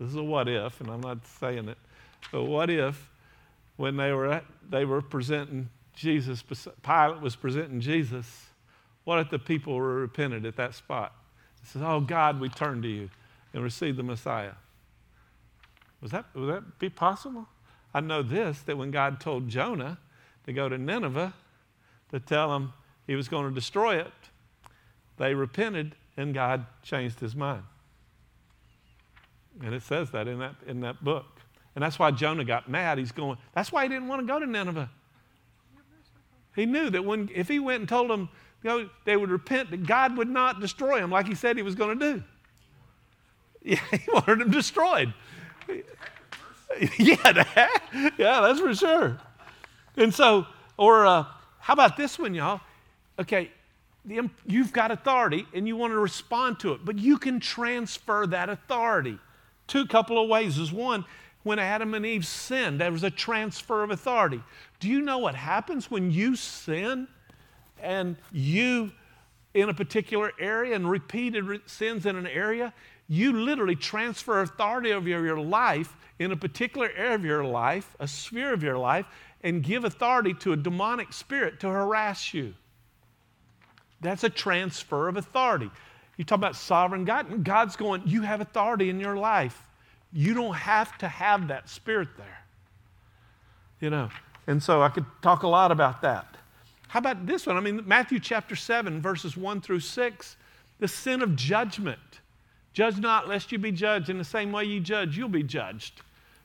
This 0.00 0.08
is 0.08 0.16
a 0.16 0.22
what 0.22 0.48
if, 0.48 0.80
and 0.80 0.88
I'm 0.88 1.02
not 1.02 1.26
saying 1.26 1.68
it, 1.68 1.76
but 2.32 2.44
what 2.44 2.70
if 2.70 3.10
when 3.76 3.98
they 3.98 4.12
were, 4.12 4.32
at, 4.32 4.44
they 4.68 4.86
were 4.86 5.02
presenting 5.02 5.68
Jesus, 5.94 6.42
Pilate 6.82 7.20
was 7.20 7.36
presenting 7.36 7.80
Jesus, 7.80 8.46
what 9.04 9.18
if 9.18 9.28
the 9.28 9.38
people 9.38 9.74
were 9.74 9.96
repented 9.96 10.46
at 10.46 10.56
that 10.56 10.74
spot? 10.74 11.14
He 11.60 11.66
says, 11.66 11.82
Oh 11.82 12.00
God, 12.00 12.40
we 12.40 12.48
turn 12.48 12.80
to 12.80 12.88
you 12.88 13.10
and 13.52 13.62
receive 13.62 13.96
the 13.96 14.02
Messiah. 14.02 14.52
Was 16.00 16.12
that, 16.12 16.26
would 16.34 16.48
that 16.48 16.78
be 16.78 16.88
possible? 16.88 17.46
I 17.92 18.00
know 18.00 18.22
this 18.22 18.60
that 18.62 18.78
when 18.78 18.90
God 18.90 19.20
told 19.20 19.48
Jonah 19.48 19.98
to 20.46 20.52
go 20.52 20.68
to 20.68 20.78
Nineveh 20.78 21.34
to 22.10 22.20
tell 22.20 22.56
him 22.56 22.72
he 23.06 23.14
was 23.14 23.28
going 23.28 23.48
to 23.48 23.54
destroy 23.54 24.00
it, 24.00 24.12
they 25.18 25.34
repented 25.34 25.94
and 26.16 26.32
God 26.32 26.64
changed 26.82 27.20
his 27.20 27.36
mind. 27.36 27.64
And 29.62 29.74
it 29.74 29.82
says 29.82 30.10
that 30.10 30.28
in 30.28 30.38
that, 30.38 30.54
in 30.66 30.80
that 30.80 31.02
book. 31.04 31.26
And 31.74 31.82
that's 31.82 31.98
why 31.98 32.10
Jonah 32.10 32.44
got 32.44 32.68
mad. 32.68 32.98
He's 32.98 33.12
going, 33.12 33.38
that's 33.54 33.70
why 33.70 33.84
he 33.84 33.88
didn't 33.88 34.08
want 34.08 34.22
to 34.22 34.26
go 34.26 34.38
to 34.38 34.46
Nineveh. 34.46 34.90
He 36.56 36.66
knew 36.66 36.90
that 36.90 37.04
when, 37.04 37.30
if 37.34 37.48
he 37.48 37.58
went 37.58 37.80
and 37.80 37.88
told 37.88 38.10
them 38.10 38.28
you 38.62 38.70
know, 38.70 38.90
they 39.04 39.16
would 39.16 39.30
repent, 39.30 39.70
that 39.70 39.86
God 39.86 40.16
would 40.16 40.28
not 40.28 40.60
destroy 40.60 41.00
them 41.00 41.10
like 41.10 41.26
he 41.26 41.34
said 41.34 41.56
he 41.56 41.62
was 41.62 41.74
going 41.74 41.98
to 41.98 42.14
do. 42.14 42.22
Yeah, 43.62 43.78
he 43.90 44.10
wanted 44.10 44.38
them 44.38 44.50
destroyed. 44.50 45.12
yeah, 46.98 47.32
that, 47.32 47.82
yeah, 48.16 48.40
that's 48.40 48.58
for 48.58 48.74
sure. 48.74 49.18
And 49.98 50.14
so, 50.14 50.46
or 50.78 51.04
uh, 51.04 51.26
how 51.58 51.74
about 51.74 51.98
this 51.98 52.18
one, 52.18 52.32
y'all? 52.32 52.62
Okay, 53.18 53.50
the, 54.06 54.30
you've 54.46 54.72
got 54.72 54.90
authority 54.90 55.46
and 55.52 55.68
you 55.68 55.76
want 55.76 55.92
to 55.92 55.98
respond 55.98 56.58
to 56.60 56.72
it, 56.72 56.86
but 56.86 56.98
you 56.98 57.18
can 57.18 57.38
transfer 57.38 58.26
that 58.28 58.48
authority. 58.48 59.18
Two 59.70 59.86
couple 59.86 60.20
of 60.20 60.28
ways 60.28 60.58
is 60.58 60.72
one, 60.72 61.04
when 61.44 61.60
Adam 61.60 61.94
and 61.94 62.04
Eve 62.04 62.26
sinned, 62.26 62.80
there 62.80 62.90
was 62.90 63.04
a 63.04 63.10
transfer 63.10 63.84
of 63.84 63.92
authority. 63.92 64.42
Do 64.80 64.88
you 64.88 65.00
know 65.00 65.18
what 65.18 65.36
happens 65.36 65.88
when 65.88 66.10
you 66.10 66.34
sin 66.34 67.06
and 67.80 68.16
you, 68.32 68.90
in 69.54 69.68
a 69.68 69.74
particular 69.74 70.32
area, 70.40 70.74
and 70.74 70.90
repeated 70.90 71.60
sins 71.66 72.04
in 72.04 72.16
an 72.16 72.26
area, 72.26 72.74
you 73.06 73.32
literally 73.32 73.76
transfer 73.76 74.40
authority 74.40 74.92
over 74.92 75.08
your 75.08 75.38
life 75.38 75.96
in 76.18 76.32
a 76.32 76.36
particular 76.36 76.90
area 76.96 77.14
of 77.14 77.24
your 77.24 77.44
life, 77.44 77.94
a 78.00 78.08
sphere 78.08 78.52
of 78.52 78.64
your 78.64 78.76
life, 78.76 79.06
and 79.44 79.62
give 79.62 79.84
authority 79.84 80.34
to 80.34 80.52
a 80.52 80.56
demonic 80.56 81.12
spirit 81.12 81.60
to 81.60 81.68
harass 81.68 82.34
you. 82.34 82.54
That's 84.00 84.24
a 84.24 84.30
transfer 84.30 85.06
of 85.06 85.16
authority. 85.16 85.70
You 86.20 86.24
talk 86.24 86.36
about 86.36 86.54
sovereign 86.54 87.06
God. 87.06 87.44
God's 87.44 87.76
going, 87.76 88.02
you 88.04 88.20
have 88.20 88.42
authority 88.42 88.90
in 88.90 89.00
your 89.00 89.16
life. 89.16 89.66
You 90.12 90.34
don't 90.34 90.52
have 90.52 90.98
to 90.98 91.08
have 91.08 91.48
that 91.48 91.66
spirit 91.66 92.08
there. 92.18 92.44
You 93.80 93.88
know, 93.88 94.10
and 94.46 94.62
so 94.62 94.82
I 94.82 94.90
could 94.90 95.06
talk 95.22 95.44
a 95.44 95.48
lot 95.48 95.72
about 95.72 96.02
that. 96.02 96.36
How 96.88 96.98
about 96.98 97.24
this 97.24 97.46
one? 97.46 97.56
I 97.56 97.60
mean, 97.60 97.84
Matthew 97.86 98.20
chapter 98.20 98.54
7, 98.54 99.00
verses 99.00 99.34
1 99.34 99.62
through 99.62 99.80
6, 99.80 100.36
the 100.78 100.86
sin 100.86 101.22
of 101.22 101.36
judgment. 101.36 102.20
Judge 102.74 102.98
not, 102.98 103.26
lest 103.26 103.50
you 103.50 103.56
be 103.56 103.72
judged. 103.72 104.10
In 104.10 104.18
the 104.18 104.22
same 104.22 104.52
way 104.52 104.64
you 104.64 104.78
judge, 104.78 105.16
you'll 105.16 105.30
be 105.30 105.42
judged. 105.42 106.02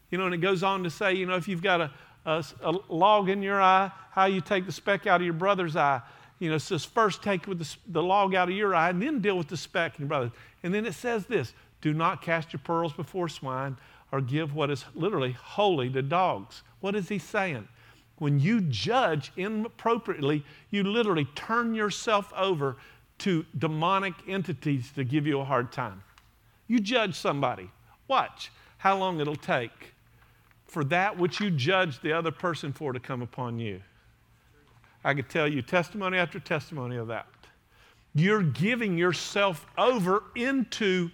You 0.09 0.17
know, 0.17 0.23
and 0.23 0.33
it 0.33 0.37
goes 0.37 0.63
on 0.63 0.83
to 0.83 0.89
say, 0.89 1.15
you 1.15 1.25
know, 1.25 1.35
if 1.35 1.49
you've 1.49 1.61
got 1.61 1.81
a, 1.81 1.91
a, 2.25 2.45
a 2.63 2.71
log 2.87 3.27
in 3.27 3.43
your 3.43 3.61
eye, 3.61 3.91
how 4.11 4.23
you 4.23 4.39
take 4.39 4.65
the 4.65 4.71
speck 4.71 5.05
out 5.05 5.19
of 5.19 5.25
your 5.25 5.33
brother's 5.33 5.75
eye. 5.75 5.99
You 6.39 6.49
know, 6.49 6.55
it 6.55 6.59
says 6.59 6.83
first 6.83 7.23
take 7.23 7.47
with 7.47 7.59
the, 7.59 7.75
the 7.87 8.03
log 8.03 8.35
out 8.35 8.49
of 8.49 8.55
your 8.55 8.75
eye 8.75 8.89
and 8.89 9.01
then 9.01 9.19
deal 9.19 9.37
with 9.37 9.47
the 9.47 9.57
speck 9.57 9.95
in 9.95 10.03
your 10.03 10.09
brother. 10.09 10.31
And 10.63 10.73
then 10.73 10.85
it 10.85 10.93
says 10.93 11.25
this 11.25 11.53
do 11.81 11.93
not 11.93 12.21
cast 12.21 12.51
your 12.51 12.61
pearls 12.63 12.93
before 12.93 13.29
swine 13.29 13.77
or 14.11 14.21
give 14.21 14.55
what 14.55 14.69
is 14.69 14.85
literally 14.95 15.31
holy 15.33 15.89
to 15.91 16.01
dogs. 16.01 16.63
What 16.79 16.95
is 16.95 17.09
he 17.09 17.19
saying? 17.19 17.67
When 18.17 18.39
you 18.39 18.61
judge 18.61 19.31
inappropriately, 19.35 20.43
you 20.71 20.83
literally 20.83 21.25
turn 21.35 21.75
yourself 21.75 22.31
over 22.35 22.77
to 23.19 23.45
demonic 23.57 24.13
entities 24.27 24.91
to 24.93 25.03
give 25.03 25.27
you 25.27 25.39
a 25.41 25.45
hard 25.45 25.71
time. 25.71 26.01
You 26.67 26.79
judge 26.79 27.15
somebody. 27.15 27.69
Watch 28.07 28.51
how 28.77 28.97
long 28.97 29.19
it'll 29.19 29.35
take 29.35 29.93
for 30.65 30.83
that 30.85 31.17
which 31.17 31.39
you 31.39 31.49
judge 31.49 32.01
the 32.01 32.11
other 32.11 32.31
person 32.31 32.73
for 32.73 32.93
to 32.93 32.99
come 32.99 33.21
upon 33.21 33.59
you. 33.59 33.81
I 35.05 35.13
could 35.13 35.29
tell 35.29 35.47
you 35.47 35.61
testimony 35.61 36.17
after 36.17 36.39
testimony 36.39 36.97
of 36.97 37.07
that. 37.07 37.27
You're 38.15 38.41
giving 38.41 38.97
yourself 38.97 39.67
over 39.77 40.23
into 40.33 41.11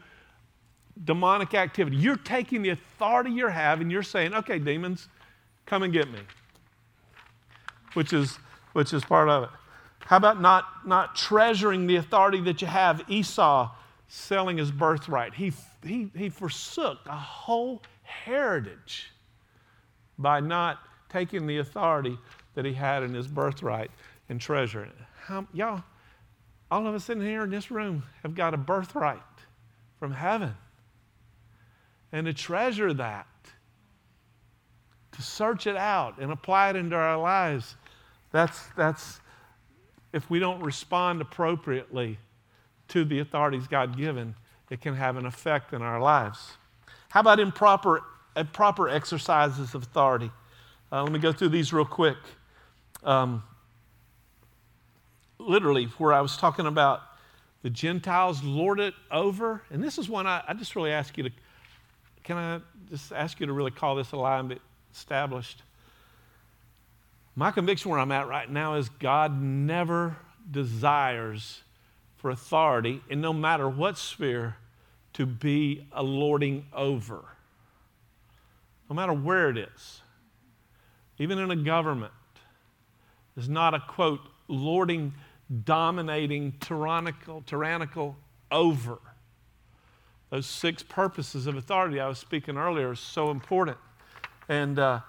demonic 1.03 1.53
activity. 1.53 1.97
You're 1.97 2.15
taking 2.15 2.61
the 2.61 2.69
authority 2.69 3.31
you 3.31 3.47
have 3.47 3.81
and 3.81 3.91
you're 3.91 4.01
saying, 4.01 4.33
okay, 4.33 4.59
demons, 4.59 5.09
come 5.65 5.83
and 5.83 5.91
get 5.91 6.09
me. 6.09 6.19
Which 7.93 8.13
is, 8.13 8.37
which 8.71 8.93
is 8.93 9.03
part 9.03 9.27
of 9.27 9.43
it. 9.43 9.49
How 10.05 10.15
about 10.15 10.39
not, 10.39 10.87
not 10.87 11.17
treasuring 11.17 11.85
the 11.85 11.97
authority 11.97 12.39
that 12.41 12.61
you 12.61 12.67
have? 12.67 13.03
Esau 13.09 13.71
selling 14.07 14.57
his 14.57 14.71
birthright. 14.71 15.33
He, 15.33 15.51
he, 15.83 16.09
he 16.15 16.29
forsook 16.29 16.99
a 17.07 17.17
whole 17.17 17.81
heritage 18.03 19.11
by 20.17 20.39
not 20.39 20.79
taking 21.09 21.45
the 21.45 21.57
authority 21.57 22.17
that 22.55 22.65
he 22.65 22.73
had 22.73 23.03
in 23.03 23.13
his 23.13 23.27
birthright 23.27 23.91
and 24.29 24.39
treasure. 24.39 24.89
How, 25.25 25.47
y'all, 25.53 25.83
all 26.69 26.87
of 26.87 26.95
us 26.95 27.09
in 27.09 27.21
here 27.21 27.43
in 27.43 27.49
this 27.49 27.71
room 27.71 28.03
have 28.23 28.35
got 28.35 28.53
a 28.53 28.57
birthright 28.57 29.19
from 29.99 30.11
heaven 30.11 30.55
and 32.11 32.25
to 32.25 32.33
treasure 32.33 32.93
that, 32.93 33.27
to 35.13 35.21
search 35.21 35.67
it 35.67 35.75
out 35.75 36.17
and 36.19 36.31
apply 36.31 36.69
it 36.69 36.75
into 36.75 36.95
our 36.95 37.17
lives. 37.17 37.75
That's, 38.31 38.61
that's 38.77 39.19
if 40.13 40.29
we 40.29 40.39
don't 40.39 40.61
respond 40.61 41.21
appropriately 41.21 42.17
to 42.89 43.05
the 43.05 43.19
authorities 43.19 43.67
God 43.67 43.97
given, 43.97 44.35
it 44.69 44.81
can 44.81 44.95
have 44.95 45.17
an 45.17 45.25
effect 45.25 45.73
in 45.73 45.81
our 45.81 46.01
lives. 46.01 46.57
How 47.09 47.19
about 47.21 47.39
improper, 47.39 48.03
improper 48.35 48.89
exercises 48.89 49.73
of 49.73 49.83
authority? 49.83 50.31
Uh, 50.91 51.03
let 51.03 51.11
me 51.11 51.19
go 51.19 51.31
through 51.31 51.49
these 51.49 51.71
real 51.71 51.85
quick. 51.85 52.17
Um, 53.03 53.43
literally, 55.37 55.85
where 55.97 56.13
I 56.13 56.21
was 56.21 56.37
talking 56.37 56.65
about 56.65 57.01
the 57.63 57.69
Gentiles 57.69 58.43
lord 58.43 58.79
it 58.79 58.93
over. 59.11 59.61
And 59.69 59.83
this 59.83 59.97
is 59.97 60.09
one 60.09 60.27
I, 60.27 60.43
I 60.47 60.53
just 60.53 60.75
really 60.75 60.91
ask 60.91 61.17
you 61.17 61.23
to, 61.23 61.31
can 62.23 62.37
I 62.37 62.59
just 62.89 63.11
ask 63.11 63.39
you 63.39 63.45
to 63.45 63.53
really 63.53 63.71
call 63.71 63.95
this 63.95 64.11
a 64.11 64.17
lie 64.17 64.39
and 64.39 64.59
established? 64.93 65.61
My 67.35 67.51
conviction 67.51 67.91
where 67.91 67.99
I'm 67.99 68.11
at 68.11 68.27
right 68.27 68.49
now 68.49 68.75
is 68.75 68.89
God 68.89 69.41
never 69.41 70.17
desires 70.49 71.61
for 72.17 72.29
authority, 72.29 73.01
in 73.09 73.21
no 73.21 73.33
matter 73.33 73.67
what 73.67 73.97
sphere, 73.97 74.57
to 75.13 75.25
be 75.25 75.87
a 75.91 76.03
lording 76.03 76.65
over. 76.73 77.23
No 78.89 78.95
matter 78.95 79.13
where 79.13 79.49
it 79.49 79.57
is, 79.57 80.01
even 81.17 81.39
in 81.39 81.49
a 81.49 81.55
government, 81.55 82.11
is 83.41 83.49
not 83.49 83.73
a 83.73 83.79
quote, 83.79 84.21
lording, 84.47 85.13
dominating, 85.63 86.53
tyrannical, 86.59 87.41
tyrannical 87.45 88.15
over. 88.51 88.99
Those 90.29 90.45
six 90.45 90.83
purposes 90.83 91.47
of 91.47 91.57
authority 91.57 91.99
I 91.99 92.07
was 92.07 92.19
speaking 92.19 92.57
earlier 92.57 92.91
are 92.91 92.95
so 92.95 93.31
important. 93.31 93.77
And 94.47 94.77
uh, 94.77 94.99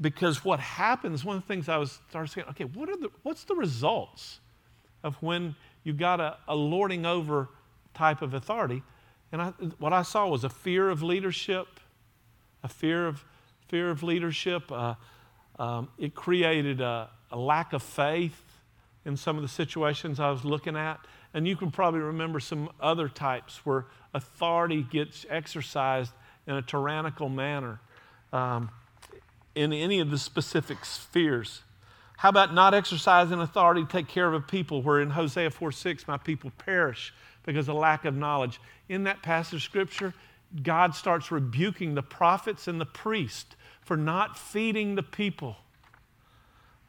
because 0.00 0.44
what 0.44 0.60
happens, 0.60 1.24
one 1.24 1.36
of 1.36 1.42
the 1.42 1.48
things 1.48 1.68
I 1.68 1.76
was 1.76 2.00
started 2.08 2.32
saying, 2.32 2.46
okay, 2.50 2.64
what 2.64 2.88
are 2.88 2.96
the, 2.96 3.10
what's 3.22 3.44
the 3.44 3.54
results 3.54 4.40
of 5.04 5.16
when 5.22 5.54
you 5.84 5.92
got 5.92 6.20
a, 6.20 6.38
a 6.48 6.56
lording 6.56 7.04
over 7.04 7.48
type 7.94 8.22
of 8.22 8.34
authority? 8.34 8.82
And 9.30 9.42
I, 9.42 9.48
what 9.78 9.92
I 9.92 10.02
saw 10.02 10.26
was 10.26 10.42
a 10.42 10.48
fear 10.48 10.88
of 10.88 11.02
leadership, 11.02 11.80
a 12.62 12.68
fear 12.68 13.06
of, 13.06 13.24
fear 13.68 13.90
of 13.90 14.02
leadership. 14.02 14.72
Uh, 14.72 14.94
um, 15.58 15.88
it 15.98 16.14
created 16.14 16.80
a, 16.80 17.10
a 17.30 17.38
lack 17.38 17.72
of 17.72 17.82
faith 17.82 18.42
in 19.04 19.16
some 19.16 19.36
of 19.36 19.42
the 19.42 19.48
situations 19.48 20.20
I 20.20 20.30
was 20.30 20.44
looking 20.44 20.76
at. 20.76 21.00
And 21.34 21.46
you 21.46 21.56
can 21.56 21.70
probably 21.70 22.00
remember 22.00 22.40
some 22.40 22.70
other 22.80 23.08
types 23.08 23.64
where 23.64 23.86
authority 24.14 24.82
gets 24.82 25.26
exercised 25.28 26.12
in 26.46 26.54
a 26.54 26.62
tyrannical 26.62 27.28
manner 27.28 27.80
um, 28.32 28.70
in 29.54 29.72
any 29.72 30.00
of 30.00 30.10
the 30.10 30.18
specific 30.18 30.84
spheres. 30.84 31.62
How 32.16 32.30
about 32.30 32.52
not 32.52 32.74
exercising 32.74 33.38
authority 33.40 33.82
to 33.82 33.88
take 33.88 34.08
care 34.08 34.26
of 34.26 34.34
a 34.34 34.40
people 34.40 34.82
where 34.82 35.00
in 35.00 35.10
Hosea 35.10 35.50
4 35.50 35.70
6, 35.70 36.08
my 36.08 36.16
people 36.16 36.50
perish 36.58 37.14
because 37.44 37.68
of 37.68 37.76
lack 37.76 38.04
of 38.04 38.16
knowledge? 38.16 38.60
In 38.88 39.04
that 39.04 39.22
passage 39.22 39.54
of 39.54 39.62
scripture, 39.62 40.14
God 40.62 40.94
starts 40.94 41.30
rebuking 41.30 41.94
the 41.94 42.02
prophets 42.02 42.66
and 42.66 42.80
the 42.80 42.86
priest 42.86 43.54
for 43.82 43.96
not 43.96 44.38
feeding 44.38 44.94
the 44.94 45.02
people. 45.02 45.56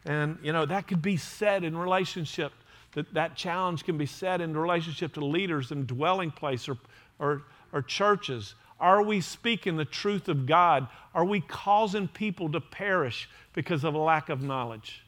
And, 0.05 0.37
you 0.41 0.53
know, 0.53 0.65
that 0.65 0.87
could 0.87 1.01
be 1.01 1.17
said 1.17 1.63
in 1.63 1.77
relationship, 1.77 2.53
that 2.93 3.13
that 3.13 3.35
challenge 3.35 3.83
can 3.83 3.97
be 3.97 4.05
said 4.05 4.41
in 4.41 4.55
relationship 4.55 5.13
to 5.13 5.25
leaders 5.25 5.71
and 5.71 5.85
dwelling 5.85 6.31
place 6.31 6.67
or, 6.67 6.77
or, 7.19 7.43
or 7.71 7.81
churches. 7.81 8.55
Are 8.79 9.03
we 9.03 9.21
speaking 9.21 9.75
the 9.75 9.85
truth 9.85 10.29
of 10.29 10.45
God? 10.45 10.87
Are 11.13 11.25
we 11.25 11.41
causing 11.41 12.07
people 12.07 12.51
to 12.53 12.61
perish 12.61 13.29
because 13.53 13.83
of 13.83 13.93
a 13.93 13.99
lack 13.99 14.29
of 14.29 14.41
knowledge? 14.41 15.03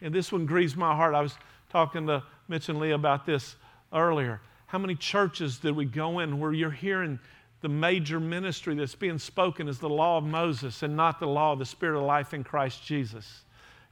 And 0.00 0.14
this 0.14 0.32
one 0.32 0.46
grieves 0.46 0.74
my 0.74 0.94
heart. 0.94 1.14
I 1.14 1.20
was 1.20 1.36
talking 1.70 2.06
to 2.06 2.22
Mitch 2.48 2.68
and 2.68 2.78
Lee 2.80 2.92
about 2.92 3.26
this 3.26 3.56
earlier. 3.92 4.40
How 4.66 4.78
many 4.78 4.94
churches 4.94 5.58
did 5.58 5.76
we 5.76 5.84
go 5.84 6.18
in 6.18 6.40
where 6.40 6.52
you're 6.52 6.70
hearing 6.70 7.18
the 7.60 7.68
major 7.68 8.18
ministry 8.18 8.74
that's 8.74 8.94
being 8.94 9.18
spoken 9.18 9.68
is 9.68 9.78
the 9.78 9.88
law 9.88 10.18
of 10.18 10.24
Moses 10.24 10.82
and 10.82 10.96
not 10.96 11.20
the 11.20 11.26
law 11.26 11.52
of 11.52 11.58
the 11.58 11.64
Spirit 11.64 11.98
of 11.98 12.04
life 12.04 12.34
in 12.34 12.42
Christ 12.42 12.84
Jesus? 12.84 13.43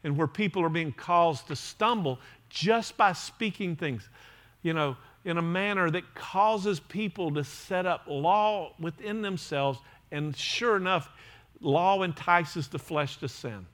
And 0.05 0.17
where 0.17 0.27
people 0.27 0.63
are 0.65 0.69
being 0.69 0.93
caused 0.93 1.49
to 1.49 1.57
stumble 1.57 2.19
just 2.49 2.97
by 2.97 3.13
speaking 3.13 3.77
things, 3.77 4.09
you 4.63 4.75
know, 4.75 4.97
in 5.25 5.39
a 5.39 5.43
manner 5.43 5.91
that 5.91 6.15
causes 6.15 6.81
people 6.81 7.33
to 7.33 7.45
set 7.45 7.87
up 7.87 8.03
law 8.09 8.75
within 8.81 9.23
themselves. 9.23 9.79
And 10.11 10.37
sure 10.37 10.77
enough, 10.77 11.09
law 11.61 12.03
entices 12.03 12.69
the 12.69 12.79
flesh 12.79 13.19
to 13.19 13.29
sin 13.29 13.67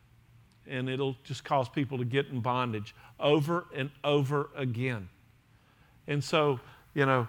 and 0.69 0.89
it'll 0.89 1.17
just 1.25 1.45
cause 1.45 1.69
people 1.69 1.99
to 1.99 2.05
get 2.05 2.27
in 2.29 2.41
bondage 2.41 2.95
over 3.19 3.67
and 3.75 3.91
over 4.05 4.51
again. 4.57 5.09
And 6.07 6.23
so, 6.23 6.61
you 6.95 7.07
know, 7.07 7.29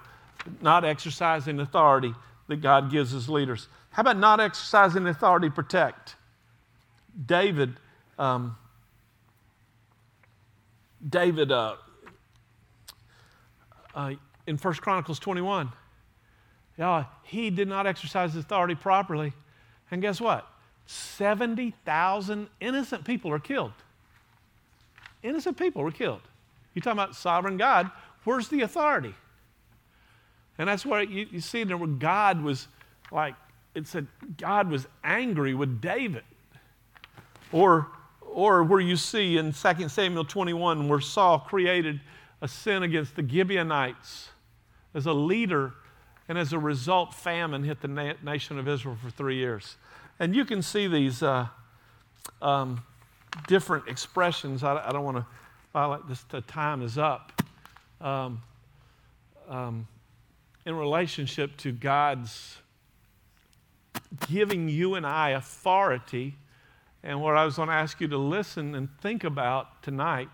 not 0.62 0.86
exercising 0.86 1.60
authority 1.60 2.14
that 2.48 2.58
God 2.58 2.92
gives 2.92 3.12
his 3.12 3.30
leaders. 3.30 3.68
How 3.92 4.02
about 4.02 4.18
not 4.18 4.40
exercising 4.40 5.08
authority 5.08 5.50
to 5.50 5.56
protect? 5.56 6.16
David, 7.26 7.74
um, 8.18 8.56
David, 11.08 11.52
uh, 11.52 11.76
uh, 13.96 14.14
in 14.48 14.58
1 14.58 14.74
Chronicles 14.76 15.20
21, 15.20 15.72
yeah, 16.78 17.06
he 17.24 17.50
did 17.50 17.68
not 17.68 17.86
exercise 17.86 18.34
his 18.34 18.44
authority 18.44 18.76
properly. 18.76 19.34
And 19.92 20.02
guess 20.02 20.22
what? 20.22 20.48
70,000 20.86 22.48
innocent 22.60 23.06
people 23.06 23.32
are 23.32 23.40
killed. 23.40 23.74
Innocent 25.22 25.58
people 25.58 25.84
were 25.84 25.92
killed. 25.92 26.22
You're 26.74 26.82
talking 26.82 27.00
about 27.00 27.16
sovereign 27.16 27.58
God. 27.58 27.92
Where's 28.24 28.48
the 28.48 28.62
authority? 28.62 29.14
And 30.58 30.68
that's 30.68 30.86
where 30.86 31.04
you, 31.04 31.28
you 31.32 31.42
see 31.42 31.64
there 31.64 31.78
where 31.78 31.88
God 31.88 32.42
was 32.42 32.68
like, 33.12 33.36
it 33.76 33.88
said 33.88 34.08
God 34.38 34.70
was 34.70 34.88
angry 35.04 35.54
with 35.54 35.82
David. 35.82 36.24
Or, 37.52 37.88
or 38.34 38.64
where 38.64 38.80
you 38.80 38.96
see 38.96 39.38
in 39.38 39.54
2 39.54 39.90
Samuel 39.90 40.26
21 40.26 40.88
where 40.88 41.00
Saul 41.00 41.40
created 41.40 42.00
a 42.42 42.48
sin 42.48 42.84
against 42.84 43.16
the 43.16 43.28
Gibeonites 43.28 44.30
as 44.94 45.06
a 45.06 45.14
leader, 45.14 45.74
and 46.28 46.38
as 46.38 46.54
a 46.54 46.60
result, 46.60 47.14
famine 47.14 47.64
hit 47.64 47.82
the 47.82 47.88
na- 47.88 48.14
nation 48.24 48.58
of 48.58 48.68
Israel 48.68 48.98
for 49.02 49.10
three 49.10 49.36
years. 49.36 49.76
And 50.20 50.36
you 50.36 50.46
can 50.46 50.62
see 50.62 50.88
these 50.88 51.22
uh, 51.22 51.48
um, 52.42 52.84
different 53.48 53.88
expressions. 53.88 54.64
I, 54.64 54.88
I 54.88 54.92
don't 54.92 55.04
want 55.04 55.18
to 55.18 55.26
violate 55.74 56.08
this, 56.08 56.24
the 56.24 56.42
time 56.42 56.82
is 56.82 56.98
up. 56.98 57.44
Um, 58.02 58.42
um, 59.48 59.88
in 60.66 60.76
relationship 60.76 61.58
to 61.58 61.72
God's 61.72 62.58
giving 64.30 64.70
you 64.70 64.96
and 64.96 65.06
I 65.06 65.32
authority. 65.32 66.36
And 67.04 67.22
what 67.22 67.36
I 67.36 67.46
was 67.46 67.56
going 67.56 67.70
to 67.70 67.74
ask 67.76 68.02
you 68.02 68.08
to 68.10 68.18
listen 68.18 68.76
and 68.76 68.90
think 69.00 69.24
about 69.24 69.82
tonight, 69.82 70.30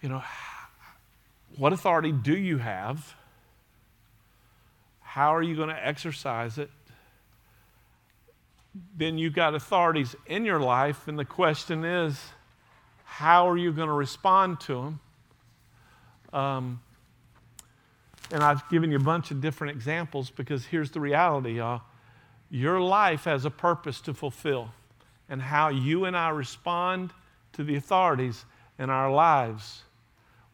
you 0.00 0.08
know, 0.08 0.22
what 1.56 1.72
authority 1.72 2.12
do 2.12 2.36
you 2.36 2.58
have? 2.58 3.14
How 5.00 5.34
are 5.34 5.42
you 5.42 5.56
going 5.56 5.70
to 5.70 5.86
exercise 5.86 6.58
it? 6.58 6.70
then 8.96 9.18
you've 9.18 9.34
got 9.34 9.54
authorities 9.54 10.14
in 10.26 10.44
your 10.44 10.60
life, 10.60 11.08
and 11.08 11.18
the 11.18 11.24
question 11.24 11.84
is, 11.84 12.20
how 13.04 13.48
are 13.48 13.56
you 13.56 13.72
going 13.72 13.88
to 13.88 13.94
respond 13.94 14.60
to 14.60 14.74
them? 14.74 15.00
Um, 16.32 16.80
and 18.30 18.42
I've 18.42 18.68
given 18.68 18.90
you 18.90 18.98
a 18.98 19.02
bunch 19.02 19.30
of 19.30 19.40
different 19.40 19.74
examples 19.74 20.30
because 20.30 20.66
here's 20.66 20.90
the 20.90 21.00
reality, 21.00 21.56
y'all. 21.56 21.82
Your 22.50 22.80
life 22.80 23.24
has 23.24 23.44
a 23.44 23.50
purpose 23.50 24.00
to 24.02 24.14
fulfill, 24.14 24.70
and 25.28 25.42
how 25.42 25.68
you 25.68 26.04
and 26.04 26.16
I 26.16 26.30
respond 26.30 27.12
to 27.52 27.64
the 27.64 27.76
authorities 27.76 28.44
in 28.78 28.90
our 28.90 29.12
lives 29.12 29.82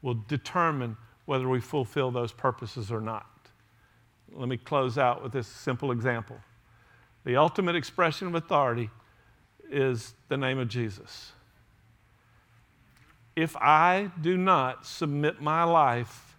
will 0.03 0.15
determine 0.29 0.97
whether 1.25 1.49
we 1.49 1.61
fulfill 1.61 2.11
those 2.11 2.33
purposes 2.33 2.91
or 2.91 3.01
not. 3.01 3.27
Let 4.33 4.49
me 4.49 4.57
close 4.57 4.99
out 4.99 5.23
with 5.23 5.33
this 5.33 5.47
simple 5.47 5.93
example. 5.93 6.37
The 7.25 7.37
ultimate 7.37 7.77
expression 7.77 8.27
of 8.27 8.35
authority 8.35 8.91
is 9.71 10.15
the 10.29 10.37
name 10.37 10.59
of 10.59 10.69
Jesus. 10.69 11.33
If 13.37 13.57
I 13.57 14.11
do 14.21 14.37
not 14.37 14.87
submit 14.87 15.41
my 15.41 15.65
life 15.65 16.37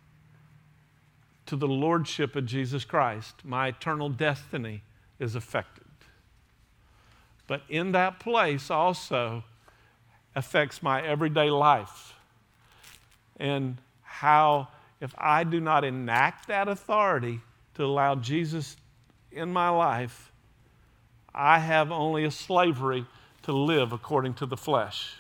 to 1.48 1.56
the 1.56 1.68
lordship 1.68 2.36
of 2.36 2.45
Jesus 2.45 2.86
Christ, 2.86 3.44
my 3.44 3.68
eternal 3.69 4.10
destiny 4.10 4.84
is 5.20 5.36
affected. 5.36 5.86
But 7.48 7.62
in 7.70 7.92
that 7.92 8.20
place 8.20 8.72
also 8.72 9.44
affects 10.36 10.82
my 10.82 11.02
everyday 11.02 11.50
life. 11.50 12.14
And 13.38 13.78
how, 14.02 14.70
if 15.00 15.14
I 15.18 15.44
do 15.44 15.60
not 15.60 15.84
enact 15.84 16.48
that 16.48 16.68
authority 16.68 17.42
to 17.76 17.86
allow 17.86 18.16
Jesus 18.16 18.78
in 19.32 19.52
my 19.52 19.70
life, 19.70 20.32
I 21.34 21.60
have 21.60 21.92
only 21.92 22.24
a 22.24 22.32
slavery 22.32 23.06
to 23.44 23.52
live 23.52 23.92
according 23.92 24.34
to 24.36 24.46
the 24.46 24.58
flesh. 24.58 25.20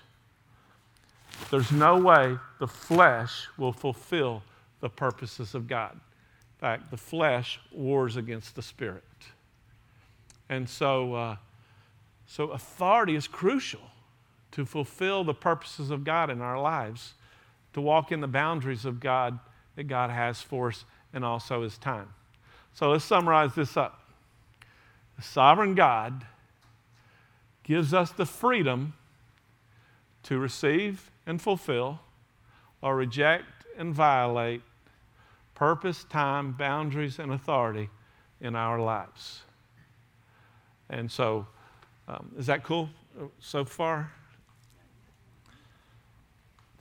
There's 1.51 1.71
no 1.71 1.97
way 1.97 2.37
the 2.59 2.67
flesh 2.67 3.47
will 3.57 3.73
fulfill 3.73 4.41
the 4.79 4.89
purposes 4.89 5.53
of 5.53 5.67
God. 5.67 5.91
In 5.93 6.59
fact, 6.59 6.89
the 6.89 6.97
flesh 6.97 7.59
wars 7.71 8.15
against 8.15 8.55
the 8.55 8.61
spirit. 8.61 9.03
And 10.49 10.69
so, 10.69 11.13
uh, 11.13 11.35
so 12.27 12.51
authority 12.51 13.15
is 13.15 13.27
crucial 13.27 13.91
to 14.51 14.65
fulfill 14.65 15.23
the 15.23 15.33
purposes 15.33 15.91
of 15.91 16.03
God 16.03 16.29
in 16.29 16.41
our 16.41 16.59
lives, 16.59 17.13
to 17.73 17.81
walk 17.81 18.11
in 18.11 18.21
the 18.21 18.27
boundaries 18.27 18.85
of 18.85 18.99
God 18.99 19.39
that 19.75 19.85
God 19.85 20.09
has 20.09 20.41
for 20.41 20.69
us 20.69 20.85
and 21.13 21.25
also 21.25 21.63
His 21.63 21.77
time. 21.77 22.09
So 22.73 22.91
let's 22.91 23.05
summarize 23.05 23.55
this 23.55 23.77
up. 23.77 24.01
The 25.17 25.23
sovereign 25.23 25.75
God 25.75 26.25
gives 27.63 27.93
us 27.93 28.11
the 28.11 28.25
freedom 28.25 28.93
to 30.23 30.37
receive 30.37 31.09
and 31.25 31.41
fulfill 31.41 31.99
or 32.81 32.95
reject 32.95 33.45
and 33.77 33.93
violate 33.93 34.61
purpose, 35.55 36.03
time, 36.03 36.51
boundaries, 36.51 37.17
and 37.17 37.31
authority 37.31 37.89
in 38.41 38.55
our 38.55 38.79
lives. 38.79 39.41
And 40.89 41.11
so, 41.11 41.47
um, 42.07 42.31
is 42.37 42.45
that 42.47 42.63
cool 42.63 42.89
uh, 43.19 43.25
so 43.39 43.65
far? 43.65 44.11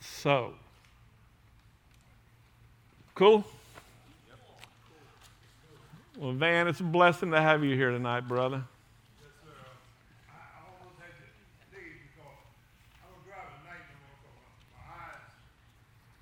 So, 0.01 0.55
cool? 3.14 3.44
Well, 6.16 6.32
Van, 6.32 6.68
it's 6.68 6.78
a 6.78 6.85
blessing 6.85 7.32
to 7.32 7.40
have 7.40 7.64
you 7.64 7.74
here 7.74 7.90
tonight, 7.90 8.28
brother. 8.28 8.62
Yes, 9.18 9.35
sir. 9.43 9.51
I, 10.31 10.39
I 10.39 10.62
almost 10.78 10.94
had 11.02 11.10
to 11.10 11.26
leave 11.74 12.06
because 12.06 12.39
I 13.02 13.10
don't 13.10 13.26
drive 13.26 13.51
at 13.51 13.66
night 13.66 13.82
no 13.90 13.98
more 13.98 14.14
because 14.22 14.39
my 14.78 14.86
eyes, 14.94 15.26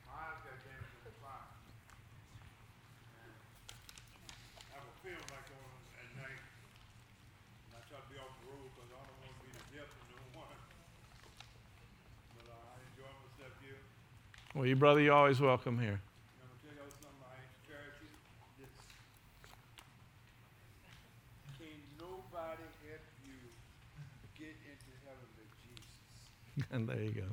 my 0.08 0.16
eyes 0.16 0.40
got 0.48 0.56
damaged 0.64 0.96
in 0.96 1.12
the 1.12 1.14
fire. 1.20 1.44
And 3.20 3.36
I 4.72 4.80
have 4.80 4.86
a 4.88 4.96
film 5.04 5.20
like 5.28 5.44
on 5.52 5.70
at 6.00 6.08
night. 6.24 6.40
And 6.40 7.72
I 7.76 7.84
try 7.84 8.00
to 8.00 8.08
be 8.08 8.16
off 8.16 8.32
the 8.40 8.48
road 8.48 8.64
because 8.72 8.96
I 8.96 9.00
don't 9.04 9.18
want 9.28 9.36
to 9.36 9.44
be 9.44 9.52
the 9.52 9.66
death 9.76 9.92
of 9.92 10.08
no 10.08 10.24
one. 10.40 10.56
But 12.32 12.48
uh, 12.48 12.56
I 12.56 12.80
enjoy 12.80 13.12
myself 13.12 13.54
here. 13.60 13.84
Well, 14.62 14.70
you 14.70 14.78
brother, 14.78 15.02
you're 15.02 15.10
always 15.10 15.42
welcome 15.42 15.74
here. 15.74 15.98
And 26.70 26.86
there 26.88 27.02
you 27.02 27.10
go. 27.10 27.26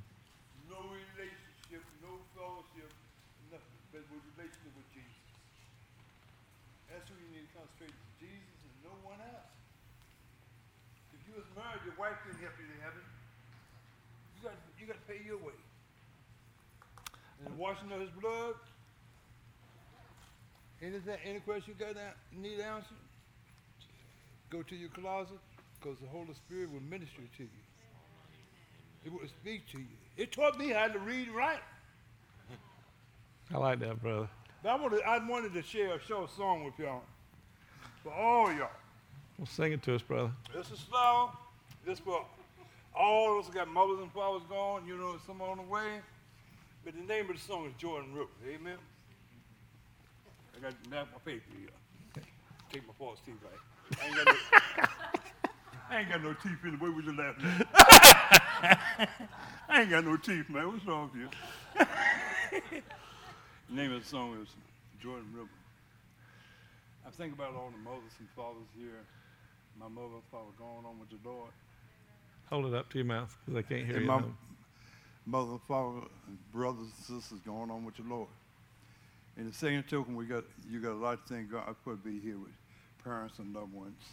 No 0.73 0.81
relationship, 0.89 1.85
no 2.01 2.18
fellowship, 2.34 2.89
nothing, 3.53 3.77
but 3.93 4.01
with 4.10 4.26
relationship 4.34 4.73
with 4.73 4.89
Jesus. 4.89 5.22
That's 6.89 7.06
who 7.14 7.14
you 7.14 7.30
need 7.30 7.45
to 7.45 7.61
concentrate 7.61 7.93
to 7.93 8.10
Jesus 8.26 8.57
and 8.57 8.89
no 8.89 8.93
one 9.06 9.22
else. 9.22 9.53
If 11.14 11.22
you 11.30 11.38
was 11.38 11.45
married, 11.53 11.85
your 11.85 11.93
wife 11.93 12.18
couldn't 12.26 12.41
help 12.41 12.57
you 12.57 12.65
to 12.73 12.77
heaven. 12.81 13.06
You 14.34 14.49
got 14.49 14.57
you 14.81 14.89
got 14.89 14.97
to 14.97 15.06
pay 15.06 15.22
your 15.22 15.38
way. 15.45 15.68
And 17.39 17.55
the 17.55 17.61
washing 17.61 17.91
of 17.91 18.01
his 18.01 18.09
blood. 18.21 18.53
Anything, 20.81 21.17
any 21.25 21.39
question 21.39 21.73
you 21.77 21.85
got 21.85 21.95
that 21.95 22.15
need 22.35 22.59
answered? 22.59 22.97
Go 24.49 24.63
to 24.63 24.75
your 24.75 24.89
closet, 24.89 25.37
because 25.79 25.99
the 25.99 26.07
Holy 26.07 26.33
Spirit 26.33 26.71
will 26.71 26.81
minister 26.81 27.21
to 27.37 27.43
you. 27.43 27.49
It 29.05 29.11
will 29.11 29.27
speak 29.27 29.67
to 29.71 29.77
you. 29.77 29.85
It 30.17 30.31
taught 30.31 30.57
me 30.57 30.69
how 30.69 30.87
to 30.87 30.99
read 30.99 31.27
and 31.27 31.35
write. 31.35 31.59
I 33.53 33.57
like 33.57 33.79
that, 33.79 34.01
brother. 34.01 34.27
But 34.63 34.69
I 34.69 34.75
wanted, 34.75 35.01
I 35.03 35.17
wanted 35.27 35.53
to 35.53 35.61
share 35.61 35.95
a 35.95 36.01
short 36.01 36.29
song 36.31 36.63
with 36.63 36.77
y'all. 36.77 37.03
For 38.03 38.13
all 38.13 38.51
y'all. 38.51 38.69
Well, 39.37 39.47
sing 39.47 39.71
it 39.71 39.81
to 39.83 39.95
us, 39.95 40.01
brother. 40.01 40.31
This 40.53 40.71
is 40.71 40.79
slow. 40.79 41.31
This 41.85 41.99
for 41.99 42.25
all 42.95 43.39
of 43.39 43.45
us 43.45 43.53
got 43.53 43.67
mothers 43.67 43.99
and 43.99 44.11
fathers 44.11 44.43
gone, 44.49 44.85
you 44.85 44.97
know, 44.97 45.15
some 45.25 45.41
on 45.41 45.57
the 45.57 45.63
way. 45.63 46.01
But 46.85 46.93
the 46.95 47.01
name 47.01 47.30
of 47.30 47.35
the 47.35 47.41
song 47.41 47.68
is 47.68 47.73
Jordan 47.77 48.14
River. 48.14 48.30
Amen. 48.47 48.77
I 50.57 50.60
got 50.61 50.73
that 50.91 51.07
my 51.11 51.19
paper 51.26 51.43
here. 51.57 51.69
Take 52.72 52.85
my 52.88 52.93
false 52.97 53.19
teeth 53.26 53.35
out. 53.45 53.99
I 54.01 54.06
ain't 54.07 54.15
got 54.15 54.26
no, 54.27 54.34
I 55.89 55.99
ain't 55.99 56.10
got 56.10 56.23
no 56.23 56.34
teeth 56.34 56.64
in 56.64 56.77
the 56.77 56.84
way 56.84 56.89
we 56.91 57.01
just 57.03 57.18
laughing 57.18 57.45
at. 57.45 59.10
I 59.69 59.81
ain't 59.81 59.89
got 59.89 60.06
no 60.06 60.18
teeth, 60.18 60.49
man. 60.49 60.72
What's 60.72 60.85
wrong 60.85 61.10
with 61.14 61.22
you? 61.22 61.30
the 63.69 63.76
name 63.76 63.93
of 63.93 64.03
the 64.03 64.07
song 64.07 64.38
is 64.41 64.49
Jordan 65.01 65.26
River. 65.34 65.49
I 67.07 67.10
think 67.11 67.34
about 67.34 67.56
all 67.56 67.72
the 67.72 67.77
mothers 67.89 68.14
and 68.19 68.27
fathers 68.35 68.68
here. 68.77 69.01
My 69.80 69.88
mother 69.88 70.14
and 70.15 70.23
father 70.31 70.51
going 70.57 70.85
on 70.85 70.99
with 70.99 71.10
the 71.10 71.18
Lord. 71.27 71.51
Hold 72.49 72.65
it 72.65 72.73
up 72.73 72.89
to 72.91 72.97
your 72.97 73.06
mouth 73.06 73.35
because 73.45 73.57
I 73.57 73.61
can't 73.68 73.85
hear 73.85 73.95
And 73.95 74.06
you. 74.06 74.07
my 74.11 74.18
now. 74.19 74.26
Mother, 75.30 75.57
father, 75.68 76.07
and 76.27 76.51
brothers 76.51 76.88
and 76.88 77.22
sisters 77.22 77.39
going 77.45 77.69
on 77.69 77.85
with 77.85 77.95
the 77.95 78.03
Lord. 78.03 78.30
In 79.38 79.47
the 79.47 79.53
same 79.53 79.84
token, 79.84 80.15
we 80.15 80.26
got 80.26 80.43
you 80.69 80.80
got 80.80 80.91
a 80.91 80.93
lot 80.93 81.14
of 81.14 81.23
things 81.26 81.51
God 81.51 81.76
could 81.85 82.03
be 82.03 82.19
here 82.19 82.38
with 82.38 82.51
parents 83.03 83.39
and 83.39 83.56
loved 83.56 83.73
ones. 83.73 84.03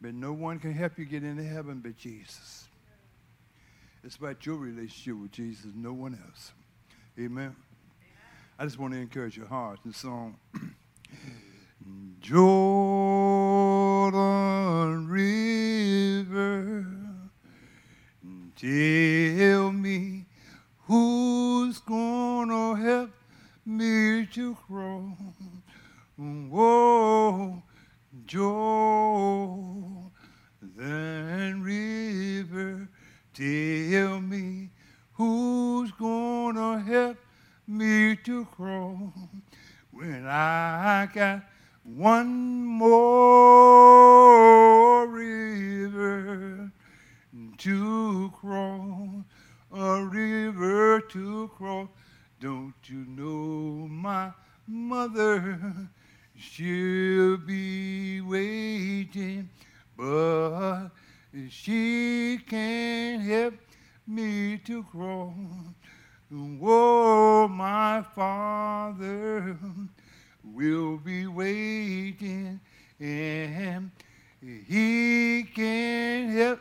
But 0.00 0.14
no 0.14 0.32
one 0.32 0.58
can 0.58 0.72
help 0.72 0.98
you 0.98 1.04
get 1.04 1.22
into 1.22 1.44
heaven 1.44 1.80
but 1.80 1.96
Jesus. 1.96 2.66
It's 4.04 4.16
about 4.16 4.44
your 4.44 4.56
relationship 4.56 5.14
with 5.22 5.30
Jesus, 5.30 5.70
no 5.74 5.92
one 5.92 6.18
else. 6.26 6.50
Amen. 7.18 7.54
I 8.58 8.64
just 8.64 8.78
want 8.78 8.94
to 8.94 8.98
encourage 8.98 9.36
your 9.36 9.46
heart. 9.46 9.78
The 9.86 9.92
song, 9.92 10.36
Jordan 12.20 12.42
tell 18.62 19.72
me 19.72 20.24
who's 20.86 21.80
gonna 21.80 22.76
help 22.76 23.10
me 23.66 24.24
to 24.26 24.54
cross. 24.54 25.18
Whoa, 26.16 27.60
Jordan 28.24 30.12
River, 31.60 32.88
tell 33.34 34.20
me 34.20 34.70
who's 35.14 35.90
gonna 35.98 36.78
help 36.82 37.16
me 37.66 38.14
to 38.14 38.44
cross 38.44 39.12
when 39.90 40.24
I 40.28 41.08
got 41.12 41.42
one 41.82 42.64
more 42.64 43.88
river 45.08 46.70
to 47.62 48.32
cross, 48.40 49.22
a 49.72 50.04
river 50.04 51.00
to 51.00 51.48
cross. 51.56 51.88
Don't 52.40 52.74
you 52.86 53.04
know 53.06 53.86
my 53.86 54.32
mother? 54.66 55.60
She'll 56.36 57.36
be 57.36 58.20
waiting, 58.20 59.48
but 59.96 60.88
she 61.50 62.40
can't 62.48 63.22
help 63.22 63.54
me 64.08 64.58
to 64.64 64.82
cross. 64.82 65.32
Oh, 66.34 67.46
my 67.46 68.02
father 68.12 69.56
will 70.42 70.96
be 70.96 71.28
waiting, 71.28 72.58
and 72.98 73.92
he 74.42 75.44
can 75.54 76.30
help 76.30 76.60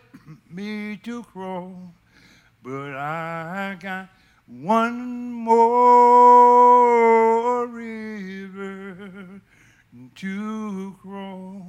me 0.50 0.98
to 0.98 1.24
cross. 1.24 1.74
But 2.62 2.94
I 2.94 3.76
got 3.80 4.10
one 4.46 5.32
more 5.34 6.86
river 7.66 9.42
to 10.16 10.96
cross, 11.02 11.64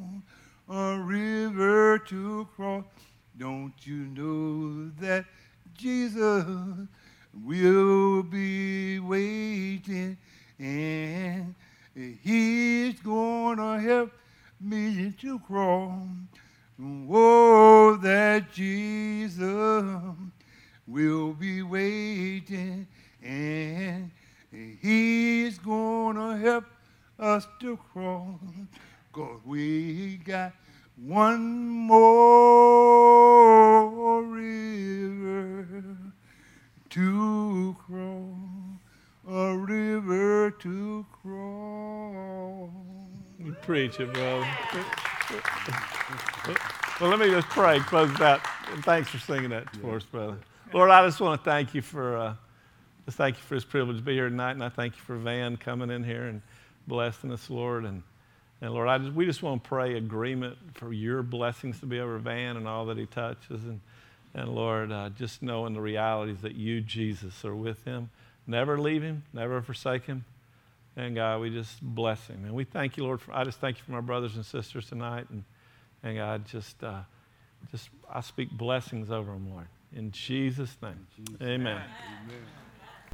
a 0.68 0.98
river 0.98 1.98
to 1.98 2.46
cross. 2.54 2.84
Don't 3.38 3.72
you 3.84 4.06
know 4.14 4.90
that 5.00 5.24
Jesus 5.74 6.44
will 7.42 8.22
be 8.22 8.98
waiting 8.98 10.18
and 10.58 11.54
he's 11.94 13.00
gonna 13.00 13.80
help 13.80 14.12
me 14.62 15.12
to 15.20 15.38
cross. 15.40 15.98
Oh, 16.80 17.96
that 18.02 18.52
Jesus 18.52 19.94
will 20.86 21.32
be 21.32 21.62
waiting 21.62 22.86
and 23.22 24.10
he's 24.80 25.58
gonna 25.58 26.36
help 26.38 26.64
us 27.18 27.46
to 27.60 27.76
cross. 27.92 28.38
Cause 29.12 29.40
we 29.44 30.16
got 30.24 30.52
one 30.96 31.68
more 31.68 32.62
river 34.22 35.66
to 36.90 37.76
cross, 37.86 38.78
a 39.28 39.56
river 39.56 40.50
to 40.50 41.06
cross. 41.22 43.01
Preach 43.62 43.98
it, 44.00 44.12
brother. 44.12 44.46
Well, 47.00 47.10
let 47.10 47.18
me 47.18 47.30
just 47.30 47.48
pray, 47.48 47.80
close 47.80 48.20
out. 48.20 48.40
And 48.70 48.84
thanks 48.84 49.08
for 49.08 49.18
singing 49.18 49.50
that 49.50 49.74
for 49.76 49.96
us, 49.96 50.04
brother. 50.04 50.38
Lord, 50.72 50.90
I 50.90 51.04
just 51.04 51.20
want 51.20 51.42
to 51.42 51.50
thank 51.50 51.74
you 51.74 51.82
for 51.82 52.16
uh, 52.16 52.34
just 53.04 53.18
thank 53.18 53.36
you 53.36 53.42
for 53.42 53.54
this 53.54 53.64
privilege 53.64 53.96
to 53.96 54.02
be 54.02 54.14
here 54.14 54.28
tonight, 54.28 54.52
and 54.52 54.62
I 54.62 54.68
thank 54.68 54.94
you 54.94 55.02
for 55.02 55.16
Van 55.16 55.56
coming 55.56 55.90
in 55.90 56.04
here 56.04 56.24
and 56.24 56.40
blessing 56.86 57.32
us, 57.32 57.50
Lord. 57.50 57.84
And, 57.84 58.02
and 58.60 58.72
Lord, 58.72 58.88
I 58.88 58.98
just, 58.98 59.12
we 59.12 59.26
just 59.26 59.42
want 59.42 59.64
to 59.64 59.68
pray 59.68 59.96
agreement 59.96 60.56
for 60.74 60.92
your 60.92 61.22
blessings 61.22 61.80
to 61.80 61.86
be 61.86 61.98
over 61.98 62.18
Van 62.18 62.56
and 62.56 62.68
all 62.68 62.86
that 62.86 62.96
he 62.96 63.06
touches. 63.06 63.64
And, 63.64 63.80
and 64.34 64.54
Lord, 64.54 64.92
uh, 64.92 65.10
just 65.10 65.42
knowing 65.42 65.74
the 65.74 65.80
realities 65.80 66.42
that 66.42 66.54
you, 66.54 66.80
Jesus, 66.80 67.44
are 67.44 67.56
with 67.56 67.84
him. 67.84 68.10
Never 68.46 68.78
leave 68.78 69.02
him, 69.02 69.24
never 69.32 69.60
forsake 69.62 70.04
him. 70.04 70.24
And 70.96 71.14
God, 71.14 71.40
we 71.40 71.50
just 71.50 71.80
bless 71.80 72.26
him. 72.26 72.44
And 72.44 72.54
we 72.54 72.64
thank 72.64 72.96
you, 72.96 73.04
Lord. 73.04 73.20
For, 73.20 73.32
I 73.32 73.44
just 73.44 73.60
thank 73.60 73.78
you 73.78 73.84
for 73.84 73.92
my 73.92 74.00
brothers 74.00 74.36
and 74.36 74.44
sisters 74.44 74.86
tonight. 74.86 75.26
And, 75.30 75.44
and 76.02 76.16
God, 76.16 76.46
just, 76.46 76.82
uh, 76.84 77.00
just 77.70 77.88
I 78.12 78.20
speak 78.20 78.50
blessings 78.50 79.10
over 79.10 79.32
them, 79.32 79.50
Lord. 79.50 79.68
In 79.94 80.10
Jesus' 80.10 80.76
name. 80.82 81.06
Jesus. 81.16 81.40
Amen. 81.40 81.82
Amen. 81.82 82.42